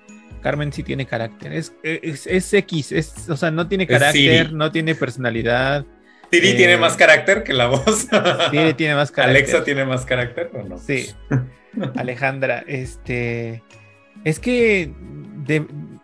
Carmen 0.41 0.71
sí 0.73 0.83
tiene 0.83 1.05
carácter. 1.05 1.53
Es, 1.53 1.73
es, 1.83 2.53
X, 2.53 2.91
es, 2.91 3.29
o 3.29 3.37
sea, 3.37 3.51
no 3.51 3.67
tiene 3.67 3.87
carácter, 3.87 4.53
no 4.53 4.71
tiene 4.71 4.95
personalidad. 4.95 5.85
Siri 6.31 6.55
tiene 6.55 6.73
eh, 6.73 6.77
más 6.77 6.95
carácter 6.95 7.43
que 7.43 7.53
la 7.53 7.67
voz. 7.67 8.07
Siri 8.51 8.73
tiene 8.73 8.95
más 8.95 9.11
carácter. 9.11 9.37
Alexa 9.37 9.63
tiene 9.63 9.85
más 9.85 10.05
carácter 10.05 10.51
o 10.53 10.63
no? 10.63 10.77
Sí. 10.77 11.09
Alejandra, 11.95 12.63
este. 12.67 13.63
Es 14.23 14.39
que. 14.39 14.93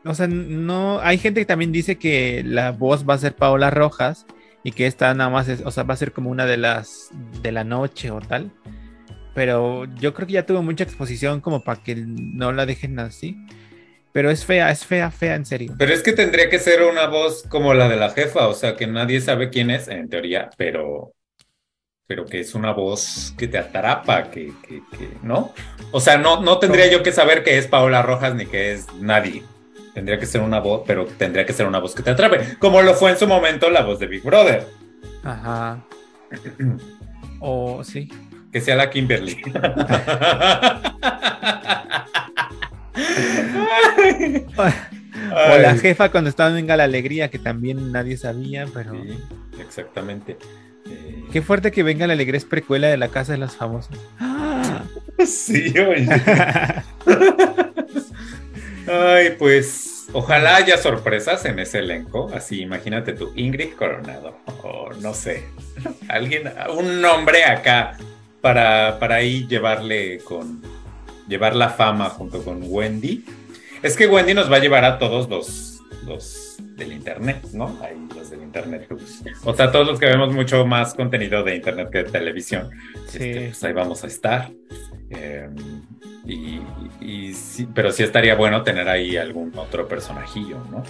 o 0.03 0.13
sea, 0.15 0.27
no. 0.27 0.99
Hay 1.01 1.17
gente 1.17 1.41
que 1.41 1.45
también 1.45 1.71
dice 1.71 1.97
que 1.97 2.43
la 2.45 2.71
voz 2.71 3.07
va 3.07 3.13
a 3.13 3.19
ser 3.19 3.35
Paola 3.35 3.69
Rojas 3.69 4.25
y 4.63 4.71
que 4.71 4.87
esta 4.87 5.13
nada 5.13 5.29
más 5.29 5.47
es, 5.47 5.61
o 5.63 5.71
sea, 5.71 5.83
va 5.83 5.93
a 5.93 5.97
ser 5.97 6.11
como 6.11 6.31
una 6.31 6.45
de 6.45 6.57
las 6.57 7.09
de 7.41 7.51
la 7.51 7.63
noche 7.63 8.09
o 8.11 8.19
tal. 8.19 8.51
Pero 9.35 9.85
yo 9.95 10.13
creo 10.13 10.27
que 10.27 10.33
ya 10.33 10.45
tuvo 10.45 10.63
mucha 10.63 10.85
exposición 10.85 11.41
como 11.41 11.63
para 11.63 11.83
que 11.83 11.95
no 11.95 12.51
la 12.51 12.65
dejen 12.65 12.97
así. 12.99 13.37
Pero 14.15 14.31
es 14.31 14.45
fea, 14.45 14.71
es 14.71 14.85
fea, 14.85 15.11
fea, 15.11 15.35
en 15.35 15.45
serio. 15.45 15.75
Pero 15.77 15.93
es 15.93 16.01
que 16.01 16.13
tendría 16.13 16.49
que 16.49 16.57
ser 16.57 16.83
una 16.83 17.07
voz 17.07 17.43
como 17.49 17.73
la 17.73 17.89
de 17.89 17.97
la 17.97 18.11
jefa, 18.11 18.47
o 18.47 18.53
sea, 18.53 18.77
que 18.77 18.87
nadie 18.87 19.19
sabe 19.19 19.49
quién 19.49 19.69
es, 19.69 19.89
en 19.89 20.07
teoría, 20.07 20.49
pero, 20.55 21.11
pero 22.07 22.25
que 22.25 22.39
es 22.39 22.55
una 22.55 22.71
voz 22.71 23.33
que 23.37 23.49
te 23.49 23.57
atrapa, 23.57 24.31
que, 24.31 24.53
que, 24.65 24.81
que 24.97 25.09
¿no? 25.21 25.53
O 25.91 25.99
sea, 25.99 26.17
no, 26.17 26.41
no 26.41 26.59
tendría 26.59 26.89
yo 26.89 27.03
que 27.03 27.11
saber 27.11 27.43
que 27.43 27.57
es 27.57 27.67
Paola 27.67 28.03
Rojas 28.03 28.33
ni 28.35 28.45
que 28.45 28.71
es 28.71 28.87
nadie. 29.01 29.43
Tendría 29.93 30.17
que 30.17 30.27
ser 30.27 30.39
una 30.39 30.61
voz, 30.61 30.83
pero 30.87 31.07
tendría 31.07 31.45
que 31.45 31.51
ser 31.51 31.67
una 31.67 31.79
voz 31.79 31.93
que 31.93 32.01
te 32.01 32.11
atrape, 32.11 32.57
como 32.57 32.81
lo 32.81 32.93
fue 32.93 33.11
en 33.11 33.17
su 33.17 33.27
momento 33.27 33.69
la 33.69 33.81
voz 33.81 33.99
de 33.99 34.07
Big 34.07 34.23
Brother. 34.23 34.65
Ajá. 35.25 35.85
o 37.41 37.83
sí. 37.83 38.09
Que 38.49 38.61
sea 38.61 38.77
la 38.77 38.89
Kimberly. 38.89 39.41
o 45.31 45.57
la 45.57 45.75
jefa 45.77 46.09
cuando 46.11 46.29
estaba 46.29 46.49
en 46.49 46.55
Venga 46.55 46.77
la 46.77 46.83
Alegría, 46.85 47.29
que 47.29 47.39
también 47.39 47.91
nadie 47.91 48.17
sabía, 48.17 48.65
pero. 48.73 48.93
exactamente. 49.59 50.37
Eh, 50.87 51.23
Qué 51.31 51.41
fuerte 51.41 51.71
que 51.71 51.83
Venga 51.83 52.05
la 52.07 52.13
Alegría 52.13 52.37
es 52.37 52.45
precuela 52.45 52.87
de 52.87 52.97
la 52.97 53.07
Casa 53.09 53.31
de 53.33 53.39
los 53.39 53.55
Famosos. 53.55 53.97
Sí, 55.25 55.73
oye. 55.79 56.07
Ay, 58.87 59.35
pues 59.39 60.07
ojalá 60.13 60.57
haya 60.57 60.77
sorpresas 60.77 61.45
en 61.45 61.57
ese 61.59 61.79
elenco. 61.79 62.29
Así, 62.33 62.61
imagínate 62.61 63.13
tú, 63.13 63.31
Ingrid 63.35 63.73
Coronado, 63.73 64.37
o 64.61 64.91
no 65.01 65.13
sé, 65.13 65.45
alguien, 66.09 66.51
un 66.77 67.01
nombre 67.01 67.45
acá 67.45 67.97
para, 68.41 68.99
para 68.99 69.15
ahí 69.15 69.47
llevarle 69.47 70.19
con, 70.19 70.61
llevar 71.27 71.55
la 71.55 71.69
fama 71.69 72.09
junto 72.09 72.43
con 72.43 72.61
Wendy. 72.63 73.25
Es 73.81 73.95
que 73.95 74.07
Wendy 74.07 74.33
nos 74.33 74.51
va 74.51 74.57
a 74.57 74.59
llevar 74.59 74.85
a 74.85 74.97
todos 74.97 75.29
los, 75.29 75.81
los 76.05 76.57
del 76.75 76.93
internet, 76.93 77.43
¿no? 77.53 77.77
Ahí 77.81 77.95
los 78.15 78.29
del 78.29 78.41
internet. 78.43 78.87
O 79.43 79.53
sea, 79.53 79.71
todos 79.71 79.87
los 79.87 79.99
que 79.99 80.07
vemos 80.07 80.33
mucho 80.33 80.65
más 80.65 80.93
contenido 80.93 81.43
de 81.43 81.55
internet 81.55 81.89
que 81.91 81.99
de 81.99 82.03
televisión. 82.05 82.69
Sí. 83.07 83.17
Este, 83.17 83.45
pues 83.47 83.63
ahí 83.63 83.73
vamos 83.73 84.03
a 84.03 84.07
estar. 84.07 84.51
Eh, 85.09 85.49
y, 86.25 86.61
y 86.99 87.33
sí, 87.33 87.67
pero 87.73 87.91
sí 87.91 88.03
estaría 88.03 88.35
bueno 88.35 88.63
tener 88.63 88.89
ahí 88.89 89.17
algún 89.17 89.51
otro 89.57 89.87
personajillo, 89.87 90.57
¿no? 90.71 90.83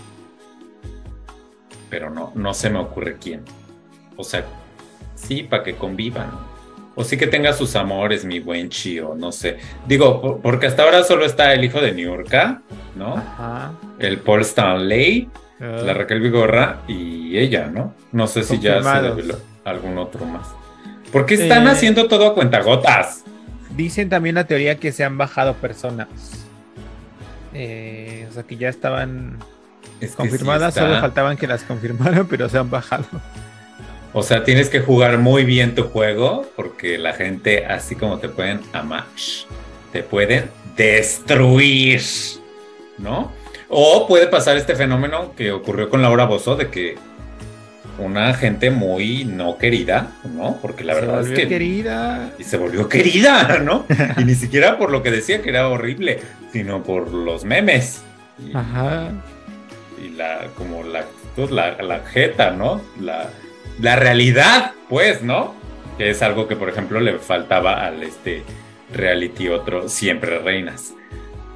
Pero 1.90 2.10
no, 2.10 2.32
no 2.36 2.54
se 2.54 2.70
me 2.70 2.80
ocurre 2.80 3.18
quién. 3.18 3.44
O 4.16 4.24
sea, 4.24 4.46
sí, 5.16 5.44
para 5.44 5.64
que 5.64 5.76
convivan. 5.76 6.55
O 6.96 7.04
sí 7.04 7.18
que 7.18 7.28
tenga 7.28 7.52
sus 7.54 7.76
amores, 7.76 8.24
mi 8.26 8.40
buen 8.40 8.70
Chio, 8.70 9.16
no 9.18 9.32
sé. 9.32 9.58
Digo, 9.88 10.22
por- 10.22 10.40
porque 10.42 10.68
hasta 10.68 10.84
ahora 10.84 11.04
solo 11.04 11.26
está 11.26 11.54
el 11.54 11.64
hijo 11.64 11.82
de 11.82 11.92
Niurka, 11.92 12.62
¿no? 12.96 13.18
Ajá. 13.18 13.74
El 14.00 14.20
Paul 14.20 14.42
Stanley, 14.42 15.30
Ah. 15.60 15.82
la 15.86 15.94
Raquel 15.94 16.20
Vigorra 16.22 16.82
y 16.88 17.38
ella, 17.38 17.68
¿no? 17.68 17.94
No 18.12 18.28
sé 18.28 18.44
si 18.44 18.60
ya 18.60 18.82
se 18.82 19.36
algún 19.66 19.98
otro 19.98 20.26
más. 20.26 20.48
¿Por 21.12 21.26
qué 21.26 21.36
están 21.36 21.66
Eh. 21.68 21.72
haciendo 21.72 22.08
todo 22.08 22.28
a 22.28 22.34
cuentagotas? 22.34 23.24
Dicen 23.76 24.10
también 24.10 24.36
la 24.36 24.44
teoría 24.46 24.76
que 24.80 24.92
se 24.92 25.04
han 25.04 25.18
bajado 25.18 25.54
personas. 25.56 26.08
Eh, 27.54 28.28
o 28.30 28.34
sea, 28.34 28.44
que 28.44 28.58
ya 28.58 28.70
estaban 28.70 29.38
Es 30.02 30.12
que 30.12 30.18
confirmadas, 30.18 30.74
sí 30.74 30.80
solo 30.82 31.00
faltaban 31.00 31.38
que 31.38 31.48
las 31.48 31.64
confirmaran, 31.64 32.28
pero 32.30 32.50
se 32.50 32.58
han 32.58 32.70
bajado. 32.70 33.06
O 34.18 34.24
sea, 34.24 34.46
tienes 34.46 34.70
que 34.70 34.80
jugar 34.80 35.18
muy 35.18 35.44
bien 35.44 35.76
tu 35.76 35.84
juego 35.84 36.50
porque 36.56 36.98
la 36.98 37.12
gente, 37.12 37.66
así 37.66 37.98
como 37.98 38.18
te 38.18 38.30
pueden 38.30 38.62
amar, 38.72 39.04
te 39.92 40.04
pueden 40.04 40.50
destruir, 40.78 42.02
¿no? 42.98 43.34
O 43.68 44.08
puede 44.08 44.28
pasar 44.28 44.56
este 44.56 44.74
fenómeno 44.74 45.34
que 45.36 45.52
ocurrió 45.52 45.90
con 45.90 46.02
Laura 46.02 46.24
Bozo 46.24 46.56
de 46.56 46.70
que 46.70 46.96
una 48.00 48.34
gente 48.34 48.72
muy 48.72 49.26
no 49.26 49.58
querida, 49.58 50.14
¿no? 50.34 50.60
Porque 50.62 50.86
la 50.86 50.94
se 50.94 51.02
verdad 51.02 51.28
es 51.28 51.38
que... 51.38 51.50
querida. 51.50 52.32
Y 52.40 52.46
se 52.46 52.56
volvió 52.56 52.88
querida, 52.88 53.60
¿no? 53.60 53.86
y 54.18 54.24
ni 54.24 54.36
siquiera 54.36 54.78
por 54.78 54.92
lo 54.92 55.04
que 55.04 55.12
decía 55.12 55.42
que 55.42 55.50
era 55.50 55.68
horrible, 55.68 56.22
sino 56.54 56.84
por 56.84 57.12
los 57.12 57.44
memes. 57.44 58.02
Y, 58.40 58.56
Ajá. 58.56 59.10
y 60.02 60.12
la, 60.12 60.48
como 60.56 60.84
la 60.84 61.00
actitud, 61.00 61.50
la, 61.50 61.82
la 61.82 62.00
jeta, 62.00 62.52
¿no? 62.52 62.80
La, 63.02 63.30
la 63.80 63.96
realidad, 63.96 64.72
pues, 64.90 65.22
¿no? 65.22 65.56
Que 65.98 66.10
es 66.10 66.22
algo 66.22 66.48
que, 66.48 66.56
por 66.56 66.70
ejemplo, 66.70 67.00
le 67.00 67.20
faltaba 67.20 67.86
al 67.86 68.04
este 68.04 68.44
reality 68.94 69.50
otro, 69.50 69.90
Siempre 69.90 70.40
Reinas. 70.40 70.94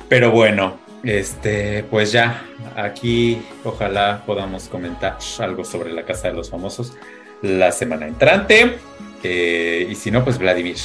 Pero 0.08 0.32
bueno, 0.32 0.80
este, 1.04 1.84
pues 1.90 2.12
ya, 2.12 2.44
aquí 2.76 3.42
ojalá 3.64 4.24
podamos 4.26 4.68
comentar 4.68 5.18
algo 5.40 5.64
sobre 5.64 5.92
la 5.92 6.04
Casa 6.04 6.30
de 6.30 6.34
los 6.34 6.50
Famosos 6.50 6.94
la 7.42 7.72
semana 7.72 8.08
entrante. 8.08 8.78
Eh, 9.22 9.88
y 9.90 9.96
si 9.96 10.12
no, 10.12 10.24
pues 10.24 10.38
Vladimir 10.38 10.78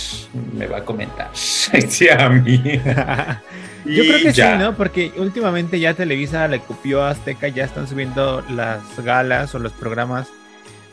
me 0.53 0.67
va 0.67 0.79
a 0.79 0.85
comentar. 0.85 1.31
Sí, 1.35 2.09
a 2.09 2.29
mí. 2.29 2.63
Yo 3.85 4.03
creo 4.03 4.23
que 4.23 4.33
ya. 4.33 4.53
sí, 4.53 4.59
¿no? 4.59 4.75
Porque 4.75 5.13
últimamente 5.17 5.79
ya 5.79 5.95
Televisa 5.95 6.49
le 6.49 6.61
copió 6.61 7.03
a 7.03 7.11
Azteca, 7.11 7.49
ya 7.49 7.65
están 7.65 7.87
subiendo 7.87 8.43
las 8.51 8.81
galas 9.05 9.55
o 9.55 9.59
los 9.59 9.73
programas 9.73 10.29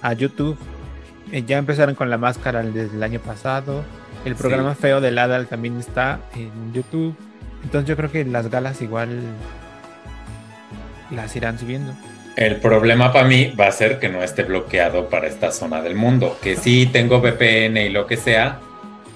a 0.02 0.14
YouTube. 0.14 0.58
Eh, 1.32 1.44
ya 1.46 1.58
empezaron 1.58 1.96
con 1.96 2.10
la 2.10 2.18
máscara 2.18 2.62
desde 2.64 2.96
el 2.96 3.04
año 3.04 3.20
pasado. 3.20 3.84
El 4.26 4.36
Sí. 4.36 4.40
programa 4.42 4.76
feo 4.76 5.02
del 5.02 5.18
Adal 5.18 5.48
también 5.48 5.78
está 5.80 6.20
en 6.36 6.74
YouTube. 6.74 7.16
Entonces 7.64 7.88
yo 7.88 7.96
creo 7.96 8.12
que 8.12 8.26
las 8.26 8.50
galas 8.50 8.82
igual 8.82 9.10
las 11.12 11.36
irán 11.36 11.60
subiendo. 11.60 11.94
El 12.36 12.58
problema 12.58 13.12
para 13.12 13.28
mí 13.28 13.54
va 13.60 13.68
a 13.68 13.72
ser 13.72 14.00
que 14.00 14.08
no 14.10 14.24
esté 14.24 14.44
bloqueado 14.44 15.10
para 15.10 15.28
esta 15.28 15.52
zona 15.52 15.82
del 15.82 15.96
mundo. 15.96 16.38
Que 16.42 16.56
sí 16.56 16.90
tengo 16.92 17.20
VPN 17.20 17.78
y 17.86 17.90
lo 17.90 18.08
que 18.08 18.18
sea, 18.18 18.60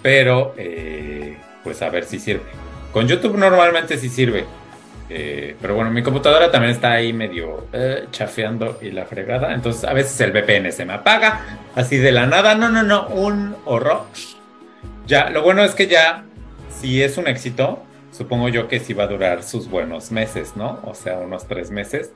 pero 0.02 0.53
eh, 0.57 1.38
pues 1.64 1.82
a 1.82 1.90
ver 1.90 2.03
si 2.03 2.20
sirve. 2.20 2.44
Con 2.91 3.07
YouTube 3.07 3.38
normalmente 3.38 3.98
sí 3.98 4.10
sirve. 4.10 4.45
Eh, 5.10 5.56
pero 5.61 5.76
bueno, 5.76 5.91
mi 5.91 6.02
computadora 6.02 6.52
también 6.52 6.73
está 6.73 6.94
ahí 6.94 7.14
medio 7.14 7.68
eh, 7.73 8.07
chafeando 8.11 8.80
y 8.82 8.91
la 8.91 9.06
fregada. 9.06 9.53
Entonces 9.53 9.84
a 9.84 9.94
veces 9.94 10.19
el 10.22 10.32
VPN 10.32 10.72
se 10.72 10.86
me 10.86 10.94
apaga 10.94 11.41
así 11.76 11.98
de 11.98 12.11
la 12.11 12.26
nada. 12.26 12.56
No, 12.56 12.69
no, 12.69 12.84
no, 12.84 13.07
un 13.07 13.56
horror. 13.65 14.03
Ya, 15.06 15.30
lo 15.30 15.44
bueno 15.44 15.64
es 15.64 15.76
que 15.76 15.88
ya, 15.88 16.23
si 16.69 17.03
es 17.03 17.18
un 17.18 17.27
éxito, 17.27 17.84
supongo 18.11 18.49
yo 18.49 18.68
que 18.68 18.80
sí 18.80 18.94
va 18.94 19.03
a 19.03 19.07
durar 19.07 19.44
sus 19.44 19.69
buenos 19.69 20.11
meses, 20.11 20.53
¿no? 20.56 20.80
O 20.84 20.95
sea, 20.95 21.19
unos 21.19 21.48
tres 21.48 21.69
meses. 21.69 22.11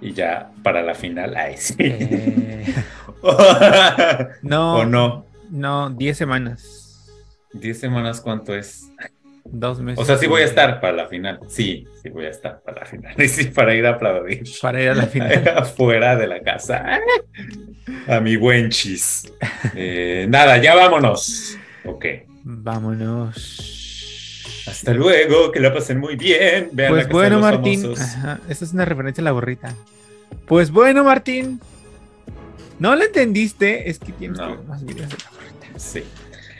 Y 0.00 0.14
ya 0.14 0.50
para 0.64 0.82
la 0.82 0.96
final, 0.96 1.36
ahí 1.36 1.56
sí. 1.56 1.76
Eh, 1.78 2.74
no, 4.42 4.78
¿O 4.78 4.84
no? 4.84 5.26
no, 5.48 5.90
10 5.90 6.18
semanas, 6.18 6.82
¿Diez 7.52 7.78
semanas 7.78 8.20
cuánto 8.20 8.54
es? 8.54 8.90
Dos 9.44 9.80
meses. 9.80 9.98
O 10.00 10.04
sea, 10.04 10.16
sí 10.18 10.26
voy 10.26 10.42
a 10.42 10.44
estar 10.44 10.80
para 10.80 10.92
la 10.94 11.08
final. 11.08 11.40
Sí, 11.48 11.86
sí 12.02 12.08
voy 12.10 12.26
a 12.26 12.30
estar 12.30 12.60
para 12.62 12.80
la 12.80 12.86
final. 12.86 13.14
Y 13.18 13.28
sí, 13.28 13.44
para 13.46 13.74
ir 13.74 13.86
a 13.86 13.90
aplaudir. 13.90 14.42
Para 14.60 14.82
ir 14.82 14.88
a 14.90 14.94
la 14.94 15.06
final. 15.06 15.48
Afuera 15.56 16.16
de 16.16 16.26
la 16.26 16.40
casa. 16.40 17.00
A 18.08 18.20
mi 18.20 18.36
buen 18.36 18.70
chis. 18.70 19.30
Eh, 19.74 20.26
nada, 20.28 20.58
ya 20.58 20.74
vámonos. 20.74 21.56
Ok. 21.84 22.04
Vámonos. 22.44 23.68
Hasta 24.66 24.94
luego, 24.94 25.50
que 25.50 25.60
la 25.60 25.72
pasen 25.74 25.98
muy 25.98 26.16
bien. 26.16 26.68
Vean 26.72 26.90
Pues 26.92 27.06
la 27.06 27.12
bueno, 27.12 27.40
Martín. 27.40 27.92
Ajá, 27.98 28.40
esa 28.48 28.64
es 28.64 28.72
una 28.72 28.84
referencia 28.84 29.20
a 29.22 29.24
la 29.24 29.30
gorrita. 29.32 29.74
Pues 30.46 30.70
bueno, 30.70 31.04
Martín. 31.04 31.60
¿No 32.78 32.94
lo 32.96 33.04
entendiste? 33.04 33.90
Es 33.90 33.98
que 33.98 34.12
tienes 34.12 34.38
No. 34.38 34.48
que 34.48 34.56
ver 34.56 34.64
más 34.66 34.84
videos 34.84 35.10
de 35.10 35.16
la 35.18 35.30
gorrita. 35.30 35.78
Sí. 35.78 36.02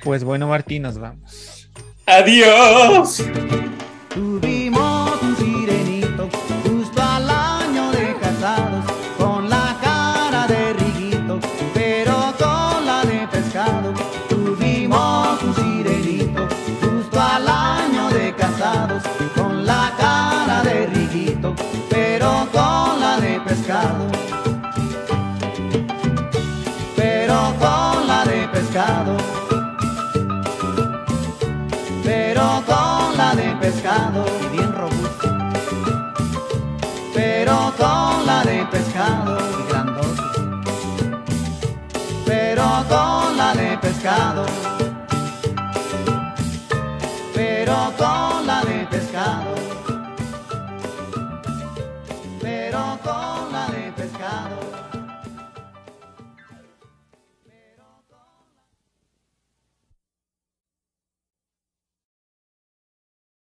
Pues 0.04 0.24
bueno, 0.24 0.48
Martín, 0.48 0.82
nos 0.82 0.98
vamos. 0.98 1.51
Adiós. 2.18 3.24
Tuvimos 4.10 5.22
un 5.22 5.34
sirenito 5.34 6.28
justo 6.62 7.00
al 7.00 7.30
año 7.30 7.90
de 7.92 8.14
casados, 8.20 8.84
con 9.16 9.48
la 9.48 9.78
cara 9.80 10.46
de 10.46 10.74
riguito, 10.74 11.40
pero 11.72 12.34
con 12.38 12.84
la 12.84 13.02
de 13.06 13.26
pescado. 13.28 13.94
Tuvimos 14.28 15.42
un 15.42 15.54
sirenito 15.54 16.46
justo 16.82 17.18
al 17.18 17.48
año 17.48 18.10
de 18.10 18.34
casados, 18.34 19.02
con 19.34 19.64
la 19.64 19.94
cara 19.96 20.62
de 20.64 20.86
riguito, 20.88 21.54
pero 21.88 22.46
con 22.52 23.00
la 23.00 23.16
de 23.20 23.40
pescado. 23.40 24.06
Pero 26.94 27.54
con 27.58 28.06
la 28.06 28.22
de 28.26 28.48
pescado 28.48 29.31
y 33.94 34.56
bien 34.56 34.72
robusto, 34.72 35.28
pero 37.12 37.74
con 37.76 38.24
la 38.26 38.42
de 38.42 38.64
pescado 38.64 39.36
y 39.36 39.68
grandote, 39.70 40.22
pero 42.24 42.64
con 42.88 43.36
la 43.36 43.52
de 43.52 43.76
pescado, 43.76 44.46
pero 47.34 47.92
con 47.98 48.31